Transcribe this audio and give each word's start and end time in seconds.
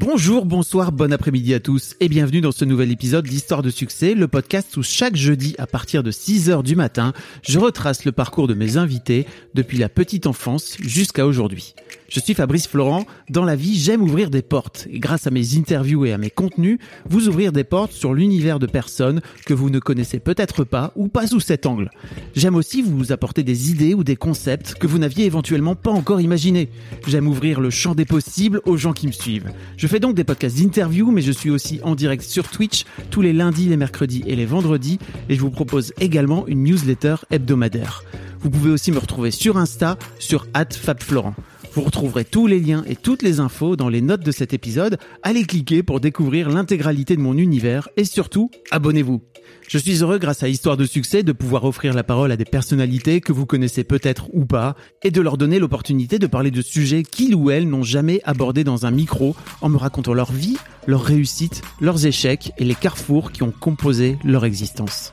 Bonjour, 0.00 0.46
bonsoir, 0.46 0.92
bon 0.92 1.12
après-midi 1.12 1.54
à 1.54 1.58
tous 1.58 1.96
et 1.98 2.08
bienvenue 2.08 2.40
dans 2.40 2.52
ce 2.52 2.64
nouvel 2.64 2.92
épisode 2.92 3.26
d'Histoire 3.26 3.62
de 3.62 3.70
succès, 3.70 4.14
le 4.14 4.28
podcast 4.28 4.76
où 4.76 4.82
chaque 4.84 5.16
jeudi 5.16 5.56
à 5.58 5.66
partir 5.66 6.04
de 6.04 6.12
6h 6.12 6.62
du 6.62 6.76
matin, 6.76 7.12
je 7.42 7.58
retrace 7.58 8.04
le 8.04 8.12
parcours 8.12 8.46
de 8.46 8.54
mes 8.54 8.76
invités 8.76 9.26
depuis 9.54 9.76
la 9.76 9.88
petite 9.88 10.28
enfance 10.28 10.76
jusqu'à 10.78 11.26
aujourd'hui. 11.26 11.74
Je 12.08 12.20
suis 12.20 12.32
Fabrice 12.32 12.66
Florent, 12.66 13.04
dans 13.28 13.44
la 13.44 13.54
vie 13.54 13.78
j'aime 13.78 14.00
ouvrir 14.00 14.30
des 14.30 14.40
portes 14.40 14.88
grâce 14.90 15.26
à 15.26 15.30
mes 15.30 15.58
interviews 15.58 16.06
et 16.06 16.14
à 16.14 16.18
mes 16.18 16.30
contenus, 16.30 16.78
vous 17.06 17.28
ouvrir 17.28 17.52
des 17.52 17.64
portes 17.64 17.92
sur 17.92 18.14
l'univers 18.14 18.58
de 18.58 18.66
personnes 18.66 19.20
que 19.44 19.52
vous 19.52 19.68
ne 19.68 19.78
connaissez 19.78 20.18
peut-être 20.18 20.64
pas 20.64 20.94
ou 20.96 21.08
pas 21.08 21.26
sous 21.26 21.40
cet 21.40 21.66
angle. 21.66 21.90
J'aime 22.34 22.54
aussi 22.54 22.80
vous 22.80 23.12
apporter 23.12 23.42
des 23.42 23.70
idées 23.70 23.92
ou 23.92 24.04
des 24.04 24.16
concepts 24.16 24.72
que 24.76 24.86
vous 24.86 24.96
n'aviez 24.96 25.26
éventuellement 25.26 25.74
pas 25.74 25.90
encore 25.90 26.22
imaginés. 26.22 26.70
J'aime 27.06 27.28
ouvrir 27.28 27.60
le 27.60 27.68
champ 27.68 27.94
des 27.94 28.06
possibles 28.06 28.62
aux 28.64 28.78
gens 28.78 28.94
qui 28.94 29.06
me 29.06 29.12
suivent. 29.12 29.52
Je 29.76 29.86
fais 29.86 30.00
donc 30.00 30.14
des 30.14 30.24
podcasts 30.24 30.56
d'interview, 30.56 31.10
mais 31.10 31.20
je 31.20 31.32
suis 31.32 31.50
aussi 31.50 31.78
en 31.82 31.94
direct 31.94 32.22
sur 32.22 32.48
Twitch 32.48 32.84
tous 33.10 33.20
les 33.20 33.34
lundis, 33.34 33.68
les 33.68 33.76
mercredis 33.76 34.24
et 34.26 34.34
les 34.34 34.46
vendredis, 34.46 34.98
et 35.28 35.34
je 35.34 35.40
vous 35.42 35.50
propose 35.50 35.92
également 36.00 36.46
une 36.46 36.64
newsletter 36.64 37.16
hebdomadaire. 37.30 38.02
Vous 38.40 38.48
pouvez 38.48 38.70
aussi 38.70 38.92
me 38.92 38.98
retrouver 38.98 39.30
sur 39.30 39.58
Insta, 39.58 39.98
sur 40.18 40.46
@fabflorent. 40.70 41.34
Vous 41.78 41.84
retrouverez 41.84 42.24
tous 42.24 42.48
les 42.48 42.58
liens 42.58 42.82
et 42.88 42.96
toutes 42.96 43.22
les 43.22 43.38
infos 43.38 43.76
dans 43.76 43.88
les 43.88 44.00
notes 44.00 44.24
de 44.24 44.32
cet 44.32 44.52
épisode. 44.52 44.98
Allez 45.22 45.44
cliquer 45.44 45.84
pour 45.84 46.00
découvrir 46.00 46.48
l'intégralité 46.48 47.14
de 47.14 47.20
mon 47.20 47.38
univers 47.38 47.88
et 47.96 48.02
surtout, 48.02 48.50
abonnez-vous. 48.72 49.22
Je 49.68 49.78
suis 49.78 50.02
heureux 50.02 50.18
grâce 50.18 50.42
à 50.42 50.48
Histoire 50.48 50.76
de 50.76 50.84
succès 50.84 51.22
de 51.22 51.30
pouvoir 51.30 51.62
offrir 51.62 51.94
la 51.94 52.02
parole 52.02 52.32
à 52.32 52.36
des 52.36 52.44
personnalités 52.44 53.20
que 53.20 53.32
vous 53.32 53.46
connaissez 53.46 53.84
peut-être 53.84 54.26
ou 54.32 54.44
pas 54.44 54.74
et 55.04 55.12
de 55.12 55.20
leur 55.20 55.38
donner 55.38 55.60
l'opportunité 55.60 56.18
de 56.18 56.26
parler 56.26 56.50
de 56.50 56.62
sujets 56.62 57.04
qu'ils 57.04 57.36
ou 57.36 57.48
elles 57.48 57.68
n'ont 57.68 57.84
jamais 57.84 58.22
abordés 58.24 58.64
dans 58.64 58.84
un 58.84 58.90
micro 58.90 59.36
en 59.60 59.68
me 59.68 59.76
racontant 59.76 60.14
leur 60.14 60.32
vie, 60.32 60.56
leurs 60.88 61.04
réussites, 61.04 61.62
leurs 61.80 62.06
échecs 62.06 62.50
et 62.58 62.64
les 62.64 62.74
carrefours 62.74 63.30
qui 63.30 63.44
ont 63.44 63.52
composé 63.52 64.18
leur 64.24 64.44
existence. 64.44 65.12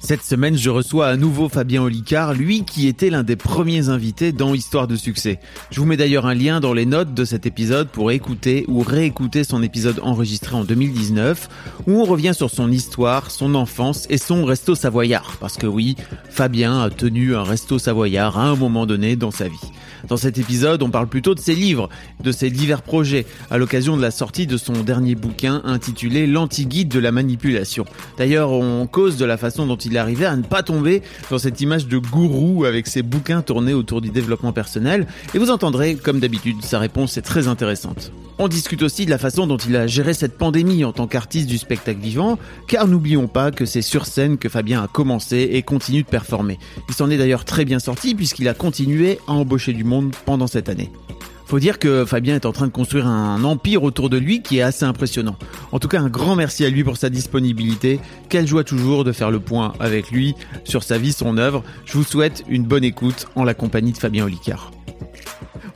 Cette 0.00 0.22
semaine, 0.22 0.56
je 0.56 0.70
reçois 0.70 1.08
à 1.08 1.16
nouveau 1.16 1.48
Fabien 1.48 1.82
Olicard, 1.82 2.32
lui 2.32 2.64
qui 2.64 2.86
était 2.86 3.10
l'un 3.10 3.24
des 3.24 3.34
premiers 3.34 3.88
invités 3.88 4.30
dans 4.30 4.54
Histoire 4.54 4.86
de 4.86 4.94
succès. 4.94 5.40
Je 5.72 5.80
vous 5.80 5.86
mets 5.86 5.96
d'ailleurs 5.96 6.24
un 6.26 6.34
lien 6.34 6.60
dans 6.60 6.72
les 6.72 6.86
notes 6.86 7.14
de 7.14 7.24
cet 7.24 7.46
épisode 7.46 7.88
pour 7.88 8.12
écouter 8.12 8.64
ou 8.68 8.80
réécouter 8.80 9.42
son 9.42 9.60
épisode 9.60 9.98
enregistré 10.02 10.54
en 10.54 10.62
2019, 10.62 11.48
où 11.88 12.00
on 12.00 12.04
revient 12.04 12.32
sur 12.32 12.48
son 12.48 12.70
histoire, 12.70 13.32
son 13.32 13.56
enfance 13.56 14.06
et 14.08 14.18
son 14.18 14.44
resto 14.44 14.76
savoyard. 14.76 15.36
Parce 15.40 15.56
que 15.56 15.66
oui, 15.66 15.96
Fabien 16.30 16.80
a 16.80 16.90
tenu 16.90 17.34
un 17.34 17.42
resto 17.42 17.80
savoyard 17.80 18.38
à 18.38 18.44
un 18.44 18.54
moment 18.54 18.86
donné 18.86 19.16
dans 19.16 19.32
sa 19.32 19.48
vie. 19.48 19.58
Dans 20.06 20.16
cet 20.16 20.38
épisode, 20.38 20.82
on 20.82 20.90
parle 20.90 21.08
plutôt 21.08 21.34
de 21.34 21.40
ses 21.40 21.54
livres, 21.54 21.88
de 22.22 22.30
ses 22.30 22.50
divers 22.50 22.82
projets, 22.82 23.26
à 23.50 23.58
l'occasion 23.58 23.96
de 23.96 24.02
la 24.02 24.12
sortie 24.12 24.46
de 24.46 24.56
son 24.56 24.72
dernier 24.72 25.16
bouquin 25.16 25.60
intitulé 25.64 26.26
L'anti-guide 26.26 26.88
de 26.88 27.00
la 27.00 27.10
manipulation. 27.10 27.84
D'ailleurs, 28.16 28.52
on 28.52 28.86
cause 28.86 29.16
de 29.16 29.24
la 29.24 29.36
façon 29.36 29.66
dont 29.66 29.76
il 29.76 29.87
est 29.96 29.98
arrivé 29.98 30.26
à 30.26 30.36
ne 30.36 30.42
pas 30.42 30.62
tomber 30.62 31.02
dans 31.30 31.38
cette 31.38 31.60
image 31.60 31.86
de 31.86 31.98
gourou 31.98 32.64
avec 32.64 32.86
ses 32.86 33.02
bouquins 33.02 33.42
tournés 33.42 33.74
autour 33.74 34.00
du 34.00 34.10
développement 34.10 34.52
personnel, 34.52 35.06
et 35.34 35.38
vous 35.38 35.50
entendrez, 35.50 35.94
comme 35.94 36.20
d'habitude, 36.20 36.62
sa 36.62 36.78
réponse 36.78 37.16
est 37.16 37.22
très 37.22 37.48
intéressante. 37.48 38.12
On 38.40 38.46
discute 38.46 38.82
aussi 38.82 39.04
de 39.04 39.10
la 39.10 39.18
façon 39.18 39.48
dont 39.48 39.56
il 39.56 39.74
a 39.74 39.88
géré 39.88 40.14
cette 40.14 40.38
pandémie 40.38 40.84
en 40.84 40.92
tant 40.92 41.08
qu'artiste 41.08 41.48
du 41.48 41.58
spectacle 41.58 42.00
vivant, 42.00 42.38
car 42.68 42.86
n'oublions 42.86 43.26
pas 43.26 43.50
que 43.50 43.66
c'est 43.66 43.82
sur 43.82 44.06
scène 44.06 44.38
que 44.38 44.48
Fabien 44.48 44.80
a 44.80 44.86
commencé 44.86 45.48
et 45.52 45.62
continue 45.62 46.04
de 46.04 46.08
performer. 46.08 46.58
Il 46.88 46.94
s'en 46.94 47.10
est 47.10 47.16
d'ailleurs 47.16 47.44
très 47.44 47.64
bien 47.64 47.80
sorti 47.80 48.14
puisqu'il 48.14 48.48
a 48.48 48.54
continué 48.54 49.18
à 49.26 49.32
embaucher 49.32 49.72
du 49.72 49.82
monde 49.82 50.14
pendant 50.24 50.46
cette 50.46 50.68
année. 50.68 50.92
Faut 51.48 51.58
dire 51.58 51.78
que 51.78 52.04
Fabien 52.04 52.34
est 52.34 52.44
en 52.44 52.52
train 52.52 52.66
de 52.66 52.72
construire 52.72 53.06
un 53.06 53.42
empire 53.42 53.82
autour 53.82 54.10
de 54.10 54.18
lui 54.18 54.42
qui 54.42 54.58
est 54.58 54.62
assez 54.62 54.84
impressionnant. 54.84 55.34
En 55.72 55.78
tout 55.78 55.88
cas, 55.88 55.98
un 55.98 56.10
grand 56.10 56.36
merci 56.36 56.62
à 56.62 56.68
lui 56.68 56.84
pour 56.84 56.98
sa 56.98 57.08
disponibilité. 57.08 58.00
Quelle 58.28 58.46
joie 58.46 58.64
toujours 58.64 59.02
de 59.02 59.12
faire 59.12 59.30
le 59.30 59.40
point 59.40 59.72
avec 59.80 60.10
lui 60.10 60.34
sur 60.64 60.82
sa 60.82 60.98
vie, 60.98 61.10
son 61.10 61.38
œuvre. 61.38 61.64
Je 61.86 61.94
vous 61.94 62.04
souhaite 62.04 62.44
une 62.50 62.64
bonne 62.64 62.84
écoute 62.84 63.28
en 63.34 63.44
la 63.44 63.54
compagnie 63.54 63.92
de 63.92 63.96
Fabien 63.96 64.26
Olicard. 64.26 64.72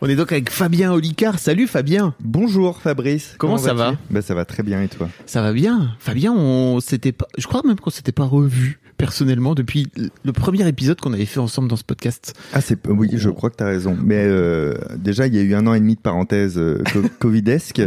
On 0.02 0.10
est 0.10 0.16
donc 0.16 0.30
avec 0.30 0.50
Fabien 0.50 0.92
Olicard. 0.92 1.38
Salut 1.38 1.66
Fabien. 1.66 2.12
Bonjour 2.20 2.78
Fabrice. 2.82 3.36
Comment, 3.38 3.56
ça 3.56 3.72
va? 3.72 3.94
Bah, 4.10 4.20
Ça 4.20 4.34
va 4.34 4.44
très 4.44 4.62
bien 4.62 4.82
et 4.82 4.88
toi? 4.88 5.08
Ça 5.24 5.40
va 5.40 5.54
bien. 5.54 5.96
Fabien, 6.00 6.34
on 6.34 6.80
s'était 6.80 7.12
pas, 7.12 7.28
je 7.38 7.46
crois 7.46 7.62
même 7.64 7.80
qu'on 7.80 7.88
s'était 7.88 8.12
pas 8.12 8.24
revu 8.24 8.78
personnellement 9.02 9.56
depuis 9.56 9.88
le 9.96 10.32
premier 10.32 10.68
épisode 10.68 11.00
qu'on 11.00 11.12
avait 11.12 11.26
fait 11.26 11.40
ensemble 11.40 11.66
dans 11.66 11.74
ce 11.74 11.82
podcast. 11.82 12.34
Ah 12.52 12.60
c'est 12.60 12.78
oui, 12.86 13.10
je 13.14 13.30
crois 13.30 13.50
que 13.50 13.56
tu 13.56 13.64
as 13.64 13.66
raison. 13.66 13.98
Mais 14.00 14.24
euh, 14.28 14.74
déjà 14.96 15.26
il 15.26 15.34
y 15.34 15.40
a 15.40 15.42
eu 15.42 15.56
un 15.56 15.66
an 15.66 15.74
et 15.74 15.80
demi 15.80 15.96
de 15.96 16.00
parenthèse 16.00 16.56
euh, 16.56 16.84
covidesque. 17.18 17.82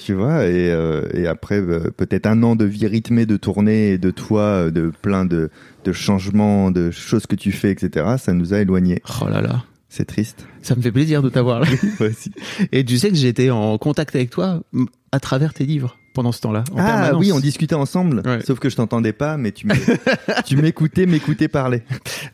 tu 0.00 0.12
vois, 0.12 0.46
et, 0.46 0.72
euh, 0.72 1.06
et 1.14 1.28
après 1.28 1.60
euh, 1.60 1.92
peut-être 1.96 2.26
un 2.26 2.42
an 2.42 2.56
de 2.56 2.64
vie 2.64 2.88
rythmée 2.88 3.26
de 3.26 3.36
tournée 3.36 3.90
et 3.90 3.98
de 3.98 4.10
toi, 4.10 4.72
de 4.72 4.90
plein 5.02 5.24
de, 5.24 5.50
de 5.84 5.92
changements, 5.92 6.72
de 6.72 6.90
choses 6.90 7.26
que 7.26 7.36
tu 7.36 7.52
fais, 7.52 7.70
etc. 7.70 8.16
Ça 8.18 8.32
nous 8.32 8.52
a 8.52 8.58
éloignés. 8.58 9.00
Oh 9.22 9.28
là 9.28 9.40
là. 9.40 9.62
C'est 9.88 10.04
triste. 10.04 10.48
Ça 10.62 10.74
me 10.74 10.82
fait 10.82 10.90
plaisir 10.90 11.22
de 11.22 11.28
t'avoir 11.28 11.60
là. 11.60 11.68
aussi. 12.00 12.32
Et 12.72 12.84
tu 12.84 12.98
sais 12.98 13.10
que 13.10 13.16
j'étais 13.16 13.50
en 13.50 13.78
contact 13.78 14.16
avec 14.16 14.30
toi 14.30 14.64
à 15.12 15.20
travers 15.20 15.54
tes 15.54 15.64
livres 15.64 15.96
pendant 16.12 16.32
ce 16.32 16.40
temps-là. 16.40 16.64
ah 16.72 16.74
permanence. 16.74 17.20
oui, 17.20 17.32
on 17.32 17.40
discutait 17.40 17.74
ensemble. 17.74 18.22
Ouais. 18.24 18.40
Sauf 18.44 18.58
que 18.58 18.68
je 18.68 18.76
t'entendais 18.76 19.12
pas, 19.12 19.36
mais 19.36 19.52
tu 20.44 20.56
m'écoutais, 20.56 21.06
m'écoutais 21.06 21.48
parler. 21.48 21.82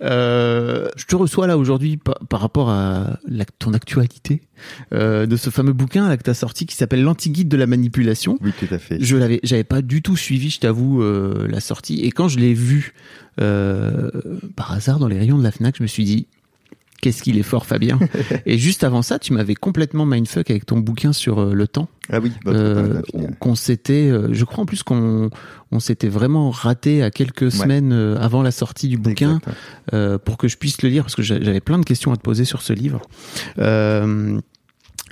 Euh, 0.03 0.89
je 0.97 1.05
te 1.05 1.17
reçois 1.17 1.47
là 1.47 1.59
aujourd'hui 1.59 1.97
par, 1.97 2.19
par, 2.29 2.41
rapport 2.41 2.71
à 2.71 3.19
la, 3.27 3.45
ton 3.59 3.75
actualité 3.75 4.43
euh, 4.93 5.27
de 5.27 5.37
ce 5.37 5.51
fameux 5.51 5.73
bouquin 5.73 6.09
là, 6.09 6.17
que 6.17 6.23
tu 6.23 6.31
as 6.31 6.35
sorti 6.35 6.67
qui 6.67 6.77
s'appelle 6.77 7.03
L'anti-guide 7.03 7.49
de 7.49 7.57
la 7.57 7.67
manipulation. 7.67 8.39
Oui, 8.41 8.53
tout 8.59 8.73
à 8.73 8.79
fait. 8.79 8.99
Je 9.01 9.17
l'avais, 9.17 9.41
j'avais 9.43 9.65
pas 9.65 9.83
du 9.83 10.03
tout 10.03 10.17
suivi, 10.17 10.51
je 10.51 10.61
t'avoue, 10.61 11.03
euh, 11.03 11.47
la 11.49 11.61
sortie. 11.61 12.01
Et 12.01 12.11
quand 12.11 12.29
je 12.29 12.39
l'ai 12.39 12.55
vu 12.55 12.95
par 13.37 14.73
hasard 14.73 14.99
dans 14.99 15.09
les 15.09 15.19
rayons 15.19 15.37
de 15.37 15.43
la 15.43 15.53
Fnac, 15.53 15.77
je 15.77 15.83
me 15.83 15.89
suis 15.89 16.05
dit 16.05 16.27
qu'est-ce 17.01 17.23
qu'il 17.23 17.39
est 17.39 17.43
fort 17.43 17.67
Fabien. 17.67 17.99
et 18.47 18.59
juste 18.59 18.85
avant 18.85 19.03
ça, 19.03 19.19
tu 19.19 19.33
m'avais 19.33 19.55
complètement 19.55 20.07
mindfuck 20.07 20.51
avec 20.51 20.67
ton 20.67 20.79
bouquin 20.79 21.13
sur 21.13 21.41
euh, 21.41 21.55
le 21.55 21.69
temps. 21.69 21.89
Ah 22.11 22.21
oui, 22.21 22.33
euh, 22.47 23.03
qu'on 23.41 23.57
s'était, 23.57 24.09
euh, 24.11 24.29
je 24.33 24.45
crois 24.45 24.63
en 24.63 24.67
plus 24.67 24.83
qu'on 24.85 25.29
on 25.73 25.81
s'était 25.81 26.09
vraiment 26.09 26.51
raté 26.51 27.03
à 27.03 27.11
quelques 27.11 27.43
ouais. 27.43 27.51
semaines 27.51 27.93
euh, 27.93 28.17
avant 28.21 28.43
la 28.43 28.53
sortie 28.53 28.89
du 28.89 28.97
bouquin 28.97 29.41
pour 30.25 30.37
que 30.37 30.47
je 30.47 30.57
puisse 30.57 30.83
le 30.83 30.89
lire 30.89 31.03
parce 31.03 31.17
que 31.17 31.23
j'avais 31.23 31.61
plein 31.61 31.79
de 31.79 31.85
questions 31.85 32.13
à 32.13 32.17
te 32.17 32.23
poser 32.23 32.45
sur 32.45 32.63
ce 32.63 32.73
livre. 32.73 33.03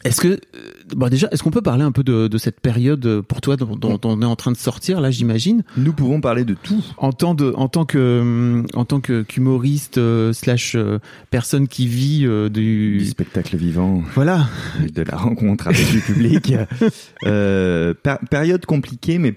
Euh, 0.04 0.08
est-ce 0.08 0.20
que, 0.20 0.40
bon 0.94 1.08
déjà, 1.08 1.28
est-ce 1.30 1.42
qu'on 1.42 1.50
peut 1.50 1.62
parler 1.62 1.82
un 1.82 1.92
peu 1.92 2.02
de, 2.02 2.28
de 2.28 2.38
cette 2.38 2.60
période 2.60 3.22
pour 3.22 3.40
toi 3.40 3.56
dont, 3.56 3.76
dont, 3.76 4.00
on 4.04 4.22
est 4.22 4.26
en 4.26 4.36
train 4.36 4.52
de 4.52 4.56
sortir 4.56 5.00
là, 5.00 5.10
j'imagine? 5.10 5.64
Nous 5.76 5.92
pouvons 5.92 6.20
parler 6.20 6.44
de 6.44 6.54
tout. 6.54 6.84
En 6.96 7.12
tant 7.12 7.34
de, 7.34 7.52
en 7.56 7.68
tant 7.68 7.84
que, 7.84 8.62
en 8.74 8.84
tant 8.84 9.00
que 9.00 9.22
qu'humoriste 9.22 9.98
euh, 9.98 10.32
slash 10.32 10.74
euh, 10.74 10.98
personne 11.30 11.68
qui 11.68 11.86
vit 11.86 12.26
euh, 12.26 12.48
du... 12.48 12.98
du 12.98 13.06
spectacle 13.06 13.56
vivant. 13.56 14.02
Voilà. 14.14 14.48
De 14.94 15.02
la 15.02 15.16
rencontre 15.16 15.68
avec 15.68 15.92
le 15.92 16.00
public. 16.00 16.54
Euh, 17.26 17.94
période 18.30 18.66
compliquée, 18.66 19.18
mais 19.18 19.34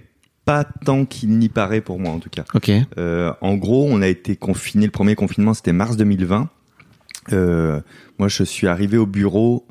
pas 0.48 0.64
tant 0.64 1.06
qu'il 1.06 1.38
n'y 1.38 1.50
paraît 1.50 1.82
pour 1.82 2.00
moi 2.00 2.12
en 2.12 2.20
tout 2.20 2.30
cas. 2.30 2.44
Ok. 2.54 2.72
Euh, 2.98 3.34
en 3.42 3.56
gros, 3.56 3.88
on 3.90 4.02
a 4.02 4.08
été 4.08 4.36
confiné. 4.36 4.86
Le 4.86 4.92
premier 4.92 5.16
confinement, 5.16 5.54
c'était 5.54 5.74
mars 5.74 5.98
2020. 5.98 6.50
Euh, 7.34 7.82
moi, 8.18 8.30
je 8.30 8.44
suis 8.44 8.68
arrivé 8.68 8.98
au 8.98 9.06
bureau 9.06 9.67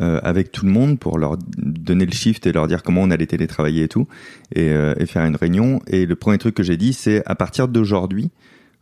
euh, 0.00 0.20
avec 0.22 0.50
tout 0.52 0.66
le 0.66 0.72
monde 0.72 0.98
pour 0.98 1.18
leur 1.18 1.36
donner 1.56 2.06
le 2.06 2.12
shift 2.12 2.46
et 2.46 2.52
leur 2.52 2.66
dire 2.66 2.82
comment 2.82 3.02
on 3.02 3.10
allait 3.10 3.26
télétravailler 3.26 3.84
et 3.84 3.88
tout, 3.88 4.08
et, 4.54 4.70
euh, 4.70 4.94
et 4.98 5.06
faire 5.06 5.24
une 5.24 5.36
réunion. 5.36 5.80
Et 5.86 6.06
le 6.06 6.16
premier 6.16 6.38
truc 6.38 6.54
que 6.54 6.62
j'ai 6.62 6.76
dit, 6.76 6.92
c'est 6.92 7.22
à 7.26 7.34
partir 7.34 7.68
d'aujourd'hui, 7.68 8.30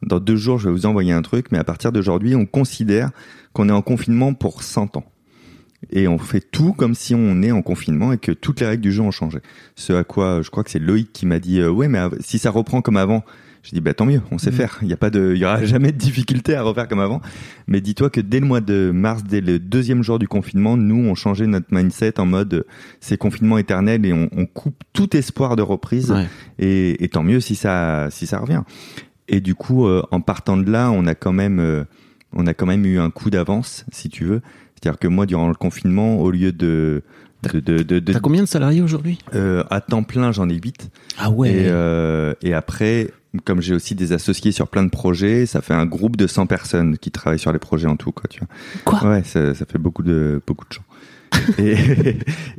dans 0.03 0.19
deux 0.19 0.37
jours, 0.37 0.59
je 0.59 0.69
vais 0.69 0.75
vous 0.75 0.87
envoyer 0.87 1.13
un 1.13 1.23
truc, 1.23 1.47
mais 1.53 1.59
à 1.59 1.65
partir 1.65 1.93
d'aujourd'hui, 1.93 2.35
on 2.35 2.47
considère 2.47 3.11
qu'on 3.53 3.69
est 3.69 3.73
en 3.73 3.83
confinement 3.83 4.35
pour 4.35 4.63
100 4.63 4.97
ans. 4.97 5.05
Et 5.91 6.07
on 6.09 6.19
fait 6.19 6.41
tout 6.41 6.73
comme 6.73 6.95
si 6.95 7.15
on 7.15 7.43
est 7.43 7.53
en 7.53 7.63
confinement 7.63 8.13
et 8.13 8.19
que 8.19 8.33
toutes 8.33 8.61
les 8.61 8.67
règles 8.67 8.83
du 8.83 8.93
jeu 8.93 9.03
ont 9.03 9.11
changé. 9.11 9.39
Ce 9.75 9.93
à 9.93 10.05
quoi, 10.05 10.41
je 10.43 10.51
crois 10.51 10.63
que 10.65 10.71
c'est 10.71 10.79
Loïc 10.79 11.13
qui 11.13 11.27
m'a 11.27 11.39
dit, 11.39 11.61
euh, 11.61 11.71
ouais, 11.71 11.89
mais 11.89 12.01
si 12.21 12.39
ça 12.39 12.51
reprend 12.51 12.83
comme 12.83 12.97
avant, 12.97 13.25
J'ai 13.65 13.77
dit 13.77 13.81
bah 13.81 13.95
tant 13.95 14.07
mieux, 14.07 14.21
on 14.33 14.39
sait 14.39 14.51
Mhm. 14.51 14.57
faire. 14.57 14.79
Il 14.83 14.89
y 14.89 14.93
a 14.93 14.97
pas 14.97 15.11
de, 15.11 15.33
il 15.35 15.41
y 15.41 15.45
aura 15.45 15.65
jamais 15.65 15.93
de 15.93 15.97
difficulté 15.99 16.55
à 16.57 16.63
refaire 16.63 16.89
comme 16.89 16.99
avant. 17.01 17.21
Mais 17.69 17.81
dis-toi 17.81 18.11
que 18.11 18.21
dès 18.21 18.41
le 18.41 18.47
mois 18.47 18.61
de 18.61 18.91
mars, 18.93 19.23
dès 19.23 19.41
le 19.41 19.59
deuxième 19.61 20.03
jour 20.03 20.19
du 20.19 20.27
confinement, 20.27 20.77
nous 20.77 20.97
on 20.97 21.15
changeait 21.15 21.47
notre 21.47 21.73
mindset 21.73 22.19
en 22.19 22.27
mode 22.27 22.55
euh, 22.55 22.63
c'est 23.01 23.17
confinement 23.17 23.59
éternel 23.59 24.05
et 24.05 24.13
on, 24.13 24.29
on 24.37 24.47
coupe 24.47 24.83
tout 24.93 25.17
espoir 25.17 25.55
de 25.55 25.63
reprise. 25.63 26.11
Ouais. 26.11 26.27
Et, 26.59 27.05
et 27.05 27.09
tant 27.09 27.23
mieux 27.23 27.39
si 27.41 27.55
ça 27.55 28.09
si 28.11 28.27
ça 28.27 28.39
revient. 28.39 28.63
Et 29.29 29.41
du 29.41 29.55
coup, 29.55 29.87
euh, 29.87 30.03
en 30.11 30.21
partant 30.21 30.57
de 30.57 30.69
là, 30.71 30.91
on 30.91 31.07
a 31.07 31.15
quand 31.15 31.33
même 31.33 31.61
euh, 31.61 31.85
on 32.33 32.47
a 32.49 32.55
quand 32.55 32.67
même 32.67 32.85
eu 32.85 32.99
un 32.99 33.11
coup 33.11 33.31
d'avance, 33.31 33.85
si 33.93 34.09
tu 34.09 34.25
veux. 34.25 34.41
C'est-à-dire 34.75 34.99
que 34.99 35.07
moi, 35.07 35.27
durant 35.27 35.47
le 35.47 35.55
confinement, 35.55 36.19
au 36.19 36.33
lieu 36.33 36.51
de 36.51 37.03
de, 37.45 37.61
de, 37.61 37.83
de, 37.85 37.99
de- 38.01 38.13
T'as 38.13 38.19
combien 38.21 38.43
de 38.43 38.49
salariés 38.49 38.83
aujourd'hui? 38.83 39.19
Euh, 39.35 39.63
à 39.71 39.81
temps 39.81 40.03
plein, 40.03 40.33
j'en 40.33 40.49
ai 40.49 40.55
8. 40.55 40.91
Ah 41.19 41.31
ouais. 41.31 41.51
Et, 41.51 41.65
euh, 41.69 42.35
et 42.43 42.55
après, 42.55 43.11
comme 43.45 43.61
j'ai 43.63 43.75
aussi 43.75 43.95
des 43.95 44.13
associés 44.13 44.53
sur 44.53 44.69
plein 44.69 44.83
de 44.85 44.91
projets, 44.91 45.47
ça 45.47 45.63
fait 45.63 45.75
un 45.75 45.87
groupe 45.87 46.17
de 46.17 46.27
100 46.27 46.47
personnes 46.47 46.99
qui 46.99 47.11
travaillent 47.11 47.39
sur 47.39 47.53
les 47.53 47.59
projets 47.59 47.87
en 47.89 47.97
tout, 47.97 48.13
quoi, 48.13 48.25
tu 48.29 48.41
vois. 48.41 48.49
Quoi? 48.85 49.09
Ouais, 49.11 49.23
ça, 49.25 49.55
ça 49.55 49.65
fait 49.65 49.79
beaucoup 49.79 50.03
de 50.03 50.41
beaucoup 50.47 50.65
de 50.69 50.73
gens. 50.75 50.83
et, 51.59 51.77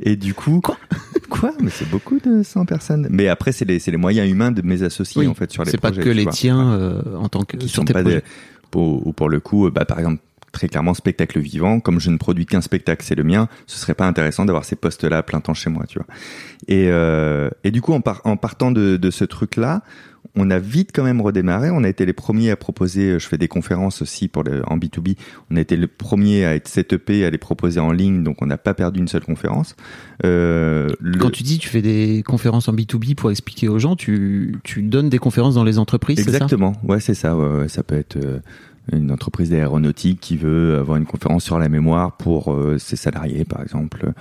et 0.00 0.16
du 0.16 0.34
coup, 0.34 0.60
Quoi? 0.60 0.76
Quoi? 1.30 1.52
Mais 1.62 1.70
c'est 1.70 1.88
beaucoup 1.88 2.18
de 2.18 2.42
100 2.42 2.64
personnes. 2.66 3.06
Mais 3.10 3.28
après, 3.28 3.52
c'est 3.52 3.64
les 3.64 3.78
c'est 3.78 3.90
les 3.90 3.96
moyens 3.96 4.28
humains 4.30 4.50
de 4.50 4.62
mes 4.62 4.82
associés 4.82 5.22
Oui, 5.22 5.26
en 5.28 5.34
fait 5.34 5.50
sur 5.52 5.64
les 5.64 5.70
C'est 5.70 5.78
pas 5.78 5.90
projets. 5.90 6.02
que 6.02 6.10
les 6.10 6.24
vois. 6.24 6.32
tiens 6.32 6.72
euh, 6.72 7.02
en 7.16 7.28
tant 7.28 7.44
que 7.44 7.56
qui 7.56 7.68
sur 7.68 7.76
sont 7.76 7.84
tes 7.84 7.92
pas 7.92 8.02
projets. 8.02 8.18
des 8.18 8.24
pour, 8.70 9.06
ou 9.06 9.12
pour 9.12 9.28
le 9.28 9.38
coup, 9.40 9.66
euh, 9.66 9.70
bah, 9.70 9.84
par 9.84 9.98
exemple, 10.00 10.20
très 10.54 10.68
clairement, 10.68 10.94
spectacle 10.94 11.38
vivant. 11.40 11.80
Comme 11.80 12.00
je 12.00 12.08
ne 12.10 12.16
produis 12.16 12.46
qu'un 12.46 12.62
spectacle, 12.62 13.04
c'est 13.04 13.14
le 13.14 13.24
mien. 13.24 13.48
Ce 13.66 13.76
serait 13.78 13.94
pas 13.94 14.06
intéressant 14.06 14.46
d'avoir 14.46 14.64
ces 14.64 14.76
postes-là 14.76 15.18
à 15.18 15.22
plein 15.22 15.40
temps 15.40 15.52
chez 15.54 15.68
moi, 15.68 15.84
tu 15.86 15.98
vois. 15.98 16.06
Et, 16.68 16.86
euh, 16.88 17.50
et 17.64 17.70
du 17.70 17.82
coup, 17.82 17.92
en, 17.92 18.00
par- 18.00 18.22
en 18.24 18.36
partant 18.38 18.70
de, 18.70 18.96
de 18.96 19.10
ce 19.10 19.24
truc-là, 19.24 19.82
on 20.36 20.50
a 20.50 20.58
vite 20.58 20.90
quand 20.92 21.04
même 21.04 21.20
redémarré. 21.20 21.70
On 21.70 21.84
a 21.84 21.88
été 21.88 22.06
les 22.06 22.12
premiers 22.14 22.50
à 22.50 22.56
proposer. 22.56 23.18
Je 23.20 23.28
fais 23.28 23.36
des 23.38 23.46
conférences 23.46 24.00
aussi 24.02 24.26
pour 24.26 24.42
le, 24.42 24.62
en 24.66 24.78
B2B. 24.78 25.16
On 25.50 25.56
a 25.56 25.60
été 25.60 25.76
les 25.76 25.86
premiers 25.86 26.44
à 26.46 26.54
être 26.54 26.66
setupés, 26.66 27.24
à 27.24 27.30
les 27.30 27.38
proposer 27.38 27.78
en 27.78 27.92
ligne. 27.92 28.24
Donc, 28.24 28.38
on 28.40 28.46
n'a 28.46 28.56
pas 28.56 28.72
perdu 28.74 28.98
une 29.00 29.06
seule 29.06 29.22
conférence. 29.24 29.76
Euh, 30.24 30.88
le- 31.00 31.18
Quand 31.18 31.30
tu 31.30 31.42
dis 31.42 31.58
tu 31.58 31.68
fais 31.68 31.82
des 31.82 32.22
conférences 32.26 32.68
en 32.68 32.72
B2B 32.72 33.14
pour 33.14 33.30
expliquer 33.30 33.68
aux 33.68 33.78
gens, 33.78 33.96
tu, 33.96 34.56
tu 34.64 34.82
donnes 34.82 35.08
des 35.10 35.18
conférences 35.18 35.54
dans 35.54 35.64
les 35.64 35.78
entreprises, 35.78 36.16
c'est 36.18 36.24
ça? 36.24 36.30
Exactement, 36.30 36.72
ouais, 36.84 37.00
c'est 37.00 37.14
ça. 37.14 37.36
ouais, 37.36 37.58
ouais. 37.60 37.68
Ça 37.68 37.82
peut 37.82 37.96
être 37.96 38.16
euh, 38.16 38.38
une 38.92 39.10
entreprise 39.10 39.50
d'aéronautique 39.50 40.20
qui 40.20 40.36
veut 40.36 40.76
avoir 40.78 40.96
une 40.98 41.06
conférence 41.06 41.44
sur 41.44 41.58
la 41.58 41.68
mémoire 41.68 42.16
pour 42.16 42.52
euh, 42.52 42.78
ses 42.78 42.96
salariés, 42.96 43.44
par 43.44 43.62
exemple. 43.62 44.12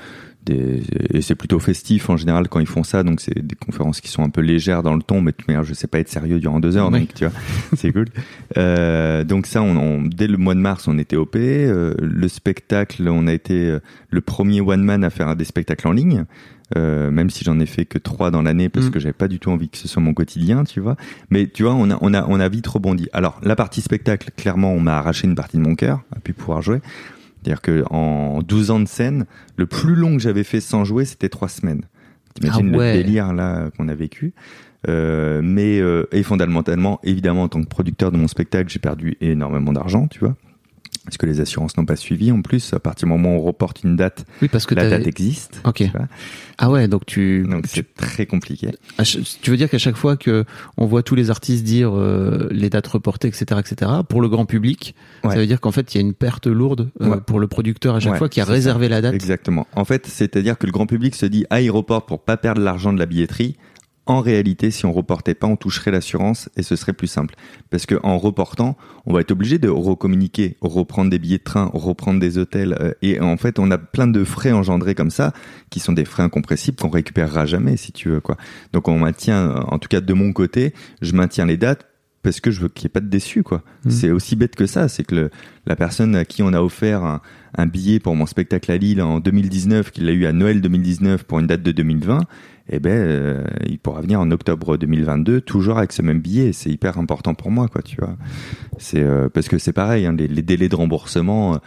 Des, 0.45 0.83
et 1.13 1.21
c'est 1.21 1.35
plutôt 1.35 1.57
festif 1.59 2.09
en 2.09 2.17
général 2.17 2.49
quand 2.49 2.59
ils 2.59 2.67
font 2.67 2.83
ça, 2.83 3.03
donc 3.03 3.21
c'est 3.21 3.39
des 3.47 3.55
conférences 3.55 4.01
qui 4.01 4.09
sont 4.09 4.23
un 4.23 4.29
peu 4.29 4.41
légères 4.41 4.83
dans 4.83 4.93
le 4.93 5.01
ton, 5.01 5.21
mais 5.21 5.31
de 5.31 5.37
toute 5.37 5.47
manière, 5.47 5.63
je 5.63 5.73
sais 5.73 5.87
pas 5.87 5.99
être 5.99 6.09
sérieux 6.09 6.41
durant 6.41 6.59
deux 6.59 6.75
heures, 6.75 6.91
Oui. 6.91 6.99
donc 6.99 7.13
tu 7.13 7.23
vois, 7.25 7.33
c'est 7.77 7.93
cool. 7.93 8.07
Euh, 8.57 9.23
donc 9.23 9.45
ça, 9.47 9.61
on, 9.61 9.77
on- 9.77 10.01
dès 10.01 10.27
le 10.27 10.37
mois 10.37 10.53
de 10.53 10.59
mars, 10.59 10.87
on 10.89 10.97
était 10.97 11.15
OP. 11.15 11.37
Euh, 11.37 11.93
le 12.01 12.27
spectacle, 12.27 13.07
on 13.07 13.27
a 13.27 13.33
été 13.33 13.53
euh, 13.69 13.79
le 14.09 14.19
premier 14.19 14.59
one 14.59 14.83
man 14.83 15.03
à 15.05 15.09
faire 15.09 15.33
des 15.37 15.45
spectacles 15.45 15.87
en 15.87 15.93
ligne. 15.93 16.25
Euh, 16.77 17.11
même 17.11 17.29
si 17.29 17.43
j'en 17.43 17.59
ai 17.59 17.65
fait 17.65 17.85
que 17.85 17.97
trois 17.99 18.31
dans 18.31 18.41
l'année 18.41 18.69
parce 18.69 18.87
Mm. 18.87 18.91
que 18.91 18.99
j'avais 18.99 19.13
pas 19.13 19.27
du 19.27 19.37
tout 19.39 19.51
envie 19.51 19.69
que 19.69 19.77
ce 19.77 19.87
soit 19.87 20.01
mon 20.01 20.13
quotidien, 20.13 20.63
tu 20.63 20.79
vois. 20.79 20.95
Mais 21.29 21.47
tu 21.47 21.63
vois, 21.63 21.73
on 21.73 21.89
a, 21.91 21.97
on 22.01 22.13
a, 22.13 22.25
on 22.27 22.39
a 22.39 22.49
vite 22.49 22.65
rebondi. 22.67 23.09
Alors, 23.13 23.39
la 23.43 23.55
partie 23.55 23.81
spectacle, 23.81 24.31
clairement, 24.35 24.73
on 24.73 24.79
m'a 24.79 24.97
arraché 24.97 25.27
une 25.27 25.35
partie 25.35 25.57
de 25.57 25.61
mon 25.61 25.75
cœur, 25.75 26.01
à 26.15 26.19
pu 26.19 26.33
pouvoir 26.33 26.61
jouer. 26.61 26.79
C'est-à-dire 27.43 27.61
que 27.61 27.83
en 27.91 28.41
12 28.41 28.71
ans 28.71 28.79
de 28.79 28.87
scène, 28.87 29.25
le 29.57 29.65
plus 29.65 29.95
long 29.95 30.13
que 30.15 30.21
j'avais 30.21 30.43
fait 30.45 30.61
sans 30.61 30.85
jouer, 30.85 31.05
c'était 31.05 31.29
trois 31.29 31.49
semaines. 31.49 31.81
T'imagines 32.33 32.71
Ah 32.73 32.77
ouais. 32.77 32.97
le 32.97 33.03
délire 33.03 33.33
là 33.33 33.69
qu'on 33.77 33.87
a 33.89 33.93
vécu. 33.93 34.33
Euh, 34.89 35.41
mais 35.43 35.79
euh, 35.79 36.05
et 36.11 36.23
fondamentalement, 36.23 36.99
évidemment, 37.03 37.43
en 37.43 37.47
tant 37.49 37.61
que 37.61 37.67
producteur 37.67 38.11
de 38.11 38.17
mon 38.17 38.27
spectacle, 38.27 38.69
j'ai 38.71 38.79
perdu 38.79 39.15
énormément 39.21 39.71
d'argent, 39.73 40.07
tu 40.07 40.19
vois. 40.19 40.35
Parce 41.05 41.17
que 41.17 41.25
les 41.25 41.41
assurances 41.41 41.75
n'ont 41.77 41.85
pas 41.85 41.97
suivi. 41.97 42.31
En 42.31 42.41
plus, 42.41 42.73
à 42.73 42.79
partir 42.79 43.07
du 43.07 43.11
moment 43.11 43.35
où 43.35 43.39
on 43.39 43.43
reporte 43.43 43.83
une 43.83 43.95
date, 43.97 44.25
Oui, 44.41 44.47
parce 44.47 44.65
que 44.65 44.73
la 44.73 44.89
date 44.89 45.05
existe. 45.05 45.61
Ok. 45.65 45.83
Ah 46.57 46.69
ouais, 46.69 46.87
donc 46.87 47.05
tu, 47.05 47.43
Donc 47.49 47.63
tu, 47.63 47.69
c'est 47.75 47.93
très 47.95 48.25
compliqué. 48.25 48.69
tu 49.41 49.49
veux 49.51 49.57
dire 49.57 49.69
qu'à 49.69 49.77
chaque 49.79 49.97
fois 49.97 50.15
que 50.17 50.45
on 50.77 50.85
voit 50.85 51.03
tous 51.03 51.15
les 51.15 51.29
artistes 51.29 51.63
dire 51.65 51.91
euh, 51.93 52.47
les 52.51 52.69
dates 52.69 52.87
reportées, 52.87 53.27
etc., 53.27 53.59
etc., 53.59 53.91
pour 54.07 54.21
le 54.21 54.29
grand 54.29 54.45
public, 54.45 54.95
Ouais. 55.23 55.31
ça 55.31 55.37
veut 55.37 55.47
dire 55.47 55.59
qu'en 55.61 55.71
fait 55.71 55.93
il 55.93 55.97
y 55.97 56.03
a 56.03 56.05
une 56.05 56.13
perte 56.13 56.47
lourde 56.47 56.89
euh, 57.01 57.09
Ouais. 57.09 57.17
pour 57.25 57.39
le 57.39 57.47
producteur 57.47 57.95
à 57.95 57.99
chaque 57.99 58.13
Ouais, 58.13 58.17
fois 58.17 58.29
qui 58.29 58.39
a 58.41 58.45
ça. 58.45 58.51
réservé 58.51 58.87
la 58.87 59.01
date. 59.01 59.13
Exactement. 59.13 59.67
En 59.75 59.85
fait, 59.85 60.05
c'est-à-dire 60.07 60.57
que 60.57 60.65
le 60.65 60.71
grand 60.71 60.85
public 60.85 61.15
se 61.15 61.25
dit 61.25 61.45
aéroport 61.49 62.05
pour 62.05 62.21
pas 62.23 62.37
perdre 62.37 62.61
l'argent 62.61 62.93
de 62.93 62.99
la 62.99 63.05
billetterie. 63.05 63.57
En 64.05 64.19
réalité, 64.19 64.69
si 64.69 64.85
on 64.85 64.91
reportait 64.91 65.33
pas, 65.33 65.47
on 65.47 65.55
toucherait 65.55 65.91
l'assurance 65.91 66.49
et 66.57 66.63
ce 66.63 66.75
serait 66.75 66.91
plus 66.91 67.07
simple. 67.07 67.35
Parce 67.69 67.85
que 67.85 67.95
en 68.03 68.17
reportant, 68.17 68.75
on 69.05 69.13
va 69.13 69.21
être 69.21 69.31
obligé 69.31 69.59
de 69.59 69.69
recommuniquer, 69.69 70.57
reprendre 70.59 71.09
des 71.09 71.19
billets 71.19 71.37
de 71.37 71.43
train, 71.43 71.71
reprendre 71.73 72.19
des 72.19 72.37
hôtels. 72.37 72.75
euh, 72.81 72.91
Et 73.01 73.21
en 73.21 73.37
fait, 73.37 73.59
on 73.59 73.71
a 73.71 73.77
plein 73.77 74.07
de 74.07 74.23
frais 74.25 74.51
engendrés 74.51 74.93
comme 74.93 75.09
ça, 75.09 75.31
qui 75.69 75.79
sont 75.79 75.93
des 75.93 76.03
frais 76.03 76.23
incompressibles 76.23 76.77
qu'on 76.77 76.89
récupérera 76.89 77.45
jamais, 77.45 77.77
si 77.77 77.93
tu 77.93 78.09
veux, 78.09 78.19
quoi. 78.19 78.35
Donc 78.73 78.89
on 78.89 78.99
maintient, 78.99 79.55
en 79.69 79.79
tout 79.79 79.87
cas 79.87 80.01
de 80.01 80.13
mon 80.13 80.33
côté, 80.33 80.73
je 81.01 81.13
maintiens 81.13 81.45
les 81.45 81.55
dates 81.57 81.87
parce 82.23 82.39
que 82.39 82.51
je 82.51 82.61
veux 82.61 82.69
qu'il 82.69 82.85
n'y 82.85 82.87
ait 82.87 82.93
pas 82.93 82.99
de 83.01 83.07
déçus, 83.09 83.43
quoi. 83.43 83.63
Mhm. 83.85 83.91
C'est 83.91 84.11
aussi 84.11 84.35
bête 84.35 84.55
que 84.55 84.65
ça. 84.65 84.87
C'est 84.89 85.03
que 85.05 85.15
le- 85.15 85.29
la 85.65 85.75
personne 85.77 86.15
à 86.15 86.23
qui 86.25 86.41
on 86.43 86.53
a 86.53 86.61
offert 86.61 87.03
un, 87.03 87.21
un 87.57 87.65
billet 87.67 87.99
pour 87.99 88.15
mon 88.15 88.25
spectacle 88.25 88.69
à 88.71 88.77
Lille 88.77 89.01
en 89.01 89.19
2019, 89.19 89.91
qu'il 89.91 90.07
a 90.09 90.11
eu 90.11 90.25
à 90.25 90.31
Noël 90.33 90.59
2019 90.61 91.23
pour 91.23 91.39
une 91.39 91.47
date 91.47 91.63
de 91.63 91.71
2020, 91.71 92.21
eh 92.69 92.79
ben, 92.79 92.91
euh, 92.91 93.43
il 93.67 93.77
pourra 93.77 94.01
venir 94.01 94.19
en 94.19 94.31
octobre 94.31 94.77
2022 94.77 95.41
toujours 95.41 95.77
avec 95.77 95.91
ce 95.91 96.01
même 96.01 96.19
billet. 96.21 96.53
C'est 96.53 96.69
hyper 96.69 96.97
important 96.97 97.33
pour 97.33 97.51
moi, 97.51 97.67
quoi, 97.67 97.81
tu 97.81 97.97
vois. 97.97 98.15
C'est 98.77 99.03
euh, 99.03 99.29
parce 99.29 99.49
que 99.49 99.57
c'est 99.57 99.73
pareil, 99.73 100.05
hein, 100.05 100.15
les, 100.17 100.27
les 100.27 100.41
délais 100.41 100.69
de 100.69 100.75
remboursement. 100.75 101.55
euh, 101.55 101.57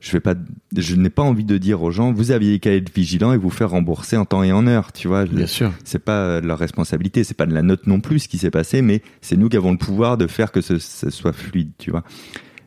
je 0.00 0.12
vais 0.12 0.20
pas, 0.20 0.34
je 0.76 0.96
n'ai 0.96 1.08
pas 1.08 1.22
envie 1.22 1.44
de 1.44 1.56
dire 1.56 1.82
aux 1.82 1.90
gens, 1.90 2.12
vous 2.12 2.30
aviez 2.30 2.58
qu'à 2.60 2.74
être 2.74 2.94
vigilant 2.94 3.32
et 3.32 3.38
vous 3.38 3.48
faire 3.50 3.70
rembourser 3.70 4.16
en 4.18 4.26
temps 4.26 4.42
et 4.42 4.52
en 4.52 4.66
heure, 4.66 4.92
tu 4.92 5.08
vois. 5.08 5.24
Bien 5.24 5.46
sûr. 5.46 5.72
c'est 5.82 5.98
pas 6.04 6.42
de 6.42 6.46
leur 6.46 6.58
responsabilité, 6.58 7.24
c'est 7.24 7.36
pas 7.36 7.46
de 7.46 7.54
la 7.54 7.62
note 7.62 7.86
non 7.86 8.00
plus 8.00 8.20
ce 8.20 8.28
qui 8.28 8.36
s'est 8.36 8.50
passé, 8.50 8.82
mais 8.82 9.00
c'est 9.22 9.36
nous 9.36 9.48
qui 9.48 9.56
avons 9.56 9.72
le 9.72 9.78
pouvoir 9.78 10.18
de 10.18 10.26
faire 10.26 10.52
que 10.52 10.60
ce, 10.60 10.78
ce 10.78 11.08
soit 11.10 11.32
fluide, 11.32 11.70
tu 11.78 11.90
vois. 11.90 12.04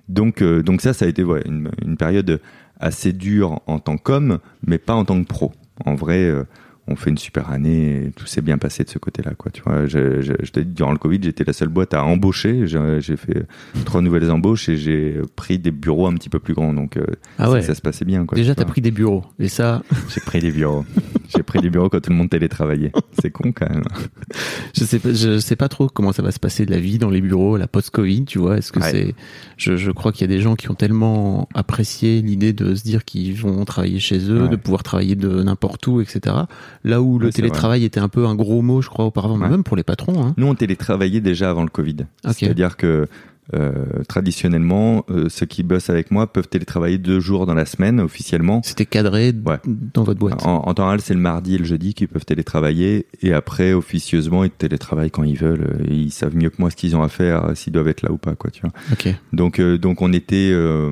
Donc, 0.10 0.42
donc 0.44 0.81
ça, 0.81 0.94
ça 0.94 1.06
a 1.06 1.07
été 1.07 1.24
ouais, 1.24 1.44
une, 1.45 1.69
une 1.86 1.95
période 1.95 2.42
assez 2.80 3.13
dure 3.13 3.62
en 3.68 3.78
tant 3.80 3.98
qu'homme, 3.98 4.40
mais 4.66 4.78
pas 4.80 4.94
en 4.95 5.06
tant 5.06 5.22
que 5.22 5.28
pro. 5.28 5.54
En 5.86 5.94
vrai, 5.94 6.33
on 6.88 6.95
fait 6.95 7.10
une 7.10 7.18
super 7.18 7.50
année, 7.50 8.06
et 8.07 8.12
tout 8.12 8.25
s'est 8.25 8.42
bien 8.42 8.57
passé 8.57 8.84
de 8.84 8.89
ce 8.89 8.98
côté-là, 9.00 9.31
quoi. 9.38 9.51
Tu 9.51 9.62
vois, 9.62 9.86
je, 9.88 10.22
je, 10.22 10.34
je 10.42 10.51
te 10.51 10.60
dis, 10.60 10.74
durant 10.74 10.92
le 10.92 10.98
Covid, 10.98 11.19
j'étais 11.22 11.44
la 11.44 11.54
seule 11.54 11.68
boîte 11.69 11.94
à 11.94 12.04
embaucher. 12.04 12.66
J'ai 12.68 13.18
fait 13.18 13.45
trois 13.86 14.01
nouvelles 14.01 14.31
embauches 14.31 14.69
et 14.69 14.78
j'ai 14.78 15.22
pris 15.36 15.60
des 15.60 15.72
bureaux 15.72 16.07
un 16.07 16.13
petit 16.13 16.30
peu 16.30 16.39
plus 16.39 16.54
grands, 16.54 16.73
donc 16.73 16.97
euh, 16.97 17.06
Ah 17.38 17.45
ça, 17.45 17.52
ouais. 17.52 17.62
ça 17.62 17.76
se 17.76 17.81
passait 17.81 18.06
bien, 18.06 18.26
quoi. 18.26 18.35
Déjà, 18.38 18.56
t'as 18.56 18.66
pris 18.66 18.81
des 18.81 18.92
bureaux. 18.92 19.23
Et 19.40 19.47
ça, 19.50 19.83
J'ai 20.14 20.21
pris 20.21 20.40
des 20.40 20.52
bureaux. 20.52 20.85
j'ai 21.35 21.44
pris 21.44 21.59
des 21.59 21.69
bureaux 21.69 21.90
quand 21.90 22.00
tout 22.00 22.09
le 22.12 22.16
monde 22.16 22.30
télétravaillait. 22.30 22.92
C'est 23.21 23.31
con 23.31 23.52
quand 23.52 23.69
même. 23.69 23.83
je 24.76 24.83
sais 24.83 25.00
pas, 25.00 25.14
je 25.14 25.40
sais 25.40 25.56
pas 25.56 25.68
trop 25.69 25.88
comment 25.90 26.12
ça 26.14 26.21
va 26.23 26.31
se 26.31 26.40
passer 26.40 26.66
de 26.66 26.71
la 26.71 26.80
vie 26.80 26.97
dans 26.97 27.09
les 27.09 27.21
bureaux, 27.21 27.57
la 27.57 27.68
post-Covid, 27.68 28.26
tu 28.26 28.40
vois. 28.40 28.57
Est-ce 28.57 28.71
que 28.71 28.80
Ouais. 28.80 28.92
c'est, 28.92 29.16
je, 29.57 29.76
je 29.76 29.92
crois 29.92 30.12
qu'il 30.12 30.21
y 30.21 30.31
a 30.31 30.35
des 30.35 30.42
gens 30.42 30.56
qui 30.56 30.69
ont 30.69 30.76
tellement 30.76 31.50
apprécié 31.56 32.21
l'idée 32.21 32.54
de 32.54 32.76
se 32.76 32.83
dire 32.83 33.04
qu'ils 33.06 33.35
vont 33.35 33.66
travailler 33.66 34.00
chez 34.00 34.19
eux, 34.30 34.44
Ouais. 34.44 34.50
de 34.50 34.56
pouvoir 34.56 34.83
travailler 34.83 35.16
de 35.16 35.42
n'importe 35.44 35.85
où, 35.88 36.00
etc. 36.02 36.35
Là 36.88 37.02
où 37.02 37.20
le 37.20 37.32
télétravail 37.32 37.84
était 37.84 38.00
un 38.00 38.08
peu 38.10 38.26
un 38.26 38.36
gros 38.36 38.62
mot, 38.62 38.82
je 38.82 38.90
crois, 38.90 39.06
auparavant, 39.06 39.38
Ouais. 39.40 39.50
même 39.50 39.64
pour 39.64 39.76
les 39.78 39.84
patrons, 39.84 40.24
hein. 40.26 40.34
Nous, 40.38 40.48
on 40.48 40.56
télétravaillait 40.56 41.22
déjà 41.22 41.50
avant 41.50 41.64
le 41.64 41.70
Covid. 41.70 41.98
Ok. 42.26 42.34
C'est-à-dire 42.34 42.78
que 42.78 43.08
euh, 43.56 44.04
traditionnellement, 44.09 45.06
euh, 45.09 45.30
ceux 45.30 45.45
qui 45.45 45.63
bossent 45.63 45.89
avec 45.89 46.11
moi 46.11 46.27
peuvent 46.31 46.47
télétravailler 46.49 46.97
deux 46.97 47.19
jours 47.19 47.45
dans 47.45 47.54
la 47.54 47.66
semaine 47.66 47.99
officiellement. 48.01 48.61
C'était 48.63 48.85
cadré 48.85 49.33
Ouais. 49.45 49.57
dans 49.66 50.04
votre 50.04 50.19
boîte. 50.19 50.45
En, 50.45 50.63
en 50.68 50.73
temps 50.73 50.87
réel, 50.87 50.99
c'est 51.01 51.13
le 51.13 51.19
mardi 51.19 51.56
et 51.56 51.57
le 51.57 51.63
jeudi 51.66 51.94
qu'ils 51.94 52.07
peuvent 52.09 52.25
télétravailler. 52.25 53.06
Et 53.21 53.33
après, 53.33 53.73
officieusement, 53.73 54.44
ils 54.44 54.49
télétravaillent 54.51 55.11
quand 55.11 55.23
ils 55.23 55.37
veulent. 55.37 55.77
Euh, 55.81 55.87
Ils 55.89 56.11
savent 56.11 56.35
mieux 56.35 56.49
que 56.49 56.57
moi 56.59 56.69
ce 56.69 56.75
qu'ils 56.75 56.95
ont 56.95 57.04
à 57.04 57.09
faire, 57.09 57.45
euh, 57.45 57.56
s'ils 57.56 57.73
doivent 57.73 57.87
être 57.87 58.01
là 58.01 58.11
ou 58.11 58.18
pas, 58.18 58.35
quoi, 58.35 58.51
tu 58.51 58.61
vois. 58.61 58.71
Ok. 58.92 59.07
Donc, 59.33 59.59
euh, 59.59 59.77
donc 59.77 60.01
on 60.01 60.11
était, 60.11 60.49
euh, 60.51 60.92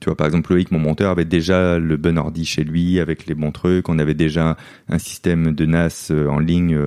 tu 0.00 0.06
vois, 0.06 0.16
par 0.16 0.26
exemple, 0.26 0.52
Loïc, 0.52 0.70
mon 0.70 0.78
monteur, 0.78 1.10
avait 1.10 1.24
déjà 1.24 1.78
le 1.78 1.96
bon 1.96 2.18
ordi 2.18 2.44
chez 2.44 2.62
lui 2.64 3.00
avec 3.00 3.26
les 3.26 3.34
bons 3.34 3.50
trucs. 3.52 3.88
On 3.88 3.98
avait 3.98 4.14
déjà 4.14 4.56
un 4.88 4.98
système 4.98 5.52
de 5.54 5.66
NAS 5.66 6.12
en 6.28 6.38
ligne. 6.38 6.78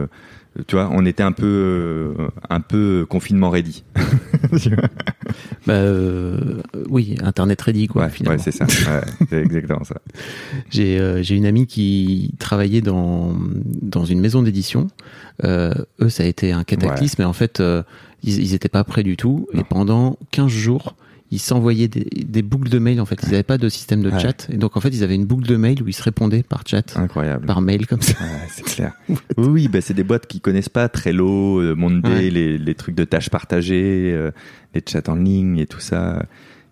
Tu 0.68 0.76
vois, 0.76 0.90
on 0.92 1.06
était 1.06 1.24
un 1.24 1.32
peu, 1.32 1.46
euh, 1.46 2.28
un 2.50 2.62
peu 2.62 3.06
confinement 3.10 3.50
ready. 3.50 3.84
Bah, 5.66 5.74
euh, 5.74 6.62
oui, 6.90 7.16
Internet 7.24 7.62
ready, 7.62 7.88
quoi, 7.88 8.04
ouais, 8.04 8.10
finalement. 8.10 8.38
ouais, 8.38 8.44
c'est 8.44 8.52
ça. 8.52 8.66
Ouais, 8.66 9.02
c'est 9.30 9.42
exactement 9.42 9.84
ça. 9.84 9.96
J'ai 10.70 11.00
euh, 11.00 11.24
j'ai 11.24 11.36
une 11.36 11.46
amie 11.46 11.68
qui 11.68 12.34
travaillait 12.38 12.82
dans 12.82 13.34
dans 13.82 14.06
une 14.06 14.20
maison 14.20 14.44
d'édition. 14.44 14.90
Euh, 15.44 15.74
eux, 16.02 16.10
ça 16.10 16.24
a 16.24 16.26
été 16.26 16.52
un 16.52 16.64
cataclysme, 16.64 17.16
mais 17.20 17.26
en 17.26 17.34
fait, 17.34 17.60
euh, 17.60 17.84
ils 18.24 18.42
ils 18.42 18.54
étaient 18.54 18.70
pas 18.70 18.84
prêts 18.84 19.04
du 19.04 19.16
tout. 19.18 19.48
Et 19.54 19.64
pendant 19.64 20.18
15 20.32 20.50
jours, 20.50 20.96
ils 21.34 21.40
s'envoyaient 21.40 21.88
des, 21.88 22.06
des 22.26 22.42
boucles 22.42 22.70
de 22.70 22.80
mail. 22.80 23.02
En 23.02 23.06
fait, 23.06 23.20
ils 23.24 23.30
n'avaient 23.32 23.44
pas 23.44 23.58
de 23.58 23.68
système 23.70 24.02
de 24.02 24.10
Ouais. 24.12 24.20
chat, 24.20 24.48
et 24.52 24.58
donc 24.58 24.78
en 24.78 24.82
fait, 24.82 24.90
ils 24.90 25.04
avaient 25.04 25.16
une 25.16 25.26
boucle 25.26 25.48
de 25.48 25.56
mail 25.56 25.82
où 25.82 25.88
ils 25.88 25.94
se 25.94 26.04
répondaient 26.04 26.44
par 26.44 26.64
chat, 26.66 26.96
Incroyable. 26.98 27.46
par 27.46 27.62
mail 27.62 27.88
comme 27.88 28.02
ça. 28.02 28.14
Ouais, 28.22 28.48
c'est 28.52 28.64
clair. 28.64 28.94
oui, 29.38 29.68
bah, 29.68 29.82
c'est 29.82 29.94
des 29.94 30.04
boîtes 30.04 30.28
qui 30.28 30.40
connaissent 30.42 30.70
pas 30.70 30.88
Trello, 30.90 31.60
euh, 31.60 31.74
Monday, 31.76 32.30
les 32.30 32.76
trucs 32.76 32.96
de 32.96 33.04
tâches 33.04 33.30
partagées, 33.30 34.12
euh, 34.14 34.32
les 34.76 34.82
chats 34.88 35.02
en 35.08 35.16
ligne 35.16 35.58
et 35.58 35.66
tout 35.68 35.80
ça. 35.80 36.26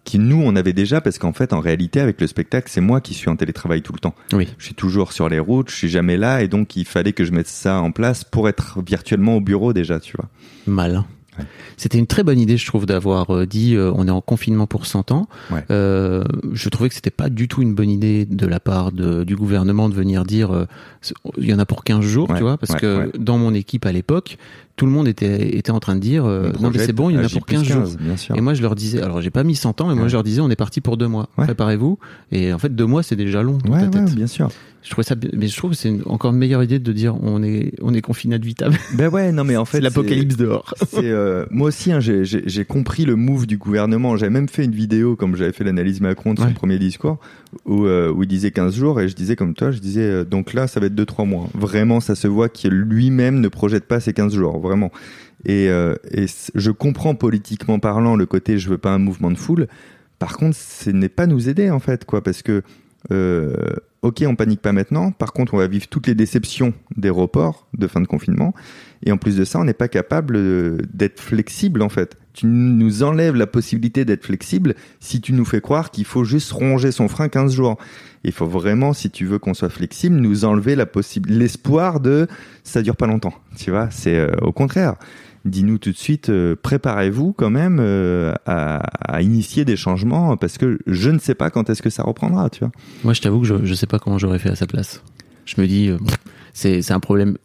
Qui 0.04 0.18
nous, 0.18 0.42
on 0.44 0.56
avait 0.56 0.74
déjà 0.74 1.00
parce 1.00 1.20
qu'en 1.20 1.32
fait, 1.32 1.54
en 1.54 1.60
réalité, 1.60 2.00
avec 2.00 2.20
le 2.22 2.26
spectacle, 2.26 2.70
c'est 2.72 2.82
moi 2.82 3.02
qui 3.02 3.14
suis 3.14 3.30
en 3.30 3.36
télétravail 3.36 3.84
tout 3.84 3.94
le 3.94 4.00
temps. 4.00 4.16
Oui. 4.34 4.48
Je 4.58 4.66
suis 4.66 4.74
toujours 4.74 5.14
sur 5.14 5.30
les 5.30 5.38
routes, 5.38 5.70
je 5.70 5.76
suis 5.76 5.90
jamais 5.90 6.18
là 6.18 6.42
et 6.42 6.48
donc 6.48 6.76
il 6.76 6.86
fallait 6.86 7.14
que 7.14 7.24
je 7.24 7.32
mette 7.32 7.48
ça 7.48 7.80
en 7.82 7.92
place 7.92 8.24
pour 8.24 8.50
être 8.50 8.82
virtuellement 8.84 9.36
au 9.36 9.42
bureau 9.42 9.74
déjà, 9.74 10.00
tu 10.00 10.18
vois. 10.18 10.28
Malin. 10.66 11.06
Ouais. 11.38 11.46
C'était 11.78 11.98
une 11.98 12.08
très 12.08 12.24
bonne 12.24 12.40
idée, 12.40 12.58
je 12.58 12.66
trouve, 12.66 12.86
d'avoir 12.86 13.34
euh, 13.34 13.46
dit 13.46 13.76
euh, 13.76 13.92
on 13.96 14.08
est 14.08 14.12
en 14.12 14.22
confinement 14.22 14.68
pour 14.68 14.86
100 14.86 15.12
ans. 15.12 15.28
Ouais. 15.52 15.64
Euh, 15.72 16.24
je 16.54 16.70
trouvais 16.70 16.90
que 16.90 16.96
c'était 16.96 17.10
pas 17.10 17.30
du 17.30 17.48
tout 17.48 17.62
une 17.62 17.74
bonne 17.74 17.90
idée 17.90 18.26
de 18.26 18.48
la 18.48 18.60
part 18.60 18.92
de, 18.92 19.24
du 19.24 19.36
gouvernement 19.36 19.90
de 19.90 19.94
venir 19.94 20.26
dire 20.26 20.52
euh, 20.52 20.66
il 21.38 21.46
y 21.46 21.54
en 21.54 21.60
a 21.60 21.66
pour 21.66 21.84
15 21.84 22.02
jours, 22.02 22.30
Ouais, 22.30 22.38
tu 22.38 22.44
vois, 22.44 22.58
parce 22.58 22.76
que 22.76 23.12
dans 23.18 23.38
mon 23.38 23.54
équipe 23.54 23.86
à 23.86 23.92
l'époque, 23.92 24.38
tout 24.76 24.86
le 24.86 24.92
monde 24.92 25.08
était, 25.08 25.56
était 25.58 25.72
en 25.72 25.80
train 25.80 25.96
de 25.96 26.00
dire 26.02 26.26
euh, 26.26 26.52
On 26.60 26.64
non 26.64 26.72
mais 26.74 26.80
c'est 26.80 26.94
bon, 26.94 27.10
il 27.10 27.16
y 27.16 27.20
en 27.20 27.24
a 27.24 27.30
pour 27.30 27.46
plus 27.46 27.56
15 27.58 27.64
jours. 27.64 27.84
Et 28.36 28.42
moi 28.42 28.54
je 28.54 28.62
leur 28.62 28.76
disais, 28.76 29.02
alors 29.02 29.22
j'ai 29.22 29.30
pas 29.32 29.44
mis 29.44 29.56
100 29.56 29.82
ans, 29.82 29.88
mais 29.90 29.96
moi 29.96 30.08
je 30.08 30.14
leur 30.14 30.24
disais 30.24 30.42
on 30.42 30.50
est 30.50 30.56
parti 30.56 30.82
pour 30.82 30.98
deux 30.98 31.08
mois, 31.08 31.30
Ouais. 31.38 31.46
préparez-vous. 31.46 31.98
Et 32.32 32.54
en 32.54 32.60
fait 32.60 32.74
deux 32.76 32.86
mois 32.86 33.04
c'est 33.04 33.16
déjà 33.16 33.44
long 33.44 33.58
dans 33.64 33.74
ouais, 33.74 33.80
ta 33.90 34.00
ouais, 34.00 34.06
tête. 34.06 34.16
bien 34.16 34.28
sûr. 34.28 34.50
Je 34.84 34.90
trouvais 34.90 35.04
ça, 35.06 35.14
mais 35.38 35.48
je 35.48 35.56
trouve 35.56 35.72
que 35.72 35.78
c'est 35.78 35.90
une- 35.90 36.02
encore 36.08 36.32
une 36.32 36.40
meilleure 36.40 36.64
idée 36.64 36.80
de 36.80 36.92
dire 36.92 37.16
on 37.22 37.44
est 37.44 37.74
on 37.84 37.94
est 37.94 38.02
confiné 38.02 38.34
ad 38.36 38.44
vitam. 38.44 38.74
Ben 38.96 39.10
ouais, 39.10 39.32
non 39.32 39.44
mais 39.44 39.56
en 39.56 39.66
fait, 39.66 39.80
l'apocalypse 39.80 40.38
dehors. 40.38 40.74
C'est 40.90 41.12
euh, 41.12 41.46
moi 41.52 41.68
aussi, 41.68 41.92
hein, 41.92 42.00
j'ai- 42.00 42.26
j'ai 42.26 42.42
j'ai 42.48 42.66
compris 42.66 43.06
le 43.06 43.16
move 43.16 43.46
du 43.46 43.58
gouvernement. 43.58 44.16
J'avais 44.18 44.32
même 44.32 44.50
fait 44.50 44.66
une 44.66 44.74
vidéo, 44.74 45.16
comme 45.16 45.36
j'avais 45.36 45.52
fait 45.52 45.64
l'analyse 45.64 46.02
Macron 46.02 46.34
de 46.34 46.40
son 46.40 46.52
premier 46.54 46.80
discours, 46.80 47.20
où, 47.66 47.86
euh, 47.86 48.12
où 48.12 48.24
il 48.24 48.28
disait 48.28 48.52
15 48.52 48.76
jours, 48.76 49.00
et 49.00 49.08
je 49.08 49.16
disais 49.16 49.36
comme 49.36 49.54
toi, 49.54 49.72
je 49.72 49.80
disais 49.80 50.02
euh, 50.02 50.24
donc 50.24 50.54
là, 50.54 50.68
ça 50.68 50.80
va 50.80 50.88
être 50.88 50.96
2-3 50.96 51.28
mois. 51.28 51.48
Vraiment, 51.54 52.00
ça 52.00 52.16
se 52.16 52.28
voit 52.28 52.50
qu'il 52.50 52.74
lui-même 52.74 53.40
ne 53.40 53.48
projette 53.48 53.86
pas 53.86 54.00
ces 54.00 54.14
15 54.14 54.36
jours, 54.36 54.60
vraiment. 54.60 54.92
Et, 55.46 55.70
euh, 55.70 55.96
je 56.56 56.72
comprends 56.72 57.16
politiquement 57.16 57.80
parlant 57.80 58.16
le 58.16 58.26
côté 58.26 58.60
je 58.60 58.70
veux 58.70 58.78
pas 58.78 58.92
un 58.92 59.00
mouvement 59.00 59.32
de 59.32 59.38
foule. 59.38 59.68
Par 60.20 60.38
contre, 60.38 60.56
ce 60.56 60.90
n'est 60.92 61.10
pas 61.10 61.26
nous 61.26 61.50
aider 61.50 61.72
en 61.72 61.80
fait, 61.80 62.06
quoi, 62.06 62.24
parce 62.24 62.42
que 62.44 62.62
ok, 64.04 64.24
on 64.28 64.36
panique 64.36 64.62
pas 64.62 64.72
maintenant. 64.72 65.12
Par 65.12 65.34
contre, 65.34 65.56
on 65.56 65.58
va 65.58 65.68
vivre 65.68 65.88
toutes 65.88 66.08
les 66.08 66.16
déceptions 66.16 66.74
des 66.96 67.10
reports 67.10 67.68
de 67.74 67.88
fin 67.88 68.00
de 68.00 68.08
confinement. 68.08 68.54
Et 69.04 69.12
en 69.12 69.18
plus 69.18 69.36
de 69.36 69.44
ça, 69.44 69.60
on 69.60 69.64
n'est 69.64 69.74
pas 69.74 69.88
capable 69.88 70.86
d'être 70.94 71.20
flexible 71.20 71.82
en 71.82 71.90
fait. 71.90 72.18
Tu 72.34 72.46
nous 72.46 73.04
enlèves 73.04 73.36
la 73.36 73.48
possibilité 73.48 74.06
d'être 74.06 74.26
flexible 74.26 74.76
si 75.00 75.22
tu 75.22 75.34
nous 75.34 75.46
fais 75.46 75.62
croire 75.62 75.92
qu'il 75.92 76.06
faut 76.06 76.24
juste 76.24 76.52
ronger 76.52 76.92
son 76.92 77.08
frein 77.08 77.30
15 77.30 77.54
jours. 77.54 77.78
Il 78.24 78.32
faut 78.32 78.48
vraiment, 78.48 78.94
si 78.94 79.10
tu 79.10 79.26
veux 79.26 79.40
qu'on 79.40 79.54
soit 79.54 79.70
flexible, 79.70 80.16
nous 80.16 80.46
enlever 80.46 80.76
la 80.76 80.86
l'espoir 81.28 82.00
de 82.00 82.28
ça 82.64 82.82
dure 82.82 82.96
pas 82.96 83.08
longtemps. 83.08 83.34
Tu 83.58 83.72
vois, 83.72 83.90
c'est 83.92 84.16
euh, 84.16 84.32
au 84.42 84.52
contraire. 84.52 84.96
Dis-nous 85.44 85.80
tout 85.80 85.92
de 85.92 85.98
suite, 85.98 86.30
euh, 86.30 86.56
préparez-vous 86.62 87.34
quand 87.34 87.50
même 87.50 87.80
euh, 87.82 88.34
à, 88.46 89.22
initier 89.22 89.66
des 89.66 89.76
changements 89.76 90.38
parce 90.38 90.60
que 90.60 90.78
je 90.86 91.10
ne 91.10 91.18
sais 91.18 91.34
pas 91.34 91.50
quand 91.50 91.70
est-ce 91.72 91.82
que 91.82 91.90
ça 91.90 92.04
reprendra. 92.04 92.50
Tu 92.52 92.60
vois. 92.60 92.72
Moi, 93.04 93.14
je 93.14 93.22
t'avoue 93.22 93.42
que 93.42 93.48
je, 93.48 93.56
je 93.64 93.74
sais 93.74 93.88
pas 93.88 93.98
comment 93.98 94.20
j'aurais 94.20 94.40
fait 94.40 94.50
à 94.50 94.56
sa 94.56 94.68
place. 94.68 95.02
Je 95.46 95.60
me 95.60 95.66
dis, 95.66 95.90
c'est 96.54 96.92
un 96.92 97.00
problème 97.00 97.38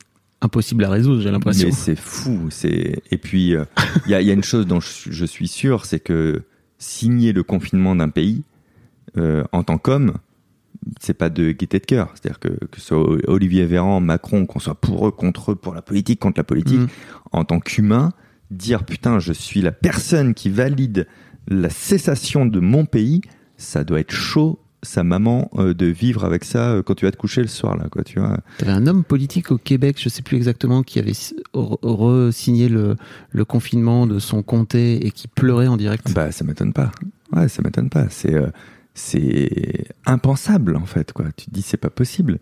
impossible 0.42 0.84
à 0.84 0.90
résoudre, 0.90 1.22
j'ai 1.22 1.30
l'impression. 1.30 1.66
Mais 1.68 1.72
c'est 1.72 1.96
fou. 1.96 2.48
C'est 2.50 3.02
et 3.10 3.18
puis 3.18 3.54
euh, 3.54 3.64
il 4.06 4.12
y, 4.12 4.14
a, 4.14 4.20
il 4.20 4.26
y 4.26 4.30
a 4.30 4.34
une 4.34 4.44
chose 4.44 4.66
dont 4.66 4.80
je, 4.80 5.10
je 5.10 5.24
suis 5.24 5.48
sûr, 5.48 5.84
c'est 5.86 6.00
que 6.00 6.42
signer 6.78 7.32
le 7.32 7.42
confinement 7.42 7.96
d'un 7.96 8.08
pays 8.10 8.42
euh, 9.16 9.44
en 9.52 9.62
tant 9.62 9.78
qu'homme, 9.78 10.14
c'est 11.00 11.14
pas 11.14 11.30
de 11.30 11.52
gaieté 11.52 11.78
de 11.78 11.86
cœur. 11.86 12.10
C'est-à-dire 12.14 12.38
que 12.38 12.48
que 12.48 12.80
ce 12.80 12.86
soit 12.88 13.18
Olivier 13.28 13.64
Véran, 13.64 14.00
Macron, 14.00 14.46
qu'on 14.46 14.58
soit 14.60 14.74
pour 14.74 15.08
eux, 15.08 15.10
contre 15.10 15.52
eux, 15.52 15.56
pour 15.56 15.74
la 15.74 15.82
politique, 15.82 16.20
contre 16.20 16.38
la 16.38 16.44
politique, 16.44 16.80
Mhm. 16.80 16.88
en 17.32 17.44
tant 17.44 17.58
qu'humain, 17.60 18.12
dire 18.50 18.84
putain, 18.84 19.18
je 19.18 19.32
suis 19.32 19.62
la 19.62 19.72
personne 19.72 20.34
qui 20.34 20.50
valide 20.50 21.06
la 21.48 21.70
cessation 21.70 22.44
de 22.46 22.60
mon 22.60 22.84
pays, 22.84 23.22
ça 23.56 23.84
doit 23.84 24.00
être 24.00 24.12
chaud. 24.12 24.58
Sa 24.86 25.02
maman 25.02 25.50
euh, 25.56 25.74
de 25.74 25.86
vivre 25.86 26.24
avec 26.24 26.44
ça 26.44 26.70
euh, 26.70 26.82
quand 26.82 26.94
tu 26.94 27.06
vas 27.06 27.10
te 27.10 27.16
coucher 27.16 27.42
le 27.42 27.48
soir 27.48 27.76
là 27.76 27.88
quoi 27.90 28.04
tu 28.04 28.20
vois 28.20 28.38
T'avais 28.58 28.70
un 28.70 28.86
homme 28.86 29.02
politique 29.02 29.50
au 29.50 29.58
Québec, 29.58 29.96
je 30.00 30.08
sais 30.08 30.22
plus 30.22 30.36
exactement, 30.36 30.84
qui 30.84 31.00
avait 31.00 31.12
re-signé 31.52 32.68
le, 32.68 32.96
le 33.30 33.44
confinement 33.44 34.06
de 34.06 34.20
son 34.20 34.42
comté 34.44 35.04
et 35.04 35.10
qui 35.10 35.26
pleurait 35.26 35.66
en 35.66 35.76
direct. 35.76 36.12
Bah, 36.14 36.30
ça 36.30 36.44
m'étonne 36.44 36.72
pas. 36.72 36.92
Ouais, 37.32 37.48
ça 37.48 37.62
m'étonne 37.62 37.90
pas. 37.90 38.06
C'est 38.10 38.34
euh, 38.34 38.46
c'est 38.94 39.88
impensable 40.06 40.76
en 40.76 40.86
fait 40.86 41.12
quoi. 41.12 41.26
Tu 41.36 41.46
te 41.46 41.50
dis 41.50 41.62
c'est 41.62 41.76
pas 41.76 41.90
possible. 41.90 42.38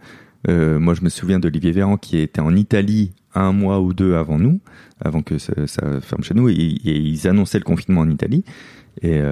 Moi, 0.47 0.93
je 0.93 1.01
me 1.01 1.09
souviens 1.09 1.39
d'Olivier 1.39 1.73
Véran 1.73 1.97
qui 1.97 2.19
était 2.19 2.43
en 2.43 2.55
Italie 2.55 3.13
un 3.35 3.53
mois 3.53 3.81
ou 3.81 3.95
deux 3.95 4.15
avant 4.15 4.39
nous, 4.39 4.61
avant 5.03 5.23
que 5.23 5.39
ça, 5.39 5.55
ça 5.67 6.03
ferme 6.03 6.23
chez 6.23 6.35
nous, 6.35 6.51
et, 6.51 6.53
et 6.53 6.99
ils 6.99 7.27
annonçaient 7.27 7.59
le 7.59 7.65
confinement 7.65 8.03
en 8.03 8.11
Italie. 8.11 8.45
Et, 9.01 9.23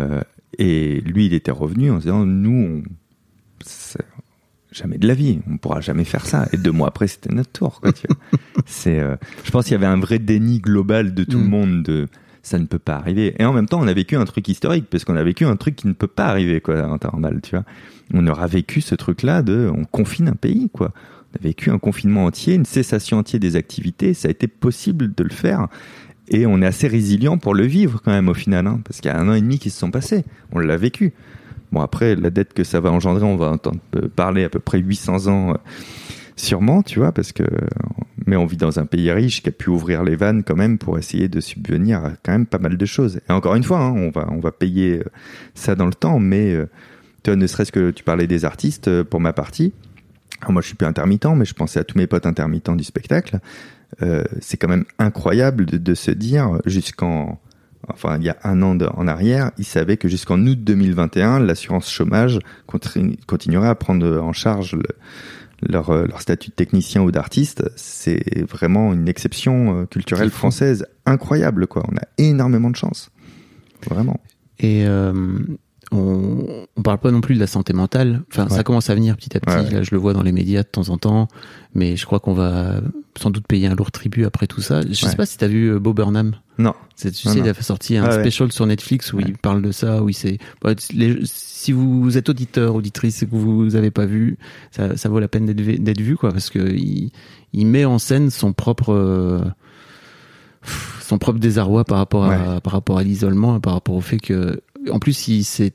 et 0.58 1.00
lui, 1.00 1.26
il 1.26 1.34
était 1.34 1.50
revenu 1.50 1.90
en 1.90 1.96
se 1.98 2.04
disant 2.04 2.24
nous, 2.24 2.50
on, 2.50 2.82
jamais 4.72 4.98
de 4.98 5.06
la 5.06 5.14
vie, 5.14 5.40
on 5.50 5.56
pourra 5.58 5.80
jamais 5.80 6.04
faire 6.04 6.26
ça. 6.26 6.48
Et 6.52 6.56
deux 6.56 6.72
mois 6.72 6.88
après, 6.88 7.06
c'était 7.06 7.34
notre 7.34 7.52
tour. 7.52 7.80
Quoi, 7.80 7.92
tu 7.92 8.06
vois. 8.08 8.38
c'est, 8.66 8.98
euh, 9.00 9.16
je 9.44 9.50
pense 9.50 9.64
qu'il 9.64 9.72
y 9.72 9.76
avait 9.76 9.86
un 9.86 9.98
vrai 10.00 10.18
déni 10.18 10.58
global 10.60 11.14
de 11.14 11.24
tout 11.24 11.38
Mm. 11.38 11.42
le 11.42 11.48
monde 11.48 11.82
de 11.82 12.08
ça 12.42 12.58
ne 12.58 12.66
peut 12.66 12.80
pas 12.80 12.96
arriver. 12.96 13.36
Et 13.38 13.44
en 13.44 13.52
même 13.52 13.66
temps, 13.68 13.80
on 13.80 13.86
a 13.86 13.92
vécu 13.92 14.16
un 14.16 14.24
truc 14.24 14.48
historique, 14.48 14.86
parce 14.90 15.04
qu'on 15.04 15.14
a 15.14 15.22
vécu 15.22 15.44
un 15.44 15.54
truc 15.54 15.76
qui 15.76 15.86
ne 15.86 15.92
peut 15.92 16.08
pas 16.08 16.26
arriver, 16.26 16.60
quoi, 16.60 16.82
en 16.88 16.98
temps 16.98 17.10
normal, 17.12 17.40
tu 17.40 17.54
vois. 17.54 17.64
On 18.12 18.26
aura 18.26 18.48
vécu 18.48 18.80
ce 18.80 18.96
truc-là 18.96 19.42
de, 19.42 19.70
on 19.72 19.84
confine 19.84 20.28
un 20.28 20.34
pays, 20.34 20.68
quoi. 20.72 20.92
On 21.32 21.38
a 21.38 21.42
vécu 21.42 21.70
un 21.70 21.78
confinement 21.78 22.24
entier, 22.24 22.54
une 22.54 22.64
cessation 22.64 23.18
entière 23.18 23.38
des 23.38 23.54
activités. 23.54 24.12
Ça 24.12 24.26
a 24.26 24.30
été 24.32 24.48
possible 24.48 25.14
de 25.14 25.22
le 25.22 25.30
faire. 25.30 25.68
Et 26.28 26.44
on 26.44 26.60
est 26.62 26.66
assez 26.66 26.88
résilient 26.88 27.38
pour 27.38 27.54
le 27.54 27.64
vivre, 27.64 28.00
quand 28.04 28.10
même, 28.10 28.28
au 28.28 28.34
final, 28.34 28.66
hein, 28.66 28.80
parce 28.84 29.00
qu'il 29.00 29.10
y 29.10 29.14
a 29.14 29.18
un 29.20 29.28
an 29.28 29.34
et 29.34 29.40
demi 29.40 29.60
qui 29.60 29.70
se 29.70 29.78
sont 29.78 29.92
passés. 29.92 30.24
On 30.50 30.58
l'a 30.58 30.76
vécu. 30.76 31.12
Bon, 31.72 31.80
après, 31.80 32.14
la 32.14 32.30
dette 32.30 32.52
que 32.52 32.64
ça 32.64 32.80
va 32.80 32.90
engendrer, 32.90 33.24
on 33.24 33.36
va 33.36 33.50
entendre 33.50 33.80
euh, 33.96 34.08
parler 34.14 34.44
à 34.44 34.48
peu 34.48 34.60
près 34.60 34.78
800 34.78 35.26
ans, 35.26 35.50
euh, 35.50 35.56
sûrement, 36.36 36.82
tu 36.82 36.98
vois, 36.98 37.12
parce 37.12 37.32
que, 37.32 37.44
mais 38.26 38.36
on 38.36 38.46
vit 38.46 38.56
dans 38.56 38.78
un 38.78 38.86
pays 38.86 39.10
riche 39.10 39.42
qui 39.42 39.48
a 39.48 39.52
pu 39.52 39.70
ouvrir 39.70 40.04
les 40.04 40.16
vannes 40.16 40.42
quand 40.44 40.56
même 40.56 40.78
pour 40.78 40.98
essayer 40.98 41.28
de 41.28 41.40
subvenir 41.40 42.04
à 42.04 42.12
quand 42.22 42.32
même 42.32 42.46
pas 42.46 42.58
mal 42.58 42.76
de 42.76 42.86
choses. 42.86 43.20
Et 43.28 43.32
encore 43.32 43.54
une 43.54 43.62
fois, 43.62 43.80
hein, 43.80 43.92
on 43.92 44.10
va, 44.10 44.28
on 44.30 44.40
va 44.40 44.52
payer 44.52 44.98
euh, 44.98 45.04
ça 45.54 45.74
dans 45.74 45.86
le 45.86 45.94
temps, 45.94 46.18
mais, 46.18 46.52
euh, 46.52 46.68
vois, 47.26 47.36
ne 47.36 47.46
serait-ce 47.46 47.72
que 47.72 47.90
tu 47.90 48.04
parlais 48.04 48.26
des 48.26 48.44
artistes, 48.44 48.88
euh, 48.88 49.04
pour 49.04 49.20
ma 49.20 49.32
partie, 49.32 49.72
alors 50.40 50.52
moi 50.52 50.62
je 50.62 50.66
suis 50.66 50.76
plus 50.76 50.86
intermittent, 50.86 51.36
mais 51.36 51.44
je 51.44 51.54
pensais 51.54 51.78
à 51.78 51.84
tous 51.84 51.96
mes 51.96 52.06
potes 52.06 52.26
intermittents 52.26 52.76
du 52.76 52.84
spectacle, 52.84 53.38
euh, 54.02 54.24
c'est 54.40 54.56
quand 54.56 54.68
même 54.68 54.84
incroyable 54.98 55.66
de 55.66 55.94
se 55.94 56.10
dire 56.10 56.58
jusqu'en 56.64 57.38
enfin 57.92 58.16
il 58.18 58.24
y 58.24 58.28
a 58.28 58.36
un 58.44 58.62
an 58.62 58.74
de- 58.74 58.86
en 58.94 59.06
arrière, 59.06 59.50
ils 59.58 59.64
savaient 59.64 59.96
que 59.96 60.08
jusqu'en 60.08 60.40
août 60.46 60.58
2021, 60.62 61.38
l'assurance 61.40 61.90
chômage 61.90 62.38
continu- 62.66 63.16
continuerait 63.26 63.68
à 63.68 63.74
prendre 63.74 64.20
en 64.20 64.32
charge 64.32 64.74
le- 64.74 64.82
leur, 65.68 65.90
euh, 65.90 66.06
leur 66.06 66.20
statut 66.20 66.50
de 66.50 66.54
technicien 66.54 67.02
ou 67.02 67.10
d'artiste. 67.12 67.62
C'est 67.76 68.42
vraiment 68.50 68.92
une 68.92 69.08
exception 69.08 69.82
euh, 69.82 69.86
culturelle 69.86 70.30
française 70.30 70.86
incroyable. 71.06 71.66
quoi. 71.68 71.84
On 71.90 71.96
a 71.96 72.02
énormément 72.18 72.70
de 72.70 72.76
chance. 72.76 73.10
Vraiment. 73.88 74.20
Et 74.58 74.84
euh, 74.86 75.12
on, 75.92 76.66
on 76.76 76.82
parle 76.82 76.98
pas 76.98 77.10
non 77.10 77.20
plus 77.20 77.34
de 77.34 77.40
la 77.40 77.46
santé 77.46 77.72
mentale. 77.72 78.22
Enfin, 78.30 78.48
ça 78.48 78.62
commence 78.64 78.90
à 78.90 78.94
venir 78.94 79.16
petit 79.16 79.36
à 79.36 79.40
petit. 79.40 79.54
Ouais. 79.54 79.70
Là, 79.70 79.82
je 79.82 79.90
le 79.92 79.98
vois 79.98 80.12
dans 80.14 80.22
les 80.22 80.32
médias 80.32 80.62
de 80.62 80.68
temps 80.68 80.88
en 80.88 80.98
temps. 80.98 81.28
Mais 81.74 81.96
je 81.96 82.04
crois 82.06 82.18
qu'on 82.20 82.32
va 82.34 82.80
sans 83.18 83.30
doute 83.30 83.46
payer 83.46 83.66
un 83.66 83.74
lourd 83.74 83.90
tribut 83.92 84.24
après 84.24 84.46
tout 84.46 84.60
ça. 84.62 84.80
Je 84.82 84.92
sais 84.94 85.06
Ouais. 85.08 85.14
pas 85.16 85.26
si 85.26 85.36
t'as 85.38 85.46
vu 85.48 85.72
euh, 85.72 85.78
Bob 85.78 85.96
Burnham. 85.96 86.32
Non. 86.58 86.74
C'est- 86.96 87.10
Tu 87.12 87.28
sais, 87.28 87.38
non. 87.38 87.44
il 87.44 87.48
a 87.48 87.54
sorti 87.54 87.96
un 87.96 88.04
Ah 88.04 88.12
special 88.20 88.52
sur 88.52 88.66
Netflix 88.66 89.12
où 89.12 89.20
il 89.20 89.36
parle 89.38 89.62
de 89.62 89.72
ça, 89.72 90.02
où 90.02 90.08
il 90.08 90.14
s'est. 90.14 90.38
Les- 90.94 91.20
si 91.24 91.72
vous 91.72 92.16
êtes 92.18 92.28
auditeur, 92.28 92.74
auditrice 92.74 93.22
et 93.22 93.26
que 93.26 93.34
vous 93.36 93.76
avez 93.76 93.90
pas 93.90 94.06
vu, 94.06 94.36
ça, 94.70 94.96
ça 94.96 95.08
vaut 95.08 95.20
la 95.20 95.28
peine 95.28 95.46
d'être 95.46 96.00
vu- 96.00 96.16
quoi, 96.16 96.30
parce 96.32 96.50
que 96.50 96.58
il, 96.74 97.10
il 97.52 97.66
met 97.66 97.84
en 97.84 97.98
scène 97.98 98.30
son 98.30 98.52
propre. 98.52 98.92
euh, 98.92 99.40
son 101.00 101.18
propre 101.18 101.38
désarroi 101.40 101.84
par 101.84 101.98
rapport 101.98 102.24
à 102.24 102.60
par 102.60 102.72
rapport 102.72 102.98
à 102.98 103.02
l'isolement 103.02 103.58
par 103.60 103.72
rapport 103.74 103.96
au 103.96 104.00
fait 104.00 104.18
que 104.18 104.60
en 104.90 104.98
plus 104.98 105.28
il 105.28 105.44
s'est 105.44 105.72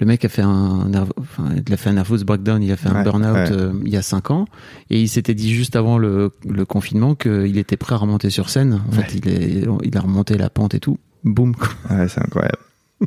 le 0.00 0.06
mec 0.06 0.24
a 0.24 0.28
fait 0.28 0.42
un 0.42 0.90
enfin, 1.18 1.50
il 1.66 1.72
a 1.72 1.76
fait 1.76 1.90
un 1.90 1.94
nervous 1.94 2.24
breakdown 2.24 2.62
il 2.62 2.72
a 2.72 2.76
fait 2.76 2.88
un 2.88 3.02
burn-out 3.04 3.34
ouais. 3.34 3.52
euh, 3.52 3.72
il 3.84 3.92
y 3.92 3.96
a 3.96 4.02
cinq 4.02 4.30
ans 4.30 4.46
et 4.90 5.00
il 5.00 5.08
s'était 5.08 5.34
dit 5.34 5.54
juste 5.54 5.76
avant 5.76 5.98
le, 5.98 6.32
le 6.48 6.64
confinement 6.64 7.14
qu'il 7.14 7.58
était 7.58 7.76
prêt 7.76 7.94
à 7.94 7.98
remonter 7.98 8.30
sur 8.30 8.50
scène 8.50 8.82
en 8.88 8.92
fait 8.92 9.14
il 9.14 9.28
est 9.28 9.66
il 9.84 9.96
a 9.96 10.00
remonté 10.00 10.36
la 10.36 10.50
pente 10.50 10.74
et 10.74 10.80
tout 10.80 10.98
boum 11.24 11.54
Ouais, 11.90 12.08
c'est 12.08 12.20
incroyable. 12.20 12.58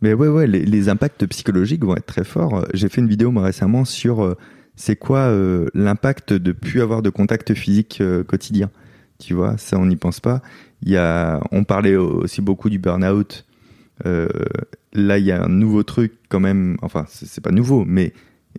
Mais 0.00 0.14
ouais, 0.14 0.28
ouais, 0.28 0.46
les, 0.46 0.64
les 0.64 0.88
impacts 0.88 1.26
psychologiques 1.26 1.84
vont 1.84 1.96
être 1.96 2.06
très 2.06 2.24
forts. 2.24 2.64
J'ai 2.72 2.88
fait 2.88 3.00
une 3.00 3.08
vidéo 3.08 3.30
moi 3.30 3.42
récemment 3.42 3.84
sur 3.84 4.24
euh, 4.24 4.36
c'est 4.76 4.96
quoi 4.96 5.18
euh, 5.18 5.66
l'impact 5.74 6.32
de 6.32 6.52
plus 6.52 6.80
avoir 6.80 7.02
de 7.02 7.10
contact 7.10 7.54
physique 7.54 8.02
quotidien. 8.28 8.70
Tu 9.18 9.34
vois, 9.34 9.58
ça 9.58 9.78
on 9.78 9.86
n'y 9.86 9.96
pense 9.96 10.20
pas. 10.20 10.42
Il 10.82 10.90
y 10.90 10.96
a, 10.96 11.40
on 11.50 11.64
parlait 11.64 11.96
aussi 11.96 12.40
beaucoup 12.40 12.70
du 12.70 12.78
burn-out 12.78 13.44
là, 14.04 15.18
il 15.18 15.24
y 15.24 15.32
a 15.32 15.42
un 15.44 15.48
nouveau 15.48 15.82
truc 15.82 16.12
quand 16.28 16.40
même. 16.40 16.76
Enfin, 16.82 17.04
c'est 17.08 17.40
pas 17.42 17.50
nouveau, 17.52 17.84
mais 17.86 18.12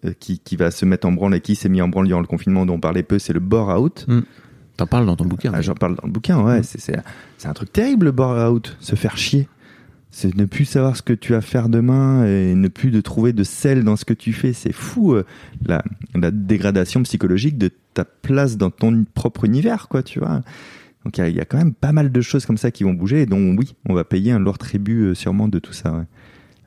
euh, 0.05 0.13
qui, 0.19 0.39
qui 0.39 0.55
va 0.55 0.72
se 0.72 0.86
mettre 0.86 1.08
en 1.08 1.12
branle 1.12 1.36
et 1.36 1.41
qui 1.41 1.55
s'est 1.55 1.69
mis 1.69 1.81
en 1.81 1.88
branle 1.88 2.08
durant 2.08 2.22
le 2.22 2.27
confinement 2.27 2.65
dont 2.65 2.75
on 2.75 2.79
parlait 2.79 3.03
peu, 3.03 3.19
c'est 3.19 3.34
le 3.34 3.39
bore 3.39 3.69
out. 3.81 4.05
T'en 4.77 4.88
parles 4.88 5.05
dans 5.05 5.15
ton 5.15 5.25
bouquin. 5.25 5.51
Ah, 5.53 5.62
J'en 5.62 5.75
parle 5.75 5.96
dans 5.96 6.05
le 6.08 6.12
bouquin, 6.12 6.41
ouais. 6.41 6.63
C'est- 6.63 6.79
C'est 6.79 6.96
c'est 7.38 7.48
un 7.48 7.53
truc 7.53 7.72
terrible, 7.74 8.05
le 8.05 8.12
bore 8.12 8.51
out. 8.51 8.77
Se 8.79 8.96
faire 8.96 9.17
chier. 9.17 9.48
C'est 10.12 10.36
ne 10.36 10.46
plus 10.46 10.65
savoir 10.65 10.96
ce 10.98 11.03
que 11.03 11.13
tu 11.13 11.34
vas 11.34 11.41
faire 11.41 11.69
demain 11.69 12.25
et 12.25 12.55
ne 12.55 12.67
plus 12.67 12.89
de 12.89 13.00
trouver 13.00 13.31
de 13.31 13.43
sel 13.43 13.84
dans 13.84 13.96
ce 13.96 14.05
que 14.05 14.13
tu 14.15 14.34
fais. 14.34 14.53
C'est 14.53 14.72
fou, 14.74 15.13
euh, 15.13 15.24
la, 15.65 15.84
la 16.15 16.31
dégradation 16.31 17.03
psychologique 17.03 17.58
de 17.60 17.69
ta 17.93 18.05
place 18.05 18.58
dans 18.58 18.72
ton 18.72 19.05
propre 19.13 19.46
univers, 19.46 19.88
quoi, 19.88 20.01
tu 20.01 20.19
vois. 20.19 20.41
Donc 21.10 21.18
il 21.18 21.22
y 21.22 21.24
a- 21.24 21.30
il 21.30 21.36
y, 21.36 21.39
a 21.39 21.46
quand 21.46 21.58
même 21.58 21.74
pas 21.74 21.92
mal 21.92 22.12
de 22.12 22.22
choses 22.22 22.46
comme 22.46 22.58
ça 22.58 22.70
qui 22.70 22.84
vont 22.84 22.94
bouger 22.94 23.24
et 23.24 23.25
dont, 23.25 23.56
oui, 23.58 23.74
on 23.89 23.96
va 23.96 24.04
payer 24.04 24.32
un 24.32 24.38
lourd 24.38 24.60
tribut 24.60 25.06
euh, 25.06 25.16
sûrement 25.16 25.48
de 25.48 25.58
tout 25.58 25.74
ça, 25.74 25.92
ouais. 25.92 26.04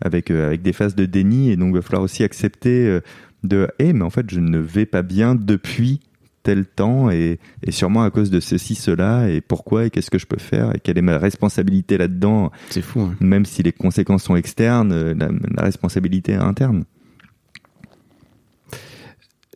Avec, 0.00 0.32
euh, 0.32 0.48
avec 0.48 0.62
des 0.62 0.72
phases 0.72 0.96
de 0.96 1.04
déni 1.06 1.50
et 1.52 1.56
donc 1.56 1.68
il 1.68 1.74
va 1.76 1.82
falloir 1.82 2.02
aussi 2.02 2.24
accepter 2.24 2.88
euh, 2.88 3.00
de 3.44 3.68
«Eh, 3.78 3.92
mais 3.92 4.02
en 4.02 4.10
fait, 4.10 4.26
je 4.32 4.40
ne 4.40 4.58
vais 4.58 4.84
pas 4.84 5.02
bien 5.02 5.36
depuis 5.36 6.00
tel 6.42 6.66
temps 6.66 7.08
et, 7.08 7.38
et 7.62 7.70
sûrement 7.70 8.02
à 8.02 8.10
cause 8.10 8.30
de 8.32 8.40
ceci, 8.40 8.74
cela, 8.74 9.30
et 9.30 9.40
pourquoi, 9.40 9.84
et 9.86 9.90
qu'est-ce 9.90 10.10
que 10.10 10.18
je 10.18 10.26
peux 10.26 10.40
faire, 10.40 10.74
et 10.74 10.80
quelle 10.80 10.98
est 10.98 11.02
ma 11.02 11.18
responsabilité 11.18 11.98
là-dedans, 11.98 12.50
C'est 12.70 12.82
fou. 12.82 13.02
hein. 13.02 13.14
même 13.20 13.44
si 13.44 13.62
les 13.62 13.70
conséquences 13.70 14.24
sont 14.24 14.34
externes, 14.34 15.12
la, 15.12 15.28
la 15.56 15.62
responsabilité 15.62 16.32
est 16.32 16.36
interne. 16.36 16.82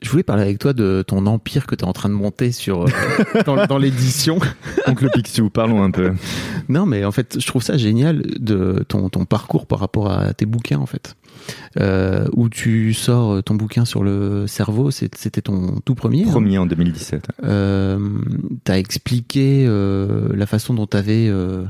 Je 0.06 0.10
voulais 0.12 0.22
parler 0.22 0.42
avec 0.44 0.60
toi 0.60 0.72
de 0.72 1.02
ton 1.04 1.26
empire 1.26 1.66
que 1.66 1.74
tu 1.74 1.84
es 1.84 1.88
en 1.88 1.92
train 1.92 2.08
de 2.08 2.14
monter 2.14 2.52
sur 2.52 2.82
euh, 2.84 2.86
dans, 3.44 3.66
dans 3.66 3.76
l'édition. 3.76 4.38
Oncle 4.86 5.10
Picsou, 5.12 5.50
parlons 5.50 5.82
un 5.82 5.90
peu. 5.90 6.12
Non, 6.68 6.86
mais 6.86 7.04
en 7.04 7.10
fait, 7.10 7.38
je 7.40 7.44
trouve 7.48 7.60
ça 7.60 7.76
génial 7.76 8.22
de 8.38 8.84
ton, 8.86 9.08
ton 9.08 9.24
parcours 9.24 9.66
par 9.66 9.80
rapport 9.80 10.08
à 10.12 10.32
tes 10.32 10.46
bouquins, 10.46 10.78
en 10.78 10.86
fait. 10.86 11.16
Euh, 11.80 12.28
où 12.34 12.48
tu 12.48 12.94
sors 12.94 13.42
ton 13.42 13.56
bouquin 13.56 13.84
sur 13.84 14.04
le 14.04 14.46
cerveau, 14.46 14.92
c'était 14.92 15.40
ton 15.42 15.80
tout 15.84 15.96
premier. 15.96 16.22
hein. 16.22 16.30
Premier 16.30 16.58
en 16.58 16.66
2017. 16.66 17.26
Euh, 17.42 17.98
t'as 18.62 18.78
expliqué 18.78 19.64
euh, 19.66 20.28
la 20.36 20.46
façon 20.46 20.72
dont 20.72 20.86
t'avais 20.86 21.26
euh, 21.28 21.64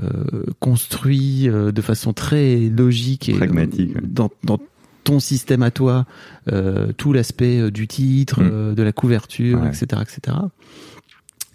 euh, 0.00 0.44
construit 0.60 1.48
euh, 1.48 1.72
de 1.72 1.82
façon 1.82 2.12
très 2.12 2.56
logique 2.68 3.28
et 3.28 3.34
Pragmatique, 3.34 3.90
euh, 3.96 4.00
ouais. 4.00 4.06
dans, 4.08 4.30
dans 4.44 4.60
ton 5.04 5.20
système 5.20 5.62
à 5.62 5.70
toi 5.70 6.06
euh, 6.50 6.92
tout 6.96 7.12
l'aspect 7.12 7.60
euh, 7.60 7.70
du 7.70 7.86
titre, 7.86 8.40
Mm. 8.42 8.48
euh, 8.50 8.74
de 8.74 8.82
la 8.82 8.92
couverture, 8.92 9.60
Ouais. 9.62 9.68
etc., 9.68 10.02
etc. 10.02 10.36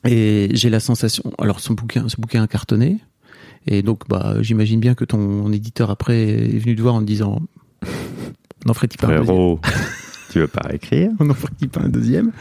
Et 0.06 0.50
j'ai 0.54 0.70
la 0.70 0.80
sensation, 0.80 1.34
alors 1.40 1.60
son 1.60 1.74
bouquin, 1.74 2.08
ce 2.08 2.16
bouquin 2.22 2.44
a 2.44 2.48
cartonné, 2.48 3.00
et 3.68 3.82
donc 3.82 4.08
bah 4.08 4.36
j'imagine 4.42 4.80
bien 4.80 4.96
que 4.96 5.04
ton 5.04 5.52
éditeur 5.52 5.90
après 5.90 6.22
est 6.30 6.58
venu 6.60 6.76
te 6.76 6.82
voir 6.82 6.96
en 6.96 7.02
te 7.02 7.06
disant, 7.06 7.42
n'en 8.66 8.74
ferait-il 8.74 8.98
pas 8.98 9.08
un 9.08 9.10
deuxième 9.20 9.26
Frérot, 9.26 9.60
tu 10.32 10.40
veux 10.40 10.48
pas 10.48 10.74
écrire? 10.74 11.12
On 11.20 11.26
n'en 11.26 11.34
ferait 11.34 11.52
pas 11.70 11.82
un 11.82 11.90
deuxième? 11.90 12.32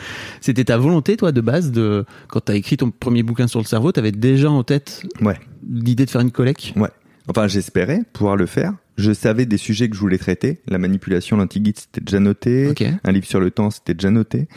C'était 0.41 0.65
ta 0.67 0.79
volonté, 0.79 1.17
toi, 1.17 1.33
de 1.33 1.41
base, 1.41 1.73
de 1.73 2.05
quand 2.29 2.41
t'as 2.41 2.55
écrit 2.55 2.77
ton 2.77 2.91
premier 2.93 3.25
bouquin 3.25 3.49
sur 3.49 3.59
le 3.59 3.65
cerveau, 3.65 3.91
t'avais 3.91 4.12
déjà 4.12 4.50
en 4.50 4.62
tête 4.62 5.03
Ouais. 5.21 5.38
l'idée 5.69 6.05
de 6.05 6.11
faire 6.11 6.21
une 6.21 6.31
collecte? 6.31 6.73
Ouais. 6.77 6.91
Enfin, 7.29 7.49
j'espérais 7.49 8.03
pouvoir 8.12 8.37
le 8.37 8.47
faire. 8.47 8.73
Je 8.99 9.12
savais 9.12 9.47
des 9.47 9.57
sujets 9.57 9.88
que 9.88 9.95
je 9.95 10.00
voulais 10.00 10.19
traiter. 10.19 10.61
La 10.67 10.78
manipulation, 10.78 11.37
l'antiguide, 11.37 11.78
c'était 11.78 12.00
déjà 12.00 12.19
noté. 12.21 12.67
Un 13.05 13.12
livre 13.12 13.26
sur 13.26 13.40
le 13.40 13.50
temps, 13.50 13.71
c'était 13.71 13.95
déjà 13.95 14.11
noté. 14.11 14.49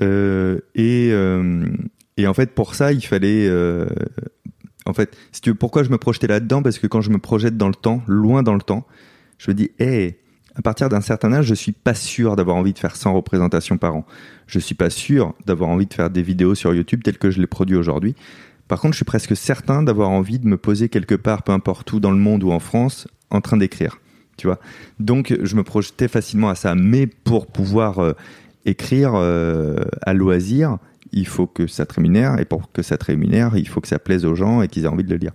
Euh, 0.00 0.60
et, 0.76 1.10
euh, 1.12 1.66
et 2.16 2.26
en 2.28 2.34
fait, 2.34 2.52
pour 2.54 2.74
ça, 2.76 2.92
il 2.92 3.04
fallait. 3.04 3.48
euh, 3.48 3.86
en 4.86 4.94
fait, 4.94 5.16
si 5.32 5.40
tu 5.40 5.50
veux, 5.50 5.56
pourquoi 5.56 5.82
je 5.82 5.90
me 5.90 5.98
projetais 5.98 6.28
là-dedans? 6.28 6.62
Parce 6.62 6.78
que 6.78 6.86
quand 6.86 7.00
je 7.00 7.10
me 7.10 7.18
projette 7.18 7.56
dans 7.56 7.68
le 7.68 7.74
temps, 7.74 8.02
loin 8.06 8.42
dans 8.42 8.54
le 8.54 8.62
temps, 8.62 8.86
je 9.38 9.50
me 9.50 9.54
dis, 9.54 9.70
hé, 9.80 10.18
à 10.54 10.62
partir 10.62 10.88
d'un 10.88 11.00
certain 11.00 11.32
âge, 11.32 11.46
je 11.46 11.54
suis 11.54 11.72
pas 11.72 11.94
sûr 11.94 12.36
d'avoir 12.36 12.56
envie 12.56 12.72
de 12.72 12.78
faire 12.78 12.96
100 12.96 13.12
représentations 13.12 13.76
par 13.76 13.96
an. 13.96 14.06
Je 14.46 14.58
suis 14.58 14.74
pas 14.74 14.90
sûr 14.90 15.34
d'avoir 15.46 15.70
envie 15.70 15.86
de 15.86 15.94
faire 15.94 16.10
des 16.10 16.22
vidéos 16.22 16.54
sur 16.54 16.74
YouTube 16.74 17.02
telles 17.02 17.18
que 17.18 17.30
je 17.30 17.40
les 17.40 17.46
produis 17.46 17.76
aujourd'hui. 17.76 18.14
Par 18.70 18.80
contre, 18.80 18.92
je 18.92 18.98
suis 18.98 19.04
presque 19.04 19.36
certain 19.36 19.82
d'avoir 19.82 20.10
envie 20.10 20.38
de 20.38 20.46
me 20.46 20.56
poser 20.56 20.88
quelque 20.88 21.16
part, 21.16 21.42
peu 21.42 21.50
importe 21.50 21.92
où 21.92 21.98
dans 21.98 22.12
le 22.12 22.18
monde 22.18 22.44
ou 22.44 22.52
en 22.52 22.60
France, 22.60 23.08
en 23.30 23.40
train 23.40 23.56
d'écrire. 23.56 23.98
Tu 24.36 24.46
vois. 24.46 24.60
Donc, 25.00 25.36
je 25.42 25.56
me 25.56 25.64
projetais 25.64 26.06
facilement 26.06 26.48
à 26.48 26.54
ça. 26.54 26.76
Mais 26.76 27.08
pour 27.08 27.48
pouvoir 27.48 27.98
euh, 27.98 28.12
écrire 28.66 29.14
euh, 29.16 29.74
à 30.02 30.14
loisir, 30.14 30.78
il 31.10 31.26
faut 31.26 31.48
que 31.48 31.66
ça 31.66 31.84
te 31.84 31.94
rémunère. 31.94 32.38
Et 32.38 32.44
pour 32.44 32.70
que 32.70 32.82
ça 32.82 32.96
te 32.96 33.06
rémunère, 33.06 33.56
il 33.56 33.66
faut 33.66 33.80
que 33.80 33.88
ça 33.88 33.98
plaise 33.98 34.24
aux 34.24 34.36
gens 34.36 34.62
et 34.62 34.68
qu'ils 34.68 34.84
aient 34.84 34.86
envie 34.86 35.02
de 35.02 35.10
le 35.10 35.16
lire. 35.16 35.32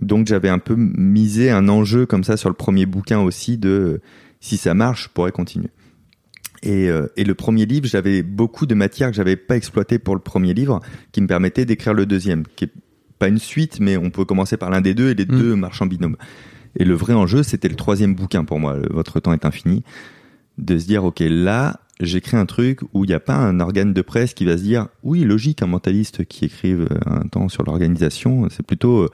Donc, 0.00 0.26
j'avais 0.26 0.48
un 0.48 0.58
peu 0.58 0.74
misé 0.74 1.52
un 1.52 1.68
enjeu 1.68 2.06
comme 2.06 2.24
ça 2.24 2.36
sur 2.36 2.48
le 2.48 2.56
premier 2.56 2.86
bouquin 2.86 3.20
aussi 3.20 3.56
de 3.56 4.00
si 4.40 4.56
ça 4.56 4.74
marche, 4.74 5.04
je 5.04 5.08
pourrais 5.10 5.30
continuer. 5.30 5.70
Et, 6.64 6.88
euh, 6.88 7.12
et 7.16 7.24
le 7.24 7.34
premier 7.34 7.66
livre, 7.66 7.86
j'avais 7.86 8.22
beaucoup 8.22 8.66
de 8.66 8.74
matière 8.74 9.10
que 9.10 9.16
j'avais 9.16 9.36
pas 9.36 9.56
exploité 9.56 9.98
pour 9.98 10.14
le 10.14 10.20
premier 10.20 10.54
livre, 10.54 10.80
qui 11.12 11.20
me 11.20 11.26
permettait 11.26 11.64
d'écrire 11.64 11.94
le 11.94 12.06
deuxième, 12.06 12.44
qui 12.56 12.64
est 12.64 12.72
pas 13.18 13.28
une 13.28 13.38
suite, 13.38 13.78
mais 13.80 13.96
on 13.96 14.10
peut 14.10 14.24
commencer 14.24 14.56
par 14.56 14.70
l'un 14.70 14.80
des 14.80 14.94
deux 14.94 15.10
et 15.10 15.14
les 15.14 15.26
Mm. 15.26 15.38
deux 15.38 15.54
marchent 15.54 15.82
en 15.82 15.86
binôme. 15.86 16.16
Et 16.76 16.84
le 16.84 16.94
vrai 16.94 17.12
enjeu, 17.12 17.42
c'était 17.42 17.68
le 17.68 17.76
troisième 17.76 18.14
bouquin 18.14 18.44
pour 18.44 18.58
moi. 18.58 18.76
Votre 18.90 19.20
temps 19.20 19.32
est 19.32 19.44
infini, 19.44 19.84
de 20.58 20.78
se 20.78 20.86
dire 20.86 21.04
ok 21.04 21.20
là, 21.20 21.80
j'écris 22.00 22.36
un 22.36 22.46
truc 22.46 22.80
où 22.92 23.04
il 23.04 23.08
n'y 23.08 23.14
a 23.14 23.20
pas 23.20 23.36
un 23.36 23.60
organe 23.60 23.92
de 23.92 24.02
presse 24.02 24.34
qui 24.34 24.44
va 24.44 24.56
se 24.56 24.62
dire 24.62 24.88
oui 25.04 25.22
logique 25.22 25.62
un 25.62 25.66
mentaliste 25.66 26.24
qui 26.24 26.46
écrive 26.46 26.88
euh, 26.90 26.98
un 27.06 27.28
temps 27.28 27.48
sur 27.48 27.62
l'organisation, 27.62 28.48
c'est 28.50 28.66
plutôt 28.66 29.02
euh, 29.02 29.08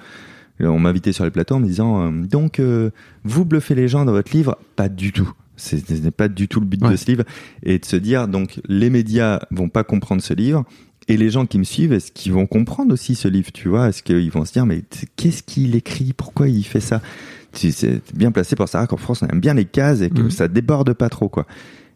on 0.66 0.78
m'invitait 0.78 1.12
sur 1.12 1.24
les 1.24 1.30
plateaux 1.30 1.56
en 1.56 1.60
me 1.60 1.66
disant 1.66 2.06
euh, 2.06 2.10
donc 2.10 2.60
euh, 2.60 2.90
vous 3.24 3.44
bluffez 3.44 3.74
les 3.74 3.88
gens 3.88 4.04
dans 4.04 4.12
votre 4.12 4.34
livre, 4.34 4.58
pas 4.76 4.88
du 4.88 5.12
tout. 5.12 5.32
Ce 5.60 5.76
n'est 5.92 6.10
pas 6.10 6.28
du 6.28 6.48
tout 6.48 6.60
le 6.60 6.66
but 6.66 6.82
Ouais. 6.82 6.90
de 6.92 6.96
ce 6.96 7.06
livre 7.06 7.24
et 7.62 7.78
de 7.78 7.84
se 7.84 7.96
dire 7.96 8.26
donc 8.28 8.60
les 8.68 8.90
médias 8.90 9.40
vont 9.50 9.68
pas 9.68 9.84
comprendre 9.84 10.22
ce 10.22 10.32
livre 10.34 10.64
et 11.08 11.16
les 11.16 11.30
gens 11.30 11.44
qui 11.46 11.58
me 11.58 11.64
suivent 11.64 11.92
est-ce 11.92 12.12
qu'ils 12.12 12.32
vont 12.32 12.46
comprendre 12.46 12.92
aussi 12.92 13.14
ce 13.14 13.28
livre 13.28 13.50
tu 13.52 13.68
vois? 13.68 13.88
Est-ce 13.88 14.02
qu'ils 14.02 14.30
vont 14.30 14.44
se 14.44 14.52
dire 14.52 14.64
mais 14.66 14.82
qu'est-ce 15.16 15.42
qu'il 15.42 15.74
écrit? 15.76 16.12
Pourquoi 16.12 16.48
il 16.48 16.64
fait 16.64 16.80
ça? 16.80 17.00
Tu- 17.52 17.72
c'est 17.72 18.00
bien 18.14 18.30
placé 18.32 18.54
pour 18.56 18.68
savoir 18.68 18.88
qu'en 18.88 18.96
France 18.96 19.22
on 19.22 19.26
aime 19.28 19.40
bien 19.40 19.54
les 19.54 19.64
cases 19.64 20.00
et 20.02 20.10
que 20.10 20.22
Mhm. 20.22 20.30
ça 20.30 20.48
déborde 20.48 20.92
pas 20.94 21.08
trop 21.08 21.28
quoi 21.28 21.46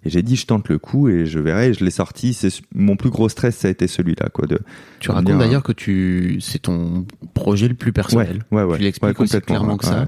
et 0.07 0.11
j'ai 0.11 0.20
dit 0.22 0.37
je 0.37 0.44
tente 0.46 0.68
le 0.68 0.79
coup 0.79 1.09
et 1.09 1.24
je 1.27 1.38
verrai 1.38 1.72
je 1.72 1.83
l'ai 1.85 1.90
sorti 1.90 2.35
c'est 2.35 2.50
mon 2.74 2.96
plus 2.96 3.09
gros 3.09 3.29
stress 3.31 3.57
ça 3.57 3.68
a 3.68 3.70
été 3.70 3.87
celui-là 3.87 4.29
quoi 4.31 4.46
de 4.46 4.59
Tu 5.00 5.11
racontes 5.11 5.27
dire, 5.27 5.38
d'ailleurs 5.38 5.62
que 5.62 5.72
tu 5.72 6.38
c'est 6.40 6.59
ton 6.62 7.07
projet 7.35 7.68
le 7.68 7.74
plus 7.74 7.92
personnel. 7.92 8.42
ouais 8.50 8.64
ouais 8.64 8.77
Tu 8.79 8.83
l'expliques 8.83 9.18
ouais, 9.18 9.24
aussi 9.24 9.40
clairement 9.40 9.77
que 9.79 9.87
ça. 9.87 10.00
ouais. 10.00 10.07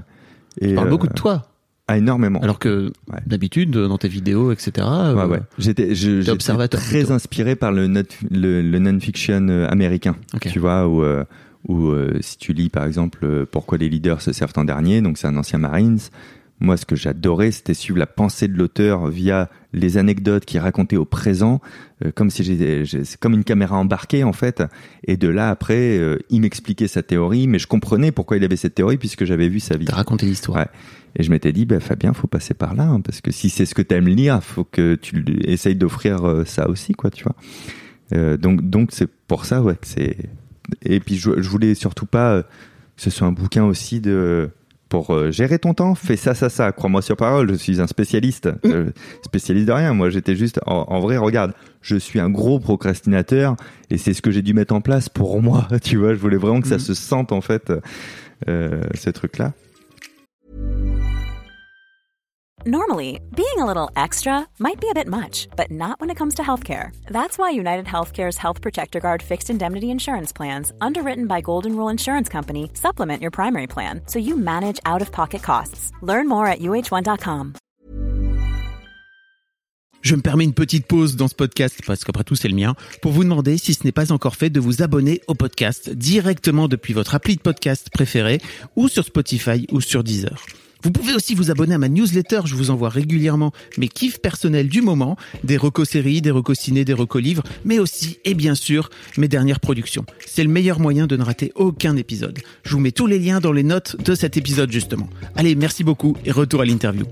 et 0.61 0.69
Tu 0.69 0.75
parles 0.75 0.87
euh, 0.87 0.91
beaucoup 0.91 1.07
de 1.07 1.13
toi, 1.13 1.43
ah, 1.87 1.97
énormément 1.97 2.39
alors 2.41 2.59
que 2.59 2.91
Ouais. 3.11 3.19
d'habitude 3.25 3.71
dans 3.71 3.97
tes 3.97 4.07
vidéos, 4.09 4.51
etc. 4.51 4.71
euh, 4.89 5.27
Ouais. 5.27 5.39
J'étais, 5.57 5.95
je- 5.95 6.19
j'étais 6.19 6.31
observateur 6.31 6.79
très 6.81 6.99
plutôt. 6.99 7.13
inspiré 7.13 7.55
par 7.55 7.71
le, 7.71 7.87
not- 7.87 8.01
le, 8.29 8.61
le 8.61 8.79
non-fiction 8.79 9.47
euh, 9.49 9.67
américain. 9.69 10.15
Tu 10.41 10.59
vois, 10.59 10.87
où, 10.87 11.01
euh, 11.03 11.23
où 11.67 11.91
si 12.21 12.37
tu 12.37 12.53
lis 12.53 12.69
par 12.69 12.85
exemple 12.85 13.45
Pourquoi 13.51 13.77
les 13.77 13.89
leaders 13.89 14.21
se 14.21 14.31
servent 14.33 14.53
en 14.57 14.65
dernier, 14.65 15.01
donc 15.01 15.17
c'est 15.17 15.27
un 15.27 15.35
ancien 15.37 15.59
Marines. 15.59 15.99
Moi, 16.59 16.75
ce 16.75 16.87
que 16.87 16.95
j'adorais, 16.95 17.51
c'était 17.51 17.75
suivre 17.75 17.99
la 17.99 18.07
pensée 18.07 18.47
de 18.47 18.57
l'auteur 18.57 19.07
via 19.09 19.47
les 19.73 19.97
anecdotes 19.99 20.43
qu'il 20.43 20.59
racontait 20.59 20.95
au 20.97 21.05
présent, 21.05 21.61
euh, 22.03 22.09
comme 22.15 22.31
si 22.31 22.43
j'étais, 22.43 22.81
c'est 23.03 23.19
comme 23.19 23.33
une 23.33 23.43
caméra 23.43 23.77
embarquée 23.77 24.23
en 24.23 24.33
fait. 24.33 24.63
Et 25.05 25.17
de 25.17 25.27
là 25.27 25.51
après, 25.51 25.99
euh, 25.99 26.17
il 26.31 26.41
m'expliquait 26.41 26.87
sa 26.87 27.03
théorie, 27.03 27.45
mais 27.45 27.59
je 27.59 27.67
comprenais 27.67 28.11
pourquoi 28.11 28.37
il 28.37 28.43
avait 28.43 28.55
cette 28.55 28.73
théorie 28.73 28.97
puisque 28.97 29.23
j'avais 29.23 29.49
vu 29.49 29.59
sa 29.59 29.77
vie. 29.77 29.85
T'as 29.85 29.97
raconté 29.97 30.25
l'histoire. 30.25 30.57
Ouais. 30.57 30.65
Et 31.19 31.23
je 31.23 31.31
m'étais 31.31 31.51
dit, 31.51 31.65
bah, 31.65 31.79
Fabien, 31.79 32.13
faut 32.13 32.27
passer 32.27 32.53
par 32.53 32.75
là, 32.75 32.83
hein, 32.83 33.01
parce 33.01 33.21
que 33.21 33.31
si 33.31 33.49
c'est 33.49 33.65
ce 33.65 33.73
que 33.75 33.81
t'aimes 33.81 34.07
lire, 34.07 34.41
faut 34.43 34.63
que 34.63 34.95
tu 34.95 35.23
essayes 35.43 35.75
d'offrir 35.75 36.25
euh, 36.27 36.45
ça 36.45 36.69
aussi, 36.69 36.93
quoi, 36.93 37.09
tu 37.09 37.23
vois. 37.23 37.35
Euh, 38.13 38.37
donc, 38.37 38.69
donc 38.69 38.89
c'est 38.93 39.09
pour 39.27 39.45
ça, 39.45 39.61
ouais, 39.63 39.75
que 39.75 39.87
c'est. 39.87 40.15
Et 40.83 40.99
puis, 40.99 41.15
je, 41.17 41.41
je 41.41 41.49
voulais 41.49 41.73
surtout 41.75 42.05
pas 42.05 42.33
euh, 42.33 42.41
que 42.43 43.01
ce 43.01 43.09
soit 43.09 43.27
un 43.27 43.31
bouquin 43.31 43.63
aussi 43.65 43.99
de. 43.99 44.49
Pour 44.89 45.13
euh, 45.13 45.31
gérer 45.31 45.59
ton 45.59 45.73
temps, 45.73 45.95
fais 45.95 46.15
ça, 46.15 46.33
ça, 46.33 46.47
ça. 46.47 46.71
Crois-moi 46.71 47.01
sur 47.01 47.17
parole, 47.17 47.49
je 47.51 47.55
suis 47.55 47.81
un 47.81 47.87
spécialiste. 47.87 48.47
Euh, 48.63 48.91
spécialiste 49.25 49.67
de 49.67 49.73
rien. 49.73 49.93
Moi, 49.93 50.09
j'étais 50.09 50.35
juste. 50.37 50.61
En, 50.65 50.85
en 50.87 51.01
vrai, 51.01 51.17
regarde, 51.17 51.51
je 51.81 51.97
suis 51.97 52.21
un 52.21 52.29
gros 52.29 52.57
procrastinateur 52.61 53.57
et 53.89 53.97
c'est 53.97 54.13
ce 54.13 54.21
que 54.21 54.31
j'ai 54.31 54.41
dû 54.41 54.53
mettre 54.53 54.73
en 54.73 54.79
place 54.79 55.09
pour 55.09 55.41
moi. 55.41 55.67
Tu 55.83 55.97
vois, 55.97 56.13
je 56.13 56.19
voulais 56.19 56.37
vraiment 56.37 56.61
que 56.61 56.69
ça 56.69 56.75
Mhm. 56.75 56.79
se 56.81 56.93
sente, 56.93 57.31
en 57.33 57.41
fait, 57.41 57.73
euh, 58.47 58.81
ce 58.93 59.09
truc-là. 59.09 59.51
Normally, 62.67 63.21
being 63.33 63.59
a 63.59 63.65
little 63.65 63.89
extra 63.95 64.45
might 64.59 64.81
be 64.81 64.89
a 64.89 64.93
bit 64.93 65.07
much, 65.07 65.47
but 65.55 65.71
not 65.71 66.01
when 66.01 66.09
it 66.09 66.17
comes 66.17 66.35
to 66.35 66.41
healthcare. 66.41 66.91
That's 67.09 67.37
why 67.37 67.51
United 67.51 67.85
Healthcare's 67.85 68.37
Health 68.37 68.61
Protector 68.61 68.99
Guard 68.99 69.23
fixed 69.23 69.49
indemnity 69.49 69.89
insurance 69.89 70.33
plans, 70.33 70.73
underwritten 70.81 71.27
by 71.27 71.39
Golden 71.39 71.77
Rule 71.77 71.87
Insurance 71.87 72.27
Company, 72.27 72.69
supplement 72.73 73.21
your 73.21 73.31
primary 73.31 73.67
plan 73.67 74.01
so 74.07 74.19
you 74.19 74.35
manage 74.35 74.81
out 74.85 75.01
of 75.01 75.13
pocket 75.13 75.41
costs. 75.41 75.93
Learn 76.01 76.27
more 76.27 76.45
at 76.45 76.59
uh1.com. 76.59 77.53
Je 80.01 80.15
me 80.15 80.21
permets 80.21 80.43
une 80.43 80.53
petite 80.53 80.87
pause 80.87 81.15
dans 81.15 81.29
ce 81.29 81.35
podcast, 81.35 81.79
parce 81.87 82.03
qu'après 82.03 82.25
tout 82.25 82.35
c'est 82.35 82.49
le 82.49 82.55
mien, 82.55 82.75
pour 83.01 83.13
vous 83.13 83.23
demander 83.23 83.57
si 83.57 83.75
ce 83.75 83.85
n'est 83.85 83.93
pas 83.93 84.11
encore 84.11 84.35
fait 84.35 84.49
de 84.49 84.59
vous 84.59 84.81
abonner 84.81 85.21
au 85.27 85.35
podcast 85.35 85.89
directement 85.89 86.67
depuis 86.67 86.93
votre 86.93 87.15
appli 87.15 87.37
de 87.37 87.41
podcast 87.41 87.89
préféré 87.91 88.41
ou 88.75 88.89
sur 88.89 89.05
Spotify 89.05 89.65
ou 89.71 89.79
sur 89.79 90.03
Deezer. 90.03 90.35
Vous 90.87 90.93
pouvez 90.93 91.13
aussi 91.13 91.35
vous 91.35 91.51
abonner 91.51 91.75
à 91.75 91.77
ma 91.77 91.89
newsletter, 91.89 92.43
je 92.45 92.55
vous 92.55 92.69
envoie 92.71 92.87
régulièrement 92.87 93.51
mes 93.77 93.89
kiffs 93.89 94.21
personnels 94.21 94.69
du 94.69 94.81
moment, 94.81 95.17
des 95.43 95.57
recos 95.57 95.89
séries, 95.89 96.21
des 96.21 96.31
recos 96.31 96.57
ciné, 96.57 96.85
des 96.85 96.93
recos 96.93 97.21
livres, 97.21 97.43
mais 97.65 97.77
aussi, 97.77 98.19
et 98.23 98.33
bien 98.33 98.55
sûr, 98.55 98.89
mes 99.17 99.27
dernières 99.27 99.59
productions. 99.59 100.05
C'est 100.25 100.45
le 100.45 100.49
meilleur 100.49 100.79
moyen 100.79 101.05
de 101.05 101.17
ne 101.17 101.23
rater 101.23 101.51
aucun 101.55 101.97
épisode. 101.97 102.39
Je 102.63 102.71
vous 102.71 102.79
mets 102.79 102.93
tous 102.93 103.05
les 103.05 103.19
liens 103.19 103.41
dans 103.41 103.51
les 103.51 103.63
notes 103.63 104.01
de 104.01 104.15
cet 104.15 104.37
épisode 104.37 104.71
justement. 104.71 105.09
Allez, 105.35 105.55
merci 105.55 105.83
beaucoup 105.83 106.15
et 106.23 106.31
retour 106.31 106.61
à 106.61 106.65
l'interview. 106.65 107.03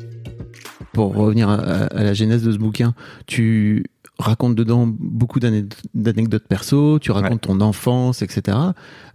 Pour 0.94 1.14
revenir 1.14 1.50
à, 1.50 1.56
à 1.56 2.02
la 2.02 2.14
genèse 2.14 2.44
de 2.44 2.54
ce 2.54 2.58
bouquin, 2.58 2.96
tu 3.28 3.84
racontes 4.18 4.56
dedans 4.56 4.88
beaucoup 4.88 5.40
d'anecdotes 5.40 6.48
perso, 6.48 7.00
tu 7.00 7.12
racontes 7.12 7.42
ton 7.42 7.62
enfance, 7.62 8.22
etc. 8.22 8.58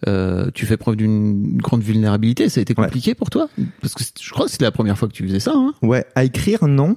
Euh, 0.07 0.51
tu 0.55 0.67
fais 0.67 0.77
preuve 0.77 0.97
d'une 0.97 1.57
grande 1.59 1.83
vulnérabilité. 1.83 2.49
Ça 2.49 2.61
a 2.61 2.63
été 2.63 2.75
compliqué 2.75 3.15
pour 3.15 3.31
toi? 3.31 3.49
Parce 3.81 3.95
que 3.95 4.05
je 4.21 4.31
crois 4.31 4.47
que 4.47 4.53
c'était 4.53 4.65
la 4.65 4.73
première 4.73 4.99
fois 4.99 5.09
que 5.09 5.15
tu 5.15 5.27
faisais 5.27 5.41
ça. 5.41 5.53
Hein 5.55 5.73
ouais, 5.83 6.05
à 6.15 6.25
écrire, 6.25 6.67
non. 6.67 6.97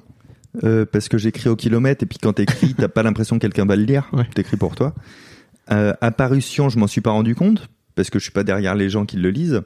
Euh, 0.64 0.86
parce 0.86 1.10
que 1.10 1.18
j'écris 1.18 1.50
au 1.50 1.56
kilomètre 1.56 2.04
et 2.04 2.06
puis 2.06 2.20
quand 2.22 2.34
t'écris, 2.34 2.74
t'as 2.78 2.88
pas 2.88 3.02
l'impression 3.02 3.38
que 3.38 3.42
quelqu'un 3.42 3.66
va 3.66 3.76
le 3.76 3.84
lire. 3.84 4.10
Ouais. 4.14 4.28
T'écris 4.36 4.58
pour 4.58 4.76
toi. 4.76 4.94
Euh, 5.72 5.94
apparition, 6.02 6.70
je 6.70 6.78
m'en 6.78 6.88
suis 6.88 7.02
pas 7.02 7.12
rendu 7.12 7.36
compte 7.36 7.68
parce 7.96 8.10
que 8.10 8.20
je 8.20 8.24
suis 8.24 8.32
pas 8.32 8.44
derrière 8.44 8.76
les 8.76 8.90
gens 8.90 9.06
qui 9.06 9.18
le 9.18 9.30
lisent. 9.30 9.62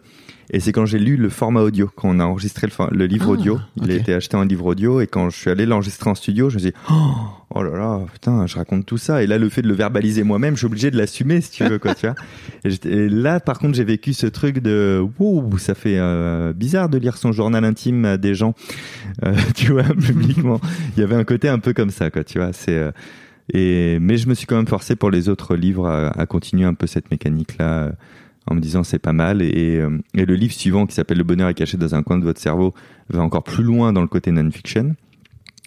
Et 0.49 0.61
c'est 0.61 0.71
quand 0.71 0.85
j'ai 0.85 0.99
lu 0.99 1.17
le 1.17 1.29
format 1.29 1.61
audio, 1.61 1.89
quand 1.93 2.09
on 2.09 2.19
a 2.19 2.23
enregistré 2.23 2.67
le, 2.67 2.95
le 2.95 3.05
livre 3.05 3.25
ah, 3.27 3.31
audio. 3.31 3.59
Il 3.83 3.91
a 3.91 3.95
été 3.95 4.13
acheté 4.13 4.37
en 4.37 4.43
livre 4.43 4.65
audio 4.65 5.01
et 5.01 5.07
quand 5.07 5.29
je 5.29 5.37
suis 5.37 5.49
allé 5.49 5.65
l'enregistrer 5.65 6.09
en 6.09 6.15
studio, 6.15 6.49
je 6.49 6.55
me 6.55 6.59
suis 6.59 6.71
dit, 6.71 6.77
oh, 6.89 7.11
oh, 7.53 7.63
là 7.63 7.77
là, 7.77 7.99
putain, 8.13 8.47
je 8.47 8.55
raconte 8.55 8.85
tout 8.85 8.97
ça. 8.97 9.21
Et 9.21 9.27
là, 9.27 9.37
le 9.37 9.49
fait 9.49 9.61
de 9.61 9.67
le 9.67 9.73
verbaliser 9.73 10.23
moi-même, 10.23 10.53
je 10.53 10.59
suis 10.59 10.67
obligé 10.67 10.89
de 10.89 10.97
l'assumer, 10.97 11.41
si 11.41 11.51
tu 11.51 11.65
veux, 11.65 11.79
quoi, 11.79 11.95
tu 11.95 12.07
vois. 12.07 12.15
Et, 12.85 13.09
là, 13.09 13.41
par 13.41 13.59
contre, 13.59 13.75
j'ai 13.75 13.83
vécu 13.83 14.13
ce 14.13 14.27
truc 14.27 14.59
de, 14.59 15.05
wow, 15.19 15.57
ça 15.57 15.75
fait 15.75 15.97
euh, 15.97 16.53
bizarre 16.53 16.87
de 16.87 16.97
lire 16.97 17.17
son 17.17 17.33
journal 17.33 17.65
intime 17.65 18.05
à 18.05 18.17
des 18.17 18.33
gens, 18.33 18.53
euh, 19.25 19.35
tu 19.55 19.73
vois, 19.73 19.83
publiquement. 19.83 20.61
Il 20.95 21.01
y 21.01 21.03
avait 21.03 21.15
un 21.15 21.25
côté 21.25 21.49
un 21.49 21.59
peu 21.59 21.73
comme 21.73 21.89
ça, 21.89 22.09
quoi, 22.09 22.23
tu 22.23 22.39
vois. 22.39 22.53
C'est 22.53 22.77
euh, 22.77 22.91
et 23.53 23.97
mais 23.99 24.17
je 24.17 24.27
me 24.27 24.33
suis 24.33 24.45
quand 24.45 24.57
même 24.57 24.67
forcé 24.67 24.95
pour 24.95 25.09
les 25.09 25.29
autres 25.29 25.55
livres 25.55 25.87
à, 25.87 26.09
à 26.09 26.25
continuer 26.25 26.65
un 26.65 26.73
peu 26.73 26.87
cette 26.87 27.11
mécanique 27.11 27.57
là 27.57 27.91
en 28.47 28.55
me 28.55 28.59
disant 28.59 28.83
c'est 28.83 28.99
pas 28.99 29.13
mal. 29.13 29.41
Et, 29.41 29.77
euh, 29.77 29.99
et, 30.15 30.25
le 30.25 30.35
livre 30.35 30.53
suivant 30.53 30.85
qui 30.87 30.95
s'appelle 30.95 31.17
Le 31.17 31.23
bonheur 31.23 31.49
est 31.49 31.53
caché 31.53 31.77
dans 31.77 31.93
un 31.95 32.03
coin 32.03 32.17
de 32.17 32.23
votre 32.23 32.39
cerveau 32.39 32.73
va 33.09 33.21
encore 33.21 33.43
plus 33.43 33.63
loin 33.63 33.93
dans 33.93 34.01
le 34.01 34.07
côté 34.07 34.31
non-fiction. 34.31 34.95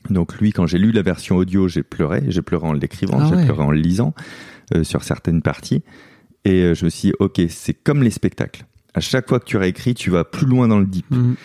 Donc 0.08 0.38
lui, 0.38 0.52
quand 0.52 0.66
j'ai 0.66 0.78
lu 0.78 0.92
la 0.92 1.02
version 1.02 1.36
audio, 1.36 1.68
j'ai 1.68 1.82
pleuré. 1.82 2.22
J'ai 2.28 2.42
pleuré 2.42 2.66
en 2.66 2.72
l'écrivant, 2.72 3.18
ah 3.20 3.28
j'ai 3.28 3.44
pleuré 3.44 3.62
en 3.62 3.70
le 3.70 3.78
lisant 3.78 4.14
euh, 4.74 4.82
sur 4.82 5.04
certaines 5.04 5.42
parties. 5.42 5.82
Et 6.46 6.62
euh, 6.62 6.74
je 6.74 6.86
me 6.86 6.90
suis 6.90 7.10
dit, 7.10 7.14
ok, 7.18 7.40
c'est 7.50 7.74
comme 7.74 8.02
les 8.02 8.10
spectacles. 8.10 8.64
À 8.94 9.00
chaque 9.00 9.28
fois 9.28 9.38
que 9.38 9.44
tu 9.44 9.58
réécris, 9.58 9.94
tu 9.94 10.10
vas 10.10 10.24
plus 10.24 10.46
loin 10.46 10.68
dans 10.68 10.80
le 10.80 10.86
deep. 10.86 11.10
Mhm. 11.10 11.36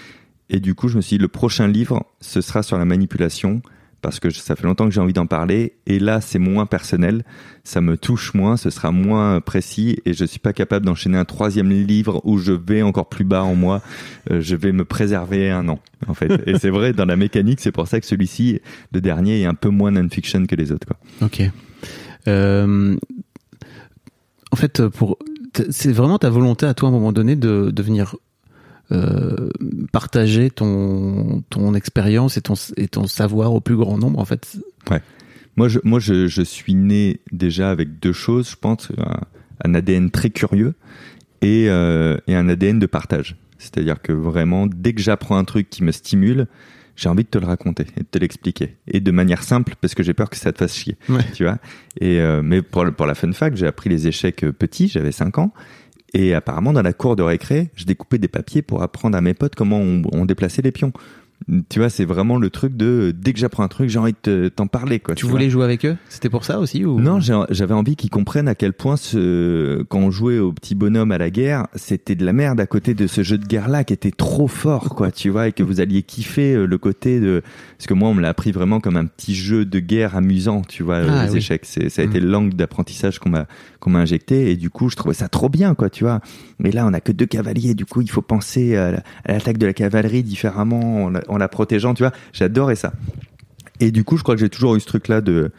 Et 0.49 0.59
du 0.59 0.73
coup, 0.73 0.87
je 0.87 0.95
me 0.95 1.01
suis 1.01 1.17
dit, 1.17 1.21
le 1.21 1.27
prochain 1.27 1.67
livre, 1.67 2.05
ce 2.21 2.39
sera 2.39 2.63
sur 2.63 2.77
la 2.77 2.85
manipulation 2.85 3.61
parce 4.05 4.19
que 4.19 4.29
ça 4.29 4.55
fait 4.55 4.65
longtemps 4.65 4.85
que 4.85 4.93
j'ai 4.93 5.01
envie 5.01 5.13
d'en 5.13 5.25
parler. 5.25 5.73
Et 5.87 5.97
là, 5.97 6.21
c'est 6.21 6.37
moins 6.37 6.67
personnel, 6.67 7.23
ça 7.63 7.81
me 7.81 7.97
touche 7.97 8.35
moins, 8.35 8.55
ce 8.55 8.69
sera 8.69 8.91
moins 8.91 9.41
précis, 9.41 9.97
et 10.05 10.13
je 10.13 10.25
suis 10.25 10.37
pas 10.37 10.53
capable 10.53 10.85
d'enchaîner 10.85 11.17
un 11.17 11.25
troisième 11.25 11.71
livre 11.71 12.21
où 12.23 12.37
je 12.37 12.51
vais 12.51 12.83
encore 12.83 13.09
plus 13.09 13.23
bas 13.23 13.41
en 13.41 13.55
moi. 13.55 13.81
Euh, 14.29 14.41
je 14.41 14.55
vais 14.55 14.73
me 14.73 14.85
préserver 14.85 15.49
un 15.49 15.67
an, 15.69 15.79
en 16.05 16.13
fait. 16.13 16.39
et 16.45 16.59
c'est 16.59 16.69
vrai 16.69 16.93
dans 16.93 17.05
la 17.05 17.15
mécanique, 17.15 17.59
c'est 17.59 17.71
pour 17.71 17.87
ça 17.87 17.99
que 17.99 18.05
celui-ci, 18.05 18.61
le 18.93 19.01
dernier, 19.01 19.41
est 19.41 19.45
un 19.45 19.55
peu 19.55 19.69
moins 19.69 19.89
non-fiction 19.89 20.45
que 20.45 20.55
les 20.55 20.71
autres. 20.71 20.89
Ok. 21.23 21.41
Euh, 22.27 22.95
en 24.51 24.55
fait, 24.55 24.87
pour 24.87 25.17
c'est 25.71 25.91
vraiment 25.91 26.19
ta 26.19 26.29
volonté 26.29 26.67
à 26.67 26.75
toi 26.75 26.89
à 26.89 26.91
un 26.91 26.93
moment 26.93 27.11
donné 27.11 27.35
de 27.35 27.71
devenir 27.73 28.17
euh, 28.91 29.49
partager 29.91 30.51
ton 30.51 31.43
ton 31.49 31.73
expérience 31.73 32.37
et 32.37 32.41
ton 32.41 32.53
et 32.77 32.87
ton 32.87 33.07
savoir 33.07 33.53
au 33.53 33.59
plus 33.59 33.75
grand 33.75 33.97
nombre 33.97 34.19
en 34.19 34.25
fait. 34.25 34.57
Ouais. 34.91 35.01
Moi 35.55 35.69
je 35.69 35.79
moi 35.83 35.99
je, 35.99 36.27
je 36.27 36.41
suis 36.43 36.75
né 36.75 37.19
déjà 37.31 37.71
avec 37.71 37.99
deux 37.99 38.13
choses, 38.13 38.51
je 38.51 38.55
pense 38.55 38.91
un, 39.63 39.73
ADN 39.73 40.11
très 40.11 40.29
curieux 40.29 40.75
et 41.41 41.67
euh, 41.69 42.17
et 42.27 42.35
un 42.35 42.47
ADN 42.47 42.77
de 42.77 42.85
partage. 42.85 43.37
C'est-à-dire 43.57 44.01
que 44.01 44.11
vraiment 44.11 44.67
dès 44.67 44.93
que 44.93 45.01
j'apprends 45.01 45.37
un 45.37 45.45
truc 45.45 45.69
qui 45.69 45.83
me 45.83 45.91
stimule, 45.91 46.45
j'ai 46.95 47.09
envie 47.09 47.23
de 47.23 47.29
te 47.29 47.39
le 47.39 47.47
raconter 47.47 47.87
et 47.97 48.01
de 48.01 48.07
te 48.09 48.19
l'expliquer 48.19 48.77
et 48.87 48.99
de 48.99 49.11
manière 49.11 49.41
simple 49.41 49.73
parce 49.81 49.95
que 49.95 50.03
j'ai 50.03 50.13
peur 50.13 50.29
que 50.29 50.37
ça 50.37 50.53
te 50.53 50.59
fasse 50.59 50.75
chier 50.75 50.97
tu 51.33 51.43
vois 51.43 51.57
et 51.99 52.19
euh, 52.19 52.41
mais 52.41 52.61
pour 52.61 52.85
pour 52.93 53.05
la 53.05 53.15
fun 53.15 53.33
fact 53.33 53.57
j'ai 53.57 53.67
appris 53.67 53.89
les 53.89 54.07
échecs 54.07 54.45
petits 54.51 54.87
j'avais 54.87 55.11
5 55.11 55.37
ans 55.39 55.53
et 56.15 56.33
apparemment, 56.33 56.71
dans 56.71 56.81
la 56.81 56.93
cour 56.93 57.17
de 57.17 57.23
récré, 57.23 57.69
je 57.75 57.83
découpais 57.83 58.17
des 58.17 58.29
papiers 58.29 58.61
pour 58.61 58.81
apprendre 58.81 59.17
à 59.17 59.21
mes 59.21 59.33
potes 59.33 59.53
comment 59.53 59.79
on, 59.79 60.01
on 60.13 60.23
déplaçait 60.25 60.61
les 60.61 60.71
pions 60.71 60.93
tu 61.69 61.77
vois, 61.77 61.89
c'est 61.89 62.05
vraiment 62.05 62.37
le 62.37 62.49
truc 62.49 62.75
de 62.75 63.13
dès 63.15 63.31
que 63.31 63.39
j'apprends 63.39 63.61
un 63.61 63.67
truc, 63.67 63.87
j'ai 63.89 63.99
envie 63.99 64.15
de 64.23 64.49
t'en 64.49 64.65
parler. 64.65 64.99
Quoi, 64.99 65.13
tu, 65.13 65.27
voulais 65.27 65.51
jouer 65.51 65.63
avec 65.63 65.85
eux? 65.85 65.95
C'était 66.09 66.29
pour 66.29 66.43
ça 66.43 66.59
aussi 66.59 66.83
ou? 66.85 66.99
Non, 66.99 67.19
j'avais 67.19 67.73
envie 67.73 67.95
qu'ils 67.95 68.09
comprennent 68.09 68.47
à 68.47 68.55
quel 68.55 68.73
point 68.73 68.97
ce, 68.97 69.83
quand 69.83 69.99
on 69.99 70.09
jouait 70.09 70.39
au 70.39 70.51
petit 70.53 70.73
bonhomme 70.73 71.11
à 71.11 71.19
la 71.19 71.29
guerre, 71.29 71.67
c'était 71.75 72.15
de 72.15 72.25
la 72.25 72.33
merde 72.33 72.59
à 72.59 72.65
côté 72.65 72.95
de 72.95 73.05
ce 73.05 73.21
jeu 73.21 73.37
de 73.37 73.45
guerre 73.45 73.67
là 73.67 73.83
qui 73.83 73.93
était 73.93 74.11
trop 74.11 74.47
fort, 74.47 74.95
quoi. 74.95 75.11
Tu 75.11 75.29
vois, 75.29 75.49
et 75.49 75.51
que 75.51 75.61
vous 75.61 75.81
alliez 75.81 76.01
kiffer 76.01 76.55
euh, 76.55 76.65
le 76.65 76.77
côté 76.79 77.19
de 77.19 77.43
parce 77.77 77.87
que 77.87 77.93
moi, 77.93 78.09
on 78.09 78.15
me 78.15 78.21
l'a 78.21 78.29
appris 78.29 78.51
vraiment 78.51 78.79
comme 78.79 78.97
un 78.97 79.05
petit 79.05 79.35
jeu 79.35 79.65
de 79.65 79.79
guerre 79.79 80.15
amusant, 80.15 80.61
tu 80.63 80.81
vois, 80.81 81.01
ah 81.07 81.27
les 81.27 81.37
échecs. 81.37 81.65
C'est 81.65 81.89
ça 81.89 82.01
a 82.01 82.05
été 82.05 82.19
mm. 82.19 82.25
langue 82.25 82.53
d'apprentissage 82.55 83.19
qu'on 83.19 83.29
m'a 83.29 83.45
qu'on 83.79 83.91
m'a 83.91 83.99
injecté 83.99 84.49
et 84.49 84.55
du 84.55 84.71
coup, 84.71 84.89
je 84.89 84.95
trouvais 84.95 85.13
ça 85.13 85.29
trop 85.29 85.49
bien, 85.49 85.75
quoi, 85.75 85.91
tu 85.91 86.05
vois. 86.05 86.21
Mais 86.57 86.71
là, 86.71 86.87
on 86.87 86.93
a 86.93 87.01
que 87.01 87.11
deux 87.11 87.27
cavaliers, 87.27 87.75
du 87.75 87.85
coup, 87.85 88.01
il 88.01 88.09
faut 88.09 88.23
penser 88.23 88.75
à 88.75 89.01
l'attaque 89.27 89.59
de 89.59 89.67
la 89.67 89.73
cavalerie 89.73 90.23
différemment 90.23 91.11
en 91.27 91.37
la 91.37 91.47
protégeant, 91.47 91.93
tu 91.93 92.03
vois. 92.03 92.11
J'adorais 92.33 92.75
ça. 92.75 92.93
Et 93.79 93.91
du 93.91 94.03
coup, 94.03 94.17
je 94.17 94.23
crois 94.23 94.35
que 94.35 94.41
j'ai 94.41 94.49
toujours 94.49 94.75
eu 94.75 94.79
ce 94.79 94.85
truc-là 94.85 95.21
de 95.21 95.51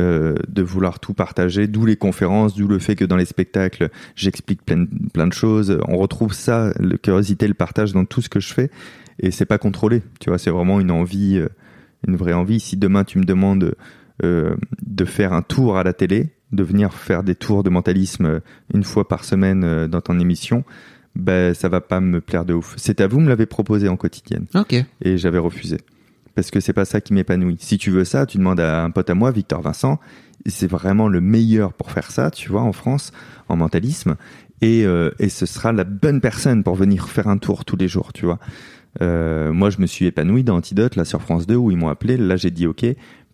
euh, 0.00 0.34
de 0.48 0.60
vouloir 0.60 0.98
tout 0.98 1.14
partager, 1.14 1.68
d'où 1.68 1.86
les 1.86 1.94
conférences, 1.94 2.56
d'où 2.56 2.66
le 2.66 2.80
fait 2.80 2.96
que 2.96 3.04
dans 3.04 3.16
les 3.16 3.26
spectacles, 3.26 3.90
j'explique 4.16 4.64
plein, 4.64 4.86
plein 5.12 5.28
de 5.28 5.32
choses. 5.32 5.78
On 5.86 5.96
retrouve 5.96 6.32
ça, 6.32 6.72
la 6.80 6.98
curiosité, 6.98 7.46
le 7.46 7.54
partage 7.54 7.92
dans 7.92 8.04
tout 8.04 8.20
ce 8.20 8.28
que 8.28 8.40
je 8.40 8.52
fais, 8.52 8.72
et 9.20 9.30
c'est 9.30 9.46
pas 9.46 9.58
contrôlé. 9.58 10.02
Tu 10.18 10.30
vois, 10.30 10.38
c'est 10.38 10.50
vraiment 10.50 10.80
une 10.80 10.90
envie, 10.90 11.36
euh, 11.36 11.48
une 12.08 12.16
vraie 12.16 12.32
envie. 12.32 12.58
Si 12.58 12.76
demain 12.76 13.04
tu 13.04 13.20
me 13.20 13.24
demandes 13.24 13.76
euh, 14.24 14.56
de 14.84 15.04
faire 15.04 15.32
un 15.32 15.42
tour 15.42 15.76
à 15.76 15.84
la 15.84 15.92
télé, 15.92 16.30
de 16.50 16.64
venir 16.64 16.92
faire 16.92 17.22
des 17.22 17.36
tours 17.36 17.62
de 17.62 17.70
mentalisme 17.70 18.40
une 18.74 18.82
fois 18.82 19.06
par 19.06 19.22
semaine 19.22 19.86
dans 19.86 20.00
ton 20.00 20.18
émission, 20.18 20.64
ben 21.14 21.54
ça 21.54 21.68
va 21.68 21.80
pas 21.80 22.00
me 22.00 22.20
plaire 22.20 22.44
de 22.44 22.54
ouf. 22.54 22.74
C'est 22.76 23.00
à 23.00 23.06
vous 23.06 23.20
me 23.20 23.28
l'avez 23.28 23.46
proposé 23.46 23.88
en 23.88 23.96
quotidienne. 23.96 24.46
Ok. 24.54 24.74
Et 25.02 25.18
j'avais 25.18 25.38
refusé 25.38 25.78
parce 26.34 26.50
que 26.50 26.60
c'est 26.60 26.72
pas 26.72 26.84
ça 26.84 27.00
qui 27.00 27.12
m'épanouit. 27.12 27.56
Si 27.60 27.78
tu 27.78 27.90
veux 27.90 28.04
ça, 28.04 28.26
tu 28.26 28.38
demandes 28.38 28.60
à 28.60 28.82
un 28.82 28.90
pote 28.90 29.08
à 29.10 29.14
moi, 29.14 29.30
Victor 29.30 29.62
Vincent. 29.62 30.00
C'est 30.46 30.66
vraiment 30.68 31.08
le 31.08 31.20
meilleur 31.20 31.72
pour 31.72 31.90
faire 31.90 32.10
ça, 32.10 32.30
tu 32.30 32.50
vois, 32.50 32.62
en 32.62 32.72
France, 32.72 33.12
en 33.48 33.56
mentalisme. 33.56 34.16
Et, 34.60 34.84
euh, 34.84 35.10
et 35.18 35.28
ce 35.28 35.46
sera 35.46 35.72
la 35.72 35.84
bonne 35.84 36.20
personne 36.20 36.64
pour 36.64 36.74
venir 36.74 37.08
faire 37.08 37.28
un 37.28 37.38
tour 37.38 37.64
tous 37.64 37.76
les 37.76 37.88
jours, 37.88 38.12
tu 38.12 38.26
vois. 38.26 38.38
Euh, 39.00 39.52
moi, 39.52 39.70
je 39.70 39.80
me 39.80 39.86
suis 39.86 40.06
épanoui 40.06 40.44
dans 40.44 40.56
Antidote, 40.56 40.96
là 40.96 41.04
sur 41.04 41.22
France 41.22 41.46
2, 41.46 41.54
où 41.54 41.70
ils 41.70 41.76
m'ont 41.76 41.88
appelé. 41.88 42.16
Là, 42.16 42.36
j'ai 42.36 42.50
dit 42.50 42.66
OK 42.66 42.84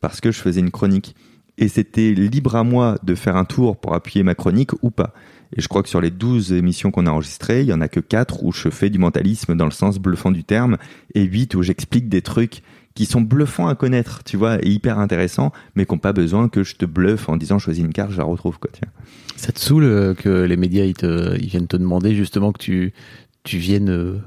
parce 0.00 0.20
que 0.20 0.30
je 0.30 0.40
faisais 0.40 0.60
une 0.60 0.70
chronique. 0.70 1.14
Et 1.58 1.68
c'était 1.68 2.12
libre 2.12 2.56
à 2.56 2.64
moi 2.64 2.96
de 3.02 3.14
faire 3.14 3.36
un 3.36 3.44
tour 3.44 3.76
pour 3.76 3.94
appuyer 3.94 4.22
ma 4.22 4.34
chronique 4.34 4.70
ou 4.82 4.90
pas. 4.90 5.12
Et 5.56 5.60
je 5.60 5.68
crois 5.68 5.82
que 5.82 5.88
sur 5.88 6.00
les 6.00 6.10
12 6.10 6.52
émissions 6.52 6.90
qu'on 6.90 7.06
a 7.06 7.10
enregistrées, 7.10 7.62
il 7.62 7.66
y 7.66 7.72
en 7.72 7.80
a 7.80 7.88
que 7.88 8.00
4 8.00 8.44
où 8.44 8.52
je 8.52 8.68
fais 8.70 8.90
du 8.90 8.98
mentalisme 8.98 9.56
dans 9.56 9.64
le 9.64 9.70
sens 9.72 9.98
bluffant 9.98 10.30
du 10.30 10.44
terme 10.44 10.76
et 11.14 11.22
8 11.22 11.54
où 11.54 11.62
j'explique 11.62 12.08
des 12.08 12.22
trucs 12.22 12.62
qui 12.94 13.06
sont 13.06 13.20
bluffants 13.20 13.68
à 13.68 13.74
connaître, 13.74 14.24
tu 14.24 14.36
vois, 14.36 14.62
et 14.64 14.68
hyper 14.68 14.98
intéressants, 14.98 15.52
mais 15.74 15.86
qui 15.86 15.92
n'ont 15.92 15.98
pas 15.98 16.12
besoin 16.12 16.48
que 16.48 16.62
je 16.62 16.76
te 16.76 16.84
bluffe 16.84 17.28
en 17.28 17.36
disant 17.36 17.58
choisis 17.58 17.84
une 17.84 17.92
carte, 17.92 18.10
je 18.10 18.18
la 18.18 18.24
retrouve, 18.24 18.58
quoi, 18.58 18.70
tiens. 18.72 18.88
Ça 19.36 19.52
te 19.52 19.60
saoule 19.60 19.84
euh, 19.84 20.14
que 20.14 20.28
les 20.28 20.56
médias, 20.56 20.84
ils, 20.84 21.46
viennent 21.46 21.68
te 21.68 21.76
demander 21.76 22.14
justement 22.14 22.52
que 22.52 22.58
tu, 22.58 22.92
tu 23.44 23.58
viennes 23.58 23.90
euh, 23.90 24.18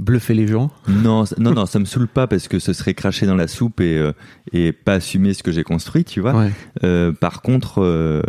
bluffer 0.00 0.34
les 0.34 0.46
gens 0.46 0.70
Non, 0.88 1.24
non, 1.38 1.52
non, 1.52 1.66
ça 1.66 1.78
me 1.78 1.84
saoule 1.84 2.08
pas 2.08 2.26
parce 2.26 2.48
que 2.48 2.58
ce 2.58 2.72
serait 2.72 2.94
cracher 2.94 3.26
dans 3.26 3.36
la 3.36 3.46
soupe 3.46 3.80
et, 3.80 3.98
euh, 3.98 4.12
et 4.52 4.72
pas 4.72 4.94
assumer 4.94 5.34
ce 5.34 5.42
que 5.42 5.52
j'ai 5.52 5.62
construit, 5.62 6.04
tu 6.04 6.20
vois. 6.20 6.48
Euh, 6.82 7.12
par 7.12 7.42
contre, 7.42 7.82
euh, 7.82 8.22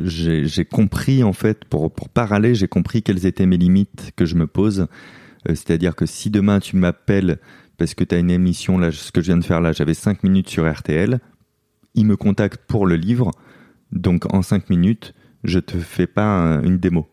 j'ai 0.00 0.64
compris 0.64 1.22
en 1.22 1.32
fait, 1.32 1.64
pour, 1.66 1.92
pour 1.92 2.08
parler, 2.08 2.54
j'ai 2.54 2.68
compris 2.68 3.02
quelles 3.02 3.26
étaient 3.26 3.46
mes 3.46 3.58
limites 3.58 4.12
que 4.16 4.24
je 4.24 4.34
me 4.34 4.46
pose. 4.46 4.86
C'est-à-dire 5.46 5.94
que 5.94 6.06
si 6.06 6.30
demain 6.30 6.60
tu 6.60 6.76
m'appelles 6.76 7.38
parce 7.76 7.94
que 7.94 8.04
tu 8.04 8.14
as 8.14 8.18
une 8.18 8.30
émission, 8.30 8.78
là, 8.78 8.90
ce 8.90 9.12
que 9.12 9.20
je 9.20 9.26
viens 9.26 9.36
de 9.36 9.44
faire 9.44 9.60
là, 9.60 9.72
j'avais 9.72 9.94
5 9.94 10.22
minutes 10.22 10.48
sur 10.48 10.70
RTL, 10.70 11.18
ils 11.94 12.06
me 12.06 12.16
contactent 12.16 12.62
pour 12.66 12.86
le 12.86 12.96
livre, 12.96 13.32
donc 13.90 14.32
en 14.32 14.42
5 14.42 14.70
minutes, 14.70 15.14
je 15.44 15.58
te 15.58 15.76
fais 15.76 16.06
pas 16.06 16.60
une 16.62 16.78
démo. 16.78 17.08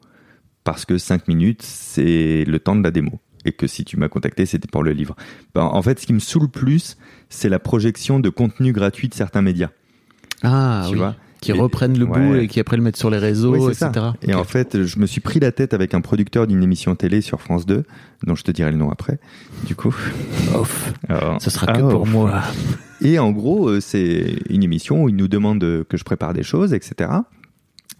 Parce 0.63 0.85
que 0.85 0.97
5 0.97 1.27
minutes, 1.27 1.63
c'est 1.63 2.45
le 2.45 2.59
temps 2.59 2.75
de 2.75 2.83
la 2.83 2.91
démo 2.91 3.19
et 3.45 3.51
que 3.51 3.67
si 3.67 3.85
tu 3.85 3.97
m'as 3.97 4.09
contacté, 4.09 4.45
c'était 4.45 4.67
pour 4.67 4.83
le 4.83 4.91
livre. 4.91 5.15
Ben, 5.55 5.63
en 5.63 5.81
fait, 5.81 5.99
ce 5.99 6.05
qui 6.05 6.13
me 6.13 6.19
saoule 6.19 6.49
plus, 6.49 6.97
c'est 7.29 7.49
la 7.49 7.59
projection 7.59 8.19
de 8.19 8.29
contenu 8.29 8.71
gratuit 8.73 9.07
de 9.09 9.13
certains 9.13 9.41
médias. 9.41 9.69
Ah 10.43 10.83
Tu 10.87 10.93
oui. 10.93 10.99
vois 10.99 11.15
qui 11.41 11.51
Et- 11.51 11.53
reprennent 11.53 11.97
le 11.97 12.03
ouais. 12.05 12.19
bout 12.19 12.35
et 12.35 12.47
qui 12.49 12.59
après 12.59 12.75
le 12.75 12.83
mettent 12.83 12.97
sur 12.97 13.09
les 13.09 13.17
réseaux, 13.17 13.55
Oui, 13.55 13.71
etc. 13.71 13.91
ça. 13.93 14.13
Et 14.23 14.33
en 14.33 14.43
fait, 14.43 14.83
je 14.83 14.99
me 14.99 15.05
suis 15.05 15.21
pris 15.21 15.39
la 15.39 15.53
tête 15.53 15.73
avec 15.73 15.93
un 15.93 16.01
producteur 16.01 16.47
d'une 16.47 16.61
émission 16.61 16.95
télé 16.95 17.21
sur 17.21 17.39
France 17.39 17.65
2, 17.65 17.85
dont 18.27 18.35
je 18.35 18.43
te 18.43 18.51
dirai 18.51 18.71
le 18.71 18.77
nom 18.77 18.91
après, 18.91 19.19
du 19.65 19.73
coup. 19.73 19.95
Off. 20.53 20.93
Alors, 21.07 21.41
Ce 21.41 21.49
sera 21.49 21.67
ah, 21.69 21.73
que 21.77 21.81
pour 21.81 22.01
oh. 22.01 22.05
moi. 22.05 22.41
Et 23.01 23.19
en 23.19 23.31
gros, 23.31 23.69
euh, 23.69 23.79
c'est 23.79 24.35
une 24.49 24.63
émission 24.63 25.03
où 25.03 25.07
il 25.09 25.15
nous 25.15 25.29
demande 25.29 25.63
euh, 25.63 25.85
que 25.87 25.95
je 25.95 26.03
prépare 26.03 26.33
des 26.33 26.43
choses, 26.43 26.73
etc. 26.73 27.09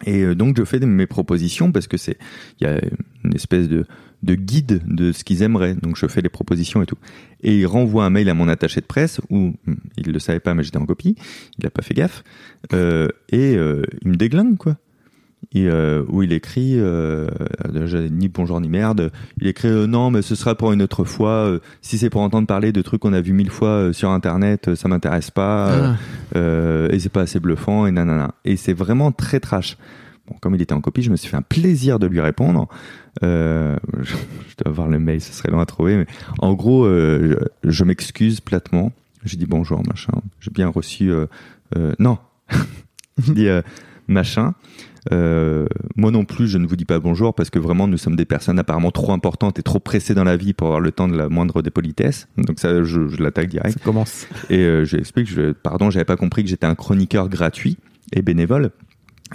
Et 0.06 0.22
euh, 0.22 0.36
donc 0.36 0.58
je 0.58 0.64
fais 0.64 0.80
mes 0.80 1.08
propositions 1.08 1.72
parce 1.72 1.88
que 1.88 1.98
c'est 1.98 2.18
il 2.60 2.68
y 2.68 2.70
a 2.70 2.80
une 3.24 3.36
espèce 3.36 3.68
de, 3.68 3.86
de 4.24 4.36
guide 4.36 4.82
de 4.86 5.12
ce 5.12 5.24
qu'ils 5.24 5.44
aimeraient. 5.44 5.76
Donc 5.76 5.98
je 5.98 6.08
fais 6.08 6.22
les 6.22 6.30
propositions 6.30 6.82
et 6.82 6.86
tout. 6.86 6.98
Et 7.42 7.60
il 7.60 7.66
renvoie 7.66 8.06
un 8.06 8.10
mail 8.10 8.30
à 8.30 8.34
mon 8.34 8.48
attaché 8.48 8.82
de 8.82 8.86
presse 8.86 9.20
où 9.30 9.54
hum, 9.68 9.78
il 9.98 10.12
le 10.12 10.20
savait 10.20 10.40
pas 10.40 10.54
mais 10.54 10.64
j'étais 10.64 10.78
en 10.78 10.86
copie. 10.86 11.16
Il 11.58 11.66
a 11.66 11.70
pas 11.70 11.82
fait 11.82 11.94
gaffe. 11.94 12.24
Euh, 12.74 13.08
et 13.30 13.56
euh, 13.56 13.84
il 14.02 14.10
me 14.10 14.16
déglingue 14.16 14.58
quoi. 14.58 14.78
Et, 15.56 15.68
euh, 15.68 16.04
où 16.10 16.22
il 16.22 16.32
écrit 16.32 16.76
euh, 16.78 17.28
ni 18.12 18.28
bonjour 18.28 18.62
ni 18.62 18.70
merde. 18.70 19.12
Il 19.42 19.48
écrit 19.48 19.68
euh, 19.68 19.88
non 19.88 20.12
mais 20.12 20.22
ce 20.22 20.36
sera 20.36 20.54
pour 20.54 20.72
une 20.74 20.82
autre 20.84 21.04
fois. 21.06 21.32
Euh, 21.32 21.60
si 21.82 21.98
c'est 21.98 22.12
pour 22.12 22.22
entendre 22.22 22.46
parler 22.46 22.72
de 22.72 22.82
trucs 22.84 23.02
qu'on 23.02 23.14
a 23.14 23.22
vu 23.22 23.34
mille 23.34 23.50
fois 23.50 23.70
euh, 23.70 23.94
sur 23.94 24.12
internet, 24.12 24.68
euh, 24.68 24.76
ça 24.76 24.88
m'intéresse 24.88 25.32
pas. 25.32 25.72
Euh, 26.36 26.88
Ah. 26.90 26.94
et 26.94 27.00
c'est 27.00 27.10
pas 27.10 27.22
assez 27.22 27.40
bluffant 27.40 27.88
et 27.88 27.92
nanana. 27.92 28.36
Et 28.46 28.58
c'est 28.58 28.74
vraiment 28.74 29.12
très 29.12 29.40
trash. 29.40 29.78
Bon, 30.28 30.36
comme 30.40 30.54
il 30.54 30.62
était 30.62 30.74
en 30.74 30.82
copie, 30.82 31.02
je 31.02 31.10
me 31.10 31.16
suis 31.16 31.30
fait 31.30 31.38
un 31.38 31.42
plaisir 31.42 31.98
de 31.98 32.06
lui 32.06 32.22
répondre. 32.22 32.68
Euh, 33.24 33.76
je, 34.02 34.14
je 34.50 34.56
dois 34.64 34.68
avoir 34.68 34.88
le 34.88 35.00
mail, 35.00 35.20
ce 35.20 35.34
serait 35.34 35.50
long 35.50 35.60
à 35.60 35.66
trouver. 35.66 35.98
Mais 35.98 36.06
en 36.38 36.54
gros, 36.54 36.86
euh, 36.86 37.36
je, 37.64 37.70
je 37.72 37.84
m'excuse 37.84 38.40
platement. 38.40 38.92
J'ai 39.26 39.38
dit 39.38 39.48
bonjour, 39.48 39.82
machin. 39.88 40.14
J'ai 40.42 40.52
bien 40.52 40.68
reçu. 40.68 41.12
Non, 41.98 42.20
je 43.18 43.34
dis 43.34 43.48
euh, 43.48 43.62
machin. 44.08 44.54
Euh, 45.12 45.66
moi 45.96 46.12
non 46.12 46.26
plus, 46.26 46.48
je 46.48 46.58
ne 46.58 46.68
vous 46.68 46.76
dis 46.76 46.86
pas 46.86 47.00
bonjour 47.00 47.34
parce 47.34 47.50
que 47.50 47.60
vraiment, 47.60 47.88
nous 47.88 47.98
sommes 47.98 48.16
des 48.16 48.26
personnes 48.26 48.60
apparemment 48.60 48.92
trop 48.92 49.12
importantes 49.12 49.60
et 49.60 49.64
trop 49.64 49.80
pressées 49.80 50.14
dans 50.14 50.24
la 50.24 50.38
vie 50.38 50.54
pour 50.54 50.68
avoir 50.68 50.82
le 50.82 50.92
temps 50.92 51.08
de 51.08 51.18
la 51.18 51.30
moindre 51.30 51.62
des 51.62 51.72
politesses. 51.72 52.28
Donc 52.38 52.60
ça, 52.60 52.84
je, 52.84 53.08
je 53.08 53.24
l'attaque 53.24 53.50
direct. 53.50 53.78
Ça 53.78 53.84
commence. 53.84 54.28
Et 54.50 54.60
euh, 54.60 54.86
je 54.86 54.96
lui 54.96 55.02
explique, 55.02 55.30
je, 55.30 55.52
pardon, 55.52 55.90
j'avais 55.90 56.06
pas 56.06 56.18
compris 56.18 56.44
que 56.44 56.50
j'étais 56.50 56.68
un 56.68 56.76
chroniqueur 56.76 57.30
gratuit 57.30 57.78
et 58.14 58.22
bénévole. 58.22 58.72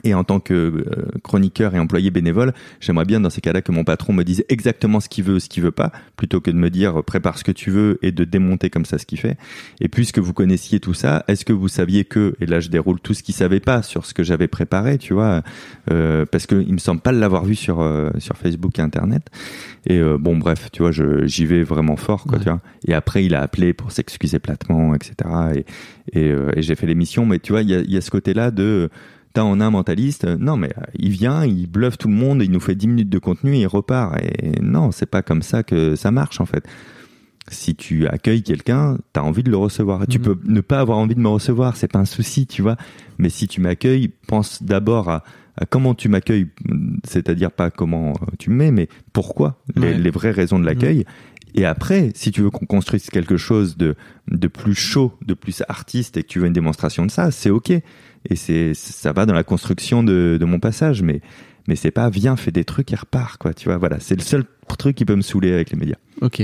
Et 0.02 0.12
en 0.14 0.24
tant 0.24 0.40
que 0.40 0.52
euh, 0.54 0.82
chroniqueur 1.22 1.74
et 1.74 1.78
employé 1.78 2.10
bénévole, 2.10 2.52
j'aimerais 2.80 3.04
bien 3.04 3.20
dans 3.20 3.30
ces 3.30 3.40
cas-là 3.40 3.62
que 3.62 3.70
mon 3.70 3.84
patron 3.84 4.12
me 4.12 4.24
dise 4.24 4.44
exactement 4.48 4.98
ce 4.98 5.08
qu'il 5.08 5.22
veut, 5.24 5.38
ce 5.38 5.48
qu'il 5.48 5.62
veut 5.62 5.70
pas, 5.70 5.92
plutôt 6.16 6.40
que 6.40 6.50
de 6.50 6.56
me 6.56 6.68
dire 6.68 6.98
euh, 6.98 7.02
prépare 7.02 7.38
ce 7.38 7.44
que 7.44 7.52
tu 7.52 7.70
veux 7.70 7.98
et 8.02 8.10
de 8.10 8.24
démonter 8.24 8.70
comme 8.70 8.84
ça 8.84 8.98
ce 8.98 9.06
qu'il 9.06 9.18
fait. 9.20 9.36
Et 9.80 9.88
puisque 9.88 10.18
vous 10.18 10.32
connaissiez 10.32 10.80
tout 10.80 10.94
ça, 10.94 11.24
est-ce 11.28 11.44
que 11.44 11.52
vous 11.52 11.68
saviez 11.68 12.04
que, 12.04 12.34
et 12.40 12.46
là 12.46 12.58
je 12.60 12.68
déroule 12.70 12.98
tout 12.98 13.14
ce 13.14 13.22
qu'il 13.22 13.34
savait 13.34 13.60
pas 13.60 13.82
sur 13.82 14.04
ce 14.04 14.14
que 14.14 14.24
j'avais 14.24 14.48
préparé, 14.48 14.98
tu 14.98 15.14
vois, 15.14 15.42
euh, 15.92 16.26
parce 16.26 16.46
que 16.46 16.56
il 16.56 16.72
me 16.72 16.78
semble 16.78 17.00
pas 17.00 17.12
l'avoir 17.12 17.44
vu 17.44 17.54
sur 17.54 17.80
euh, 17.80 18.10
sur 18.18 18.36
Facebook 18.36 18.78
et 18.78 18.82
Internet. 18.82 19.22
Et 19.86 19.98
euh, 19.98 20.18
bon 20.18 20.36
bref, 20.36 20.70
tu 20.72 20.82
vois, 20.82 20.90
je 20.92 21.26
j'y 21.26 21.46
vais 21.46 21.62
vraiment 21.62 21.96
fort, 21.96 22.24
quoi, 22.24 22.38
Ouais. 22.38 22.44
tu 22.44 22.50
vois. 22.50 22.60
Et 22.88 22.94
après 22.94 23.24
il 23.24 23.34
a 23.34 23.42
appelé 23.42 23.72
pour 23.74 23.92
s'excuser 23.92 24.38
platement, 24.40 24.94
etc. 24.94 25.12
Et 25.54 25.64
et, 26.12 26.30
euh, 26.30 26.50
et 26.54 26.60
j'ai 26.62 26.74
fait 26.74 26.86
l'émission, 26.86 27.24
mais 27.24 27.38
tu 27.38 27.52
vois, 27.52 27.62
il 27.62 27.70
y 27.70 27.74
a, 27.74 27.80
il 27.80 27.90
y 27.90 27.96
a 27.96 28.00
ce 28.02 28.10
côté-là 28.10 28.50
de 28.50 28.90
T'as 29.34 29.42
en 29.42 29.60
un 29.60 29.70
mentaliste, 29.70 30.24
euh, 30.24 30.36
non 30.38 30.56
mais 30.56 30.70
euh, 30.78 30.82
il 30.94 31.10
vient, 31.10 31.44
il 31.44 31.66
bluffe 31.68 31.98
tout 31.98 32.08
le 32.08 32.14
monde, 32.14 32.40
il 32.42 32.50
nous 32.50 32.60
fait 32.60 32.74
10 32.76 32.86
minutes 32.88 33.08
de 33.10 33.18
contenu 33.18 33.54
et 33.56 33.60
il 33.62 33.66
repart. 33.66 34.16
Et 34.22 34.60
non, 34.62 34.90
c'est 34.92 35.06
pas 35.06 35.22
comme 35.22 35.42
ça 35.42 35.62
que 35.62 35.96
ça 35.96 36.10
marche 36.10 36.40
en 36.40 36.46
fait. 36.46 36.64
Si 37.48 37.74
tu 37.74 38.06
accueilles 38.06 38.42
quelqu'un, 38.42 38.96
t'as 39.12 39.20
envie 39.20 39.42
de 39.42 39.50
le 39.50 39.56
recevoir. 39.58 40.06
Tu 40.06 40.18
Mhm. 40.18 40.24
peux 40.24 40.38
ne 40.46 40.60
pas 40.62 40.80
avoir 40.80 40.96
envie 40.98 41.14
de 41.14 41.20
me 41.20 41.28
recevoir, 41.28 41.76
c'est 41.76 41.92
pas 41.92 41.98
un 41.98 42.04
souci, 42.06 42.46
tu 42.46 42.62
vois. 42.62 42.76
Mais 43.18 43.28
si 43.28 43.46
tu 43.48 43.60
m'accueilles, 43.60 44.10
pense 44.28 44.62
d'abord 44.62 45.10
à, 45.10 45.24
à 45.60 45.66
comment 45.66 45.94
tu 45.94 46.08
m'accueilles, 46.08 46.46
c'est-à-dire 47.04 47.50
pas 47.50 47.70
comment 47.70 48.10
euh, 48.12 48.26
tu 48.38 48.50
me 48.50 48.56
mets, 48.56 48.70
mais 48.70 48.88
pourquoi, 49.12 49.60
les, 49.76 49.82
Ouais. 49.88 49.98
les 49.98 50.10
vraies 50.10 50.30
raisons 50.30 50.58
de 50.58 50.64
l'accueil. 50.64 51.04
Et 51.56 51.64
après, 51.66 52.10
si 52.14 52.32
tu 52.32 52.40
veux 52.42 52.50
qu'on 52.50 52.66
construise 52.66 53.10
quelque 53.10 53.36
chose 53.36 53.76
de, 53.76 53.94
de 54.28 54.48
plus 54.48 54.74
chaud, 54.74 55.12
de 55.24 55.34
plus 55.34 55.62
artiste 55.68 56.16
et 56.16 56.22
que 56.22 56.28
tu 56.28 56.38
veux 56.40 56.46
une 56.46 56.52
démonstration 56.52 57.04
de 57.06 57.10
ça, 57.10 57.30
c'est 57.30 57.50
ok. 57.50 57.72
Et 58.30 58.36
c'est, 58.36 58.72
ça 58.74 59.12
va 59.12 59.26
dans 59.26 59.34
la 59.34 59.44
construction 59.44 60.02
de, 60.02 60.38
de 60.40 60.44
mon 60.44 60.58
passage, 60.60 61.02
mais, 61.02 61.20
mais 61.68 61.76
c'est 61.76 61.90
pas 61.90 62.08
viens, 62.10 62.36
fais 62.36 62.50
des 62.50 62.64
trucs 62.64 62.92
et 62.92 62.96
repars, 62.96 63.38
quoi. 63.38 63.52
Tu 63.54 63.66
vois, 63.66 63.76
voilà. 63.78 63.98
C'est 64.00 64.16
le 64.16 64.22
seul 64.22 64.44
truc 64.78 64.96
qui 64.96 65.04
peut 65.04 65.14
me 65.16 65.20
saouler 65.22 65.52
avec 65.52 65.70
les 65.70 65.76
médias. 65.78 65.96
Ok. 66.22 66.42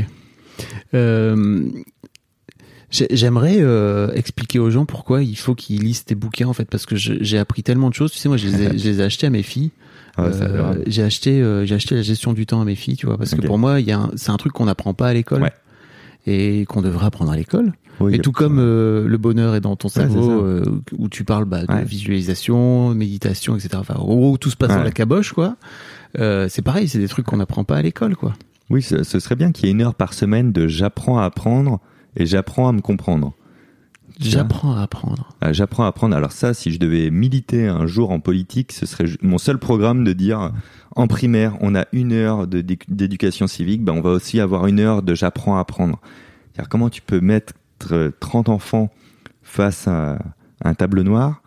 Euh, 0.94 1.62
j'ai- 2.90 3.06
J'aimerais 3.10 3.58
euh, 3.60 4.10
expliquer 4.14 4.58
aux 4.58 4.70
gens 4.70 4.84
pourquoi 4.84 5.22
il 5.22 5.36
faut 5.36 5.54
qu'ils 5.54 5.80
lisent 5.82 6.04
tes 6.04 6.14
bouquins 6.14 6.48
en 6.48 6.52
fait 6.52 6.64
parce 6.68 6.86
que 6.86 6.96
j'ai 6.96 7.38
appris 7.38 7.62
tellement 7.62 7.88
de 7.88 7.94
choses. 7.94 8.10
Tu 8.12 8.18
sais, 8.18 8.28
moi, 8.28 8.36
je 8.36 8.48
les 8.48 8.62
ai, 8.62 8.78
je 8.78 8.84
les 8.88 9.00
ai 9.00 9.04
achetés 9.04 9.26
à 9.26 9.30
mes 9.30 9.42
filles. 9.42 9.70
Ah, 10.16 10.28
l'air- 10.28 10.42
Euh, 10.42 10.74
j'ai 10.88 11.04
acheté, 11.04 11.40
euh, 11.40 11.64
j'ai 11.64 11.76
acheté 11.76 11.94
la 11.94 12.02
gestion 12.02 12.32
du 12.32 12.44
temps 12.44 12.60
à 12.60 12.64
mes 12.64 12.74
filles, 12.74 12.96
tu 12.96 13.06
vois, 13.06 13.16
parce 13.16 13.30
que 13.34 13.40
pour 13.46 13.58
moi, 13.58 13.78
il 13.80 13.86
y 13.86 13.92
a 13.92 14.10
c'est 14.16 14.30
un 14.30 14.36
truc 14.38 14.52
qu'on 14.52 14.64
n'apprend 14.64 14.92
pas 14.92 15.06
à 15.06 15.14
l'école 15.14 15.40
Ouais. 15.42 15.52
Et 16.26 16.64
qu'on 16.66 16.82
devrait 16.82 17.06
apprendre 17.06 17.30
à 17.32 17.36
l'école. 17.36 17.72
Oui, 18.00 18.14
et 18.14 18.18
tout 18.18 18.32
comme 18.32 18.58
euh, 18.58 19.06
le 19.06 19.18
bonheur 19.18 19.54
est 19.54 19.60
dans 19.60 19.76
ton 19.76 19.88
cerveau, 19.88 20.42
euh, 20.42 20.64
où 20.96 21.08
tu 21.10 21.24
parles 21.24 21.44
bah, 21.44 21.64
de 21.66 21.72
Ouais. 21.72 21.84
visualisation, 21.84 22.94
méditation, 22.94 23.56
etc. 23.56 23.70
Enfin, 23.74 23.94
en 23.96 24.04
gros, 24.06 24.38
tout 24.38 24.50
se 24.50 24.56
passe 24.56 24.70
dans 24.70 24.78
Ouais. 24.78 24.84
la 24.84 24.90
caboche, 24.90 25.32
quoi. 25.32 25.56
Euh, 26.18 26.46
c'est 26.48 26.62
pareil, 26.62 26.88
c'est 26.88 26.98
des 26.98 27.08
trucs 27.08 27.26
qu'on 27.26 27.36
n'apprend 27.36 27.64
pas 27.64 27.76
à 27.76 27.82
l'école, 27.82 28.16
quoi. 28.16 28.32
Oui, 28.70 28.82
ce, 28.82 29.02
ce 29.02 29.18
serait 29.20 29.36
bien 29.36 29.52
qu'il 29.52 29.66
y 29.66 29.68
ait 29.68 29.72
une 29.72 29.82
heure 29.82 29.94
par 29.94 30.14
semaine 30.14 30.52
de 30.52 30.66
j'apprends 30.68 31.18
à 31.18 31.24
apprendre 31.24 31.80
et 32.16 32.24
j'apprends 32.24 32.68
à 32.68 32.72
me 32.72 32.80
comprendre. 32.80 33.32
J'apprends 34.20 34.76
à 34.76 34.82
apprendre. 34.82 35.28
Euh, 35.42 35.52
J'apprends 35.52 35.84
à 35.84 35.88
apprendre. 35.88 36.14
Alors 36.14 36.32
ça, 36.32 36.54
si 36.54 36.70
je 36.70 36.78
devais 36.78 37.10
militer 37.10 37.66
un 37.66 37.86
jour 37.86 38.10
en 38.10 38.20
politique, 38.20 38.72
ce 38.72 38.86
serait 38.86 39.06
mon 39.22 39.38
seul 39.38 39.58
programme 39.58 40.04
de 40.04 40.12
dire 40.12 40.52
en 40.96 41.06
primaire, 41.06 41.56
on 41.60 41.74
a 41.74 41.86
une 41.92 42.12
heure 42.12 42.46
d'éducation 42.46 43.46
civique, 43.46 43.82
ben 43.82 43.92
on 43.92 44.00
va 44.00 44.10
aussi 44.10 44.40
avoir 44.40 44.66
une 44.66 44.80
heure 44.80 45.02
de 45.02 45.14
j'apprends 45.14 45.56
à 45.56 45.60
apprendre. 45.60 46.00
Comment 46.68 46.90
tu 46.90 47.00
peux 47.00 47.20
mettre 47.20 47.54
euh, 47.92 48.10
30 48.20 48.48
enfants 48.50 48.90
face 49.42 49.88
à 49.88 50.18
un 50.62 50.74
tableau 50.74 51.02
noir 51.02 51.42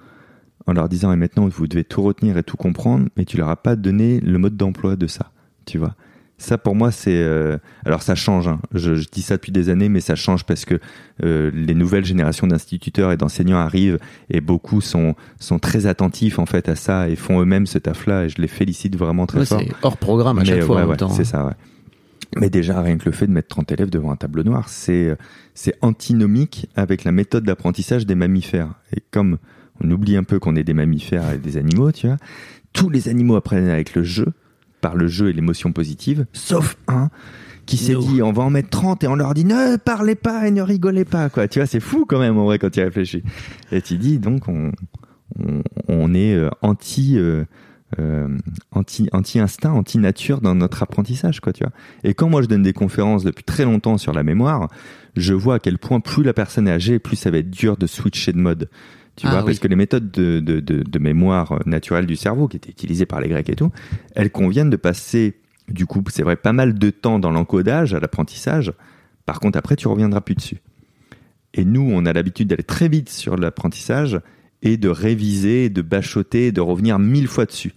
en 0.66 0.74
leur 0.74 0.90
disant 0.90 1.12
et 1.12 1.16
maintenant 1.16 1.48
vous 1.48 1.68
devez 1.68 1.84
tout 1.84 2.02
retenir 2.02 2.38
et 2.38 2.44
tout 2.44 2.58
comprendre, 2.58 3.10
mais 3.18 3.26
tu 3.26 3.38
leur 3.38 3.50
as 3.50 3.58
pas 3.58 3.76
donné 3.76 4.20
le 4.22 4.38
mode 4.38 4.58
d'emploi 4.58 4.96
de 4.96 5.08
ça, 5.08 5.32
tu 5.66 5.78
vois. 5.78 5.96
Ça 6.44 6.58
pour 6.58 6.76
moi 6.76 6.92
c'est 6.92 7.16
euh, 7.16 7.58
alors 7.86 8.02
ça 8.02 8.16
change. 8.16 8.48
hein. 8.48 8.60
Je, 8.74 8.96
je 8.96 9.08
dis 9.10 9.22
ça 9.22 9.36
depuis 9.38 9.52
des 9.52 9.70
années, 9.70 9.88
mais 9.90 10.02
ça 10.02 10.16
change 10.16 10.44
parce 10.44 10.66
que 10.66 10.80
euh, 11.24 11.50
les 11.54 11.74
nouvelles 11.74 12.06
générations 12.06 12.48
d'instituteurs 12.48 13.12
et 13.12 13.18
d'enseignants 13.18 13.58
arrivent 13.60 13.98
et 14.30 14.42
beaucoup 14.42 14.82
sont 14.82 15.16
sont 15.40 15.58
très 15.60 15.86
attentifs 15.86 16.40
en 16.40 16.46
fait 16.46 16.68
à 16.70 16.76
ça 16.76 17.08
et 17.10 17.16
font 17.16 17.40
eux-mêmes 17.42 17.66
ce 17.66 17.78
taf-là 17.78 18.26
et 18.26 18.30
je 18.30 18.42
les 18.42 18.48
félicite 18.50 18.96
vraiment 18.98 19.26
très 19.26 19.40
Ouais, 19.40 19.46
fort. 19.46 19.62
c'est 19.66 19.72
hors 19.84 19.98
programme 19.98 20.38
à 20.38 20.42
Mais, 20.42 20.48
chaque 20.48 20.62
fois 20.64 20.76
ouais, 20.76 20.82
en 20.82 20.86
même 20.86 20.92
ouais, 20.92 20.98
temps. 20.98 21.10
hein. 21.12 21.14
C'est 21.16 21.24
ça, 21.24 21.46
ouais. 21.46 21.54
Mais 22.36 22.50
déjà, 22.50 22.82
rien 22.82 22.98
que 22.98 23.06
le 23.06 23.12
fait 23.12 23.28
de 23.28 23.32
mettre 23.32 23.50
30 23.50 23.72
élèves 23.74 23.92
devant 23.92 24.12
un 24.12 24.16
tableau 24.16 24.42
noir, 24.44 24.68
c'est, 24.68 25.16
c'est 25.54 25.76
antinomique 25.82 26.68
avec 26.76 27.04
la 27.04 27.12
méthode 27.12 27.44
d'apprentissage 27.44 28.08
des 28.08 28.16
mammifères. 28.16 28.70
Et 28.96 29.02
comme 29.12 29.38
on 29.84 29.92
oublie 29.92 30.18
un 30.18 30.24
peu 30.24 30.40
qu'on 30.40 30.56
est 30.56 30.64
des 30.64 30.74
mammifères 30.74 31.32
et 31.32 31.38
des 31.38 31.58
animaux, 31.58 31.92
tu 31.92 32.08
vois, 32.08 32.18
tous 32.74 32.90
les 32.90 33.08
animaux 33.08 33.36
apprennent 33.36 33.70
avec 33.70 33.94
le 33.94 34.02
jeu, 34.04 34.26
par 34.84 34.96
le 34.96 35.08
jeu 35.08 35.30
et 35.30 35.34
l'émotion 35.34 35.72
positive, 35.72 36.28
sauf 36.34 36.76
un 36.90 37.10
qui 37.66 37.78
s'est 37.78 37.96
dit, 37.96 38.22
on 38.22 38.34
va 38.34 38.44
en 38.44 38.50
mettre 38.50 38.70
30 38.70 39.06
et 39.06 39.08
on 39.08 39.16
leur 39.16 39.34
dit, 39.34 39.46
ne 39.46 39.78
parlez 39.78 40.16
pas 40.16 40.46
et 40.46 40.52
ne 40.52 40.62
rigolez 40.62 41.06
pas, 41.06 41.30
quoi. 41.30 41.48
Tu 41.48 41.60
vois, 41.60 41.66
c'est 41.66 41.80
fou 41.80 42.06
quand 42.06 42.20
même, 42.20 42.38
en 42.38 42.44
vrai, 42.44 42.60
quand 42.60 42.70
tu 42.70 42.82
réfléchis. 42.82 43.24
Et 43.72 43.82
tu 43.82 43.98
dis, 43.98 44.20
donc, 44.20 44.50
on, 44.50 44.74
on, 45.40 45.64
on 45.88 46.14
est 46.14 46.36
euh, 46.36 46.50
anti, 46.62 47.18
euh, 47.18 47.46
euh, 48.00 48.28
anti, 48.72 49.08
anti-instinct, 49.14 49.72
anti-nature 49.72 50.42
dans 50.42 50.56
notre 50.56 50.84
apprentissage, 50.84 51.40
quoi, 51.40 51.54
tu 51.54 51.64
vois. 51.64 51.72
Et 52.04 52.14
quand 52.14 52.28
moi 52.28 52.42
je 52.42 52.48
donne 52.48 52.64
des 52.64 52.74
conférences 52.74 53.24
depuis 53.24 53.46
très 53.46 53.64
longtemps 53.64 53.98
sur 53.98 54.12
la 54.12 54.24
mémoire, 54.24 54.68
je 55.16 55.34
vois 55.34 55.56
à 55.56 55.60
quel 55.60 55.78
point 55.78 56.02
plus 56.02 56.24
la 56.24 56.34
personne 56.34 56.68
est 56.68 56.72
âgée, 56.72 57.00
plus 57.00 57.16
ça 57.16 57.32
va 57.32 57.38
être 57.38 57.50
dur 57.50 57.78
de 57.78 57.88
switcher 57.88 58.34
de 58.34 58.40
mode. 58.40 58.70
Tu 59.16 59.28
Ah 59.28 59.32
vois, 59.32 59.40
oui. 59.42 59.46
parce 59.48 59.60
que 59.60 59.68
les 59.68 59.76
méthodes 59.76 60.10
de, 60.12 60.40
de, 60.40 60.60
de, 60.60 60.82
de 60.84 61.00
mémoire 61.00 61.60
naturelle 61.66 62.06
du 62.06 62.16
cerveau, 62.16 62.48
qui 62.48 62.58
étaient 62.58 62.72
utilisées 62.72 63.06
par 63.06 63.22
les 63.22 63.30
Grecs 63.30 63.50
et 63.50 63.56
tout, 63.56 63.72
elles 64.16 64.32
conviennent 64.32 64.70
de 64.72 64.76
passer, 64.78 65.36
du 65.70 65.86
coup, 65.86 66.04
c'est 66.10 66.24
vrai, 66.24 66.36
pas 66.36 66.54
mal 66.54 66.74
de 66.78 66.90
temps 66.90 67.20
dans 67.20 67.32
l'encodage, 67.32 67.94
à 67.94 68.00
l'apprentissage. 68.00 68.74
Par 69.26 69.40
contre, 69.40 69.58
après, 69.58 69.76
tu 69.76 69.88
reviendras 69.88 70.22
plus 70.22 70.36
dessus. 70.36 70.58
Et 71.54 71.66
nous, 71.66 71.88
on 71.94 72.06
a 72.06 72.14
l'habitude 72.14 72.48
d'aller 72.48 72.64
très 72.64 72.88
vite 72.88 73.10
sur 73.10 73.38
l'apprentissage 73.38 74.20
et 74.64 74.78
de 74.78 74.90
réviser, 74.90 75.70
de 75.70 75.82
bachoter, 75.84 76.52
de 76.52 76.62
revenir 76.62 76.98
mille 76.98 77.28
fois 77.28 77.46
dessus. 77.46 77.74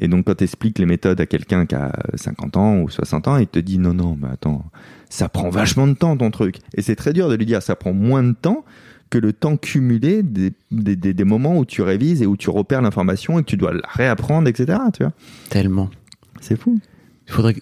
Et 0.00 0.08
donc, 0.08 0.26
quand 0.26 0.34
tu 0.36 0.44
expliques 0.44 0.78
les 0.78 0.86
méthodes 0.86 1.20
à 1.20 1.26
quelqu'un 1.26 1.66
qui 1.66 1.74
a 1.74 1.92
50 2.14 2.56
ans 2.56 2.78
ou 2.80 2.90
60 2.90 3.28
ans, 3.28 3.36
il 3.36 3.46
te 3.46 3.58
dit 3.58 3.78
non, 3.78 3.94
non, 3.94 4.16
mais 4.20 4.28
attends, 4.32 4.64
ça 5.08 5.28
prend 5.28 5.50
vachement 5.50 5.86
de 5.86 5.94
temps 5.94 6.16
ton 6.16 6.30
truc. 6.30 6.56
Et 6.74 6.82
c'est 6.82 6.96
très 6.96 7.12
dur 7.12 7.28
de 7.28 7.34
lui 7.34 7.46
dire 7.46 7.62
ça 7.62 7.76
prend 7.76 7.92
moins 7.92 8.22
de 8.22 8.32
temps 8.32 8.64
que 9.10 9.18
le 9.18 9.32
temps 9.32 9.56
cumulé 9.56 10.22
des, 10.22 10.52
des, 10.70 10.94
des, 10.96 11.12
des 11.12 11.24
moments 11.24 11.58
où 11.58 11.64
tu 11.64 11.82
révises 11.82 12.22
et 12.22 12.26
où 12.26 12.36
tu 12.36 12.48
repères 12.50 12.80
l'information 12.80 13.38
et 13.38 13.42
que 13.42 13.48
tu 13.48 13.56
dois 13.56 13.72
la 13.74 13.82
réapprendre, 13.88 14.48
etc. 14.48 14.78
Tu 14.94 15.02
vois 15.02 15.12
Tellement. 15.48 15.90
C'est 16.40 16.56
fou. 16.56 16.80
Il 17.26 17.32
faudrait. 17.32 17.54
que- 17.54 17.60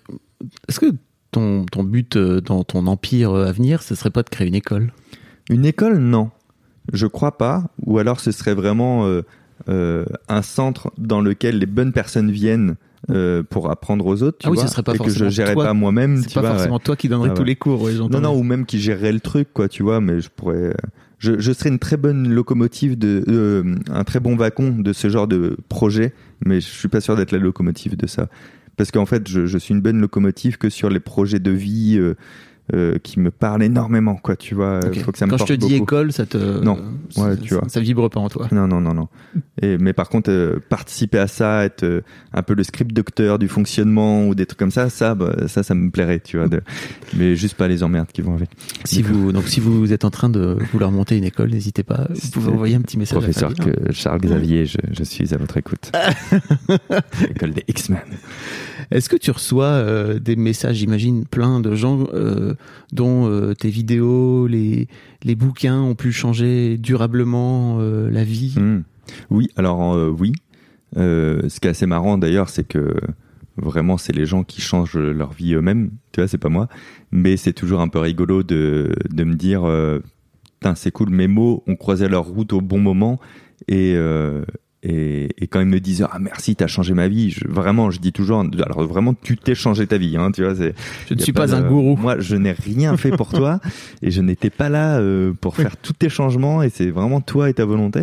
Est-ce 0.69 0.79
que 0.81 0.93
ton, 1.31 1.65
ton 1.65 1.83
but 1.85 2.17
euh, 2.17 2.41
dans 2.41 2.65
ton 2.65 2.87
empire 2.87 3.31
euh, 3.33 3.47
à 3.47 3.53
venir, 3.53 3.83
ce 3.83 3.95
serait 3.95 4.11
pas 4.11 4.23
de 4.23 4.29
créer 4.29 4.47
une 4.49 4.55
école? 4.55 4.93
Une 5.51 5.65
école, 5.65 5.99
non. 5.99 6.31
Je 6.93 7.07
crois 7.07 7.37
pas. 7.39 7.65
Ou 7.87 7.99
alors 7.99 8.21
ce 8.21 8.31
serait 8.31 8.55
vraiment 8.55 9.07
euh, 9.07 9.23
euh, 9.69 10.05
un 10.29 10.43
centre 10.43 10.93
dans 10.99 11.21
lequel 11.21 11.59
les 11.59 11.67
bonnes 11.67 11.93
personnes 11.93 12.31
viennent 12.31 12.77
euh, 13.11 13.43
pour 13.43 13.71
apprendre 13.71 14.07
aux 14.07 14.23
autres, 14.23 14.39
tu 14.39 14.47
Ah 14.47 14.51
oui, 14.51 14.57
vois, 14.57 14.67
ce 14.67 14.73
serait 14.73 14.83
pas 14.83 14.95
et 14.95 14.99
que 14.99 15.11
je 15.11 15.29
gérais 15.29 15.55
toi- 15.55 15.65
pas 15.67 15.75
moi-même, 15.75 16.23
C'est 16.23 16.35
pas 16.35 16.41
vois. 16.41 16.51
ouais. 16.51 16.57
forcément 16.57 16.79
toi 16.79 16.97
qui 16.97 17.09
donnerais 17.09 17.31
Ah 17.33 17.35
tous 17.35 17.43
ouais. 17.43 17.49
les 17.49 17.57
cours, 17.57 17.83
ouais. 17.83 17.93
Non, 17.95 18.21
non, 18.21 18.35
ou 18.37 18.43
même 18.43 18.67
qui 18.67 18.79
gérerait 18.81 19.13
le 19.13 19.21
truc, 19.21 19.49
quoi, 19.53 19.69
tu 19.69 19.83
vois, 19.83 20.01
mais 20.01 20.21
je 20.21 20.29
pourrais. 20.35 20.75
Je, 21.19 21.41
je 21.41 21.53
serais 21.53 21.69
une 21.71 21.81
très 21.81 21.97
bonne 21.97 22.29
locomotive 22.33 22.97
de. 22.97 23.25
euh, 23.29 23.75
un 23.91 24.05
très 24.05 24.21
bon 24.21 24.37
vacon 24.37 24.71
de 24.79 24.93
ce 24.93 25.09
genre 25.09 25.27
de 25.27 25.57
projet, 25.69 26.13
mais 26.47 26.61
je 26.61 26.67
suis 26.69 26.89
pas 26.89 27.01
sûr 27.01 27.17
d'être 27.17 27.33
la 27.33 27.39
locomotive 27.39 27.97
de 27.97 28.07
ça. 28.07 28.29
Parce 28.77 28.93
qu'en 28.93 29.07
fait, 29.07 29.27
je, 29.27 29.45
je 29.47 29.59
suis 29.59 29.75
une 29.75 29.81
bonne 29.81 30.01
locomotive 30.01 30.57
que 30.59 30.69
sur 30.71 30.89
les 30.91 31.01
projets 31.01 31.41
de 31.41 31.51
vie 31.51 31.97
euh, 31.99 32.15
euh, 32.75 32.99
qui 33.03 33.19
me 33.21 33.31
parlent 33.31 33.63
énormément, 33.63 34.17
quoi, 34.17 34.37
tu 34.37 34.55
vois. 34.55 34.81
Ok. 34.85 34.99
Faut 35.01 35.13
que 35.13 35.19
ça 35.19 35.27
me 35.27 35.31
Quand 35.31 35.39
je 35.39 35.45
te 35.45 35.53
dis 35.55 35.79
beaucoup. 35.79 35.83
école, 35.85 36.13
ça 36.13 36.27
te. 36.27 36.37
Non. 36.63 36.79
Ouais, 37.17 37.37
tu 37.37 37.49
ça, 37.51 37.59
vois. 37.61 37.69
ça 37.69 37.81
vibre 37.81 38.09
pas 38.11 38.21
en 38.21 38.29
toi. 38.29 38.49
Non, 38.53 38.67
non, 38.69 38.81
non, 38.81 38.95
non. 38.95 39.09
Et, 39.63 39.79
mais 39.79 39.93
par 39.93 40.09
contre, 40.09 40.31
euh, 40.31 40.59
participer 40.69 41.19
à 41.19 41.27
ça, 41.27 41.65
être 41.65 41.85
euh, 41.85 42.03
un 42.33 42.43
peu 42.43 42.55
le 42.55 42.63
script 42.63 42.93
docteur 42.93 43.39
du 43.39 43.49
fonctionnement 43.49 44.27
ou 44.27 44.35
des 44.35 44.47
trucs 44.47 44.59
comme 44.59 44.71
ça, 44.71 44.91
ça, 44.91 45.15
bah, 45.15 45.35
ça, 45.49 45.63
ça 45.63 45.75
me 45.75 45.91
plairait, 45.91 46.21
tu 46.21 46.37
vois. 46.39 46.49
de- 46.49 46.61
mais 47.17 47.37
juste 47.37 47.55
pas 47.57 47.69
les 47.69 47.83
emmerdes 47.83 48.09
qui 48.13 48.23
vont 48.23 48.35
avec. 48.35 48.51
Si 48.85 49.03
vous, 49.03 49.33
donc, 49.33 49.49
si 49.49 49.61
vous 49.61 49.93
êtes 49.93 50.05
en 50.05 50.11
train 50.11 50.29
de 50.29 50.57
vouloir 50.73 50.91
monter 50.91 51.17
une 51.17 51.25
école, 51.25 51.51
n'hésitez 51.51 51.83
pas. 51.83 52.07
Vous 52.11 52.31
pouvez 52.31 52.53
envoyer 52.53 52.77
un 52.77 52.81
petit 52.83 52.99
message 52.99 53.19
Professeur 53.19 53.53
à 53.89 53.93
Charles 53.93 54.21
Xavier, 54.21 54.67
je, 54.67 54.79
je 54.93 55.05
suis 55.05 55.35
à 55.35 55.37
votre 55.37 55.57
écoute. 55.57 55.91
École 57.31 57.51
des 57.53 57.65
X-Men. 57.69 57.99
Est-ce 58.91 59.09
que 59.09 59.17
tu 59.17 59.31
reçois 59.31 59.67
euh, 59.67 60.19
des 60.19 60.37
messages, 60.37 60.77
j'imagine, 60.77 61.27
plein 61.27 61.61
de 61.61 61.75
gens 61.75 62.07
euh, 62.15 62.55
dont 62.93 63.29
euh, 63.29 63.55
tes 63.55 63.69
vidéos, 63.69 64.47
les, 64.47 64.89
les 65.23 65.35
bouquins 65.35 65.81
ont 65.81 65.95
pu 65.95 66.13
changer 66.13 66.79
durablement 66.79 67.79
la 67.79 68.25
vie? 68.25 68.55
Hmm. 68.57 68.83
Oui, 69.31 69.49
alors 69.57 69.97
oui. 70.19 70.33
Ce 70.97 71.61
qui 71.61 71.67
est 71.67 71.71
assez 71.71 71.87
marrant 71.87 72.19
d'ailleurs, 72.19 72.49
c'est 72.49 72.67
que 72.67 72.95
vraiment, 73.57 73.99
c'est 73.99 74.15
les 74.15 74.27
gens 74.27 74.45
qui 74.45 74.61
changent 74.61 74.99
leur 74.99 75.33
vie 75.33 75.55
eux-mêmes. 75.55 75.91
Tu 76.13 76.21
vois, 76.21 76.29
c'est 76.29 76.39
pas 76.39 76.49
moi. 76.49 76.69
Mais 77.11 77.37
c'est 77.37 77.53
toujours 77.53 77.81
un 77.81 77.89
peu 77.89 77.99
rigolo 77.99 78.43
de, 78.43 78.95
de 79.11 79.25
me 79.25 79.35
dire, 79.35 79.63
Putain, 80.61 80.75
c'est 80.75 80.91
cool, 80.91 81.11
mes 81.11 81.29
mots 81.29 81.63
ont 81.67 81.77
croisé 81.77 82.09
leur 82.09 82.25
route 82.25 82.53
au 82.53 82.61
bon 82.61 82.79
moment. 82.79 83.21
Et, 83.67 83.95
et, 84.83 85.31
et 85.39 85.47
quand 85.49 85.61
ils 85.61 85.67
me 85.67 85.81
disent, 85.81 86.07
ah 86.09 86.19
merci, 86.21 86.55
t'as 86.55 86.69
changé 86.69 86.95
ma 86.95 87.09
vie, 87.09 87.31
je, 87.31 87.47
vraiment, 87.49 87.91
je 87.91 87.99
dis 87.99 88.13
toujours, 88.13 88.45
alors 88.65 88.87
vraiment, 88.87 89.13
tu 89.15 89.37
t'es 89.37 89.55
changé 89.55 89.87
ta 89.87 89.99
vie. 89.99 90.17
Hein, 90.17 90.31
tu 90.31 90.45
vois, 90.45 90.55
c'est, 90.55 90.75
Je 91.09 91.15
ne 91.15 91.21
suis 91.21 91.33
pas, 91.33 91.55
un 91.55 91.69
gourou. 91.69 91.97
Moi, 91.97 92.21
je 92.21 92.37
n'ai 92.37 92.53
rien 92.53 92.97
fait 92.97 93.11
pour 93.11 93.33
toi 93.33 93.61
et 94.03 94.11
je 94.11 94.21
n'étais 94.21 94.51
pas 94.51 94.69
là 94.69 94.99
euh, 95.01 95.33
pour 95.33 95.57
faire 95.57 95.77
tous 95.77 95.95
tes 95.95 96.09
changements 96.09 96.63
et 96.63 96.71
c'est 96.71 96.91
vraiment 96.91 97.21
toi 97.21 97.51
et 97.51 97.55
ta 97.55 97.65
volonté. 97.65 98.03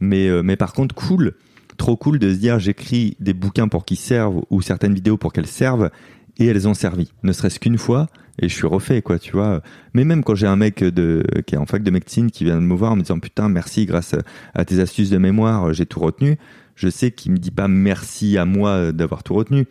Mais, 0.00 0.28
euh, 0.28 0.42
mais 0.42 0.56
par 0.56 0.72
contre, 0.72 0.94
cool, 0.94 1.34
trop 1.76 1.96
cool 1.96 2.18
de 2.18 2.32
se 2.32 2.38
dire 2.38 2.58
j'écris 2.58 3.16
des 3.20 3.34
bouquins 3.34 3.68
pour 3.68 3.84
qu'ils 3.84 3.98
servent 3.98 4.42
ou 4.48 4.62
certaines 4.62 4.94
vidéos 4.94 5.18
pour 5.18 5.32
qu'elles 5.32 5.46
servent 5.46 5.90
et 6.38 6.46
elles 6.46 6.66
ont 6.68 6.74
servi, 6.74 7.12
ne 7.22 7.32
serait-ce 7.32 7.60
qu'une 7.60 7.78
fois 7.78 8.08
et 8.40 8.48
je 8.48 8.54
suis 8.54 8.66
refait 8.66 9.00
quoi, 9.00 9.18
tu 9.18 9.32
vois. 9.32 9.62
Mais 9.92 10.04
même 10.04 10.24
quand 10.24 10.34
j'ai 10.34 10.46
un 10.46 10.56
mec 10.56 10.82
de 10.82 11.22
qui 11.46 11.54
est 11.54 11.58
en 11.58 11.66
fac 11.66 11.82
de 11.82 11.90
médecine 11.90 12.30
qui 12.30 12.44
vient 12.44 12.56
de 12.56 12.60
me 12.60 12.74
voir 12.74 12.92
en 12.92 12.96
me 12.96 13.02
disant 13.02 13.18
putain 13.18 13.48
merci 13.48 13.86
grâce 13.86 14.14
à 14.54 14.64
tes 14.64 14.80
astuces 14.80 15.10
de 15.10 15.18
mémoire 15.18 15.72
j'ai 15.72 15.86
tout 15.86 16.00
retenu, 16.00 16.36
je 16.74 16.88
sais 16.88 17.12
qu'il 17.12 17.32
me 17.32 17.38
dit 17.38 17.52
pas 17.52 17.68
merci 17.68 18.36
à 18.38 18.44
moi 18.44 18.92
d'avoir 18.92 19.22
tout 19.22 19.34
retenu. 19.34 19.66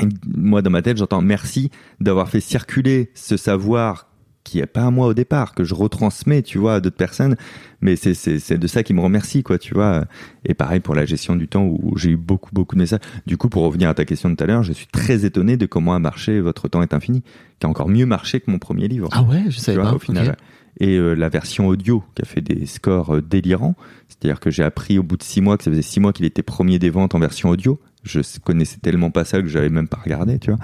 Et 0.00 0.06
moi 0.26 0.62
dans 0.62 0.70
ma 0.70 0.80
tête 0.80 0.96
j'entends 0.96 1.20
merci 1.20 1.70
d'avoir 2.00 2.30
fait 2.30 2.40
circuler 2.40 3.10
ce 3.14 3.36
savoir 3.36 4.08
qui 4.44 4.58
est 4.58 4.66
pas 4.66 4.84
à 4.86 4.90
moi 4.90 5.06
au 5.06 5.14
départ 5.14 5.54
que 5.54 5.64
je 5.64 5.74
retransmets 5.74 6.42
tu 6.42 6.58
vois 6.58 6.74
à 6.74 6.80
d'autres 6.80 6.96
personnes 6.96 7.36
mais 7.80 7.96
c'est 7.96 8.14
c'est 8.14 8.38
c'est 8.38 8.58
de 8.58 8.66
ça 8.66 8.82
qui 8.82 8.92
me 8.94 9.00
remercie 9.00 9.42
quoi 9.42 9.58
tu 9.58 9.74
vois 9.74 10.04
et 10.44 10.54
pareil 10.54 10.80
pour 10.80 10.94
la 10.94 11.04
gestion 11.06 11.36
du 11.36 11.46
temps 11.48 11.64
où 11.64 11.96
j'ai 11.96 12.10
eu 12.10 12.16
beaucoup 12.16 12.50
beaucoup 12.52 12.74
de 12.74 12.80
messages 12.80 13.00
du 13.26 13.36
coup 13.36 13.48
pour 13.48 13.62
revenir 13.62 13.88
à 13.88 13.94
ta 13.94 14.04
question 14.04 14.30
de 14.30 14.34
tout 14.34 14.44
à 14.44 14.46
l'heure 14.46 14.62
je 14.62 14.72
suis 14.72 14.86
très 14.86 15.24
étonné 15.24 15.56
de 15.56 15.66
comment 15.66 15.94
a 15.94 15.98
marché 15.98 16.40
votre 16.40 16.68
temps 16.68 16.82
est 16.82 16.92
infini 16.94 17.22
qui 17.60 17.66
a 17.66 17.68
encore 17.68 17.88
mieux 17.88 18.06
marché 18.06 18.40
que 18.40 18.50
mon 18.50 18.58
premier 18.58 18.88
livre 18.88 19.08
Ah 19.12 19.22
ouais, 19.22 19.44
je 19.48 19.58
savais 19.58 19.78
vois, 19.78 19.90
pas. 19.90 19.96
au 19.96 19.98
final. 20.00 20.36
Et 20.80 20.96
euh, 20.96 21.14
la 21.14 21.28
version 21.28 21.68
audio 21.68 22.02
qui 22.16 22.22
a 22.22 22.24
fait 22.24 22.40
des 22.40 22.66
scores 22.66 23.16
euh, 23.16 23.22
délirants, 23.22 23.76
c'est-à-dire 24.08 24.40
que 24.40 24.50
j'ai 24.50 24.64
appris 24.64 24.98
au 24.98 25.02
bout 25.02 25.16
de 25.16 25.22
six 25.22 25.40
mois 25.40 25.56
que 25.58 25.62
ça 25.64 25.70
faisait 25.70 25.82
six 25.82 26.00
mois 26.00 26.12
qu'il 26.12 26.24
était 26.24 26.42
premier 26.42 26.78
des 26.78 26.90
ventes 26.90 27.14
en 27.14 27.18
version 27.20 27.50
audio. 27.50 27.78
Je 28.02 28.20
connaissais 28.42 28.78
tellement 28.78 29.10
pas 29.10 29.24
ça 29.24 29.42
que 29.42 29.48
j'avais 29.48 29.68
même 29.68 29.86
pas 29.86 29.98
regardé, 30.02 30.38
tu 30.38 30.50
vois. 30.50 30.58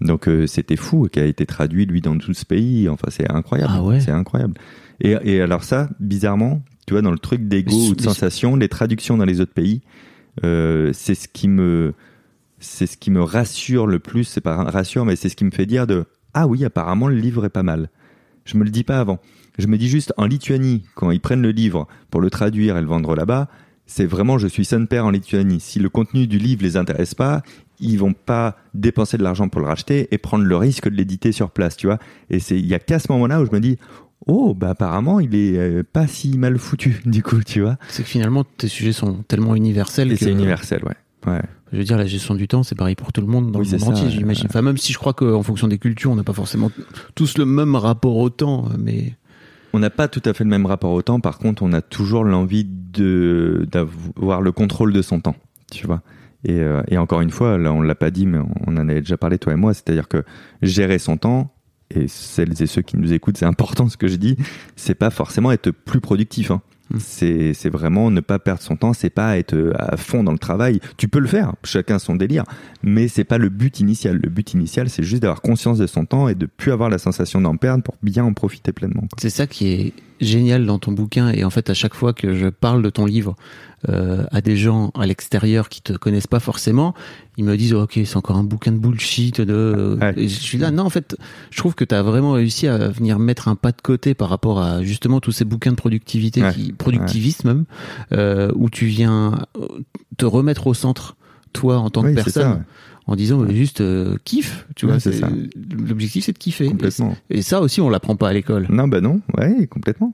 Donc 0.00 0.28
euh, 0.28 0.46
c'était 0.46 0.76
fou, 0.76 1.08
qui 1.12 1.20
a 1.20 1.24
été 1.26 1.44
traduit 1.46 1.86
lui 1.86 2.00
dans 2.00 2.14
12 2.14 2.44
pays. 2.44 2.88
Enfin 2.88 3.08
c'est 3.10 3.30
incroyable, 3.30 3.72
Ah 3.76 3.82
ouais. 3.82 4.00
c'est 4.00 4.10
incroyable. 4.12 4.54
Et, 5.00 5.16
et 5.24 5.40
alors 5.40 5.64
ça, 5.64 5.88
bizarrement, 6.00 6.62
tu 6.86 6.94
vois, 6.94 7.02
dans 7.02 7.10
le 7.12 7.18
truc 7.18 7.48
d'ego 7.48 7.74
ou 7.90 7.94
de 7.94 8.02
sensation, 8.02 8.56
les 8.56 8.68
traductions 8.68 9.16
dans 9.16 9.24
les 9.24 9.40
autres 9.40 9.52
pays, 9.54 9.82
euh, 10.44 10.90
c'est 10.92 11.14
ce 11.14 11.28
qui 11.28 11.48
me 11.48 11.94
c'est 12.58 12.86
ce 12.86 12.96
qui 12.96 13.10
me 13.10 13.22
rassure 13.22 13.86
le 13.86 13.98
plus. 13.98 14.24
C'est 14.24 14.40
pas 14.40 14.56
rassure, 14.64 15.04
mais 15.04 15.16
c'est 15.16 15.28
ce 15.28 15.36
qui 15.36 15.44
me 15.44 15.50
fait 15.50 15.66
dire 15.66 15.86
de 15.86 16.04
ah 16.34 16.46
oui, 16.46 16.64
apparemment 16.64 17.08
le 17.08 17.16
livre 17.16 17.44
est 17.44 17.50
pas 17.50 17.62
mal. 17.62 17.88
Je 18.44 18.56
me 18.56 18.64
le 18.64 18.70
dis 18.70 18.84
pas 18.84 19.00
avant. 19.00 19.18
Je 19.58 19.66
me 19.66 19.76
dis 19.76 19.88
juste 19.88 20.14
en 20.16 20.26
Lituanie, 20.26 20.84
quand 20.94 21.10
ils 21.10 21.20
prennent 21.20 21.42
le 21.42 21.50
livre 21.50 21.86
pour 22.10 22.20
le 22.20 22.30
traduire 22.30 22.76
et 22.76 22.80
le 22.80 22.86
vendre 22.86 23.14
là-bas, 23.14 23.48
c'est 23.86 24.06
vraiment 24.06 24.38
je 24.38 24.46
suis 24.46 24.64
son 24.64 24.86
père 24.86 25.04
en 25.04 25.10
Lituanie. 25.10 25.60
Si 25.60 25.78
le 25.80 25.88
contenu 25.88 26.26
du 26.26 26.38
livre 26.38 26.62
les 26.62 26.76
intéresse 26.76 27.14
pas, 27.14 27.42
ils 27.80 27.96
vont 27.98 28.12
pas 28.12 28.56
dépenser 28.74 29.16
de 29.18 29.22
l'argent 29.22 29.48
pour 29.48 29.60
le 29.60 29.66
racheter 29.66 30.08
et 30.12 30.18
prendre 30.18 30.44
le 30.44 30.56
risque 30.56 30.88
de 30.88 30.94
l'éditer 30.94 31.32
sur 31.32 31.50
place, 31.50 31.76
tu 31.76 31.86
vois. 31.86 31.98
Et 32.30 32.38
c'est 32.38 32.58
il 32.58 32.66
y 32.66 32.74
a 32.74 32.78
qu'à 32.78 32.98
ce 32.98 33.10
moment-là 33.12 33.40
où 33.40 33.46
je 33.46 33.50
me 33.52 33.60
dis 33.60 33.78
oh 34.26 34.52
bah 34.54 34.70
apparemment 34.70 35.18
il 35.18 35.34
est 35.34 35.56
euh, 35.56 35.82
pas 35.82 36.06
si 36.06 36.36
mal 36.36 36.58
foutu 36.58 37.00
du 37.06 37.22
coup, 37.22 37.42
tu 37.42 37.60
vois. 37.62 37.76
C'est 37.88 38.02
que 38.02 38.08
finalement, 38.08 38.44
tes 38.44 38.68
sujets 38.68 38.92
sont 38.92 39.22
tellement 39.28 39.54
universels 39.54 40.12
Et 40.12 40.16
que. 40.16 40.24
c'est 40.24 40.30
universel, 40.32 40.82
ouais. 40.84 40.94
Ouais. 41.32 41.42
Je 41.72 41.78
veux 41.78 41.84
dire, 41.84 41.98
la 41.98 42.06
gestion 42.06 42.34
du 42.34 42.48
temps, 42.48 42.62
c'est 42.62 42.74
pareil 42.74 42.94
pour 42.96 43.12
tout 43.12 43.20
le 43.20 43.26
monde 43.26 43.52
dans 43.52 43.60
Oui, 43.60 43.66
le 43.66 43.72
monde 43.72 43.80
ça, 43.80 43.86
entier, 43.90 44.04
ouais. 44.06 44.10
j'imagine. 44.10 44.46
Enfin, 44.48 44.62
même 44.62 44.76
si 44.78 44.92
je 44.92 44.98
crois 44.98 45.12
qu'en 45.12 45.42
fonction 45.42 45.68
des 45.68 45.78
cultures, 45.78 46.10
on 46.10 46.16
n'a 46.16 46.24
pas 46.24 46.32
forcément 46.32 46.70
tous 47.14 47.36
le 47.38 47.44
même 47.44 47.76
rapport 47.76 48.16
au 48.16 48.30
temps, 48.30 48.68
mais. 48.78 49.14
On 49.72 49.78
n'a 49.78 49.90
pas 49.90 50.08
tout 50.08 50.22
à 50.24 50.32
fait 50.32 50.42
le 50.44 50.50
même 50.50 50.66
rapport 50.66 50.90
au 50.92 51.02
temps. 51.02 51.20
Par 51.20 51.38
contre, 51.38 51.62
on 51.62 51.72
a 51.72 51.80
toujours 51.82 52.24
l'envie 52.24 52.64
de 52.64 53.66
d'avoir 53.70 54.40
le 54.40 54.50
contrôle 54.50 54.92
de 54.92 55.00
son 55.02 55.20
temps, 55.20 55.36
tu 55.70 55.86
vois. 55.86 56.02
Et, 56.44 56.58
euh, 56.60 56.82
et 56.88 56.98
encore 56.98 57.20
une 57.20 57.30
fois, 57.30 57.58
là, 57.58 57.72
on 57.72 57.82
l'a 57.82 57.94
pas 57.94 58.10
dit, 58.10 58.26
mais 58.26 58.38
on 58.66 58.72
en 58.72 58.88
avait 58.88 59.00
déjà 59.00 59.16
parlé 59.16 59.38
toi 59.38 59.52
et 59.52 59.56
moi. 59.56 59.74
C'est-à-dire 59.74 60.08
que 60.08 60.24
gérer 60.62 60.98
son 60.98 61.16
temps 61.16 61.54
et 61.90 62.08
celles 62.08 62.62
et 62.62 62.66
ceux 62.66 62.82
qui 62.82 62.96
nous 62.96 63.12
écoutent, 63.12 63.36
c'est 63.36 63.46
important 63.46 63.88
ce 63.88 63.96
que 63.96 64.08
je 64.08 64.16
dis. 64.16 64.36
C'est 64.76 64.94
pas 64.94 65.10
forcément 65.10 65.52
être 65.52 65.70
plus 65.70 66.00
productif. 66.00 66.50
Hein. 66.50 66.62
Mm. 66.90 66.98
C'est 67.00 67.70
vraiment 67.70 68.10
ne 68.10 68.20
pas 68.20 68.38
perdre 68.38 68.62
son 68.62 68.76
temps. 68.76 68.92
C'est 68.92 69.10
pas 69.10 69.38
être 69.38 69.72
à 69.78 69.96
fond 69.96 70.24
dans 70.24 70.32
le 70.32 70.38
travail. 70.38 70.80
Tu 70.96 71.08
peux 71.08 71.20
le 71.20 71.28
faire, 71.28 71.54
chacun 71.64 71.98
son 71.98 72.16
délire, 72.16 72.44
mais 72.82 73.08
c'est 73.08 73.24
pas 73.24 73.38
le 73.38 73.48
but 73.48 73.80
initial. 73.80 74.18
Le 74.22 74.28
but 74.28 74.54
initial, 74.54 74.88
c'est 74.88 75.02
juste 75.02 75.22
d'avoir 75.22 75.42
conscience 75.42 75.78
de 75.78 75.86
son 75.86 76.04
temps 76.04 76.28
et 76.28 76.34
de 76.34 76.46
plus 76.46 76.72
avoir 76.72 76.90
la 76.90 76.98
sensation 76.98 77.40
d'en 77.40 77.56
perdre 77.56 77.82
pour 77.82 77.96
bien 78.02 78.24
en 78.24 78.32
profiter 78.32 78.72
pleinement. 78.72 79.04
C'est 79.18 79.30
ça 79.30 79.46
qui 79.46 79.68
est 79.68 79.92
génial 80.20 80.66
dans 80.66 80.78
ton 80.78 80.92
bouquin. 80.92 81.30
Et 81.30 81.44
en 81.44 81.50
fait, 81.50 81.70
à 81.70 81.74
chaque 81.74 81.94
fois 81.94 82.12
que 82.12 82.34
je 82.34 82.48
parle 82.48 82.82
de 82.82 82.90
ton 82.90 83.06
livre 83.06 83.36
euh, 83.88 84.24
à 84.30 84.40
des 84.40 84.56
gens 84.56 84.90
à 84.98 85.06
l'extérieur 85.06 85.68
qui 85.68 85.80
te 85.80 85.92
connaissent 85.94 86.26
pas 86.26 86.40
forcément, 86.40 86.94
ils 87.40 87.44
me 87.46 87.56
disent 87.56 87.72
ok, 87.72 87.98
c'est 88.04 88.16
encore 88.16 88.36
un 88.36 88.44
bouquin 88.44 88.70
de 88.70 88.76
bullshit. 88.76 89.40
De... 89.40 89.96
Ouais. 89.98 90.12
Et 90.18 90.28
je 90.28 90.38
suis 90.38 90.58
là, 90.58 90.70
non, 90.70 90.82
en 90.82 90.90
fait, 90.90 91.16
je 91.50 91.56
trouve 91.56 91.74
que 91.74 91.86
tu 91.86 91.94
as 91.94 92.02
vraiment 92.02 92.32
réussi 92.32 92.66
à 92.66 92.88
venir 92.88 93.18
mettre 93.18 93.48
un 93.48 93.54
pas 93.54 93.72
de 93.72 93.80
côté 93.82 94.12
par 94.12 94.28
rapport 94.28 94.60
à 94.60 94.82
justement 94.82 95.20
tous 95.20 95.32
ces 95.32 95.46
bouquins 95.46 95.70
de 95.70 95.76
productivité, 95.76 96.42
Ouais. 96.42 96.52
qui, 96.52 96.72
productivisme 96.72 97.48
même, 97.48 97.64
euh, 98.12 98.52
où 98.56 98.68
tu 98.68 98.84
viens 98.86 99.46
euh, 99.56 99.66
te 100.18 100.26
remettre 100.26 100.66
au 100.66 100.74
centre, 100.74 101.16
toi 101.54 101.78
en 101.78 101.88
tant 101.88 102.04
Oui, 102.04 102.14
que 102.14 102.18
ça, 102.20 102.24
personne. 102.24 102.64
En 103.06 103.16
disant 103.16 103.48
juste 103.48 103.80
euh, 103.80 104.16
kiffe, 104.24 104.66
tu 104.76 104.84
vois. 104.84 105.00
c'est. 105.00 105.18
L'objectif 105.88 106.26
c'est 106.26 106.32
de 106.32 106.38
kiffer. 106.38 106.70
Et, 107.30 107.38
et 107.38 107.42
ça 107.42 107.62
aussi 107.62 107.80
on 107.80 107.88
l'apprend 107.88 108.16
pas 108.16 108.28
à 108.28 108.32
l'école. 108.34 108.66
Non, 108.68 108.86
bah 108.86 109.00
non, 109.00 109.22
ouais, 109.38 109.66
complètement. 109.66 110.12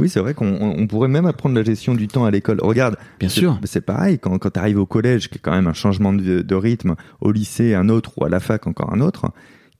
Oui, 0.00 0.08
c'est 0.08 0.20
vrai 0.20 0.34
qu'on 0.34 0.46
on- 0.46 0.78
on 0.78 0.86
pourrait 0.86 1.08
même 1.08 1.26
apprendre 1.26 1.54
la 1.54 1.62
gestion 1.62 1.94
du 1.94 2.08
temps 2.08 2.24
à 2.24 2.30
l'école. 2.30 2.58
Regarde, 2.60 2.96
Bien 3.20 3.28
c'est- 3.28 3.40
sûr. 3.40 3.58
c'est 3.64 3.80
pareil 3.80 4.18
quand, 4.18 4.38
quand 4.38 4.50
tu 4.50 4.58
arrives 4.58 4.78
au 4.78 4.86
collège, 4.86 5.28
qui 5.28 5.36
est 5.36 5.40
quand 5.40 5.52
même 5.52 5.66
un 5.66 5.72
changement 5.72 6.12
de, 6.12 6.42
de 6.42 6.54
rythme, 6.54 6.94
au 7.20 7.30
lycée 7.32 7.74
un 7.74 7.88
autre 7.88 8.12
ou 8.18 8.24
à 8.24 8.28
la 8.28 8.40
fac 8.40 8.66
encore 8.66 8.92
un 8.92 9.00
autre. 9.00 9.26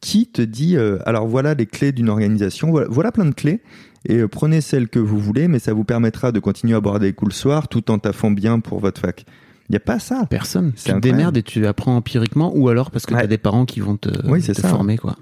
Qui 0.00 0.26
te 0.26 0.42
dit 0.42 0.76
euh, 0.76 0.98
alors 1.06 1.26
voilà 1.26 1.54
les 1.54 1.66
clés 1.66 1.92
d'une 1.92 2.10
organisation, 2.10 2.70
voilà, 2.70 2.88
voilà 2.90 3.10
plein 3.10 3.24
de 3.24 3.34
clés 3.34 3.60
et 4.06 4.18
euh, 4.18 4.28
prenez 4.28 4.60
celles 4.60 4.88
que 4.88 4.98
vous 4.98 5.18
voulez, 5.18 5.48
mais 5.48 5.58
ça 5.58 5.72
vous 5.72 5.84
permettra 5.84 6.30
de 6.30 6.40
continuer 6.40 6.74
à 6.76 6.80
boire 6.80 6.98
des 6.98 7.14
coups 7.14 7.30
le 7.30 7.34
soir 7.34 7.68
tout 7.68 7.90
en 7.90 7.98
taffant 7.98 8.30
bien 8.30 8.60
pour 8.60 8.80
votre 8.80 9.00
fac. 9.00 9.24
Il 9.70 9.72
y 9.72 9.76
a 9.76 9.80
pas 9.80 9.98
ça. 9.98 10.26
Personne. 10.28 10.72
Tu 10.76 10.92
te 10.92 10.98
démerdes 10.98 11.38
et 11.38 11.42
tu 11.42 11.66
apprends 11.66 11.96
empiriquement 11.96 12.52
ou 12.54 12.68
alors 12.68 12.90
parce 12.90 13.06
que 13.06 13.14
Ouais. 13.14 13.20
tu 13.20 13.24
as 13.24 13.28
des 13.28 13.38
parents 13.38 13.64
qui 13.64 13.80
vont 13.80 13.96
te, 13.96 14.10
Oui, 14.28 14.42
c'est 14.42 14.52
te 14.52 14.60
ça. 14.60 14.68
former. 14.68 14.98
quoi. 14.98 15.16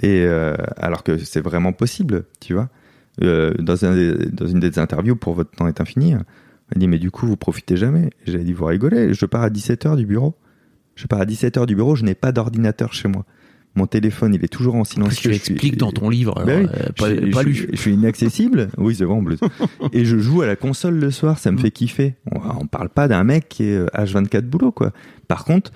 Et 0.00 0.24
euh, 0.24 0.56
alors 0.78 1.02
que 1.02 1.18
c'est 1.18 1.42
vraiment 1.42 1.74
possible, 1.74 2.24
tu 2.40 2.54
vois. 2.54 2.70
Euh, 3.22 3.52
dans, 3.58 3.84
un 3.84 3.94
des- 3.94 4.26
dans 4.30 4.46
une 4.46 4.60
des 4.60 4.78
interviews 4.78 5.16
pour 5.16 5.34
Votre 5.34 5.50
temps 5.50 5.66
est 5.68 5.80
infini, 5.80 6.12
elle 6.12 6.78
dit 6.78 6.88
Mais 6.88 6.98
du 6.98 7.10
coup, 7.10 7.26
vous 7.26 7.36
profitez 7.36 7.76
jamais. 7.76 8.10
J'avais 8.26 8.44
dit 8.44 8.52
Vous 8.54 8.64
rigolez, 8.64 9.12
je 9.12 9.26
pars 9.26 9.42
à 9.42 9.50
17h 9.50 9.96
du 9.96 10.06
bureau. 10.06 10.34
Je 10.94 11.06
pars 11.06 11.20
à 11.20 11.24
17h 11.26 11.66
du 11.66 11.74
bureau, 11.74 11.94
je 11.96 12.04
n'ai 12.04 12.14
pas 12.14 12.32
d'ordinateur 12.32 12.92
chez 12.92 13.08
moi. 13.08 13.24
Mon 13.74 13.86
téléphone, 13.86 14.34
il 14.34 14.44
est 14.44 14.48
toujours 14.48 14.74
en 14.74 14.84
silencieux. 14.84 15.30
tu 15.30 15.38
Je 15.38 15.42
suis- 15.42 15.52
expliques 15.54 15.76
dans 15.78 15.92
ton 15.92 16.10
livre, 16.10 16.36
alors, 16.38 16.46
Bah 16.46 16.54
oui. 16.60 16.66
euh, 16.78 16.88
pas, 16.98 17.08
je, 17.08 17.30
pas 17.32 17.42
lu. 17.42 17.68
je 17.72 17.76
suis 17.80 17.94
inaccessible. 17.94 18.68
Oui, 18.78 18.94
c'est 18.94 19.06
plus. 19.06 19.38
Et 19.92 20.04
je 20.04 20.18
joue 20.18 20.42
à 20.42 20.46
la 20.46 20.56
console 20.56 20.96
le 20.98 21.10
soir, 21.10 21.38
ça 21.38 21.50
me 21.50 21.56
Mm. 21.56 21.60
fait 21.60 21.70
kiffer. 21.70 22.14
On, 22.30 22.40
on 22.60 22.66
parle 22.66 22.90
pas 22.90 23.08
d'un 23.08 23.24
mec 23.24 23.48
qui 23.48 23.64
est 23.64 23.76
euh, 23.76 23.86
H24 23.94 24.42
boulot, 24.42 24.72
quoi. 24.72 24.92
Par 25.26 25.44
contre, 25.46 25.72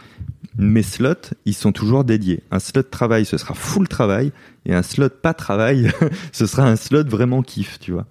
mes 0.59 0.83
slots, 0.83 1.33
ils 1.45 1.55
sont 1.55 1.73
toujours 1.73 2.05
dédiés. 2.05 2.43
Un 2.51 2.59
slot 2.59 2.85
travail, 2.85 3.25
ce 3.25 3.37
sera 3.39 3.55
full 3.55 3.89
travail. 3.89 4.33
Et 4.65 4.75
un 4.75 4.83
slot 4.83 5.11
pas 5.23 5.35
travail, 5.35 5.91
ce 6.33 6.47
sera 6.47 6.69
un 6.69 6.77
slot 6.77 7.05
vraiment 7.05 7.43
kiff, 7.43 7.79
tu 7.79 7.93
vois. 7.93 8.07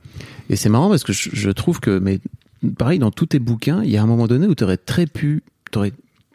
Et 0.49 0.55
c'est 0.55 0.69
marrant 0.69 0.89
parce 0.89 1.03
que 1.03 1.11
je, 1.13 1.29
je 1.33 1.49
trouve 1.49 1.79
que, 1.79 1.97
mais 1.99 2.19
pareil, 2.77 2.99
dans 2.99 3.11
tous 3.11 3.25
tes 3.27 3.39
bouquins, 3.39 3.81
il 3.83 3.89
y 3.89 3.97
a 3.97 4.03
un 4.03 4.05
moment 4.07 4.27
donné 4.27 4.47
où 4.47 4.55
tu 4.55 4.63
aurais 4.63 4.77
très 4.77 5.05
pu, 5.07 5.43
t'aurais 5.71 5.91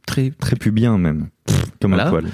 très 0.06 0.30
Très 0.30 0.56
pubien 0.56 0.98
même. 0.98 1.28
Comme 1.80 1.92
Voilà. 1.92 2.08
un 2.08 2.10
poil. 2.10 2.24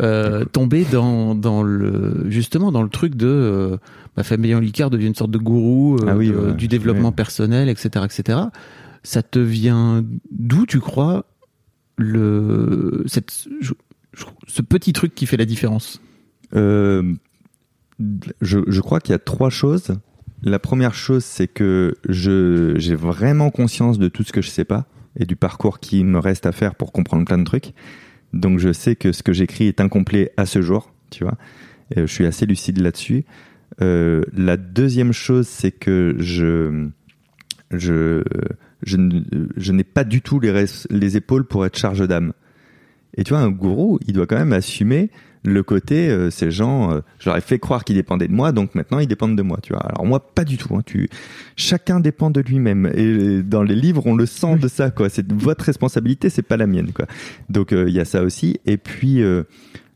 euh, 0.00 0.44
tombé 0.44 0.84
dans, 0.90 1.34
dans 1.34 1.62
le, 1.62 2.26
justement 2.28 2.72
dans 2.72 2.82
le 2.82 2.88
truc 2.88 3.14
de 3.14 3.26
euh, 3.28 3.76
bah, 4.16 4.22
Fabien 4.24 4.58
Olicard 4.58 4.90
devient 4.90 5.06
une 5.06 5.14
sorte 5.14 5.30
de 5.30 5.38
gourou 5.38 5.96
euh, 5.96 6.06
Ah 6.08 6.16
oui, 6.16 6.28
de- 6.30 6.34
ouais, 6.34 6.52
du 6.54 6.66
développement 6.68 7.08
ouais. 7.10 7.14
personnel, 7.14 7.68
etc., 7.68 8.04
etc. 8.04 8.38
Ça 9.02 9.22
te 9.22 9.38
vient 9.38 10.04
d'où, 10.30 10.66
tu 10.66 10.80
crois, 10.80 11.24
le, 12.00 13.04
cette, 13.06 13.30
ce 14.46 14.62
petit 14.62 14.92
truc 14.92 15.14
qui 15.14 15.26
fait 15.26 15.36
la 15.36 15.44
différence 15.44 16.00
Euh, 16.54 17.14
je, 18.40 18.58
je 18.66 18.80
crois 18.80 19.00
qu'il 19.00 19.12
y 19.12 19.14
a 19.14 19.18
trois 19.18 19.50
choses. 19.50 19.96
La 20.42 20.58
première 20.58 20.94
chose, 20.94 21.24
c'est 21.24 21.46
que 21.46 21.94
j'ai 22.08 22.94
vraiment 22.94 23.50
conscience 23.50 23.98
de 23.98 24.08
tout 24.08 24.24
ce 24.24 24.32
que 24.32 24.42
je 24.42 24.48
sais 24.48 24.64
pas 24.64 24.86
et 25.18 25.26
du 25.26 25.36
parcours 25.36 25.80
qui 25.80 26.02
me 26.02 26.18
reste 26.18 26.46
à 26.46 26.52
faire 26.52 26.74
pour 26.74 26.92
comprendre 26.92 27.24
plein 27.26 27.38
de 27.38 27.44
trucs. 27.44 27.74
Donc 28.32 28.58
je 28.58 28.72
sais 28.72 28.96
que 28.96 29.12
ce 29.12 29.22
que 29.22 29.32
j'écris 29.32 29.66
est 29.66 29.80
incomplet 29.80 30.32
à 30.36 30.46
ce 30.46 30.62
jour, 30.62 30.92
tu 31.10 31.24
vois. 31.24 31.36
Et 31.94 32.00
je 32.00 32.06
suis 32.06 32.26
assez 32.26 32.46
lucide 32.46 32.78
là-dessus. 32.78 33.24
Euh, 33.82 34.22
la 34.32 34.56
deuxième 34.56 35.12
chose, 35.12 35.46
c'est 35.46 35.72
que 35.72 36.16
je 36.18 36.88
je 37.70 38.22
je, 38.82 39.72
n'ai 39.72 39.84
pas 39.84 40.04
du 40.04 40.22
tout 40.22 40.40
les, 40.40 41.16
épaules 41.16 41.44
pour 41.44 41.64
être 41.66 41.78
charge 41.78 42.06
d'âme. 42.06 42.32
Et 43.16 43.24
tu 43.24 43.30
vois, 43.30 43.42
un 43.42 43.50
gourou, 43.50 43.98
il 44.06 44.14
doit 44.14 44.26
quand 44.26 44.38
même 44.38 44.52
assumer 44.52 45.10
le 45.42 45.62
côté, 45.62 46.10
euh, 46.10 46.30
ces 46.30 46.50
gens, 46.50 46.92
euh, 46.92 47.00
je 47.18 47.30
leur 47.30 47.36
ai 47.36 47.40
fait 47.40 47.58
croire 47.58 47.84
qu'ils 47.84 47.96
dépendaient 47.96 48.28
de 48.28 48.32
moi, 48.32 48.52
donc 48.52 48.74
maintenant 48.74 48.98
ils 48.98 49.06
dépendent 49.06 49.36
de 49.36 49.42
moi, 49.42 49.58
tu 49.62 49.72
vois. 49.72 49.82
Alors 49.82 50.04
moi, 50.04 50.20
pas 50.34 50.44
du 50.44 50.58
tout. 50.58 50.76
Hein, 50.76 50.82
tu, 50.84 51.08
chacun 51.56 51.98
dépend 51.98 52.30
de 52.30 52.42
lui-même. 52.42 52.90
Et 52.94 53.42
dans 53.42 53.62
les 53.62 53.74
livres, 53.74 54.02
on 54.06 54.14
le 54.14 54.26
sent 54.26 54.56
de 54.56 54.68
ça, 54.68 54.90
quoi. 54.90 55.08
C'est 55.08 55.32
votre 55.32 55.64
responsabilité, 55.64 56.28
c'est 56.28 56.42
pas 56.42 56.58
la 56.58 56.66
mienne, 56.66 56.92
quoi. 56.92 57.06
Donc 57.48 57.72
euh, 57.72 57.88
il 57.88 57.94
y 57.94 58.00
a 58.00 58.04
ça 58.04 58.22
aussi. 58.22 58.60
Et 58.66 58.76
puis, 58.76 59.22
euh, 59.22 59.44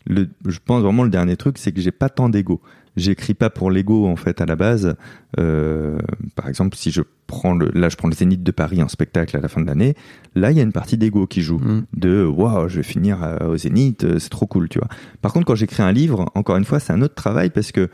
le, 0.06 0.28
je 0.46 0.58
pense 0.64 0.82
vraiment 0.82 1.04
le 1.04 1.10
dernier 1.10 1.36
truc, 1.36 1.58
c'est 1.58 1.72
que 1.72 1.80
j'ai 1.80 1.92
pas 1.92 2.08
tant 2.08 2.30
d'ego. 2.30 2.62
J'écris 2.96 3.34
pas 3.34 3.50
pour 3.50 3.70
l'ego 3.70 4.06
en 4.06 4.16
fait 4.16 4.40
à 4.40 4.46
la 4.46 4.56
base. 4.56 4.96
Euh, 5.38 5.98
par 6.36 6.48
exemple, 6.48 6.76
si 6.76 6.90
je 6.90 7.02
prends 7.26 7.54
le, 7.54 7.70
là, 7.74 7.88
je 7.88 7.96
prends 7.96 8.08
le 8.08 8.14
Zénith 8.14 8.42
de 8.42 8.50
Paris 8.52 8.82
en 8.82 8.88
spectacle 8.88 9.36
à 9.36 9.40
la 9.40 9.48
fin 9.48 9.60
de 9.60 9.66
l'année. 9.66 9.94
Là, 10.34 10.50
il 10.50 10.56
y 10.56 10.60
a 10.60 10.62
une 10.62 10.72
partie 10.72 10.96
d'ego 10.96 11.26
qui 11.26 11.42
joue 11.42 11.58
Mm. 11.58 11.84
de 11.96 12.24
waouh, 12.24 12.68
je 12.68 12.76
vais 12.76 12.82
finir 12.82 13.22
euh, 13.22 13.48
au 13.48 13.56
Zénith, 13.56 14.04
euh, 14.04 14.18
c'est 14.18 14.28
trop 14.28 14.46
cool, 14.46 14.68
tu 14.68 14.78
vois. 14.78 14.88
Par 15.22 15.32
contre, 15.32 15.46
quand 15.46 15.54
j'écris 15.54 15.82
un 15.82 15.92
livre, 15.92 16.30
encore 16.34 16.56
une 16.56 16.64
fois, 16.64 16.78
c'est 16.78 16.92
un 16.92 17.02
autre 17.02 17.14
travail 17.14 17.50
parce 17.50 17.72
que 17.72 17.88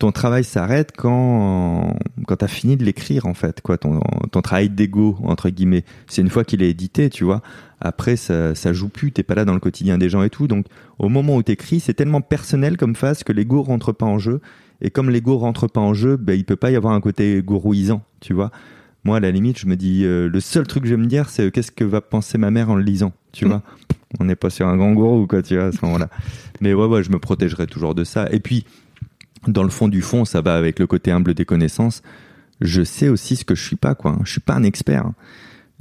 ton 0.00 0.10
travail 0.10 0.42
s'arrête 0.42 0.90
quand 0.96 1.94
quand 2.26 2.36
t'as 2.36 2.48
fini 2.48 2.76
de 2.76 2.84
l'écrire 2.84 3.26
en 3.26 3.34
fait, 3.34 3.60
quoi. 3.60 3.78
Ton 3.78 4.00
ton 4.32 4.42
travail 4.42 4.68
d'ego 4.70 5.16
entre 5.22 5.48
guillemets, 5.50 5.84
c'est 6.08 6.22
une 6.22 6.30
fois 6.30 6.42
qu'il 6.42 6.62
est 6.62 6.70
édité, 6.70 7.10
tu 7.10 7.22
vois. 7.22 7.42
Après, 7.80 8.16
ça 8.16 8.54
ça 8.54 8.72
joue 8.72 8.88
plus, 8.88 9.12
t'es 9.12 9.22
pas 9.22 9.34
là 9.36 9.44
dans 9.44 9.54
le 9.54 9.60
quotidien 9.60 9.98
des 9.98 10.08
gens 10.08 10.22
et 10.22 10.30
tout. 10.30 10.48
Donc, 10.48 10.66
au 10.98 11.08
moment 11.08 11.36
où 11.36 11.42
t'écris, 11.42 11.80
c'est 11.80 11.94
tellement 11.94 12.20
personnel 12.22 12.76
comme 12.76 12.96
phase 12.96 13.22
que 13.22 13.32
l'ego 13.32 13.62
rentre 13.62 13.92
pas 13.92 14.06
en 14.06 14.18
jeu. 14.18 14.40
Et 14.82 14.90
comme 14.90 15.10
l'ego 15.10 15.36
rentre 15.36 15.66
pas 15.68 15.80
en 15.82 15.92
jeu, 15.92 16.16
ben 16.16 16.32
il 16.32 16.44
peut 16.44 16.56
pas 16.56 16.70
y 16.70 16.76
avoir 16.76 16.94
un 16.94 17.00
côté 17.02 17.42
gorouisant, 17.42 18.02
tu 18.20 18.32
vois. 18.32 18.50
Moi, 19.04 19.18
à 19.18 19.20
la 19.20 19.30
limite, 19.30 19.58
je 19.58 19.66
me 19.66 19.76
dis, 19.76 20.04
euh, 20.04 20.28
le 20.28 20.40
seul 20.40 20.66
truc 20.66 20.82
que 20.84 20.88
je 20.88 20.94
vais 20.94 21.00
me 21.00 21.06
dire, 21.06 21.28
c'est 21.28 21.44
euh, 21.44 21.50
qu'est-ce 21.50 21.70
que 21.70 21.84
va 21.84 22.00
penser 22.00 22.38
ma 22.38 22.50
mère 22.50 22.70
en 22.70 22.74
le 22.76 22.82
lisant, 22.82 23.12
tu 23.32 23.44
Mm. 23.44 23.48
vois. 23.48 23.62
On 24.18 24.24
n'est 24.24 24.36
pas 24.36 24.50
sur 24.50 24.66
un 24.66 24.76
grand 24.76 24.92
gourou, 24.92 25.26
quoi, 25.26 25.42
tu 25.42 25.54
vois, 25.56 25.66
à 25.66 25.72
ce 25.72 25.78
moment-là. 25.84 26.08
Mais 26.60 26.72
ouais, 26.74 26.86
ouais, 26.86 27.02
je 27.02 27.10
me 27.10 27.18
protégerai 27.18 27.66
toujours 27.66 27.94
de 27.94 28.04
ça. 28.04 28.26
Et 28.32 28.40
puis, 28.40 28.64
dans 29.46 29.62
le 29.62 29.70
fond 29.70 29.88
du 29.88 30.02
fond, 30.02 30.24
ça 30.24 30.40
va 30.40 30.56
avec 30.56 30.78
le 30.78 30.86
côté 30.86 31.10
humble 31.10 31.34
des 31.34 31.44
connaissances. 31.44 32.02
Je 32.60 32.82
sais 32.82 33.08
aussi 33.08 33.36
ce 33.36 33.44
que 33.44 33.54
je 33.54 33.64
suis 33.64 33.76
pas, 33.76 33.94
quoi. 33.94 34.18
Je 34.24 34.32
suis 34.32 34.40
pas 34.40 34.54
un 34.54 34.62
expert. 34.62 35.10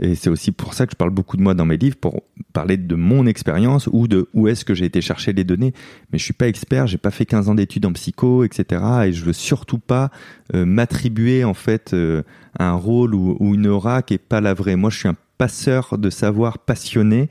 Et 0.02 0.16
c'est 0.16 0.30
aussi 0.30 0.54
pour 0.54 0.74
ça 0.74 0.86
que 0.86 0.92
je 0.94 0.96
parle 0.96 1.10
beaucoup 1.10 1.36
de 1.36 1.42
moi 1.42 1.54
dans 1.54 1.66
mes 1.66 1.76
livres, 1.76 1.98
pour 1.98 2.24
parler 2.54 2.78
de 2.78 2.96
mon 2.96 3.26
expérience 3.26 3.90
ou 3.92 4.08
de 4.08 4.30
où 4.34 4.48
est-ce 4.48 4.64
que 4.64 4.74
j'ai 4.74 4.86
été 4.86 5.02
chercher 5.02 5.34
les 5.34 5.44
données. 5.44 5.74
Mais 6.12 6.20
je 6.20 6.24
suis 6.24 6.34
pas 6.34 6.48
expert, 6.48 6.88
j'ai 6.88 6.98
pas 6.98 7.12
fait 7.12 7.26
15 7.26 7.50
ans 7.50 7.56
d'études 7.56 7.86
en 7.86 7.92
psycho, 7.92 8.46
etc. 8.46 8.82
Et 9.08 9.14
je 9.14 9.26
veux 9.26 9.34
surtout 9.34 9.78
pas 9.78 10.10
euh, 10.56 10.66
m'attribuer 10.66 11.44
en 11.44 11.54
fait 11.54 11.94
euh, 11.94 12.24
un 12.60 12.74
rôle 12.74 13.16
ou, 13.16 13.38
une 13.54 13.68
aura 13.68 14.02
qui 14.02 14.14
est 14.14 14.18
pas 14.18 14.42
la 14.42 14.54
vraie. 14.54 14.76
Moi, 14.76 14.90
je 14.90 14.98
suis 14.98 15.08
un 15.08 15.16
passeur 15.38 15.98
de 15.98 16.10
savoir 16.10 16.60
passionné. 16.60 17.30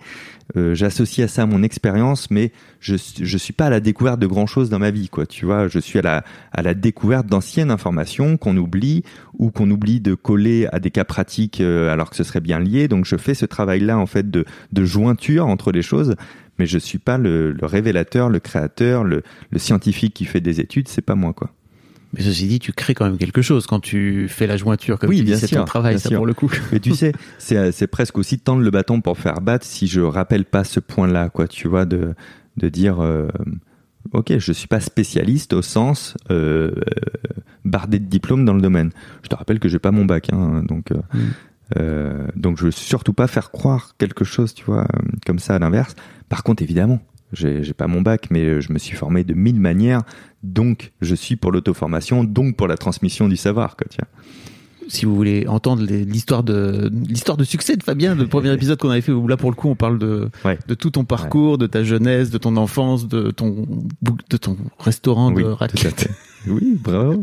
Euh, 0.57 0.74
J'associe 0.74 1.26
à 1.26 1.29
ça 1.29 1.45
mon 1.45 1.62
expérience, 1.62 2.31
mais 2.31 2.53
je 2.81 2.97
je 3.20 3.39
suis 3.39 3.53
pas 3.53 3.66
à 3.66 3.70
la 3.70 3.81
découverte 3.81 4.18
de 4.18 4.26
grand 4.26 4.47
chose 4.47 4.70
dans 4.70 4.79
ma 4.79 4.91
vie, 4.91 5.11
quoi. 5.11 5.26
Tu 5.26 5.45
vois, 5.45 5.68
je 5.68 5.79
suis 5.79 5.99
à 5.99 6.22
la 6.62 6.74
découverte 6.74 7.26
d'anciennes 7.26 7.70
informations 7.70 8.39
qu'on 8.39 8.57
oublie 8.57 9.05
ou 9.39 9.51
qu'on 9.51 9.70
oublie 9.70 10.01
de 10.01 10.14
coller 10.14 10.66
à 10.72 10.81
des 10.81 10.91
cas 10.91 11.05
pratiques 11.05 11.61
euh, 11.61 11.93
alors 11.93 12.09
que 12.09 12.16
ce 12.16 12.24
serait 12.24 12.41
bien 12.41 12.59
lié. 12.59 12.89
Donc, 12.89 13.05
je 13.05 13.16
fais 13.16 13.35
ce 13.35 13.45
travail-là 13.45 13.99
en 13.99 14.07
fait 14.07 14.31
de 14.31 14.45
jointure 14.72 15.47
entre 15.47 15.70
les 15.70 15.83
choses. 15.83 16.16
Mais 16.59 16.66
je 16.66 16.79
suis 16.79 16.99
pas 16.99 17.18
le, 17.18 17.53
le 17.53 17.66
révélateur, 17.66 18.29
le 18.29 18.41
créateur, 18.41 19.05
le, 19.05 19.22
le 19.51 19.59
scientifique 19.59 20.14
qui 20.14 20.24
fait 20.24 20.41
des 20.41 20.61
études, 20.61 20.89
c'est 20.89 21.03
pas 21.03 21.14
moi 21.14 21.33
quoi. 21.33 21.53
Mais 22.15 22.23
ceci 22.23 22.47
dit, 22.49 22.59
tu 22.59 22.73
crées 22.73 22.95
quand 22.95 23.05
même 23.05 23.19
quelque 23.19 23.43
chose 23.43 23.67
quand 23.67 23.81
tu 23.81 24.29
fais 24.29 24.47
la 24.47 24.57
jointure, 24.57 24.99
comme 24.99 25.11
Oui, 25.11 25.19
tu 25.19 25.25
dis, 25.25 25.31
bien 25.33 25.39
c'est 25.39 25.55
ton 25.55 25.65
travail, 25.65 25.95
bien 25.95 26.01
ça 26.01 26.09
sûr. 26.09 26.19
pour 26.19 26.27
le 26.27 26.33
coup. 26.35 26.51
Mais 26.73 26.81
tu 26.81 26.95
sais, 26.95 27.13
c'est 27.39 27.87
presque 27.87 28.17
aussi 28.17 28.39
tendre 28.39 28.63
le 28.63 28.71
bâton 28.71 29.01
pour 29.03 29.19
faire 29.19 29.41
battre 29.43 29.67
si 29.67 29.87
je 29.87 30.01
rappelle 30.01 30.45
pas 30.47 30.65
ce 30.65 30.81
point-là, 30.81 31.29
quoi. 31.29 31.47
Tu 31.49 31.69
vois, 31.69 31.85
de 31.85 32.15
de 32.57 32.69
dire, 32.71 33.01
euh, 33.01 33.29
ok, 34.13 34.39
je 34.39 34.53
suis 34.53 34.67
pas 34.69 34.81
spécialiste 34.81 35.53
au 35.53 35.63
sens 35.63 36.17
euh, 36.31 36.71
euh, 36.73 36.81
bardé 37.65 37.99
de 37.99 38.07
diplômes 38.07 38.45
dans 38.45 38.55
le 38.55 38.63
domaine. 38.63 38.91
Je 39.23 39.29
te 39.29 39.37
rappelle 39.37 39.59
que 39.61 39.69
j'ai 39.69 39.79
pas 39.79 39.91
mon 39.93 40.05
bac, 40.07 40.29
hein, 40.33 40.63
donc. 40.67 40.91
euh, 40.93 40.97
Mm. 41.13 41.19
euh, 41.79 42.27
donc 42.37 42.57
je 42.59 42.65
veux 42.65 42.71
surtout 42.71 43.13
pas 43.13 43.27
faire 43.27 43.51
croire 43.51 43.95
quelque 43.99 44.25
chose, 44.25 44.55
tu 44.55 44.65
vois, 44.65 44.87
comme 45.27 45.39
ça 45.39 45.55
à 45.57 45.59
l'inverse. 45.59 45.95
Par 46.31 46.43
contre, 46.43 46.63
évidemment, 46.63 47.01
j'ai 47.33 47.74
pas 47.74 47.87
mon 47.87 48.01
bac, 48.01 48.29
mais 48.31 48.61
je 48.61 48.72
me 48.72 48.79
suis 48.79 48.97
formé 48.97 49.24
de 49.24 49.35
mille 49.35 49.61
manières, 49.61 50.03
donc 50.43 50.93
je 51.01 51.14
suis 51.14 51.37
pour 51.37 51.53
l'auto-formation, 51.53 52.24
donc 52.24 52.57
pour 52.57 52.68
la 52.68 52.76
transmission 52.76 53.29
du 53.29 53.37
savoir, 53.37 53.76
quoi, 53.76 53.87
vois. 53.99 54.09
si 54.89 55.05
vous 55.05 55.14
voulez 55.14 55.47
entendre 55.47 55.83
l'histoire 55.85 56.43
de 56.43 56.91
l'histoire 57.09 57.37
de 57.37 57.45
succès 57.45 57.76
de 57.76 57.83
Fabien, 57.83 58.14
le 58.14 58.26
premier 58.26 58.53
épisode 58.59 58.79
qu'on 58.79 58.91
avait 58.91 59.03
fait 59.03 59.12
où 59.12 59.29
là 59.29 59.37
pour 59.37 59.51
le 59.51 59.57
coup 59.57 59.68
on 59.68 59.74
parle 59.74 59.99
de 59.99 60.31
Ouais. 60.45 60.59
de 60.66 60.74
tout 60.74 60.91
ton 60.91 61.05
parcours, 61.05 61.59
de 61.59 61.66
ta 61.66 61.85
jeunesse, 61.85 62.31
de 62.31 62.39
ton 62.39 62.57
enfance, 62.57 63.07
de 63.09 63.31
ton 63.31 63.66
de 64.31 64.37
ton 64.37 64.57
restaurant 64.79 65.33
Oui, 65.33 65.43
de 65.43 65.49
raclette. 65.49 66.09
Oui, 66.47 66.79
bravo. 66.81 67.20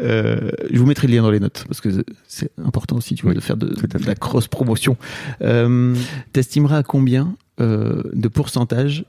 Euh, 0.00 0.50
je 0.70 0.78
vous 0.78 0.84
mettrai 0.84 1.06
le 1.06 1.14
lien 1.14 1.22
dans 1.22 1.30
les 1.30 1.38
notes 1.40 1.64
parce 1.68 1.80
que 1.80 2.04
c'est 2.26 2.50
important 2.62 2.96
aussi, 2.96 3.14
tu 3.14 3.22
vois, 3.22 3.30
Oui, 3.30 3.36
de 3.36 3.40
faire 3.40 3.56
de, 3.56 3.74
la 4.04 4.14
cross 4.16 4.48
promotion. 4.48 4.96
Euh, 5.40 5.94
T'estimeras 6.32 6.78
à 6.78 6.82
combien 6.82 7.36
euh, 7.60 8.02
de 8.12 8.28
pourcentage 8.28 9.04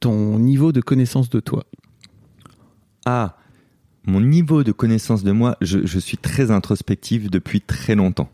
ton 0.00 0.38
niveau 0.38 0.72
de 0.72 0.80
connaissance 0.80 1.30
de 1.30 1.40
toi 1.40 1.64
Ah, 3.04 3.36
mon 4.06 4.20
niveau 4.20 4.64
de 4.64 4.72
connaissance 4.72 5.22
de 5.22 5.32
moi, 5.32 5.56
je, 5.60 5.84
je 5.84 5.98
suis 5.98 6.16
très 6.16 6.50
introspectif 6.50 7.30
depuis 7.30 7.60
très 7.60 7.94
longtemps. 7.94 8.30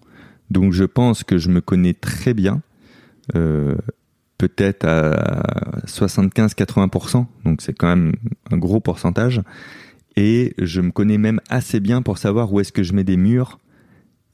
Donc 0.51 0.73
je 0.73 0.85
pense 0.85 1.25
que 1.25 1.39
je 1.39 1.49
me 1.49 1.61
connais 1.61 1.95
très 1.95 2.35
bien, 2.35 2.63
euh, 3.35 3.75
peut-être 4.39 4.87
à 4.87 5.81
75-80%, 5.87 7.27
donc 7.45 7.63
c'est 7.63 7.73
quand 7.73 7.89
même 7.89 8.13
un 8.51 8.57
gros 8.57 8.81
pourcentage. 8.81 9.43
Et 10.17 10.55
je 10.59 10.81
me 10.81 10.93
connais 10.93 11.19
même 11.19 11.41
assez 11.49 11.81
bien 11.81 12.03
pour 12.03 12.19
savoir 12.19 12.53
où 12.53 12.61
est-ce 12.61 12.73
que 12.73 12.83
je 12.83 12.93
mets 12.93 13.05
des 13.05 13.17
murs 13.17 13.59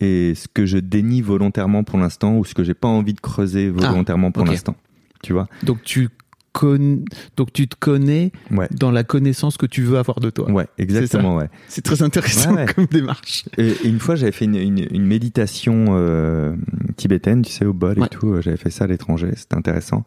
et 0.00 0.34
ce 0.34 0.46
que 0.48 0.66
je 0.66 0.78
dénie 0.78 1.22
volontairement 1.22 1.84
pour 1.84 1.98
l'instant 1.98 2.36
ou 2.36 2.44
ce 2.44 2.54
que 2.54 2.64
j'ai 2.64 2.74
pas 2.74 2.88
envie 2.88 3.14
de 3.14 3.20
creuser 3.20 3.70
volontairement 3.70 4.30
pour 4.30 4.44
l'instant. 4.44 4.76
Tu 5.22 5.32
vois 5.32 5.46
Donc 5.62 5.82
tu 5.82 6.08
con... 6.52 7.04
donc 7.36 7.52
tu 7.52 7.68
te 7.68 7.76
connais 7.78 8.32
Ouais. 8.50 8.68
dans 8.70 8.90
la 8.90 9.04
connaissance 9.04 9.56
que 9.56 9.66
tu 9.66 9.82
veux 9.82 9.98
avoir 9.98 10.20
de 10.20 10.30
toi. 10.30 10.50
Ouais, 10.50 10.66
exactement, 10.78 11.36
ouais. 11.36 11.48
C'est 11.68 11.82
très 11.82 12.02
intéressant 12.02 12.54
Ouais, 12.54 12.64
ouais. 12.66 12.72
comme 12.74 12.86
démarche. 12.86 13.44
Et, 13.58 13.68
et 13.68 13.86
une 13.88 13.98
fois, 14.00 14.14
j'avais 14.16 14.32
fait 14.32 14.44
une, 14.46 14.56
une, 14.56 14.86
une 14.90 15.04
méditation 15.06 15.86
euh, 15.90 16.54
tibétaine, 16.96 17.42
tu 17.42 17.52
sais, 17.52 17.64
au 17.64 17.72
bol 17.72 18.02
et 18.02 18.08
tout. 18.08 18.40
J'avais 18.42 18.56
fait 18.56 18.70
ça 18.70 18.84
à 18.84 18.86
l'étranger, 18.86 19.28
c'était 19.36 19.56
intéressant. 19.56 20.04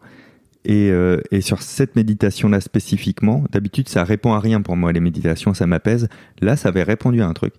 Et, 0.66 0.90
euh, 0.90 1.20
et 1.30 1.42
sur 1.42 1.60
cette 1.60 1.94
méditation-là 1.94 2.60
spécifiquement, 2.62 3.44
d'habitude, 3.52 3.88
ça 3.88 4.02
répond 4.02 4.32
à 4.32 4.40
rien 4.40 4.62
pour 4.62 4.76
moi, 4.76 4.92
les 4.92 5.00
méditations, 5.00 5.52
ça 5.52 5.66
m'apaise. 5.66 6.08
Là, 6.40 6.56
ça 6.56 6.70
avait 6.70 6.82
répondu 6.84 7.20
à 7.20 7.26
un 7.28 7.34
truc. 7.34 7.52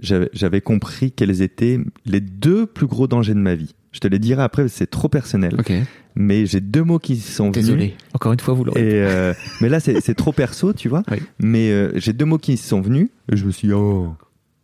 J'avais 0.00 0.60
compris 0.62 1.12
quels 1.12 1.42
étaient 1.42 1.78
les 2.06 2.20
deux 2.20 2.66
plus 2.66 2.86
gros 2.86 3.06
dangers 3.06 3.34
de 3.34 3.38
ma 3.38 3.54
vie. 3.54 3.74
Je 3.92 4.00
te 4.00 4.08
les 4.08 4.18
dirai 4.18 4.42
après, 4.42 4.68
c'est 4.68 4.86
trop 4.86 5.08
personnel. 5.08 5.54
Ok. 5.58 5.72
Mais 6.14 6.46
j'ai 6.46 6.60
deux 6.60 6.82
mots 6.82 6.98
qui 6.98 7.18
sont 7.18 7.50
venus. 7.50 7.66
Désolé. 7.66 7.94
Encore 8.14 8.32
une 8.32 8.40
fois, 8.40 8.54
vous 8.54 8.64
l'aurez. 8.64 8.80
Et 8.80 9.02
euh, 9.02 9.34
mais 9.60 9.68
là, 9.68 9.80
c'est 9.80 10.14
trop 10.14 10.32
perso, 10.32 10.72
tu 10.72 10.88
vois. 10.88 11.02
Oui. 11.10 11.18
Mais 11.38 11.70
euh, 11.70 11.92
j'ai 11.96 12.12
deux 12.12 12.24
mots 12.24 12.38
qui 12.38 12.56
sont 12.56 12.80
venus. 12.80 13.08
Et 13.30 13.36
je 13.36 13.44
me 13.44 13.50
suis 13.50 13.68
dit, 13.68 13.74
oh, 13.74 14.14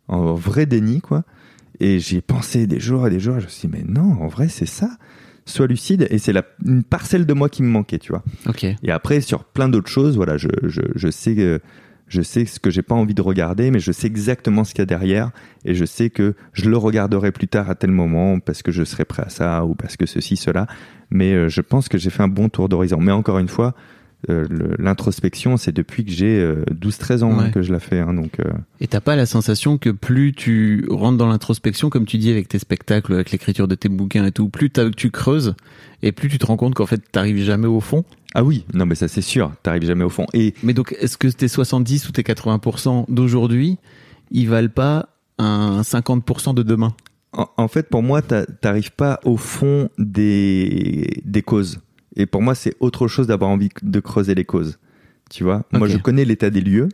en 0.07 0.33
vrai 0.33 0.65
déni, 0.65 1.01
quoi. 1.01 1.23
Et 1.79 1.99
j'ai 1.99 2.21
pensé 2.21 2.67
des 2.67 2.79
jours 2.79 3.07
et 3.07 3.09
des 3.09 3.19
jours. 3.19 3.37
Et 3.37 3.39
je 3.39 3.45
me 3.45 3.49
suis 3.49 3.67
dit, 3.67 3.77
mais 3.77 3.83
non, 3.87 4.21
en 4.21 4.27
vrai, 4.27 4.47
c'est 4.49 4.65
ça. 4.65 4.89
Sois 5.45 5.67
lucide. 5.67 6.07
Et 6.11 6.17
c'est 6.17 6.33
la 6.33 6.43
une 6.65 6.83
parcelle 6.83 7.25
de 7.25 7.33
moi 7.33 7.49
qui 7.49 7.63
me 7.63 7.69
manquait, 7.69 7.99
tu 7.99 8.11
vois. 8.11 8.23
Ok. 8.47 8.63
Et 8.63 8.91
après, 8.91 9.21
sur 9.21 9.43
plein 9.43 9.69
d'autres 9.69 9.89
choses, 9.89 10.15
voilà, 10.15 10.37
je, 10.37 10.49
je, 10.63 10.81
je 10.95 11.09
sais 11.09 11.35
que 11.35 11.59
je 12.09 12.21
sais 12.21 12.45
ce 12.45 12.59
que 12.59 12.69
j'ai 12.69 12.81
pas 12.81 12.95
envie 12.95 13.13
de 13.13 13.21
regarder, 13.21 13.71
mais 13.71 13.79
je 13.79 13.91
sais 13.91 14.07
exactement 14.07 14.63
ce 14.63 14.73
qu'il 14.73 14.81
y 14.81 14.83
a 14.83 14.85
derrière, 14.85 15.31
et 15.63 15.73
je 15.73 15.85
sais 15.85 16.09
que 16.09 16.33
je 16.53 16.69
le 16.69 16.75
regarderai 16.75 17.31
plus 17.31 17.47
tard 17.47 17.69
à 17.69 17.75
tel 17.75 17.91
moment 17.91 18.39
parce 18.39 18.61
que 18.61 18.71
je 18.71 18.83
serai 18.83 19.05
prêt 19.05 19.23
à 19.25 19.29
ça 19.29 19.65
ou 19.65 19.75
parce 19.75 19.95
que 19.95 20.05
ceci, 20.05 20.35
cela. 20.35 20.67
Mais 21.11 21.33
euh, 21.33 21.49
je 21.49 21.61
pense 21.61 21.87
que 21.87 21.97
j'ai 21.97 22.09
fait 22.09 22.23
un 22.23 22.27
bon 22.27 22.49
tour 22.49 22.69
d'horizon. 22.69 22.99
Mais 22.99 23.11
encore 23.11 23.39
une 23.39 23.47
fois, 23.47 23.73
euh, 24.29 24.45
l'introspection, 24.77 25.55
c'est 25.55 25.71
depuis 25.71 26.03
que 26.03 26.11
j'ai 26.11 26.39
euh, 26.39 26.63
12-13 26.73 27.23
ans 27.23 27.39
hein, 27.39 27.51
que 27.51 27.61
je 27.61 27.71
la 27.71 27.79
fais. 27.79 27.99
Hein, 27.99 28.13
donc, 28.13 28.39
euh, 28.39 28.51
Et 28.81 28.87
t'as 28.87 28.99
pas 28.99 29.15
la 29.15 29.25
sensation 29.25 29.77
que 29.77 29.89
plus 29.89 30.33
tu 30.33 30.85
rentres 30.89 31.17
dans 31.17 31.27
l'introspection, 31.29 31.89
comme 31.89 32.05
tu 32.05 32.17
dis 32.17 32.29
avec 32.29 32.49
tes 32.49 32.59
spectacles, 32.59 33.13
avec 33.13 33.31
l'écriture 33.31 33.67
de 33.67 33.75
tes 33.75 33.87
bouquins 33.87 34.25
et 34.25 34.31
tout, 34.31 34.49
plus 34.49 34.69
tu 34.95 35.09
creuses 35.09 35.55
et 36.03 36.11
plus 36.11 36.27
tu 36.27 36.37
te 36.37 36.45
rends 36.45 36.57
compte 36.57 36.75
qu'en 36.75 36.85
fait 36.85 37.01
t'arrives 37.11 37.41
jamais 37.43 37.67
au 37.67 37.79
fond? 37.79 38.03
Ah 38.35 38.43
oui, 38.43 38.65
non, 38.73 38.85
mais 38.85 38.95
ça 38.95 39.07
c'est 39.07 39.21
sûr. 39.21 39.51
T'arrives 39.63 39.85
jamais 39.85 40.03
au 40.03 40.09
fond. 40.09 40.25
Et 40.33 40.53
Mais 40.63 40.73
donc, 40.73 40.95
est-ce 40.99 41.17
que 41.17 41.27
tes 41.27 41.47
70 41.47 42.09
ou 42.09 42.11
tes 42.11 42.21
80% 42.21 43.05
d'aujourd'hui, 43.09 43.77
ils 44.31 44.47
valent 44.47 44.69
pas 44.69 45.09
un 45.37 45.81
50% 45.81 46.53
de 46.53 46.63
demain? 46.63 46.93
En, 47.33 47.47
en 47.57 47.67
fait, 47.67 47.89
pour 47.89 48.03
moi, 48.03 48.21
t'a- 48.21 48.45
t'arrives 48.45 48.91
pas 48.91 49.19
au 49.23 49.37
fond 49.37 49.89
des, 49.97 51.21
des 51.25 51.41
causes. 51.41 51.79
Et 52.15 52.25
pour 52.25 52.41
moi, 52.41 52.55
c'est 52.55 52.75
autre 52.79 53.07
chose 53.07 53.27
d'avoir 53.27 53.49
envie 53.49 53.69
de 53.81 53.99
creuser 53.99 54.35
les 54.35 54.45
causes. 54.45 54.79
Tu 55.29 55.43
vois? 55.43 55.63
Moi, 55.71 55.87
je 55.87 55.97
connais 55.97 56.25
l'état 56.25 56.49
des 56.49 56.61
lieux 56.61 56.89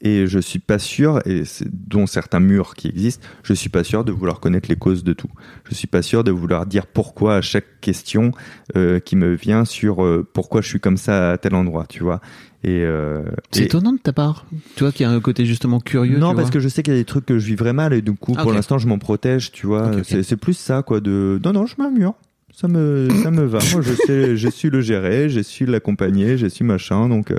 et 0.00 0.26
je 0.26 0.38
suis 0.38 0.58
pas 0.60 0.78
sûr, 0.78 1.20
et 1.26 1.44
c'est 1.44 1.66
dont 1.70 2.06
certains 2.06 2.40
murs 2.40 2.74
qui 2.74 2.88
existent, 2.88 3.26
je 3.42 3.52
suis 3.52 3.68
pas 3.68 3.82
sûr 3.84 4.04
de 4.04 4.12
vouloir 4.12 4.38
connaître 4.40 4.68
les 4.68 4.76
causes 4.76 5.02
de 5.04 5.12
tout. 5.12 5.30
Je 5.68 5.74
suis 5.74 5.86
pas 5.88 6.02
sûr 6.02 6.22
de 6.24 6.30
vouloir 6.30 6.66
dire 6.66 6.86
pourquoi 6.86 7.36
à 7.36 7.40
chaque 7.40 7.80
question 7.80 8.30
euh, 8.76 9.00
qui 9.00 9.16
me 9.16 9.34
vient 9.34 9.64
sur 9.64 10.04
euh, 10.04 10.26
pourquoi 10.32 10.60
je 10.60 10.68
suis 10.68 10.80
comme 10.80 10.96
ça 10.96 11.32
à 11.32 11.38
tel 11.38 11.54
endroit, 11.54 11.86
tu 11.88 12.02
vois 12.04 12.20
Et, 12.62 12.82
euh, 12.84 13.22
C'est 13.50 13.62
et- 13.62 13.64
étonnant 13.66 13.92
de 13.92 13.98
ta 13.98 14.12
part. 14.12 14.46
Tu 14.76 14.84
vois 14.84 14.92
qu'il 14.92 15.04
y 15.04 15.08
a 15.08 15.10
un 15.10 15.20
côté 15.20 15.44
justement 15.46 15.80
curieux. 15.80 16.18
non, 16.18 16.30
tu 16.30 16.36
parce 16.36 16.48
vois. 16.48 16.52
que 16.52 16.60
je 16.60 16.68
sais 16.68 16.82
qu'il 16.82 16.92
y 16.92 16.96
a 16.96 17.00
des 17.00 17.04
trucs 17.04 17.26
que 17.26 17.38
je 17.38 17.46
vivrais 17.46 17.72
mal 17.72 17.92
et 17.92 18.00
du 18.02 18.12
coup, 18.14 18.34
Ah, 18.36 18.42
pour 18.42 18.52
l'instant, 18.52 18.78
je 18.78 18.86
m'en 18.86 18.98
protège, 18.98 19.50
tu 19.52 19.66
vois. 19.66 19.90
C'est, 20.04 20.36
plus 20.36 20.54
ça, 20.56 20.82
quoi. 20.82 21.00
De 21.00 21.40
non, 21.44 21.52
non, 21.52 21.66
je 21.66 21.74
m'ammure. 21.78 22.14
Ça 22.52 22.66
me, 22.66 23.08
ça 23.22 23.30
me 23.30 23.44
va. 23.44 23.60
Moi, 23.72 23.82
je 23.82 23.92
sais, 23.94 24.36
je 24.36 24.48
suis 24.48 24.68
le 24.68 24.80
gérer, 24.80 25.28
je 25.28 25.38
suis 25.38 25.64
l'accompagner, 25.64 26.36
je 26.38 26.48
suis 26.48 26.64
machin. 26.64 27.08
Donc, 27.08 27.30
euh, 27.30 27.38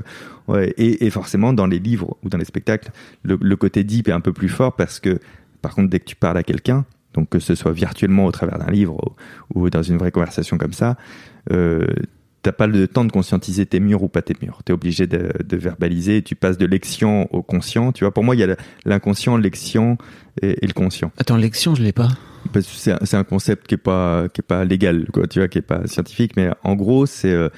ouais. 0.49 0.73
Et, 0.77 1.05
et 1.05 1.09
forcément, 1.09 1.53
dans 1.53 1.67
les 1.67 1.79
livres 1.79 2.17
ou 2.23 2.29
dans 2.29 2.37
les 2.37 2.45
spectacles, 2.45 2.91
le, 3.23 3.37
le 3.41 3.55
côté 3.55 3.83
deep 3.83 4.07
est 4.07 4.11
un 4.11 4.21
peu 4.21 4.33
plus 4.33 4.49
fort 4.49 4.75
parce 4.75 4.99
que, 4.99 5.19
par 5.61 5.75
contre, 5.75 5.89
dès 5.89 5.99
que 5.99 6.05
tu 6.05 6.15
parles 6.15 6.37
à 6.37 6.43
quelqu'un, 6.43 6.85
donc 7.13 7.29
que 7.29 7.39
ce 7.39 7.55
soit 7.55 7.71
virtuellement 7.71 8.25
au 8.25 8.31
travers 8.31 8.59
d'un 8.59 8.71
livre 8.71 9.15
ou, 9.55 9.61
ou 9.61 9.69
dans 9.69 9.83
une 9.83 9.97
vraie 9.97 10.11
conversation 10.11 10.57
comme 10.57 10.73
ça, 10.73 10.97
euh, 11.51 11.87
t'as 12.41 12.51
pas 12.51 12.67
le 12.67 12.87
temps 12.87 13.03
de 13.03 13.11
conscientiser 13.11 13.65
tes 13.65 13.79
murs 13.79 14.03
ou 14.03 14.07
pas 14.07 14.21
tes 14.21 14.35
murs. 14.41 14.61
T'es 14.63 14.73
obligé 14.73 15.07
de, 15.07 15.31
de 15.43 15.57
verbaliser. 15.57 16.21
Tu 16.21 16.35
passes 16.35 16.57
de 16.57 16.65
l'excient 16.65 17.27
au 17.31 17.41
conscient. 17.41 17.91
Tu 17.91 18.03
vois, 18.03 18.13
pour 18.13 18.23
moi, 18.23 18.35
il 18.35 18.39
y 18.39 18.43
a 18.43 18.55
l'inconscient, 18.85 19.37
l'excient 19.37 19.97
et, 20.41 20.63
et 20.63 20.67
le 20.67 20.73
conscient. 20.73 21.11
Attends, 21.17 21.35
l'élection, 21.35 21.75
je 21.75 21.83
l'ai 21.83 21.91
pas. 21.91 22.09
Un, 22.55 22.61
c'est 23.03 23.17
un 23.17 23.23
concept 23.25 23.67
qui 23.67 23.75
est 23.75 23.77
pas 23.77 24.27
qui 24.33 24.39
est 24.39 24.47
pas 24.47 24.63
légal, 24.63 25.07
quoi. 25.11 25.27
Tu 25.27 25.39
vois, 25.39 25.49
qui 25.49 25.57
est 25.57 25.61
pas 25.61 25.85
scientifique, 25.87 26.37
mais 26.37 26.49
en 26.63 26.75
gros, 26.75 27.05
c'est 27.05 27.33
euh, 27.33 27.49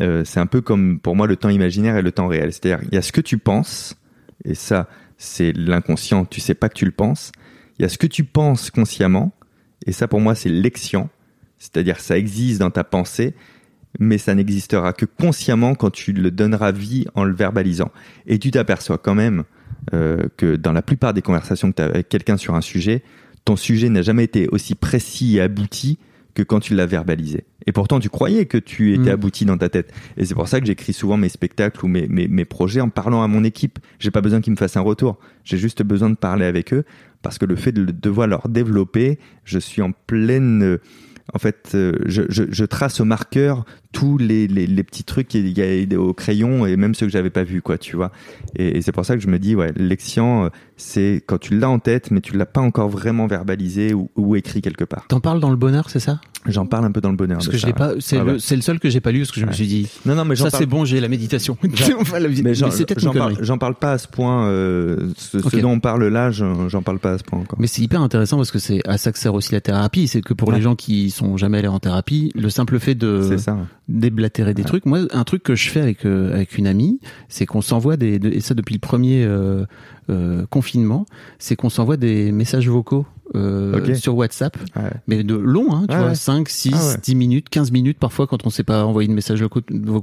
euh, 0.00 0.24
c'est 0.24 0.40
un 0.40 0.46
peu 0.46 0.60
comme 0.60 0.98
pour 0.98 1.16
moi 1.16 1.26
le 1.26 1.36
temps 1.36 1.48
imaginaire 1.48 1.96
et 1.96 2.02
le 2.02 2.12
temps 2.12 2.28
réel. 2.28 2.52
C'est-à-dire, 2.52 2.86
il 2.90 2.94
y 2.94 2.98
a 2.98 3.02
ce 3.02 3.12
que 3.12 3.20
tu 3.20 3.38
penses, 3.38 3.96
et 4.44 4.54
ça, 4.54 4.88
c'est 5.18 5.52
l'inconscient. 5.52 6.24
Tu 6.24 6.40
sais 6.40 6.54
pas 6.54 6.68
que 6.68 6.74
tu 6.74 6.84
le 6.84 6.90
penses. 6.90 7.32
Il 7.78 7.82
y 7.82 7.84
a 7.84 7.88
ce 7.88 7.98
que 7.98 8.06
tu 8.06 8.24
penses 8.24 8.70
consciemment, 8.70 9.32
et 9.86 9.92
ça, 9.92 10.08
pour 10.08 10.20
moi, 10.20 10.34
c'est 10.34 10.48
l'excient. 10.48 11.08
C'est-à-dire, 11.58 12.00
ça 12.00 12.18
existe 12.18 12.60
dans 12.60 12.70
ta 12.70 12.84
pensée, 12.84 13.34
mais 13.98 14.18
ça 14.18 14.34
n'existera 14.34 14.92
que 14.92 15.06
consciemment 15.06 15.74
quand 15.74 15.90
tu 15.90 16.12
le 16.12 16.30
donneras 16.30 16.72
vie 16.72 17.06
en 17.14 17.24
le 17.24 17.34
verbalisant. 17.34 17.90
Et 18.26 18.38
tu 18.38 18.50
t'aperçois 18.50 18.98
quand 18.98 19.14
même 19.14 19.44
euh, 19.94 20.28
que 20.36 20.56
dans 20.56 20.72
la 20.72 20.82
plupart 20.82 21.14
des 21.14 21.22
conversations 21.22 21.70
que 21.70 21.76
tu 21.76 21.82
as 21.82 21.86
avec 21.86 22.08
quelqu'un 22.08 22.36
sur 22.36 22.54
un 22.54 22.60
sujet, 22.60 23.02
ton 23.44 23.56
sujet 23.56 23.88
n'a 23.88 24.02
jamais 24.02 24.24
été 24.24 24.48
aussi 24.48 24.74
précis 24.74 25.36
et 25.36 25.40
abouti 25.40 25.98
que 26.36 26.42
quand 26.42 26.60
tu 26.60 26.74
l'as 26.74 26.86
verbalisé. 26.86 27.44
Et 27.66 27.72
pourtant, 27.72 27.98
tu 27.98 28.10
croyais 28.10 28.44
que 28.46 28.58
tu 28.58 28.92
étais 28.92 29.10
Mm. 29.10 29.14
abouti 29.14 29.44
dans 29.46 29.56
ta 29.58 29.68
tête. 29.70 29.92
Et 30.18 30.24
c'est 30.26 30.34
pour 30.34 30.46
ça 30.48 30.60
que 30.60 30.66
j'écris 30.66 30.92
souvent 30.92 31.16
mes 31.16 31.30
spectacles 31.30 31.84
ou 31.84 31.88
mes, 31.88 32.06
mes, 32.08 32.28
mes 32.28 32.44
projets 32.44 32.82
en 32.82 32.90
parlant 32.90 33.22
à 33.22 33.26
mon 33.26 33.42
équipe. 33.42 33.78
J'ai 33.98 34.10
pas 34.10 34.20
besoin 34.20 34.40
qu'ils 34.42 34.52
me 34.52 34.56
fassent 34.58 34.76
un 34.76 34.82
retour. 34.82 35.18
J'ai 35.44 35.56
juste 35.56 35.82
besoin 35.82 36.10
de 36.10 36.14
parler 36.16 36.44
avec 36.44 36.74
eux 36.74 36.84
parce 37.22 37.38
que 37.38 37.46
le 37.46 37.56
fait 37.56 37.72
de 37.72 37.84
devoir 37.90 38.28
leur 38.28 38.48
développer, 38.48 39.18
je 39.44 39.58
suis 39.58 39.80
en 39.82 39.92
pleine. 40.06 40.78
En 41.34 41.38
fait, 41.38 41.72
euh, 41.74 41.92
je, 42.06 42.22
je, 42.28 42.44
je 42.48 42.64
trace 42.64 43.00
au 43.00 43.04
marqueur 43.04 43.64
tous 43.92 44.18
les, 44.18 44.46
les, 44.46 44.66
les 44.66 44.82
petits 44.84 45.04
trucs 45.04 45.26
qu'il 45.28 45.56
y 45.56 45.94
a 45.94 45.98
au 46.00 46.12
crayon 46.12 46.66
et 46.66 46.76
même 46.76 46.94
ceux 46.94 47.06
que 47.06 47.12
j'avais 47.12 47.30
pas 47.30 47.44
vus, 47.44 47.62
quoi, 47.62 47.78
tu 47.78 47.96
vois. 47.96 48.12
Et, 48.54 48.76
et 48.78 48.82
c'est 48.82 48.92
pour 48.92 49.04
ça 49.06 49.16
que 49.16 49.22
je 49.22 49.28
me 49.28 49.38
dis, 49.38 49.54
ouais, 49.56 49.72
l'excient, 49.76 50.44
euh, 50.44 50.48
c'est 50.76 51.22
quand 51.26 51.38
tu 51.38 51.58
l'as 51.58 51.70
en 51.70 51.78
tête, 51.78 52.10
mais 52.10 52.20
tu 52.20 52.36
l'as 52.36 52.46
pas 52.46 52.60
encore 52.60 52.88
vraiment 52.90 53.26
verbalisé 53.26 53.94
ou, 53.94 54.10
ou 54.16 54.36
écrit 54.36 54.60
quelque 54.62 54.84
part. 54.84 55.06
T'en 55.08 55.20
parles 55.20 55.40
dans 55.40 55.50
le 55.50 55.56
bonheur, 55.56 55.88
c'est 55.90 55.98
ça? 56.00 56.20
J'en 56.44 56.66
parle 56.66 56.84
un 56.84 56.92
peu 56.92 57.00
dans 57.00 57.10
le 57.10 57.16
bonheur. 57.16 57.38
Parce 57.38 57.48
que 57.48 57.56
je 57.56 57.66
l'ai 57.66 57.72
pas. 57.72 57.94
C'est 57.98 58.18
Ouais, 58.18 58.24
le, 58.24 58.32
ouais. 58.34 58.56
le 58.56 58.60
seul 58.62 58.78
que 58.78 58.88
j'ai 58.88 59.00
pas 59.00 59.10
lu 59.10 59.20
parce 59.20 59.32
que 59.32 59.40
je 59.40 59.46
me 59.46 59.52
suis 59.52 59.66
dit. 59.66 59.88
Non, 60.04 60.14
non, 60.14 60.24
mais 60.24 60.36
Ça 60.36 60.44
parle- 60.48 60.60
c'est 60.60 60.66
bon, 60.66 60.84
j'ai 60.84 61.00
la 61.00 61.08
méditation. 61.08 61.56
J'en- 61.74 61.98
Enfin, 62.00 62.20
la- 62.20 62.28
Mais 62.28 62.54
j'en 62.54 63.58
parle, 63.58 63.74
pas 63.74 63.92
à 63.92 63.98
ce 63.98 64.06
point. 64.06 64.46
euh, 64.46 65.10
ce, 65.16 65.40
ce 65.40 65.56
dont 65.56 65.70
on 65.72 65.80
parle 65.80 66.06
là, 66.06 66.30
j'en 66.30 66.68
j'en 66.68 66.82
parle 66.82 67.00
pas 67.00 67.12
à 67.14 67.18
ce 67.18 67.24
point 67.24 67.40
encore. 67.40 67.58
Mais 67.60 67.66
c'est 67.66 67.82
hyper 67.82 68.00
intéressant 68.00 68.36
parce 68.36 68.52
que 68.52 68.60
c'est 68.60 68.80
à 68.86 68.96
ça 68.96 69.10
que 69.10 69.18
sert 69.18 69.34
aussi 69.34 69.52
la 69.54 69.60
thérapie. 69.60 70.06
C'est 70.06 70.20
que 70.20 70.34
pour 70.34 70.50
Ouais. 70.50 70.56
les 70.56 70.62
gens 70.62 70.76
qui 70.76 71.10
sont 71.16 71.36
jamais 71.36 71.58
allés 71.58 71.68
en 71.68 71.78
thérapie, 71.78 72.30
le 72.34 72.50
simple 72.50 72.78
fait 72.78 72.94
de 72.94 73.22
déblatérer 73.88 74.54
des 74.54 74.62
trucs. 74.68 74.86
Moi, 74.86 75.00
un 75.12 75.24
truc 75.24 75.42
que 75.42 75.54
je 75.54 75.68
fais 75.70 75.80
avec 75.80 76.04
euh, 76.06 76.32
avec 76.34 76.56
une 76.58 76.66
amie, 76.66 77.00
c'est 77.28 77.46
qu'on 77.46 77.60
s'envoie 77.62 77.96
des 77.96 78.18
de- 78.18 78.30
et 78.30 78.40
ça 78.40 78.54
depuis 78.54 78.74
le 78.74 78.80
premier 78.80 79.24
euh, 79.24 79.64
euh, 80.10 80.46
confinement, 80.50 81.06
c'est 81.38 81.56
qu'on 81.56 81.70
s'envoie 81.70 81.96
des 81.96 82.32
messages 82.32 82.68
vocaux 82.68 83.06
euh, 83.34 83.94
sur 83.94 84.16
WhatsApp, 84.16 84.56
Ouais. 84.76 84.90
mais 85.08 85.24
de 85.24 85.34
longs, 85.34 85.72
hein, 85.74 85.84
tu 85.88 85.94
Ouais, 85.94 86.00
vois, 86.00 86.08
ouais. 86.10 86.14
5, 86.14 86.48
6, 86.48 86.72
Ah 86.74 86.88
ouais. 86.90 86.96
10 87.02 87.14
minutes, 87.14 87.48
15 87.48 87.72
minutes 87.72 87.98
parfois 87.98 88.26
quand 88.26 88.46
on 88.46 88.50
sait 88.50 88.62
pas 88.62 88.84
envoyer 88.84 89.08
de 89.08 89.12
messages 89.14 89.42
vocaux, 89.42 89.60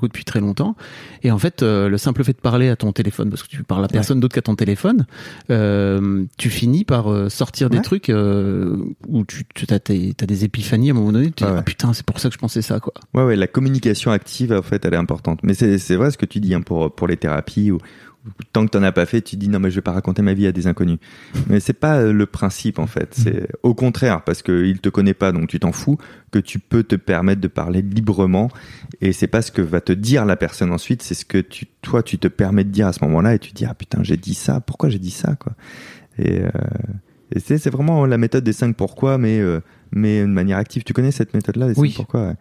depuis 0.08 0.26
très 0.26 0.40
longtemps. 0.40 0.76
Et 1.24 1.32
en 1.32 1.38
fait, 1.40 1.64
euh, 1.64 1.88
le 1.90 1.98
simple 1.98 2.24
fait 2.24 2.34
de 2.34 2.38
parler 2.42 2.70
à 2.70 2.76
ton 2.76 2.92
téléphone, 2.92 3.30
parce 3.30 3.44
que 3.44 3.48
tu 3.48 3.64
parles 3.64 3.86
à 3.86 3.88
personne 3.88 4.20
d'autre 4.20 4.36
qu'à 4.36 4.42
ton 4.42 4.56
téléphone, 4.56 5.06
euh, 5.50 6.26
tu 6.38 6.50
finis 6.50 6.84
par 6.84 7.12
euh, 7.12 7.30
sortir 7.30 7.70
des 7.70 7.82
trucs 7.82 8.10
euh, 8.10 8.78
où 9.08 9.24
tu, 9.26 9.44
tu 9.54 9.66
as, 9.74 9.80
des 9.80 10.44
épiphanies 10.46 10.90
à 10.90 10.94
un 10.94 10.96
moment 10.96 11.12
donné, 11.12 11.28
tu 11.28 11.32
te 11.34 11.44
dis, 11.46 11.52
ah 11.56 11.62
putain, 11.62 11.94
c'est 11.94 12.06
pour 12.06 12.20
ça 12.20 12.30
que 12.30 12.34
je 12.36 12.40
pensais 12.40 12.62
ça, 12.62 12.80
quoi. 12.80 12.94
Ouais, 13.14 13.24
ouais, 13.24 13.36
la 13.36 13.48
communication 13.48 14.12
active, 14.12 14.52
en 14.54 14.62
fait, 14.62 14.84
elle 14.86 14.94
est 14.94 14.98
importante. 14.98 15.40
Mais 15.44 15.54
c'est 15.54 15.96
vrai 15.96 16.12
ce 16.12 16.18
que 16.18 16.26
tu 16.26 16.40
dis 16.40 16.54
hein, 16.54 16.62
pour, 16.62 16.94
pour 16.94 17.08
les 17.08 17.18
thérapies. 17.18 17.72
Ou 17.72 17.78
tant 18.54 18.66
que 18.66 18.72
t'en 18.72 18.84
as 18.84 18.92
pas 18.92 19.06
fait, 19.06 19.22
tu 19.22 19.36
dis 19.36 19.50
non, 19.50 19.60
mais 19.60 19.70
je 19.70 19.76
vais 19.76 19.82
pas 19.82 19.92
raconter 19.92 20.22
ma 20.22 20.34
vie 20.34 20.48
à 20.48 20.52
des 20.52 20.68
inconnus. 20.68 21.00
mais 21.48 21.60
c'est 21.60 21.74
pas 21.74 21.98
euh, 21.98 22.14
le 22.14 22.26
principe, 22.26 22.80
en 22.80 22.88
fait. 22.88 23.14
C'est 23.14 23.48
au 23.64 23.74
contraire, 23.74 24.24
parce 24.24 24.42
qu'il 24.42 24.80
te 24.80 24.90
connaît 24.90 25.14
pas, 25.14 25.32
donc 25.32 25.50
tu 25.50 25.60
t'en 25.60 25.72
fous, 25.72 25.98
que 26.32 26.40
tu 26.40 26.60
peux 26.60 26.84
te 26.84 26.96
permettre 26.96 27.42
de 27.42 27.48
parler 27.48 27.82
librement. 27.82 28.50
Et 29.02 29.12
c'est 29.14 29.28
pas 29.28 29.42
ce 29.42 29.52
que 29.52 29.62
va 29.62 29.82
te 29.82 29.92
dire 29.94 30.26
la 30.26 30.36
personne 30.36 30.72
ensuite, 30.72 31.02
c'est 31.02 31.16
ce 31.16 31.26
que 31.26 31.38
tu, 31.38 31.68
toi, 31.82 32.04
tu 32.04 32.18
te 32.18 32.28
permets 32.28 32.64
de 32.64 32.70
dire 32.70 32.88
à 32.88 32.94
ce 32.94 33.04
moment-là. 33.04 33.36
Et 33.36 33.40
tu 33.40 33.52
te 33.52 33.56
dis, 33.56 33.66
ah 33.66 33.74
putain, 33.74 34.04
j'ai 34.04 34.18
dit 34.18 34.34
ça, 34.36 34.62
pourquoi 34.62 34.90
j'ai 34.90 35.00
dit 35.00 35.12
ça, 35.12 35.36
quoi? 35.36 35.54
Et, 36.18 36.42
euh, 36.42 36.50
et 37.36 37.40
c'est 37.40 37.58
c'est 37.58 37.72
vraiment 37.72 38.06
la 38.06 38.18
méthode 38.18 38.44
des 38.44 38.54
5 38.54 38.76
pourquoi, 38.76 39.18
mais, 39.18 39.40
euh, 39.40 39.62
mais 39.92 40.22
de 40.22 40.28
manière 40.28 40.58
active. 40.58 40.84
Tu 40.84 40.94
connais 40.94 41.12
cette 41.12 41.34
méthode-là, 41.34 41.68
des 41.68 41.74
5 41.74 41.82
Oui. 41.82 41.94
pourquoi? 41.96 42.36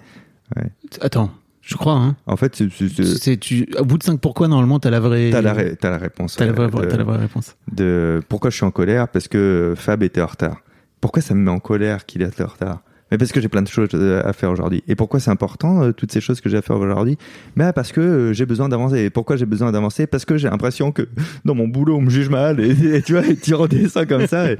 Ouais. 0.56 0.70
Attends, 1.00 1.32
je 1.62 1.76
crois, 1.76 1.94
hein. 1.94 2.16
En 2.26 2.36
fait, 2.36 2.56
c'est- 2.56 3.36
tu 3.38 3.68
au 3.78 3.84
bout 3.84 3.96
de 3.96 4.02
5 4.02 4.20
pourquoi 4.20 4.48
normalement 4.48 4.78
t'as 4.80 4.90
la 4.90 5.00
vraie 5.00 5.30
T'as 5.30 5.40
la, 5.42 5.52
ré- 5.52 5.76
t'as 5.76 5.90
la 5.90 5.98
réponse. 5.98 6.36
t'as 6.36 6.46
la 6.46 6.52
vraie, 6.52 6.68
de, 6.68 6.86
t'as 6.90 6.96
la 6.96 7.04
vraie 7.04 7.18
réponse. 7.18 7.56
de 7.72 8.20
pourquoi 8.28 8.50
je 8.50 8.56
suis 8.56 8.64
en 8.66 8.70
colère? 8.72 9.08
Parce 9.08 9.28
que 9.28 9.74
Fab 9.76 10.02
était 10.02 10.20
en 10.20 10.26
retard. 10.26 10.56
Pourquoi 11.00 11.22
ça 11.22 11.34
me 11.34 11.40
met 11.40 11.50
en 11.50 11.58
colère 11.60 12.04
qu'il 12.06 12.22
était 12.22 12.42
en 12.42 12.46
retard? 12.48 12.82
Mais 13.12 13.18
parce 13.18 13.30
que 13.30 13.40
j'ai 13.40 13.48
plein 13.48 13.62
de 13.62 13.68
choses 13.68 13.90
euh, 13.94 14.22
à 14.24 14.32
faire 14.32 14.50
aujourd'hui. 14.50 14.82
Et 14.88 14.96
pourquoi 14.96 15.20
c'est 15.20 15.30
important, 15.30 15.82
euh, 15.84 15.92
toutes 15.92 16.10
ces 16.10 16.20
choses 16.20 16.40
que 16.40 16.48
j'ai 16.48 16.56
à 16.56 16.62
faire 16.62 16.76
aujourd'hui? 16.78 17.18
Mais 17.56 17.72
parce 17.72 17.92
que 17.92 18.00
euh, 18.00 18.32
j'ai 18.32 18.46
besoin 18.46 18.68
d'avancer. 18.68 18.98
Et 19.00 19.10
pourquoi 19.10 19.36
j'ai 19.36 19.46
besoin 19.46 19.70
d'avancer? 19.70 20.06
Parce 20.08 20.24
que 20.24 20.36
j'ai 20.38 20.48
l'impression 20.48 20.90
que 20.92 21.06
dans 21.44 21.54
mon 21.54 21.68
boulot, 21.68 21.96
on 21.98 22.00
me 22.00 22.10
juge 22.10 22.30
mal. 22.30 22.58
Et, 22.58 22.70
et 22.96 23.02
tu 23.02 23.12
vois, 23.12 23.22
tu 23.40 23.54
redescends 23.54 24.06
comme 24.06 24.26
ça. 24.26 24.50
Et 24.50 24.56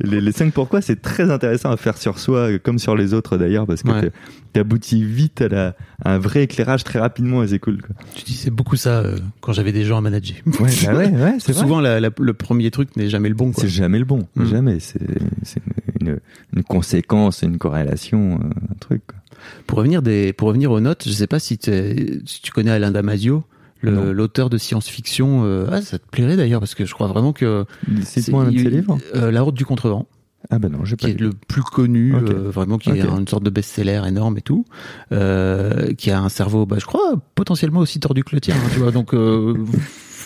les, 0.00 0.20
les 0.22 0.32
cinq 0.32 0.52
pourquoi, 0.54 0.80
c'est 0.80 1.02
très 1.02 1.30
intéressant 1.30 1.70
à 1.72 1.76
faire 1.76 1.98
sur 1.98 2.18
soi, 2.18 2.56
comme 2.62 2.78
sur 2.78 2.94
les 2.96 3.12
autres 3.12 3.36
d'ailleurs, 3.36 3.66
parce 3.66 3.82
que 3.82 3.90
Ouais. 3.90 4.00
t'es- 4.02 4.12
t'aboutis 4.52 5.04
vite 5.04 5.42
à, 5.42 5.48
la, 5.48 5.76
à 6.04 6.14
un 6.14 6.18
vrai 6.18 6.44
éclairage 6.44 6.82
très 6.84 6.98
rapidement 6.98 7.42
et 7.42 7.48
c'est 7.48 7.58
cool. 7.58 7.82
Quoi. 7.82 7.94
Tu 8.14 8.24
disais 8.24 8.50
beaucoup 8.50 8.76
ça 8.76 9.00
euh, 9.00 9.16
quand 9.42 9.52
j'avais 9.52 9.72
des 9.72 9.84
gens 9.84 9.98
à 9.98 10.00
manager. 10.00 10.36
Ouais, 10.46 10.70
bah 10.86 10.94
ouais, 10.94 11.08
ouais, 11.10 11.34
c'est. 11.40 11.52
Souvent 11.66 11.80
la- 11.80 12.00
la- 12.00 12.08
le 12.18 12.32
premier 12.34 12.70
truc 12.70 12.96
n'est 12.96 13.08
jamais 13.10 13.28
le 13.28 13.34
bon. 13.34 13.52
C'est 13.56 13.68
jamais 13.68 13.98
le 13.98 14.04
bon, 14.06 14.26
Mm. 14.36 14.44
jamais. 14.46 14.78
C'est 14.80 15.00
c'est 15.42 15.60
une, 16.06 16.20
une, 16.56 16.62
conséquence, 16.64 17.42
une 17.42 17.58
corrélation, 17.58 18.40
euh, 18.42 18.48
un 18.72 18.74
truc. 18.80 19.02
quoi. 19.06 19.18
Pour 19.66 19.78
revenir, 19.78 20.02
des, 20.02 20.32
pour 20.32 20.48
revenir 20.48 20.70
aux 20.72 20.80
notes, 20.80 21.04
je 21.06 21.12
sais 21.12 21.26
pas 21.26 21.38
si, 21.38 21.58
tu 21.58 22.50
connais 22.54 22.70
Alain 22.70 22.90
Damasio, 22.90 23.44
l'auteur 23.82 24.50
de 24.50 24.58
science-fiction. 24.58 25.42
euh, 25.44 25.66
ah, 25.70 25.82
ça 25.82 25.98
te 25.98 26.08
plairait 26.10 26.36
d'ailleurs, 26.36 26.60
parce 26.60 26.74
que 26.74 26.84
je 26.84 26.92
crois 26.94 27.06
vraiment 27.06 27.32
que. 27.32 27.64
Cite-moi 28.02 28.44
un 28.44 28.50
de 28.50 28.58
ses 28.58 28.70
livres? 28.70 28.98
euh, 29.14 29.30
La 29.30 29.42
Horde 29.42 29.54
du 29.54 29.64
Contrevent, 29.64 30.06
Ah 30.50 30.58
ben 30.58 30.70
non, 30.72 30.84
j'ai 30.84 30.96
pas 30.96 31.06
qui 31.06 31.12
est 31.12 31.18
lu. 31.18 31.26
le 31.26 31.32
plus 31.48 31.62
connu, 31.62 32.14
euh, 32.14 32.50
vraiment, 32.50 32.78
qui 32.78 32.90
est 32.90 33.04
Ok. 33.04 33.18
une 33.20 33.28
sorte 33.28 33.44
de 33.44 33.50
best-seller 33.50 34.02
énorme 34.08 34.38
et 34.38 34.42
tout, 34.42 34.64
qui 35.10 36.10
a 36.10 36.20
un 36.20 36.28
cerveau, 36.28 36.66
bah, 36.66 36.76
je 36.80 36.86
crois, 36.86 37.14
potentiellement 37.36 37.80
aussi 37.80 38.00
tordu 38.00 38.24
que 38.24 38.34
le 38.34 38.40
tien, 38.40 38.56
hein, 38.56 38.68
tu 38.72 38.80
vois. 38.80 38.90
Donc, 38.90 39.14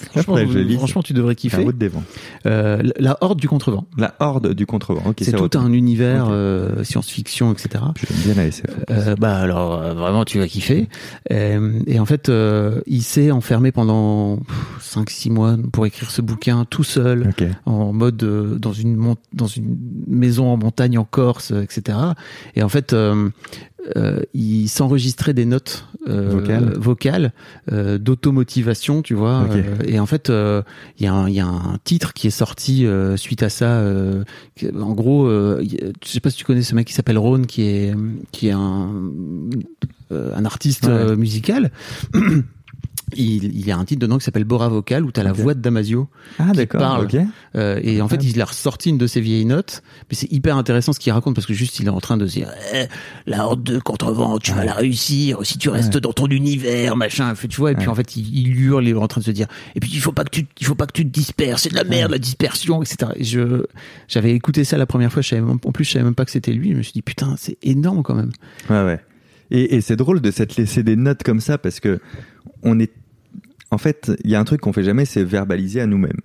franchement, 0.06 0.36
Après, 0.36 0.74
franchement, 0.76 1.02
tu 1.02 1.12
devrais 1.12 1.34
kiffer. 1.34 1.62
route 1.62 1.78
des 1.78 1.88
vents. 1.88 2.02
Euh, 2.46 2.82
la 2.98 3.16
Horde 3.20 3.38
du 3.40 3.48
Contrevent. 3.48 3.86
La 3.96 4.14
horde 4.20 4.54
du 4.54 4.66
contrevent. 4.66 5.02
Ok, 5.06 5.18
C'est 5.22 5.32
tout 5.32 5.58
un 5.58 5.72
univers 5.72 6.28
euh, 6.30 6.82
science-fiction, 6.84 7.52
etc. 7.52 7.84
J'aime 7.96 8.18
bien 8.24 8.34
la 8.42 8.46
SF. 8.48 8.66
Euh, 8.90 9.16
bah 9.16 9.36
alors 9.36 9.80
euh, 9.80 9.94
vraiment 9.94 10.24
tu 10.24 10.38
vas 10.38 10.46
kiffer. 10.46 10.88
Euh, 11.32 11.80
et 11.86 11.98
en 12.00 12.06
fait 12.06 12.28
euh, 12.28 12.80
il 12.86 13.02
s'est 13.02 13.30
enfermé 13.30 13.72
pendant 13.72 14.38
5-6 14.80 15.30
mois 15.30 15.56
pour 15.72 15.86
écrire 15.86 16.10
ce 16.10 16.22
bouquin 16.22 16.64
tout 16.68 16.84
seul 16.84 17.28
Ok. 17.30 17.44
en 17.66 17.92
mode 17.92 18.22
euh, 18.22 18.58
dans 18.58 18.72
une 18.72 19.14
dans 19.32 19.46
une 19.46 19.76
maison 20.06 20.48
en 20.50 20.56
montagne 20.56 20.98
en 20.98 21.04
Corse, 21.04 21.52
euh, 21.52 21.62
etc. 21.62 21.98
Et 22.54 22.62
en 22.62 22.68
fait, 22.68 22.94
euh, 23.96 24.20
il 24.34 24.68
s'enregistrait 24.68 25.34
des 25.34 25.44
notes 25.44 25.86
euh, 26.08 26.28
Vocales. 26.30 26.74
vocales 26.78 27.32
euh, 27.72 27.98
d'automotivation, 27.98 29.02
tu 29.02 29.14
vois. 29.14 29.42
Ok. 29.44 29.56
Euh, 29.56 29.76
et 29.86 29.98
en 30.00 30.06
fait, 30.06 30.30
euh, 30.30 30.62
il 30.98 31.04
y, 31.04 31.06
a 31.08 31.12
un- 31.14 31.28
il 31.28 31.34
y 31.34 31.40
a 31.40 31.46
un 31.46 31.78
titre 31.84 32.12
qui 32.12 32.26
est 32.26 32.30
sorti 32.30 32.86
euh, 32.86 33.16
suite 33.16 33.42
à 33.42 33.48
ça. 33.48 33.70
euh, 33.80 34.22
en 34.80 34.92
gros, 34.92 35.26
euh, 35.26 35.62
je 36.04 36.08
sais 36.08 36.20
pas 36.20 36.30
si 36.30 36.36
tu 36.36 36.44
connais 36.44 36.62
ce 36.62 36.74
mec 36.74 36.86
qui 36.86 36.92
s'appelle 36.94 37.18
Ron, 37.18 37.42
qui 37.42 37.62
est 37.62 37.94
qui 38.32 38.48
est 38.48 38.52
un 38.52 38.90
euh, 40.12 40.34
un 40.34 40.44
artiste 40.44 40.86
Ouais. 40.86 41.16
musical. 41.16 41.70
Il, 43.16 43.44
il 43.44 43.66
y 43.66 43.70
a 43.70 43.76
un 43.76 43.84
titre 43.84 44.00
dedans 44.00 44.18
qui 44.18 44.24
s'appelle 44.24 44.44
Bora 44.44 44.68
Vocal 44.68 45.04
où 45.04 45.12
tu 45.12 45.20
as 45.20 45.22
la 45.22 45.32
voix 45.32 45.54
de 45.54 45.60
Damasio 45.60 46.08
Ah 46.38 46.52
qui 46.54 46.66
parle. 46.66 47.08
Euh, 47.56 47.80
et 47.82 48.00
en 48.00 48.08
fait, 48.08 48.22
il 48.24 48.40
a 48.40 48.44
ressorti 48.44 48.90
une 48.90 48.98
de 48.98 49.06
ses 49.06 49.20
vieilles 49.20 49.44
notes, 49.44 49.82
mais 50.10 50.16
c'est 50.16 50.30
hyper 50.32 50.56
intéressant 50.56 50.92
ce 50.92 51.00
qu'il 51.00 51.12
raconte 51.12 51.34
parce 51.34 51.46
que 51.46 51.54
juste 51.54 51.80
il 51.80 51.86
est 51.86 51.90
en 51.90 52.00
train 52.00 52.16
de 52.16 52.26
se 52.26 52.32
dire 52.34 52.48
Eh, 52.74 52.84
la 53.26 53.46
horde 53.46 53.62
de 53.62 53.78
contrevent, 53.78 54.38
tu 54.38 54.52
vas 54.52 54.64
la 54.64 54.74
réussir 54.74 55.38
si 55.42 55.58
tu 55.58 55.68
restes 55.68 55.96
dans 55.98 56.12
ton 56.12 56.26
univers, 56.26 56.96
machin. 56.96 57.34
Fait, 57.34 57.48
Tu 57.48 57.56
vois, 57.58 57.72
et 57.72 57.74
puis 57.74 57.86
Ouais. 57.86 57.92
en 57.92 57.94
fait, 57.94 58.16
il, 58.16 58.36
il 58.38 58.60
hurle, 58.60 58.84
il 58.84 58.90
est 58.90 58.94
en 58.94 59.08
train 59.08 59.20
de 59.20 59.26
se 59.26 59.30
dire 59.30 59.46
et 59.74 59.80
puis 59.80 59.90
il 59.92 60.00
faut 60.00 60.12
pas 60.12 60.24
que 60.24 60.30
tu, 60.30 60.46
il 60.60 60.66
faut 60.66 60.74
pas 60.74 60.86
que 60.86 60.92
tu 60.92 61.04
te 61.04 61.10
disperses, 61.10 61.62
c'est 61.62 61.70
de 61.70 61.74
la 61.76 61.84
merde 61.84 62.10
la 62.12 62.18
dispersion, 62.18 62.82
etc. 62.82 63.10
Et 63.16 63.24
je, 63.24 63.64
j'avais 64.08 64.32
écouté 64.32 64.64
ça 64.64 64.76
la 64.78 64.86
première 64.86 65.12
fois, 65.12 65.22
je 65.22 65.28
savais 65.28 65.42
même, 65.42 65.58
en 65.64 65.72
plus 65.72 65.84
je 65.84 65.92
savais 65.92 66.04
même 66.04 66.14
pas 66.14 66.24
que 66.24 66.30
c'était 66.30 66.52
lui. 66.52 66.70
Je 66.72 66.76
me 66.76 66.82
suis 66.82 66.92
dit 66.92 67.02
putain, 67.02 67.34
c'est 67.38 67.56
énorme 67.62 68.02
quand 68.02 68.14
même. 68.14 68.30
Ouais, 68.68 68.84
ouais. 68.84 69.00
Et, 69.50 69.74
et 69.76 69.80
c'est 69.80 69.96
drôle 69.96 70.20
de 70.20 70.30
s'être 70.30 70.56
laissé 70.56 70.82
des 70.84 70.94
notes 70.96 71.22
comme 71.24 71.40
ça 71.40 71.58
parce 71.58 71.80
que 71.80 71.98
on 72.62 72.78
est. 72.78 72.92
En 73.70 73.78
fait, 73.78 74.12
il 74.24 74.30
y 74.30 74.34
a 74.34 74.40
un 74.40 74.44
truc 74.44 74.60
qu'on 74.60 74.72
fait 74.72 74.82
jamais, 74.82 75.04
c'est 75.04 75.24
verbaliser 75.24 75.80
à 75.80 75.86
nous-mêmes. 75.86 76.20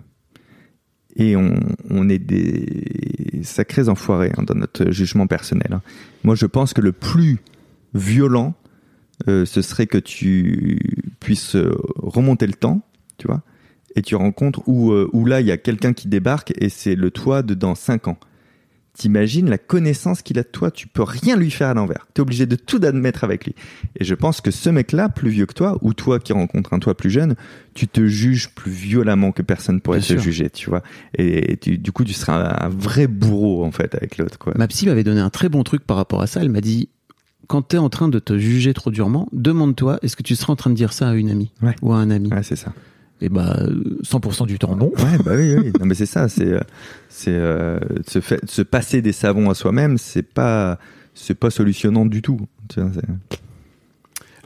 Et 1.17 1.35
on, 1.37 2.09
est 2.09 2.19
des 2.19 3.41
sacrés 3.43 3.87
enfoirés 3.87 4.31
hein, 4.37 4.43
dans 4.43 4.55
notre 4.55 4.91
jugement 4.91 5.27
personnel. 5.27 5.71
hein. 5.71 5.81
Moi, 6.23 6.35
je 6.35 6.45
pense 6.45 6.73
que 6.73 6.81
le 6.81 6.91
plus 6.91 7.37
violent, 7.93 8.53
euh, 9.29 9.45
ce 9.45 9.61
serait 9.61 9.87
que 9.87 9.97
tu 9.97 10.77
puisses 11.21 11.55
euh, 11.55 11.73
remonter 11.95 12.47
le 12.47 12.53
temps, 12.53 12.81
tu 13.17 13.27
vois, 13.27 13.43
et 13.95 14.01
tu 14.01 14.15
rencontres 14.15 14.61
où, 14.67 14.91
euh, 14.91 15.09
où 15.13 15.25
là, 15.25 15.39
il 15.39 15.47
y 15.47 15.51
a 15.51 15.57
quelqu'un 15.57 15.93
qui 15.93 16.09
débarque 16.09 16.53
et 16.57 16.67
c'est 16.67 16.95
le 16.95 17.11
toi 17.11 17.43
de 17.43 17.53
dans 17.53 17.75
5 17.75 18.09
ans. 18.09 18.17
T'imagines 18.97 19.49
la 19.49 19.57
connaissance 19.57 20.21
qu'il 20.21 20.39
a 20.39 20.43
de 20.43 20.47
toi, 20.47 20.71
tu 20.71 20.87
peux 20.87 21.03
rien 21.03 21.35
lui 21.35 21.51
faire 21.51 21.67
à 21.67 21.73
l'envers. 21.73 22.07
T'es 22.13 22.21
obligé 22.21 22.45
de 22.45 22.55
tout 22.55 22.79
admettre 22.81 23.25
avec 23.25 23.45
lui. 23.45 23.53
Et 23.99 24.05
je 24.05 24.15
pense 24.15 24.39
que 24.39 24.51
ce 24.51 24.69
mec-là, 24.69 25.09
plus 25.09 25.29
vieux 25.29 25.45
que 25.45 25.53
toi, 25.53 25.77
ou 25.81 25.93
toi 25.93 26.17
qui 26.17 26.31
rencontres 26.31 26.73
un 26.73 26.79
toi 26.79 26.95
plus 26.95 27.09
jeune, 27.09 27.35
tu 27.73 27.89
te 27.89 28.05
juges 28.07 28.49
plus 28.55 28.71
violemment 28.71 29.33
que 29.33 29.41
personne 29.41 29.81
pourrait 29.81 29.99
Bien 29.99 30.07
te 30.07 30.13
sûr. 30.13 30.21
juger, 30.21 30.49
tu 30.49 30.69
vois. 30.69 30.81
Et, 31.17 31.51
et 31.51 31.57
tu- 31.57 31.77
du 31.77 31.91
coup, 31.91 32.05
tu 32.05 32.13
seras 32.13 32.35
un, 32.63 32.67
un 32.67 32.69
vrai 32.69 33.07
bourreau, 33.07 33.65
en 33.65 33.71
fait, 33.71 33.93
avec 33.95 34.17
l'autre, 34.17 34.37
quoi. 34.39 34.53
Ma 34.55 34.67
psy 34.69 34.85
m'avait 34.85 35.03
donné 35.03 35.19
un 35.19 35.29
très 35.29 35.49
bon 35.49 35.63
truc 35.63 35.83
par 35.85 35.97
rapport 35.97 36.21
à 36.21 36.27
ça. 36.27 36.39
Elle 36.41 36.49
m'a 36.49 36.61
dit 36.61 36.87
quand 37.47 37.67
tu 37.67 37.75
es 37.75 37.79
en 37.79 37.89
train 37.89 38.07
de 38.07 38.17
te 38.19 38.37
juger 38.39 38.73
trop 38.73 38.91
durement, 38.91 39.27
demande-toi 39.33 39.99
est-ce 40.03 40.15
que 40.15 40.23
tu 40.23 40.35
seras 40.35 40.53
en 40.53 40.55
train 40.55 40.69
de 40.71 40.75
dire 40.75 40.93
ça 40.93 41.09
à 41.09 41.13
une 41.15 41.29
amie 41.29 41.51
Ouais. 41.61 41.75
ou 41.81 41.91
à 41.91 41.97
un 41.97 42.09
ami? 42.09 42.29
Ouais, 42.33 42.43
c'est 42.43 42.55
ça. 42.55 42.73
Et 43.21 43.29
bah 43.29 43.55
euh, 43.61 43.97
100% 44.03 44.45
du 44.45 44.59
temps 44.59 44.75
non. 44.75 44.91
Ouais, 44.97 45.17
bah 45.23 45.31
oui, 45.35 45.55
oui. 45.55 45.71
Non, 45.79 45.85
mais 45.85 45.95
c'est 45.95 46.05
ça, 46.05 46.27
c'est, 46.27 46.47
euh, 46.51 46.59
c'est, 47.07 47.31
euh, 47.33 47.79
se, 48.07 48.19
fait, 48.19 48.39
se 48.49 48.61
passer 48.61 49.01
des 49.01 49.13
savons 49.13 49.49
à 49.49 49.53
soi-même, 49.53 49.97
c'est 49.97 50.21
pas, 50.21 50.77
c'est 51.13 51.33
pas 51.35 51.49
solutionnant 51.49 52.05
du 52.05 52.21
tout. 52.21 52.39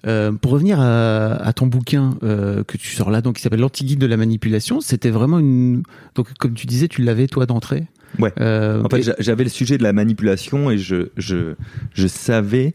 Euh, 0.07 0.31
pour 0.31 0.51
revenir 0.51 0.79
à, 0.79 1.33
à 1.35 1.51
ton 1.51 1.67
bouquin 1.67 2.17
euh, 2.23 2.63
que 2.63 2.77
tu 2.77 2.95
sors 2.95 3.09
là, 3.11 3.21
donc 3.21 3.35
qui 3.35 3.41
s'appelle 3.41 3.59
L'anti-guide 3.59 3.99
de 3.99 4.05
la 4.05 4.15
manipulation, 4.17 4.79
c'était 4.79 5.09
vraiment 5.09 5.39
une. 5.39 5.83
Donc, 6.15 6.27
comme 6.39 6.53
tu 6.53 6.67
disais, 6.67 6.87
tu 6.87 7.01
l'avais 7.01 7.27
toi 7.27 7.45
d'entrée. 7.45 7.85
Ouais. 8.17 8.31
En 8.39 8.87
fait, 8.89 8.99
et- 8.99 9.13
j'avais 9.19 9.43
le 9.43 9.49
sujet 9.49 9.77
de 9.77 9.83
la 9.83 9.93
manipulation 9.93 10.71
et 10.71 10.77
je, 10.77 11.09
je, 11.17 11.55
je 11.93 12.07
savais 12.07 12.73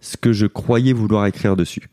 ce 0.00 0.16
que 0.16 0.32
je 0.32 0.46
croyais 0.46 0.92
vouloir 0.92 1.24
écrire 1.26 1.56
dessus. 1.56 1.88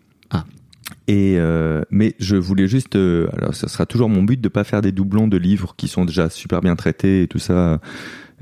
Et 1.08 1.36
euh, 1.38 1.84
mais 1.92 2.16
je 2.20 2.36
voulais 2.36 2.68
juste, 2.68 2.96
euh, 2.96 3.28
alors 3.38 3.54
ça 3.54 3.68
sera 3.68 3.86
toujours 3.86 4.10
mon 4.10 4.24
but 4.24 4.42
de 4.42 4.50
pas 4.50 4.64
faire 4.64 4.82
des 4.82 4.92
doublons 4.92 5.28
de 5.28 5.38
livres 5.38 5.76
qui 5.78 5.88
sont 5.88 6.04
déjà 6.04 6.30
super 6.30 6.62
bien 6.62 6.76
traités 6.76 7.24
et 7.24 7.28
tout 7.28 7.40
ça. 7.40 7.80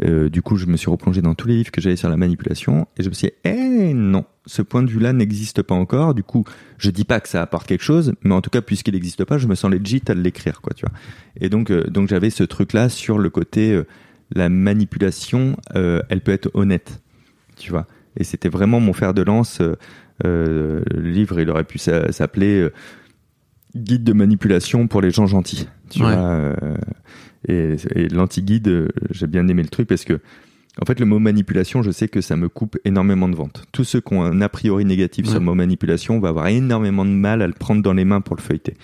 Euh, 0.01 0.29
du 0.29 0.41
coup, 0.41 0.57
je 0.57 0.65
me 0.65 0.77
suis 0.77 0.89
replongé 0.89 1.21
dans 1.21 1.35
tous 1.35 1.47
les 1.47 1.57
livres 1.57 1.71
que 1.71 1.81
j'avais 1.81 1.95
sur 1.95 2.09
la 2.09 2.17
manipulation 2.17 2.87
et 2.97 3.03
je 3.03 3.09
me 3.09 3.13
suis 3.13 3.27
dit, 3.27 3.33
eh 3.43 3.93
non, 3.93 4.25
ce 4.45 4.61
point 4.61 4.81
de 4.81 4.89
vue-là 4.89 5.13
n'existe 5.13 5.61
pas 5.61 5.75
encore. 5.75 6.13
Du 6.13 6.23
coup, 6.23 6.45
je 6.77 6.89
dis 6.89 7.05
pas 7.05 7.19
que 7.19 7.29
ça 7.29 7.41
apporte 7.41 7.67
quelque 7.67 7.83
chose, 7.83 8.13
mais 8.23 8.33
en 8.33 8.41
tout 8.41 8.49
cas, 8.49 8.61
puisqu'il 8.61 8.93
n'existe 8.93 9.23
pas, 9.25 9.37
je 9.37 9.47
me 9.47 9.55
sens 9.55 9.71
legit 9.71 10.01
à 10.07 10.13
l'écrire, 10.13 10.61
quoi, 10.61 10.73
tu 10.73 10.85
vois. 10.85 10.93
Et 11.39 11.49
donc, 11.49 11.69
euh, 11.69 11.83
donc 11.85 12.09
j'avais 12.09 12.29
ce 12.29 12.43
truc-là 12.43 12.89
sur 12.89 13.19
le 13.19 13.29
côté, 13.29 13.71
euh, 13.71 13.85
la 14.33 14.49
manipulation, 14.49 15.57
euh, 15.75 16.01
elle 16.09 16.21
peut 16.21 16.31
être 16.31 16.49
honnête, 16.53 17.01
tu 17.57 17.71
vois. 17.71 17.87
Et 18.17 18.23
c'était 18.23 18.49
vraiment 18.49 18.79
mon 18.79 18.93
fer 18.93 19.13
de 19.13 19.23
lance. 19.23 19.61
Euh, 20.25 20.27
euh, 20.27 20.83
le 20.93 21.09
livre, 21.09 21.39
il 21.39 21.49
aurait 21.49 21.63
pu 21.63 21.77
s'a- 21.77 22.11
s'appeler 22.11 22.59
euh, 22.61 22.73
Guide 23.75 24.03
de 24.03 24.13
manipulation 24.13 24.87
pour 24.87 25.01
les 25.01 25.09
gens 25.09 25.25
gentils, 25.25 25.67
tu 25.89 26.03
Ouais. 26.03 26.13
vois. 26.13 26.21
euh, 26.23 26.53
et 27.47 27.75
et 27.95 28.07
l'anti-guide, 28.07 28.89
j'ai 29.09 29.25
bien 29.27 29.47
aimé 29.47 29.63
le 29.63 29.69
truc 29.69 29.87
parce 29.87 30.05
que, 30.05 30.19
en 30.81 30.85
fait, 30.85 30.99
le 30.99 31.07
mot 31.07 31.17
manipulation, 31.17 31.81
je 31.81 31.89
sais 31.89 32.07
que 32.07 32.21
ça 32.21 32.35
me 32.35 32.49
coupe 32.49 32.77
énormément 32.85 33.27
de 33.27 33.35
ventes. 33.35 33.65
Tous 33.71 33.83
ceux 33.83 33.99
qui 33.99 34.13
ont 34.13 34.23
un 34.23 34.41
a 34.41 34.49
priori 34.49 34.85
négatif 34.85 35.25
sur 35.25 35.39
le 35.39 35.45
mot 35.45 35.55
manipulation 35.55 36.19
vont 36.19 36.27
avoir 36.27 36.47
énormément 36.47 37.03
de 37.03 37.09
mal 37.09 37.41
à 37.41 37.47
le 37.47 37.53
prendre 37.53 37.81
dans 37.81 37.93
les 37.93 38.05
mains 38.05 38.21
pour 38.21 38.35
le 38.35 38.41
feuilleter. 38.41 38.75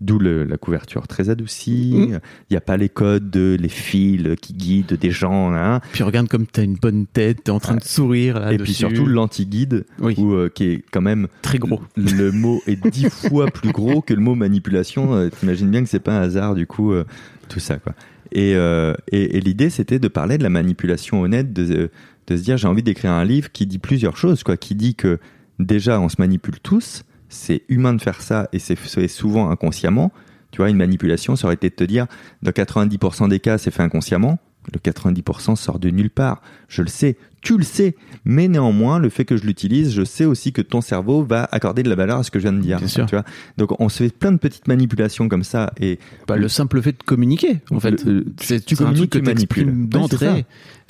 D'où 0.00 0.20
la 0.20 0.56
couverture 0.58 1.08
très 1.08 1.28
adoucie. 1.28 1.90
Il 1.90 1.98
Mm. 2.14 2.20
n'y 2.52 2.56
a 2.56 2.60
pas 2.60 2.76
les 2.76 2.88
codes, 2.88 3.30
de, 3.30 3.56
les 3.60 3.68
fils 3.68 4.36
qui 4.40 4.52
guident 4.54 4.92
des 4.94 5.10
gens. 5.10 5.52
hein. 5.52 5.80
Puis 5.92 6.04
regarde 6.04 6.28
comme 6.28 6.46
t'as 6.46 6.62
une 6.62 6.76
bonne 6.76 7.06
tête, 7.06 7.42
t'es 7.44 7.50
en 7.50 7.58
train 7.58 7.74
de 7.74 7.82
sourire 7.82 8.38
là. 8.38 8.52
Et 8.52 8.58
puis 8.58 8.74
surtout 8.74 9.06
l'anti-guide, 9.06 9.84
oui, 10.00 10.14
euh, 10.20 10.48
qui 10.48 10.64
est 10.64 10.84
quand 10.92 11.00
même 11.00 11.26
très 11.42 11.58
gros. 11.58 11.80
le 11.96 12.30
mot 12.30 12.62
est 12.68 12.80
dix 12.90 13.08
fois 13.28 13.46
plus 13.50 13.72
gros 13.72 14.00
que 14.00 14.14
le 14.14 14.20
mot 14.20 14.36
manipulation. 14.36 15.14
Euh, 15.14 15.30
T'imagines 15.30 15.68
bien 15.70 15.82
que 15.82 15.88
c'est 15.88 15.98
pas 15.98 16.16
un 16.16 16.22
hasard 16.22 16.54
du 16.54 16.66
coup 16.68 16.92
euh, 16.92 17.04
tout 17.48 17.58
ça 17.60 17.78
quoi. 17.78 17.92
Et, 18.30 18.54
euh, 18.54 18.94
et, 19.10 19.36
et 19.36 19.40
l'idée 19.40 19.68
c'était 19.68 19.98
de 19.98 20.06
parler 20.06 20.38
de 20.38 20.44
la 20.44 20.50
manipulation 20.50 21.22
honnête, 21.22 21.52
de, 21.52 21.90
de 22.28 22.36
se 22.36 22.42
dire 22.42 22.56
j'ai 22.56 22.68
envie 22.68 22.84
d'écrire 22.84 23.10
un 23.10 23.24
livre 23.24 23.50
qui 23.50 23.66
dit 23.66 23.78
plusieurs 23.78 24.16
choses 24.16 24.44
quoi, 24.44 24.56
qui 24.56 24.76
dit 24.76 24.94
que 24.94 25.18
déjà 25.58 26.00
on 26.00 26.08
se 26.08 26.16
manipule 26.20 26.60
tous, 26.62 27.02
c'est 27.28 27.62
humain 27.68 27.94
de 27.94 28.00
faire 28.00 28.20
ça 28.22 28.48
et 28.52 28.58
c'est 28.58 28.76
souvent 29.08 29.50
inconsciemment. 29.50 30.12
Tu 30.50 30.58
vois, 30.58 30.70
une 30.70 30.76
manipulation, 30.78 31.36
ça 31.36 31.46
aurait 31.46 31.54
été 31.56 31.68
de 31.68 31.74
te 31.74 31.84
dire, 31.84 32.06
dans 32.42 32.50
90% 32.52 33.28
des 33.28 33.38
cas, 33.40 33.58
c'est 33.58 33.70
fait 33.70 33.82
inconsciemment. 33.82 34.38
Le 34.72 34.78
90% 34.80 35.56
sort 35.56 35.78
de 35.78 35.88
nulle 35.88 36.10
part. 36.10 36.42
Je 36.68 36.82
le 36.82 36.88
sais, 36.88 37.16
tu 37.40 37.56
le 37.56 37.64
sais. 37.64 37.96
Mais 38.26 38.48
néanmoins, 38.48 38.98
le 38.98 39.08
fait 39.08 39.24
que 39.24 39.36
je 39.38 39.44
l'utilise, 39.44 39.92
je 39.94 40.04
sais 40.04 40.26
aussi 40.26 40.52
que 40.52 40.60
ton 40.60 40.82
cerveau 40.82 41.22
va 41.22 41.48
accorder 41.52 41.82
de 41.82 41.88
la 41.88 41.94
valeur 41.94 42.18
à 42.18 42.22
ce 42.22 42.30
que 42.30 42.38
je 42.38 42.44
viens 42.44 42.52
de 42.52 42.60
dire. 42.60 42.78
Bien 42.78 42.88
sûr. 42.88 43.06
Tu 43.06 43.14
vois 43.14 43.24
Donc, 43.56 43.78
on 43.80 43.88
se 43.88 44.02
fait 44.04 44.10
plein 44.14 44.32
de 44.32 44.36
petites 44.36 44.68
manipulations 44.68 45.26
comme 45.28 45.44
ça. 45.44 45.72
Et 45.80 45.98
Bah, 46.26 46.36
le 46.36 46.48
simple 46.48 46.82
fait 46.82 46.92
de 46.92 47.02
communiquer, 47.02 47.60
en 47.70 47.80
fait, 47.80 48.04
Le- 48.04 48.24
tu 48.36 48.54
un 48.74 48.76
communiques, 48.76 49.10
truc 49.10 49.24
que 49.24 49.30
tu 49.44 49.64
Ouais, 49.64 49.72
d'entrée. 49.86 50.44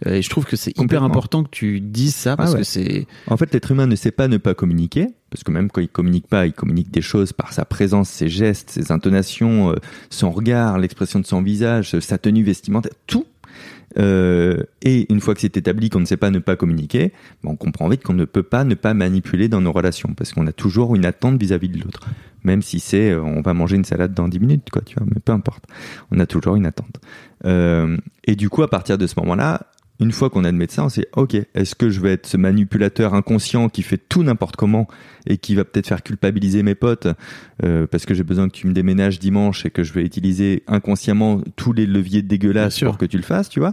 Euh, 0.06 0.14
Et 0.14 0.22
je 0.22 0.30
trouve 0.30 0.44
que 0.44 0.56
c'est 0.56 0.76
hyper 0.78 1.02
important 1.04 1.44
que 1.44 1.50
tu 1.50 1.80
dises 1.80 2.14
ça 2.16 2.36
parce 2.36 2.50
Ah 2.50 2.54
ouais. 2.54 2.58
que 2.60 2.64
c'est 2.66 3.06
En 3.28 3.36
fait, 3.36 3.52
l'être 3.52 3.70
humain 3.70 3.86
ne 3.86 3.96
sait 3.96 4.12
pas 4.12 4.26
ne 4.28 4.38
pas 4.38 4.54
communiquer, 4.54 5.08
parce 5.30 5.44
que 5.44 5.50
même 5.50 5.70
quand 5.70 5.80
il 5.80 5.88
communique 5.88 6.26
pas, 6.26 6.46
il 6.46 6.52
communique 6.52 6.90
des 6.90 7.02
choses 7.02 7.32
par 7.32 7.52
sa 7.52 7.64
présence, 7.64 8.08
ses 8.08 8.28
gestes, 8.28 8.70
ses 8.70 8.92
intonations, 8.92 9.70
euh, 9.70 9.76
son 10.10 10.30
regard, 10.30 10.78
l'expression 10.78 11.20
de 11.20 11.26
son 11.26 11.42
visage, 11.42 11.98
sa 12.00 12.18
tenue 12.18 12.42
vestimentaire, 12.42 12.92
tout. 13.06 13.26
Euh, 13.98 14.62
et 14.82 15.10
une 15.10 15.20
fois 15.20 15.34
que 15.34 15.40
c'est 15.40 15.56
établi 15.56 15.88
qu'on 15.88 16.00
ne 16.00 16.04
sait 16.04 16.18
pas 16.18 16.30
ne 16.30 16.38
pas 16.38 16.56
communiquer, 16.56 17.12
on 17.42 17.56
comprend 17.56 17.88
vite 17.88 18.02
qu'on 18.02 18.14
ne 18.14 18.26
peut 18.26 18.42
pas 18.42 18.64
ne 18.64 18.74
pas 18.74 18.94
manipuler 18.94 19.48
dans 19.48 19.60
nos 19.60 19.72
relations, 19.72 20.14
parce 20.14 20.32
qu'on 20.32 20.46
a 20.46 20.52
toujours 20.52 20.94
une 20.94 21.04
attente 21.04 21.40
vis-à-vis 21.40 21.68
de 21.68 21.78
l'autre. 21.78 22.06
Même 22.44 22.62
si 22.62 22.80
c'est, 22.80 23.10
euh, 23.10 23.22
on 23.22 23.40
va 23.42 23.54
manger 23.54 23.76
une 23.76 23.84
salade 23.84 24.14
dans 24.14 24.28
10 24.28 24.40
minutes, 24.40 24.70
quoi, 24.70 24.82
tu 24.82 24.94
vois, 24.96 25.06
mais 25.06 25.20
peu 25.22 25.32
importe. 25.32 25.64
On 26.10 26.20
a 26.20 26.26
toujours 26.26 26.56
une 26.56 26.66
attente. 26.66 27.00
Et 27.44 28.36
du 28.36 28.50
coup, 28.50 28.62
à 28.62 28.68
partir 28.68 28.98
de 28.98 29.06
ce 29.06 29.14
moment-là, 29.20 29.68
une 30.00 30.12
fois 30.12 30.30
qu'on 30.30 30.44
admet 30.44 30.66
ça, 30.68 30.84
on 30.84 30.88
sait, 30.88 31.08
ok, 31.16 31.34
est-ce 31.54 31.74
que 31.74 31.90
je 31.90 32.00
vais 32.00 32.12
être 32.12 32.26
ce 32.26 32.36
manipulateur 32.36 33.14
inconscient 33.14 33.68
qui 33.68 33.82
fait 33.82 33.98
tout 33.98 34.22
n'importe 34.22 34.54
comment 34.54 34.86
et 35.26 35.38
qui 35.38 35.56
va 35.56 35.64
peut-être 35.64 35.88
faire 35.88 36.04
culpabiliser 36.04 36.62
mes 36.62 36.76
potes 36.76 37.08
euh, 37.64 37.86
parce 37.88 38.06
que 38.06 38.14
j'ai 38.14 38.22
besoin 38.22 38.48
que 38.48 38.54
tu 38.54 38.68
me 38.68 38.72
déménages 38.72 39.18
dimanche 39.18 39.66
et 39.66 39.70
que 39.70 39.82
je 39.82 39.92
vais 39.92 40.04
utiliser 40.04 40.62
inconsciemment 40.68 41.40
tous 41.56 41.72
les 41.72 41.84
leviers 41.84 42.22
dégueulasses 42.22 42.80
pour 42.80 42.96
que 42.96 43.06
tu 43.06 43.16
le 43.16 43.24
fasses, 43.24 43.48
tu 43.48 43.58
vois? 43.58 43.72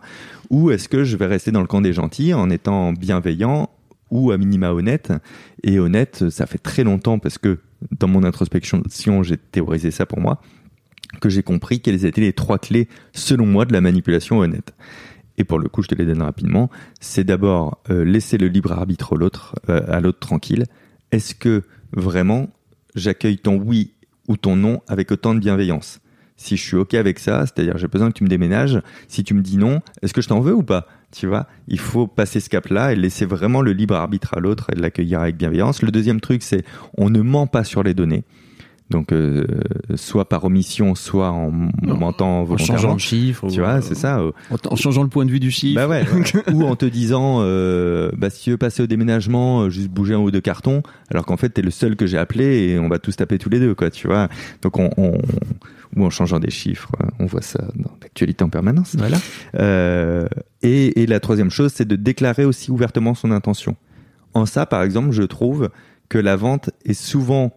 Ou 0.49 0.71
est-ce 0.71 0.89
que 0.89 1.03
je 1.03 1.15
vais 1.15 1.27
rester 1.27 1.51
dans 1.51 1.61
le 1.61 1.67
camp 1.67 1.81
des 1.81 1.93
gentils 1.93 2.33
en 2.33 2.49
étant 2.49 2.91
bienveillant 2.91 3.69
ou 4.09 4.31
à 4.31 4.37
minima 4.37 4.71
honnête? 4.71 5.13
Et 5.61 5.77
honnête, 5.77 6.29
ça 6.31 6.47
fait 6.47 6.57
très 6.57 6.83
longtemps 6.83 7.19
parce 7.19 7.37
que 7.37 7.59
dans 7.99 8.07
mon 8.07 8.23
introspection, 8.23 8.81
j'ai 9.21 9.37
théorisé 9.37 9.91
ça 9.91 10.07
pour 10.07 10.19
moi, 10.19 10.41
que 11.21 11.29
j'ai 11.29 11.43
compris 11.43 11.81
quelles 11.81 12.05
étaient 12.05 12.21
les 12.21 12.33
trois 12.33 12.57
clés, 12.57 12.87
selon 13.13 13.45
moi, 13.45 13.65
de 13.65 13.73
la 13.73 13.81
manipulation 13.81 14.39
honnête 14.39 14.73
et 15.37 15.43
pour 15.43 15.59
le 15.59 15.69
coup 15.69 15.81
je 15.81 15.87
te 15.87 15.95
les 15.95 16.05
donne 16.05 16.21
rapidement, 16.21 16.69
c'est 16.99 17.23
d'abord 17.23 17.81
euh, 17.89 18.03
laisser 18.03 18.37
le 18.37 18.47
libre 18.47 18.71
arbitre 18.71 19.15
l'autre, 19.15 19.55
euh, 19.69 19.81
à 19.87 19.99
l'autre 20.01 20.19
tranquille. 20.19 20.65
Est-ce 21.11 21.35
que 21.35 21.63
vraiment 21.91 22.49
j'accueille 22.95 23.37
ton 23.37 23.57
oui 23.57 23.93
ou 24.27 24.37
ton 24.37 24.55
non 24.55 24.81
avec 24.87 25.11
autant 25.11 25.33
de 25.35 25.39
bienveillance? 25.39 25.99
Si 26.37 26.57
je 26.57 26.61
suis 26.61 26.75
ok 26.75 26.95
avec 26.95 27.19
ça, 27.19 27.45
c'est-à-dire 27.45 27.77
j'ai 27.77 27.87
besoin 27.87 28.09
que 28.09 28.17
tu 28.17 28.23
me 28.25 28.29
déménages, 28.29 28.81
si 29.07 29.23
tu 29.23 29.33
me 29.33 29.41
dis 29.41 29.55
non, 29.57 29.79
est-ce 30.01 30.13
que 30.13 30.21
je 30.21 30.27
t'en 30.27 30.41
veux 30.41 30.53
ou 30.53 30.63
pas? 30.63 30.85
Tu 31.13 31.27
vois, 31.27 31.47
il 31.69 31.79
faut 31.79 32.07
passer 32.07 32.41
ce 32.41 32.49
cap-là 32.49 32.91
et 32.91 32.95
laisser 32.97 33.25
vraiment 33.25 33.61
le 33.61 33.71
libre 33.71 33.95
arbitre 33.95 34.33
à 34.35 34.41
l'autre 34.41 34.69
et 34.69 34.75
l'accueillir 34.75 35.21
avec 35.21 35.37
bienveillance. 35.37 35.81
Le 35.81 35.91
deuxième 35.91 36.19
truc, 36.19 36.43
c'est 36.43 36.65
on 36.97 37.09
ne 37.09 37.21
ment 37.21 37.47
pas 37.47 37.63
sur 37.63 37.83
les 37.83 37.93
données. 37.93 38.25
Donc, 38.91 39.11
euh, 39.11 39.47
soit 39.95 40.29
par 40.29 40.43
omission, 40.43 40.93
soit 40.93 41.31
en 41.31 41.51
mentant 41.81 42.43
volontairement. 42.43 42.53
En 42.53 42.57
changeant 42.57 42.93
le 42.93 42.99
chiffre. 42.99 43.47
Tu 43.49 43.59
vois, 43.59 43.81
c'est 43.81 43.95
ça. 43.95 44.19
Euh, 44.19 44.31
en, 44.69 44.75
changeant 44.75 45.01
le 45.01 45.09
point 45.09 45.25
de 45.25 45.31
vue 45.31 45.39
du 45.39 45.49
chiffre. 45.49 45.75
Bah 45.75 45.87
ouais. 45.89 46.05
ou 46.53 46.63
en 46.63 46.75
te 46.75 46.85
disant, 46.85 47.37
euh, 47.39 48.11
bah, 48.15 48.29
si 48.29 48.43
tu 48.43 48.51
veux 48.51 48.57
passer 48.57 48.83
au 48.83 48.87
déménagement, 48.87 49.61
euh, 49.61 49.69
juste 49.69 49.89
bouger 49.89 50.13
un 50.13 50.19
ou 50.19 50.29
deux 50.29 50.41
cartons, 50.41 50.83
alors 51.09 51.25
qu'en 51.25 51.37
fait, 51.37 51.49
t'es 51.49 51.63
le 51.63 51.71
seul 51.71 51.95
que 51.95 52.05
j'ai 52.05 52.19
appelé 52.19 52.69
et 52.69 52.79
on 52.79 52.87
va 52.87 52.99
tous 52.99 53.15
taper 53.15 53.39
tous 53.39 53.49
les 53.49 53.59
deux, 53.59 53.73
quoi, 53.73 53.89
tu 53.89 54.07
vois. 54.07 54.29
Donc, 54.61 54.77
on, 54.77 54.91
on 54.97 55.17
ou 55.95 56.05
en 56.05 56.09
changeant 56.09 56.39
des 56.39 56.51
chiffres, 56.51 56.91
on 57.19 57.25
voit 57.25 57.41
ça 57.41 57.63
dans 57.75 57.91
l'actualité 58.01 58.43
en 58.43 58.49
permanence. 58.49 58.95
Voilà. 58.97 59.17
Euh, 59.57 60.27
et, 60.61 61.01
et 61.01 61.07
la 61.07 61.19
troisième 61.19 61.49
chose, 61.49 61.71
c'est 61.73 61.87
de 61.87 61.95
déclarer 61.95 62.45
aussi 62.45 62.69
ouvertement 62.69 63.13
son 63.13 63.31
intention. 63.31 63.75
En 64.33 64.45
ça, 64.45 64.65
par 64.65 64.83
exemple, 64.83 65.11
je 65.11 65.23
trouve 65.23 65.69
que 66.09 66.17
la 66.17 66.35
vente 66.35 66.69
est 66.85 66.93
souvent 66.93 67.53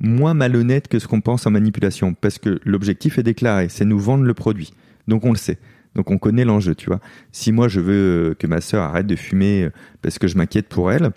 moins 0.00 0.34
malhonnête 0.34 0.88
que 0.88 0.98
ce 0.98 1.06
qu'on 1.08 1.20
pense 1.20 1.46
en 1.46 1.50
manipulation, 1.50 2.14
parce 2.14 2.38
que 2.38 2.60
l'objectif 2.64 3.18
est 3.18 3.22
déclaré, 3.22 3.68
c'est 3.68 3.84
nous 3.84 3.98
vendre 3.98 4.24
le 4.24 4.34
produit. 4.34 4.72
Donc 5.06 5.24
on 5.24 5.32
le 5.32 5.38
sait. 5.38 5.58
Donc 5.94 6.10
on 6.10 6.18
connaît 6.18 6.44
l'enjeu, 6.44 6.74
tu 6.74 6.86
vois. 6.86 7.00
Si 7.32 7.52
moi 7.52 7.68
je 7.68 7.80
veux 7.80 8.30
euh, 8.30 8.34
que 8.34 8.46
ma 8.46 8.60
sœur 8.60 8.82
arrête 8.82 9.06
de 9.06 9.16
fumer 9.16 9.64
euh, 9.64 9.70
parce 10.02 10.18
que 10.18 10.28
je 10.28 10.36
m'inquiète 10.36 10.68
pour 10.68 10.92
elle, 10.92 11.10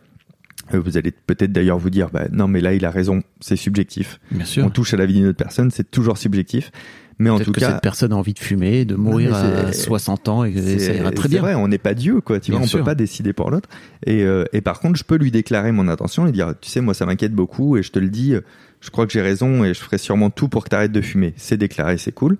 euh, 0.73 0.79
vous 0.79 0.97
allez 0.97 1.11
peut-être 1.11 1.51
d'ailleurs 1.51 1.77
vous 1.77 1.89
dire, 1.89 2.09
bah, 2.11 2.25
non 2.31 2.47
mais 2.47 2.61
là 2.61 2.73
il 2.73 2.85
a 2.85 2.89
raison, 2.89 3.21
c'est 3.41 3.55
subjectif. 3.55 4.19
Bien 4.31 4.45
sûr. 4.45 4.65
On 4.65 4.69
touche 4.69 4.93
à 4.93 4.97
la 4.97 5.05
vie 5.05 5.13
d'une 5.13 5.27
autre 5.27 5.37
personne, 5.37 5.69
c'est 5.71 5.89
toujours 5.91 6.17
subjectif. 6.17 6.71
Mais 7.19 7.29
en 7.29 7.39
tout 7.39 7.51
que 7.51 7.59
cas, 7.59 7.73
cette 7.73 7.81
personne 7.81 8.13
a 8.13 8.15
envie 8.15 8.33
de 8.33 8.39
fumer, 8.39 8.83
de 8.83 8.95
mourir 8.95 9.35
à 9.35 9.71
60 9.71 10.27
ans 10.29 10.43
et 10.43 10.79
ça 10.79 10.93
ira 10.93 11.11
très 11.11 11.29
bien. 11.29 11.37
C'est 11.37 11.41
vrai, 11.41 11.53
on 11.53 11.67
n'est 11.67 11.77
pas 11.77 11.93
Dieu, 11.93 12.19
quoi. 12.19 12.39
Tu 12.39 12.51
vois, 12.51 12.61
on 12.61 12.67
peut 12.67 12.83
pas 12.83 12.95
décider 12.95 13.31
pour 13.31 13.51
l'autre. 13.51 13.69
Et, 14.07 14.25
et 14.53 14.61
par 14.61 14.79
contre, 14.79 14.97
je 14.97 15.03
peux 15.03 15.17
lui 15.17 15.29
déclarer 15.29 15.71
mon 15.71 15.87
intention 15.87 16.25
et 16.25 16.31
dire, 16.31 16.55
tu 16.59 16.71
sais, 16.71 16.81
moi 16.81 16.95
ça 16.95 17.05
m'inquiète 17.05 17.33
beaucoup 17.33 17.77
et 17.77 17.83
je 17.83 17.91
te 17.91 17.99
le 17.99 18.09
dis 18.09 18.33
je 18.81 18.89
crois 18.89 19.05
que 19.05 19.13
j'ai 19.13 19.21
raison 19.21 19.63
et 19.63 19.73
je 19.73 19.79
ferai 19.79 19.97
sûrement 19.97 20.29
tout 20.29 20.49
pour 20.49 20.63
que 20.63 20.69
tu 20.69 20.75
arrêtes 20.75 20.91
de 20.91 21.01
fumer. 21.01 21.33
C'est 21.37 21.57
déclaré, 21.57 21.97
c'est 21.97 22.11
cool. 22.11 22.37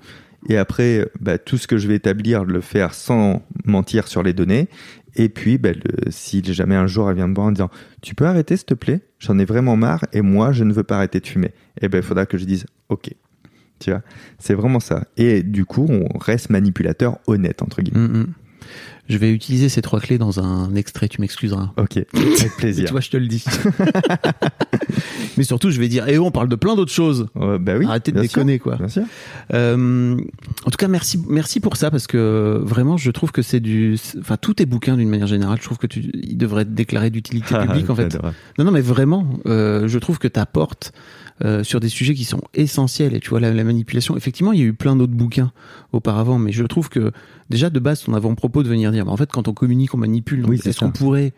Et 0.50 0.58
après, 0.58 1.08
bah, 1.20 1.38
tout 1.38 1.58
ce 1.58 1.68
que 1.68 1.78
je 1.78 1.88
vais 1.88 1.96
établir, 1.96 2.44
le 2.44 2.62
faire 2.62 2.94
sans 2.94 3.46
mentir 3.66 4.08
sur 4.08 4.24
les 4.24 4.34
données. 4.34 4.68
Et 5.16 5.30
puis, 5.30 5.58
bah, 5.58 5.70
si 6.10 6.42
jamais 6.44 6.76
un 6.76 6.88
jour 6.88 7.10
elle 7.10 7.16
vient 7.16 7.28
me 7.28 7.36
voir 7.36 7.48
en 7.48 7.52
disant 7.52 7.70
Tu 8.02 8.16
peux 8.16 8.26
arrêter, 8.26 8.58
s'il 8.58 8.66
te 8.66 8.74
plaît? 8.74 9.02
J'en 9.20 9.38
ai 9.38 9.46
vraiment 9.46 9.76
marre 9.76 10.06
et 10.14 10.22
moi, 10.22 10.52
je 10.52 10.64
ne 10.64 10.74
veux 10.74 10.84
pas 10.84 10.98
arrêter 10.98 11.20
de 11.20 11.28
fumer. 11.28 11.52
Et 11.80 11.89
ben, 11.89 12.00
il 12.00 12.04
faudra 12.04 12.26
que 12.26 12.38
je 12.38 12.46
dise 12.46 12.66
Ok. 12.89 13.12
Tu 13.80 13.92
vois? 13.92 14.02
C'est 14.39 14.54
vraiment 14.54 14.80
ça. 14.80 15.06
Et 15.18 15.44
du 15.44 15.66
coup, 15.66 15.88
on 15.89 16.18
reste 16.18 16.50
manipulateur 16.50 17.20
honnête, 17.28 17.62
entre 17.62 17.82
guillemets. 17.82 18.08
Mm, 18.08 18.18
mm. 18.20 18.34
Je 19.09 19.17
vais 19.17 19.32
utiliser 19.34 19.67
ces 19.67 19.82
trois 19.82 19.99
clés 19.99 20.17
dans 20.17 20.39
un 20.39 20.74
extrait, 20.76 21.09
tu 21.09 21.19
m'excuseras. 21.19 21.72
Ok, 21.76 21.97
avec 21.97 22.55
plaisir. 22.57 22.86
tu 22.88 22.91
vois, 22.91 23.01
je 23.01 23.09
te 23.09 23.17
le 23.17 23.28
dis. 23.28 23.43
Mais 25.38 25.43
surtout, 25.43 25.69
je 25.69 25.80
vais 25.80 25.89
dire, 25.89 26.07
et 26.07 26.13
eh, 26.13 26.19
on 26.19 26.32
parle 26.32 26.47
de 26.47 26.55
plein 26.55 26.76
d'autres 26.76 26.91
choses. 26.91 27.28
bah 27.36 27.74
oui. 27.78 27.86
Arrêtez 27.86 28.11
de 28.11 28.22
déconner, 28.22 28.59
quoi. 28.59 28.78
Bien 28.78 28.88
sûr. 28.88 29.03
Euh, 29.53 30.15
en 30.65 30.69
tout 30.69 30.78
cas, 30.78 30.88
merci, 30.88 31.19
merci 31.28 31.59
pour 31.59 31.76
ça, 31.76 31.91
parce 31.91 32.07
que 32.07 32.61
vraiment, 32.63 32.95
je 32.95 33.11
trouve 33.11 33.32
que 33.32 33.41
c'est 33.41 33.59
du, 33.59 33.97
enfin, 34.19 34.38
tous 34.38 34.55
tes 34.55 34.65
bouquins, 34.65 34.95
d'une 34.95 35.09
manière 35.09 35.28
générale, 35.28 35.57
je 35.59 35.65
trouve 35.65 35.78
que 35.78 35.88
tu, 35.88 36.09
ils 36.13 36.38
devraient 36.38 36.61
être 36.61 36.74
déclarés 36.74 37.09
d'utilité 37.09 37.55
publique, 37.65 37.89
en 37.89 37.95
fait. 37.95 38.17
Non, 38.57 38.65
non, 38.65 38.72
mais 38.72 38.82
vraiment, 38.82 39.28
euh, 39.45 39.88
je 39.88 39.99
trouve 39.99 40.19
que 40.19 40.28
tu 40.28 40.39
apportes 40.39 40.93
euh, 41.44 41.64
sur 41.64 41.80
des 41.80 41.89
sujets 41.89 42.14
qui 42.14 42.24
sont 42.24 42.42
essentiels. 42.54 43.16
Et 43.16 43.20
tu 43.20 43.30
vois, 43.30 43.39
la, 43.39 43.52
manipulation, 43.64 44.16
effectivement, 44.16 44.54
il 44.54 44.60
y 44.60 44.64
a 44.64 44.66
eu 44.66 44.74
plein 44.74 44.96
d'autres 44.96 45.14
bouquins 45.14 45.52
auparavant, 45.92 46.38
mais 46.38 46.52
je 46.52 46.64
trouve 46.64 46.89
que 46.89 47.12
déjà 47.50 47.70
de 47.70 47.80
base, 47.80 48.04
ton 48.04 48.14
avant-propos 48.14 48.64
de 48.64 48.70
venir 48.70 48.92
dire, 48.92 49.06
bah, 49.06 49.12
en 49.12 49.18
fait, 49.18 49.32
quand 49.32 49.48
on 49.48 49.54
communique, 49.54 49.94
on 49.94 49.98
manipule. 49.98 50.46
Oui, 50.48 50.60
est-ce 50.64 50.80
qu'on 50.80 50.92
pourrait 50.92 51.34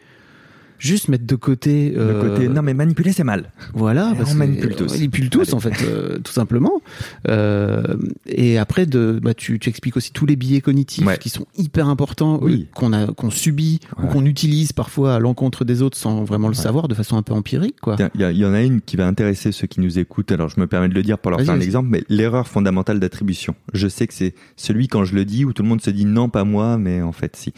juste 0.84 1.08
mettre 1.08 1.26
de 1.26 1.36
côté. 1.36 1.94
Euh, 1.98 2.22
côté 2.22 2.48
non, 2.50 2.62
mais 2.62 2.74
manipuler, 2.74 3.14
c'est 3.14 3.24
mal. 3.24 3.52
Voilà, 3.74 4.14
parce 4.18 4.34
on 4.34 4.36
manipule 4.36 4.76
tous. 4.76 4.92
On 4.92 4.94
manipule 4.94 5.30
tous, 5.30 5.54
en 5.54 5.60
fait, 5.60 5.74
euh, 5.84 6.20
tout 6.20 6.34
simplement. 6.34 6.82
Euh, 7.30 7.96
et 8.28 8.58
après, 8.58 8.86
de, 8.86 9.20
bah, 9.24 9.34
tu, 9.34 9.60
tu 9.60 9.70
expliques 9.70 9.96
aussi 9.96 10.12
tous 10.12 10.26
les 10.26 10.36
biais 10.36 10.62
cognitifs 10.62 11.08
qui 11.20 11.30
sont 11.30 11.46
hyper 11.58 11.88
importants, 11.88 12.40
oui. 12.42 12.68
qu'on 12.76 12.92
a, 12.92 13.08
qu'on 13.08 13.30
subit 13.30 13.80
ou 14.02 14.08
qu'on 14.08 14.26
utilise 14.26 14.74
parfois 14.74 15.16
à 15.16 15.20
l'encontre 15.20 15.64
des 15.64 15.82
autres 15.82 15.98
sans 15.98 16.24
vraiment 16.24 16.50
le 16.50 16.54
savoir, 16.54 16.88
de 16.88 16.96
façon 16.96 17.16
un 17.16 17.24
peu 17.24 17.34
empirique, 17.34 17.80
quoi. 17.82 17.96
Il 18.16 18.22
y, 18.22 18.40
y, 18.40 18.46
en 18.46 18.54
a 18.54 18.62
une 18.62 18.82
qui 18.82 18.98
va 18.98 19.08
intéresser 19.08 19.52
ceux 19.54 19.68
qui 19.68 19.80
nous 19.80 20.00
écoutent. 20.00 20.32
Alors, 20.32 20.50
je 20.50 20.60
me 20.60 20.68
permets 20.68 20.90
de 20.90 20.94
le 20.94 21.04
dire 21.04 21.18
pour 21.18 21.32
leur 21.32 21.40
faire 21.40 21.54
un 21.54 21.62
exemple, 21.62 21.88
mais 21.90 22.04
l'erreur 22.10 22.48
fondamentale 22.48 23.00
d'attribution. 23.00 23.56
Je 23.74 23.88
sais 23.88 24.06
que 24.06 24.14
c'est 24.14 24.36
celui 24.58 24.90
quand 24.90 25.06
je 25.06 25.16
le 25.16 25.24
dis 25.24 25.46
où 25.46 25.54
tout 25.54 25.64
le 25.64 25.70
monde 25.70 25.82
se 25.82 25.90
dit 25.90 26.06
non, 26.06 26.28
pas 26.28 26.44
moi, 26.44 26.78
mais 26.78 27.02
en 27.02 27.14
fait, 27.14 27.38
si. 27.38 27.54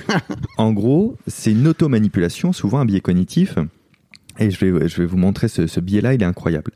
en 0.58 0.72
gros, 0.72 1.16
c'est 1.26 1.50
une 1.50 1.66
auto-manipulation 1.66 2.52
souvent 2.60 2.80
un 2.80 2.84
biais 2.84 3.00
cognitif. 3.00 3.56
Et 4.38 4.50
je 4.50 4.64
vais, 4.64 4.88
je 4.88 4.98
vais 4.98 5.06
vous 5.06 5.16
montrer 5.16 5.48
ce, 5.48 5.80
biais-là, 5.80 6.14
il 6.14 6.22
est 6.22 6.26
incroyable. 6.26 6.72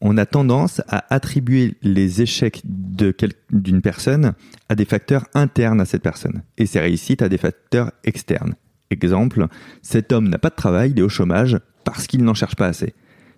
On 0.00 0.16
a 0.16 0.26
tendance 0.26 0.80
à 0.88 1.04
attribuer 1.12 1.74
les 1.82 2.22
échecs 2.22 2.62
d'une 2.64 3.82
personne 3.82 4.34
à 4.68 4.74
des 4.74 4.84
facteurs 4.84 5.26
internes 5.34 5.80
à 5.80 5.84
cette 5.84 6.02
personne 6.02 6.42
et 6.56 6.66
ses 6.66 6.80
réussites 6.80 7.22
à 7.22 7.28
des 7.28 7.38
facteurs 7.38 7.92
externes. 8.04 8.54
Exemple, 8.90 9.46
cet 9.82 10.12
homme 10.12 10.28
n'a 10.28 10.38
pas 10.38 10.50
de 10.50 10.54
travail, 10.54 10.92
il 10.92 10.98
est 10.98 11.02
au 11.02 11.08
chômage 11.08 11.58
parce 11.84 12.06
qu'il 12.06 12.24
n'en 12.24 12.34
cherche 12.34 12.56
pas 12.56 12.66
assez. 12.66 12.94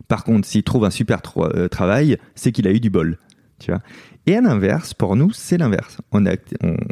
Par 0.07 0.25
contre, 0.25 0.47
s'il 0.47 0.63
trouve 0.63 0.85
un 0.85 0.91
super 0.91 1.23
euh, 1.39 1.69
travail, 1.69 2.19
c'est 2.35 2.53
qu'il 2.53 2.69
a 2.69 2.73
eu 2.73 2.81
du 2.81 2.91
bol. 2.91 3.19
Tu 3.59 3.71
vois? 3.71 3.81
Et 4.27 4.37
à 4.37 4.41
l'inverse, 4.41 4.93
pour 4.93 5.17
nous, 5.17 5.33
c'est 5.33 5.57
l'inverse. 5.57 5.99
On 6.13 6.27
a, 6.27 6.33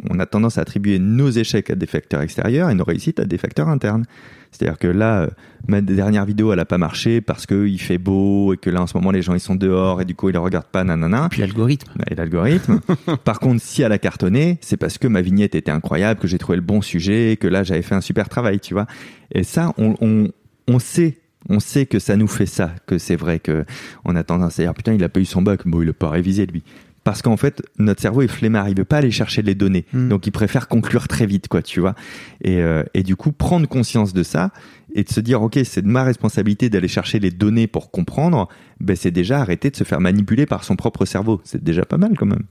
on, 0.09 0.19
a 0.19 0.25
tendance 0.25 0.57
à 0.57 0.61
attribuer 0.61 0.97
nos 0.97 1.29
échecs 1.29 1.69
à 1.69 1.75
des 1.75 1.85
facteurs 1.85 2.21
extérieurs 2.21 2.69
et 2.69 2.73
nos 2.73 2.83
réussites 2.83 3.19
à 3.19 3.25
des 3.25 3.37
facteurs 3.37 3.69
internes. 3.69 4.05
C'est-à-dire 4.51 4.79
que 4.79 4.87
là, 4.87 5.21
euh, 5.21 5.27
ma 5.67 5.79
dernière 5.81 6.25
vidéo, 6.25 6.51
elle 6.51 6.59
a 6.59 6.65
pas 6.65 6.79
marché 6.79 7.21
parce 7.21 7.45
qu'il 7.45 7.79
fait 7.79 7.99
beau 7.99 8.53
et 8.53 8.57
que 8.57 8.71
là, 8.71 8.81
en 8.81 8.87
ce 8.87 8.97
moment, 8.97 9.11
les 9.11 9.21
gens, 9.21 9.35
ils 9.35 9.39
sont 9.39 9.55
dehors 9.55 10.01
et 10.01 10.05
du 10.05 10.15
coup, 10.15 10.29
ils 10.29 10.33
ne 10.33 10.39
regardent 10.39 10.65
pas, 10.65 10.83
nanana. 10.83 11.27
Puis 11.29 11.41
l'algorithme. 11.41 11.91
Et 12.09 12.15
l'algorithme. 12.15 12.81
Par 13.23 13.39
contre, 13.39 13.61
si 13.61 13.83
elle 13.83 13.91
a 13.91 13.99
cartonné, 13.99 14.57
c'est 14.61 14.77
parce 14.77 14.97
que 14.97 15.07
ma 15.07 15.21
vignette 15.21 15.53
était 15.53 15.71
incroyable, 15.71 16.19
que 16.19 16.27
j'ai 16.27 16.39
trouvé 16.39 16.55
le 16.55 16.63
bon 16.63 16.81
sujet, 16.81 17.37
que 17.39 17.47
là, 17.47 17.61
j'avais 17.61 17.83
fait 17.83 17.95
un 17.95 18.01
super 18.01 18.27
travail, 18.27 18.59
tu 18.59 18.73
vois. 18.73 18.87
Et 19.31 19.43
ça, 19.43 19.71
on, 19.77 19.95
on, 20.01 20.29
on 20.67 20.79
sait 20.79 21.19
on 21.47 21.61
sait 21.61 21.85
que 21.85 21.99
ça 21.99 22.17
nous 22.17 22.27
fait 22.27 22.45
ça, 22.45 22.71
que 22.85 22.97
c'est 22.97 23.15
vrai 23.15 23.39
que 23.39 23.63
on 24.03 24.15
a 24.17 24.23
tendance 24.25 24.59
à 24.59 24.63
dire 24.63 24.73
putain 24.73 24.93
il 24.93 25.03
a 25.05 25.09
pas 25.09 25.21
eu 25.21 25.25
son 25.25 25.41
bac, 25.41 25.65
bon 25.65 25.81
il 25.81 25.89
a 25.89 25.93
pas 25.93 26.09
révisé 26.09 26.45
lui 26.45 26.63
parce 27.03 27.21
qu'en 27.21 27.37
fait 27.37 27.61
notre 27.77 28.01
cerveau 28.01 28.21
est 28.21 28.27
flemmard 28.27 28.69
il 28.69 28.77
veut 28.77 28.85
pas 28.85 28.97
aller 28.97 29.11
chercher 29.11 29.41
les 29.41 29.55
données. 29.55 29.85
Hmm. 29.93 30.09
donc 30.09 30.27
il 30.27 30.31
préfère 30.31 30.67
conclure 30.67 31.07
très 31.07 31.25
vite 31.25 31.47
quoi 31.47 31.61
tu 31.61 31.79
vois. 31.79 31.95
Et, 32.41 32.61
euh, 32.61 32.83
et 32.93 33.03
du 33.03 33.15
coup 33.15 33.31
prendre 33.31 33.67
conscience 33.67 34.13
de 34.13 34.23
ça 34.23 34.51
et 34.93 35.03
de 35.03 35.09
se 35.09 35.19
dire 35.19 35.41
ok 35.41 35.59
c'est 35.63 35.81
de 35.81 35.87
ma 35.87 36.03
responsabilité 36.03 36.69
d'aller 36.69 36.87
chercher 36.87 37.19
les 37.19 37.31
données 37.31 37.67
pour 37.67 37.91
comprendre 37.91 38.47
ben 38.79 38.95
c'est 38.95 39.11
déjà 39.11 39.39
arrêter 39.39 39.69
de 39.69 39.75
se 39.75 39.83
faire 39.83 40.01
manipuler 40.01 40.45
par 40.45 40.63
son 40.63 40.75
propre 40.75 41.05
cerveau. 41.05 41.41
C'est 41.43 41.63
déjà 41.63 41.85
pas 41.85 41.97
mal 41.97 42.13
quand 42.17 42.25
même. 42.25 42.43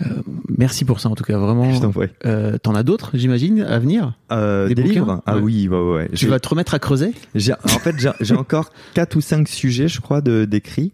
Euh, 0.00 0.22
merci 0.58 0.84
pour 0.84 1.00
ça 1.00 1.08
en 1.08 1.14
tout 1.14 1.24
cas 1.24 1.36
vraiment. 1.38 1.72
Je 1.72 1.80
t'en. 1.80 1.92
Euh, 2.24 2.58
T'en 2.58 2.74
as 2.74 2.82
d'autres 2.82 3.10
j'imagine 3.14 3.60
à 3.60 3.78
venir? 3.78 4.16
Euh, 4.30 4.68
Des, 4.68 4.82
livres? 4.82 5.22
Ah 5.26 5.38
oui, 5.38 5.68
ouais, 5.68 5.76
ouais. 5.76 6.10
Tu 6.14 6.26
vas 6.26 6.40
te 6.40 6.48
remettre 6.48 6.74
à 6.74 6.78
creuser? 6.78 7.12
En 7.64 7.78
fait 7.78 7.96
j'ai 8.20 8.34
encore 8.34 8.70
quatre 8.94 9.16
ou 9.16 9.20
cinq 9.20 9.48
sujets 9.48 9.88
je 9.88 10.00
crois 10.00 10.20
de 10.20 10.44
d'écrits 10.44 10.92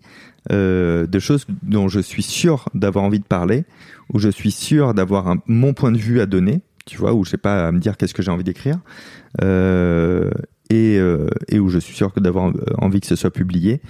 euh, 0.51 1.07
de 1.07 1.19
choses 1.19 1.47
dont 1.63 1.89
je 1.89 2.01
suis 2.01 2.23
sûr 2.23 2.69
d'avoir 2.75 3.05
envie 3.05 3.19
de 3.19 3.25
parler, 3.25 3.65
où 4.13 4.19
je 4.19 4.29
suis 4.29 4.51
sûr 4.51 4.95
d'avoir 4.95 5.37
mon 5.47 5.75
point 5.75 5.93
de 5.93 5.99
vue 5.99 6.21
à 6.21 6.27
donner, 6.27 6.61
tu 6.87 6.97
vois, 6.97 7.13
où 7.13 7.25
je 7.25 7.31
sais 7.31 7.37
pas 7.37 7.69
à 7.69 7.73
me 7.73 7.79
dire 7.79 7.97
qu'est-ce 7.97 8.15
que 8.15 8.23
j'ai 8.23 8.31
envie 8.31 8.45
d'écrire, 8.45 8.79
euh, 9.43 10.31
et, 10.71 10.99
euh, 10.99 11.29
et, 11.49 11.59
où 11.59 11.69
je 11.69 11.79
suis 11.79 11.95
sûr 11.95 12.13
d'avoir 12.17 12.53
envie 12.79 13.01
que 13.01 13.07
ce 13.07 13.17
soit 13.17 13.31
publié. 13.31 13.81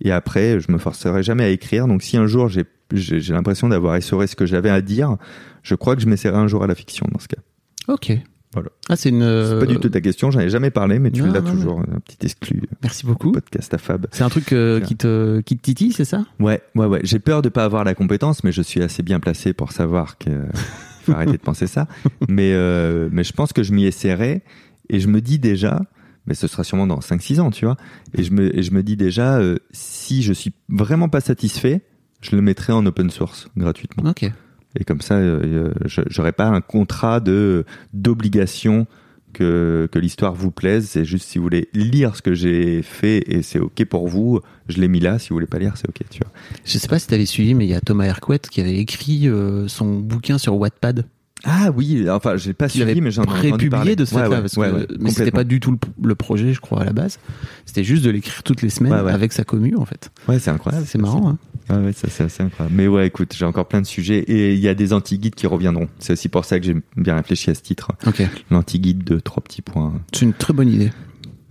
Et 0.00 0.12
après, 0.12 0.60
je 0.60 0.70
me 0.70 0.78
forcerai 0.78 1.22
jamais 1.22 1.44
à 1.44 1.48
écrire. 1.48 1.88
Donc 1.88 2.02
si 2.02 2.16
un 2.16 2.26
jour 2.26 2.48
j'ai 2.48 3.32
l'impression 3.32 3.68
d'avoir 3.68 3.96
essoré 3.96 4.26
ce 4.26 4.36
que 4.36 4.46
j'avais 4.46 4.70
à 4.70 4.80
dire, 4.80 5.16
je 5.62 5.74
crois 5.74 5.96
que 5.96 6.02
je 6.02 6.06
m'essaierai 6.06 6.36
un 6.36 6.46
jour 6.48 6.64
à 6.64 6.66
la 6.66 6.74
fiction 6.74 7.06
dans 7.12 7.18
ce 7.18 7.28
cas. 7.28 7.40
Ok. 7.88 8.12
Voilà. 8.54 8.70
Ah, 8.88 8.96
c'est 8.96 9.10
une. 9.10 9.20
C'est 9.20 9.58
pas 9.58 9.66
du 9.66 9.78
tout 9.78 9.90
ta 9.90 10.00
question, 10.00 10.30
j'en 10.30 10.40
ai 10.40 10.48
jamais 10.48 10.70
parlé, 10.70 10.98
mais 10.98 11.10
tu 11.10 11.26
l'as 11.26 11.42
toujours, 11.42 11.80
un 11.80 12.00
petit 12.00 12.16
exclu 12.24 12.62
Merci 12.82 13.04
au 13.04 13.08
beaucoup. 13.08 13.32
podcast 13.32 13.72
à 13.74 13.78
Fab. 13.78 14.06
C'est 14.10 14.24
un 14.24 14.30
truc 14.30 14.52
euh, 14.52 14.80
qui 14.80 14.96
te 14.96 15.40
qui 15.40 15.56
te 15.56 15.62
titille, 15.62 15.92
c'est 15.92 16.04
ça? 16.06 16.24
Ouais, 16.40 16.62
ouais, 16.74 16.86
ouais. 16.86 17.00
J'ai 17.04 17.18
peur 17.18 17.42
de 17.42 17.50
pas 17.50 17.64
avoir 17.64 17.84
la 17.84 17.94
compétence, 17.94 18.44
mais 18.44 18.52
je 18.52 18.62
suis 18.62 18.82
assez 18.82 19.02
bien 19.02 19.20
placé 19.20 19.52
pour 19.52 19.72
savoir 19.72 20.16
que 20.16 20.30
faut 21.02 21.12
arrêter 21.12 21.32
de 21.32 21.42
penser 21.42 21.66
ça. 21.66 21.88
Mais 22.28 22.52
euh, 22.54 23.08
mais 23.12 23.22
je 23.24 23.32
pense 23.32 23.52
que 23.52 23.62
je 23.62 23.72
m'y 23.72 23.84
essaierai 23.84 24.42
et 24.88 25.00
je 25.00 25.08
me 25.08 25.20
dis 25.20 25.38
déjà, 25.38 25.82
mais 26.26 26.34
ce 26.34 26.46
sera 26.46 26.64
sûrement 26.64 26.86
dans 26.86 27.00
5-6 27.00 27.40
ans, 27.40 27.50
tu 27.50 27.66
vois. 27.66 27.76
Et 28.14 28.22
je 28.22 28.32
me 28.32 28.56
et 28.56 28.62
je 28.62 28.72
me 28.72 28.82
dis 28.82 28.96
déjà, 28.96 29.38
euh, 29.38 29.58
si 29.72 30.22
je 30.22 30.32
suis 30.32 30.54
vraiment 30.70 31.10
pas 31.10 31.20
satisfait, 31.20 31.82
je 32.22 32.34
le 32.34 32.40
mettrai 32.40 32.72
en 32.72 32.84
open 32.86 33.10
source 33.10 33.48
gratuitement. 33.58 34.08
Ok. 34.10 34.30
Et 34.76 34.84
comme 34.84 35.00
ça, 35.00 35.14
euh, 35.14 35.72
je 35.86 36.02
j'aurai 36.08 36.32
pas 36.32 36.46
un 36.46 36.60
contrat 36.60 37.20
de 37.20 37.64
d'obligation 37.94 38.86
que, 39.32 39.88
que 39.92 39.98
l'histoire 39.98 40.34
vous 40.34 40.50
plaise. 40.50 40.88
C'est 40.88 41.04
juste 41.04 41.28
si 41.28 41.38
vous 41.38 41.44
voulez 41.44 41.68
lire 41.74 42.16
ce 42.16 42.22
que 42.22 42.34
j'ai 42.34 42.82
fait 42.82 43.22
et 43.30 43.42
c'est 43.42 43.58
ok 43.58 43.84
pour 43.84 44.08
vous, 44.08 44.40
je 44.68 44.80
l'ai 44.80 44.88
mis 44.88 45.00
là. 45.00 45.18
Si 45.18 45.28
vous 45.30 45.36
voulez 45.36 45.46
pas 45.46 45.58
lire, 45.58 45.74
c'est 45.76 45.88
ok, 45.88 46.00
tu 46.10 46.20
vois. 46.20 46.32
Je 46.64 46.78
sais 46.78 46.88
pas 46.88 46.98
si 46.98 47.06
tu 47.06 47.14
avais 47.14 47.26
suivi, 47.26 47.54
mais 47.54 47.64
il 47.66 47.70
y 47.70 47.74
a 47.74 47.80
Thomas 47.80 48.04
Hercouet 48.04 48.38
qui 48.50 48.60
avait 48.60 48.76
écrit 48.78 49.28
euh, 49.28 49.68
son 49.68 49.98
bouquin 50.00 50.38
sur 50.38 50.56
Wattpad. 50.56 51.04
Ah 51.44 51.70
oui, 51.76 52.10
enfin 52.10 52.36
j'ai 52.36 52.52
pas 52.52 52.64
avait 52.64 52.72
suivi, 52.74 53.00
mais 53.00 53.12
j'en 53.12 53.22
ai 53.24 53.46
entendu 53.48 53.70
parler. 53.70 53.94
de 53.94 54.04
ce 54.04 54.12
Ouais, 54.14 54.22
ouais, 54.26 54.40
parce 54.40 54.56
ouais, 54.56 54.70
que- 54.70 54.74
ouais, 54.74 54.86
mais 54.98 55.10
c'était 55.10 55.30
pas 55.30 55.44
du 55.44 55.60
tout 55.60 55.70
le, 55.70 55.78
le 56.02 56.14
projet, 56.16 56.52
je 56.52 56.60
crois, 56.60 56.80
à 56.80 56.84
la 56.84 56.92
base. 56.92 57.20
C'était 57.64 57.84
juste 57.84 58.04
de 58.04 58.10
l'écrire 58.10 58.42
toutes 58.42 58.60
les 58.62 58.70
semaines 58.70 58.92
avec 58.92 59.32
sa 59.32 59.44
commu, 59.44 59.76
en 59.76 59.84
fait. 59.84 60.10
Ouais, 60.26 60.40
c'est 60.40 60.50
incroyable. 60.50 60.84
C'est 60.88 60.98
marrant, 60.98 61.28
hein. 61.30 61.38
Ouais, 61.70 61.76
ouais, 61.76 61.92
ça 61.92 62.08
c'est 62.10 62.24
assez 62.24 62.42
incroyable. 62.42 62.74
Mais 62.76 62.86
ouais, 62.88 63.06
écoute, 63.06 63.34
j'ai 63.36 63.44
encore 63.44 63.66
plein 63.68 63.80
de 63.80 63.86
sujets 63.86 64.18
et 64.20 64.54
il 64.54 64.60
y 64.60 64.68
a 64.68 64.74
des 64.74 64.92
anti-guides 64.92 65.34
qui 65.34 65.46
reviendront. 65.46 65.88
C'est 65.98 66.12
aussi 66.14 66.28
pour 66.28 66.44
ça 66.44 66.58
que 66.58 66.66
j'ai 66.66 66.76
bien 66.96 67.16
réfléchi 67.16 67.50
à 67.50 67.54
ce 67.54 67.62
titre. 67.62 67.92
Ok. 68.06 68.22
L'anti-guide 68.50 69.04
de 69.04 69.18
trois 69.20 69.42
petits 69.42 69.62
points. 69.62 70.00
C'est 70.12 70.22
une 70.24 70.32
très 70.32 70.52
bonne 70.52 70.68
idée. 70.68 70.90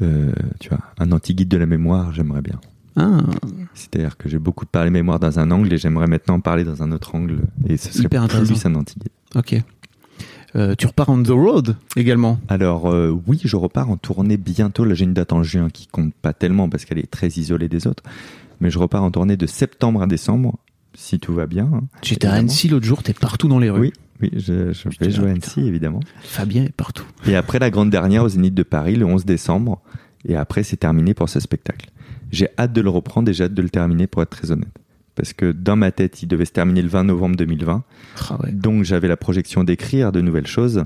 Euh, 0.02 0.32
tu 0.60 0.70
vois, 0.70 0.80
un 1.00 1.12
anti-guide 1.12 1.50
de 1.50 1.58
la 1.58 1.66
mémoire, 1.66 2.14
j'aimerais 2.14 2.42
bien. 2.42 2.60
Ah, 2.96 3.20
C'est-à-dire 3.76 4.18
que 4.18 4.28
j'ai 4.28 4.40
beaucoup 4.40 4.66
parlé 4.66 4.90
mémoire 4.90 5.20
dans 5.20 5.38
un 5.40 5.52
angle 5.52 5.72
et 5.72 5.78
j'aimerais 5.78 6.08
maintenant 6.08 6.40
parler 6.40 6.64
dans 6.64 6.82
un 6.82 6.92
autre 6.92 7.14
angle 7.14 7.42
et 7.68 7.78
ce 7.78 7.92
serait 7.94 8.06
Hyper 8.06 8.28
plus 8.28 8.66
un 8.66 8.76
anti-guide. 8.76 9.10
ok. 9.36 9.62
Euh, 10.56 10.74
tu 10.76 10.88
repars 10.88 11.10
on 11.10 11.22
the 11.22 11.28
road 11.30 11.76
également. 11.98 12.40
Alors 12.48 12.90
euh, 12.90 13.16
oui, 13.28 13.40
je 13.44 13.56
repars 13.58 13.92
en 13.92 13.98
tournée 13.98 14.38
bientôt. 14.38 14.86
Là, 14.86 14.96
j'ai 14.96 15.04
une 15.04 15.14
date 15.14 15.34
en 15.34 15.44
juin 15.44 15.70
qui 15.70 15.88
compte 15.88 16.14
pas 16.16 16.34
tellement 16.34 16.70
parce 16.70 16.86
qu'elle 16.86 16.98
est 17.00 17.12
très 17.12 17.28
isolée 17.28 17.68
des 17.68 17.86
autres. 17.86 18.02
Mais 18.60 18.70
je 18.70 18.80
repars 18.80 19.04
en 19.04 19.12
tournée 19.12 19.38
de 19.38 19.46
septembre 19.46 20.02
à 20.02 20.08
décembre, 20.08 20.58
si 20.94 21.20
tout 21.20 21.34
va 21.34 21.46
bien. 21.48 21.70
hein. 21.74 21.84
J'étais 22.02 22.28
à. 22.28 22.34
Annecy 22.34 22.68
l'autre 22.70 22.86
jour, 22.86 23.04
t'es 23.04 23.14
partout 23.14 23.48
dans 23.48 23.60
les 23.60 23.70
rues. 23.70 23.80
Oui, 23.82 23.94
oui, 24.22 24.32
je, 24.34 24.74
je 24.74 24.90
vais 25.00 25.12
jouer 25.12 25.30
à. 25.30 25.32
Annecy, 25.34 25.62
évidemment. 25.62 26.00
Fabien 26.22 26.64
est 26.64 26.72
partout. 26.76 27.06
Et 27.28 27.36
après 27.36 27.60
la 27.60 27.70
grande 27.70 27.90
dernière 27.90 28.24
au 28.24 28.30
Zénith 28.30 28.54
de 28.56 28.64
Paris, 28.64 28.96
le 28.96 29.06
11 29.06 29.26
décembre. 29.26 29.82
Et 30.26 30.36
après, 30.36 30.64
c'est 30.64 30.78
terminé 30.78 31.14
pour 31.14 31.30
ce 31.30 31.40
spectacle. 31.40 31.90
J'ai 32.32 32.50
hâte 32.58 32.74
de 32.74 32.82
le 32.82 32.90
reprendre 32.90 33.30
et 33.30 33.34
j'ai 33.34 33.46
hâte 33.46 33.54
de 33.54 33.62
le 33.62 33.70
terminer, 33.70 34.08
pour 34.08 34.22
être 34.22 34.32
très 34.32 34.52
honnête. 34.52 34.68
Parce 35.16 35.34
que 35.34 35.52
dans 35.52 35.76
ma 35.76 35.92
tête, 35.92 36.22
il 36.22 36.28
devait 36.28 36.46
se 36.46 36.52
terminer 36.52 36.82
le 36.82 36.90
20 36.90 37.06
novembre 37.06 37.36
2020. 37.38 37.84
Ah 38.30 38.38
ouais. 38.44 38.52
Donc 38.52 38.84
j'avais 38.84 39.08
la 39.08 39.18
projection 39.18 39.64
d'écrire 39.64 40.12
de 40.12 40.22
nouvelles 40.22 40.46
choses. 40.48 40.86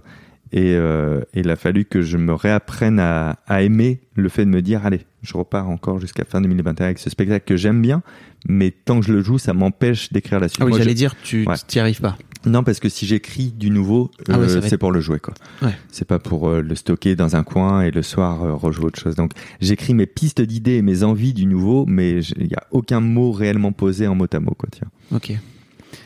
Et, 0.54 0.76
euh, 0.76 1.22
il 1.34 1.50
a 1.50 1.56
fallu 1.56 1.86
que 1.86 2.02
je 2.02 2.18
me 2.18 2.34
réapprenne 2.34 3.00
à, 3.00 3.38
à 3.48 3.62
aimer 3.62 4.02
le 4.16 4.30
fait 4.30 4.46
de 4.46 4.50
me 4.50 4.62
dire, 4.62 4.86
allez, 4.86 5.02
je 5.22 5.38
repars 5.38 5.70
encore 5.70 6.00
jusqu'à 6.00 6.26
fin 6.26 6.42
2021 6.42 6.86
avec 6.86 7.00
ce 7.00 7.10
spectacle 7.10 7.46
que 7.46 7.56
j'aime 7.58 7.82
bien, 7.82 8.02
mais 8.48 8.72
tant 8.72 9.00
que 9.00 9.06
je 9.06 9.14
le 9.14 9.22
joue, 9.22 9.38
ça 9.38 9.54
m'empêche 9.54 10.12
d'écrire 10.12 10.40
la 10.40 10.50
suite. 10.50 10.62
Ah 10.62 10.66
oui, 10.66 10.74
j'allais 10.78 10.94
dire, 10.94 11.16
tu 11.24 11.46
Ouais. 11.48 11.56
t'y 11.68 11.80
arrives 11.80 12.02
pas. 12.02 12.18
Non, 12.46 12.64
parce 12.64 12.80
que 12.80 12.90
si 12.90 13.06
j'écris 13.06 13.52
du 13.52 13.70
nouveau, 13.70 14.10
Ah 14.28 14.38
euh, 14.38 14.62
c'est 14.68 14.80
pour 14.80 14.92
le 14.92 15.00
jouer, 15.00 15.20
quoi. 15.20 15.36
Ouais. 15.62 15.74
C'est 15.92 16.08
pas 16.08 16.18
pour 16.18 16.50
euh, 16.50 16.62
le 16.62 16.74
stocker 16.74 17.16
dans 17.16 17.36
un 17.36 17.44
coin 17.44 17.82
et 17.84 17.92
le 17.92 18.02
soir 18.02 18.44
euh, 18.44 18.56
rejouer 18.56 18.86
autre 18.86 19.00
chose. 19.00 19.16
Donc 19.16 19.34
j'écris 19.62 19.94
mes 19.94 20.08
pistes 20.08 20.42
d'idées 20.42 20.78
et 20.78 20.82
mes 20.82 21.04
envies 21.04 21.34
du 21.34 21.46
nouveau, 21.46 21.86
mais 21.88 22.20
il 22.38 22.48
y 22.48 22.56
a 22.56 22.64
aucun 22.72 23.00
mot 23.00 23.32
réellement 23.32 23.72
posé 23.74 24.08
en 24.08 24.16
mot 24.16 24.26
à 24.32 24.40
mot, 24.40 24.56
quoi. 24.58 24.70
Tiens. 24.72 24.88
Ok. 25.14 25.34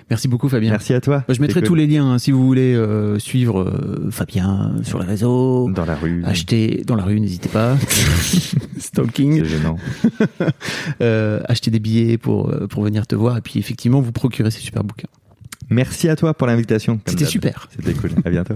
Merci 0.09 0.27
beaucoup 0.27 0.49
Fabien. 0.49 0.71
Merci 0.71 0.93
à 0.93 1.01
toi. 1.01 1.23
Moi, 1.27 1.35
je 1.35 1.41
mettrai 1.41 1.61
tous 1.61 1.75
les 1.75 1.87
liens 1.87 2.11
hein, 2.11 2.19
si 2.19 2.31
vous 2.31 2.45
voulez 2.45 2.73
euh, 2.75 3.19
suivre 3.19 3.61
euh, 3.61 4.09
Fabien 4.11 4.75
sur 4.83 4.99
les 4.99 5.05
réseaux. 5.05 5.69
dans 5.71 5.85
la 5.85 5.95
rue. 5.95 6.23
Acheter 6.25 6.83
dans 6.85 6.95
la 6.95 7.03
rue, 7.03 7.19
n'hésitez 7.19 7.49
pas. 7.49 7.77
Stalking. 8.77 9.39
C'est 9.43 9.45
gênant. 9.45 9.77
Euh, 11.01 11.41
acheter 11.47 11.71
des 11.71 11.79
billets 11.79 12.17
pour, 12.17 12.49
euh, 12.49 12.67
pour 12.67 12.83
venir 12.83 13.05
te 13.05 13.15
voir 13.15 13.37
et 13.37 13.41
puis 13.41 13.59
effectivement 13.59 14.01
vous 14.01 14.11
procurer 14.11 14.51
ces 14.51 14.59
super 14.59 14.83
bouquins. 14.83 15.07
Merci 15.69 16.09
à 16.09 16.15
toi 16.15 16.33
pour 16.33 16.47
l'invitation. 16.47 16.99
C'était 17.05 17.25
super. 17.25 17.67
C'était 17.75 17.93
cool. 17.93 18.11
À 18.23 18.29
bientôt. 18.29 18.55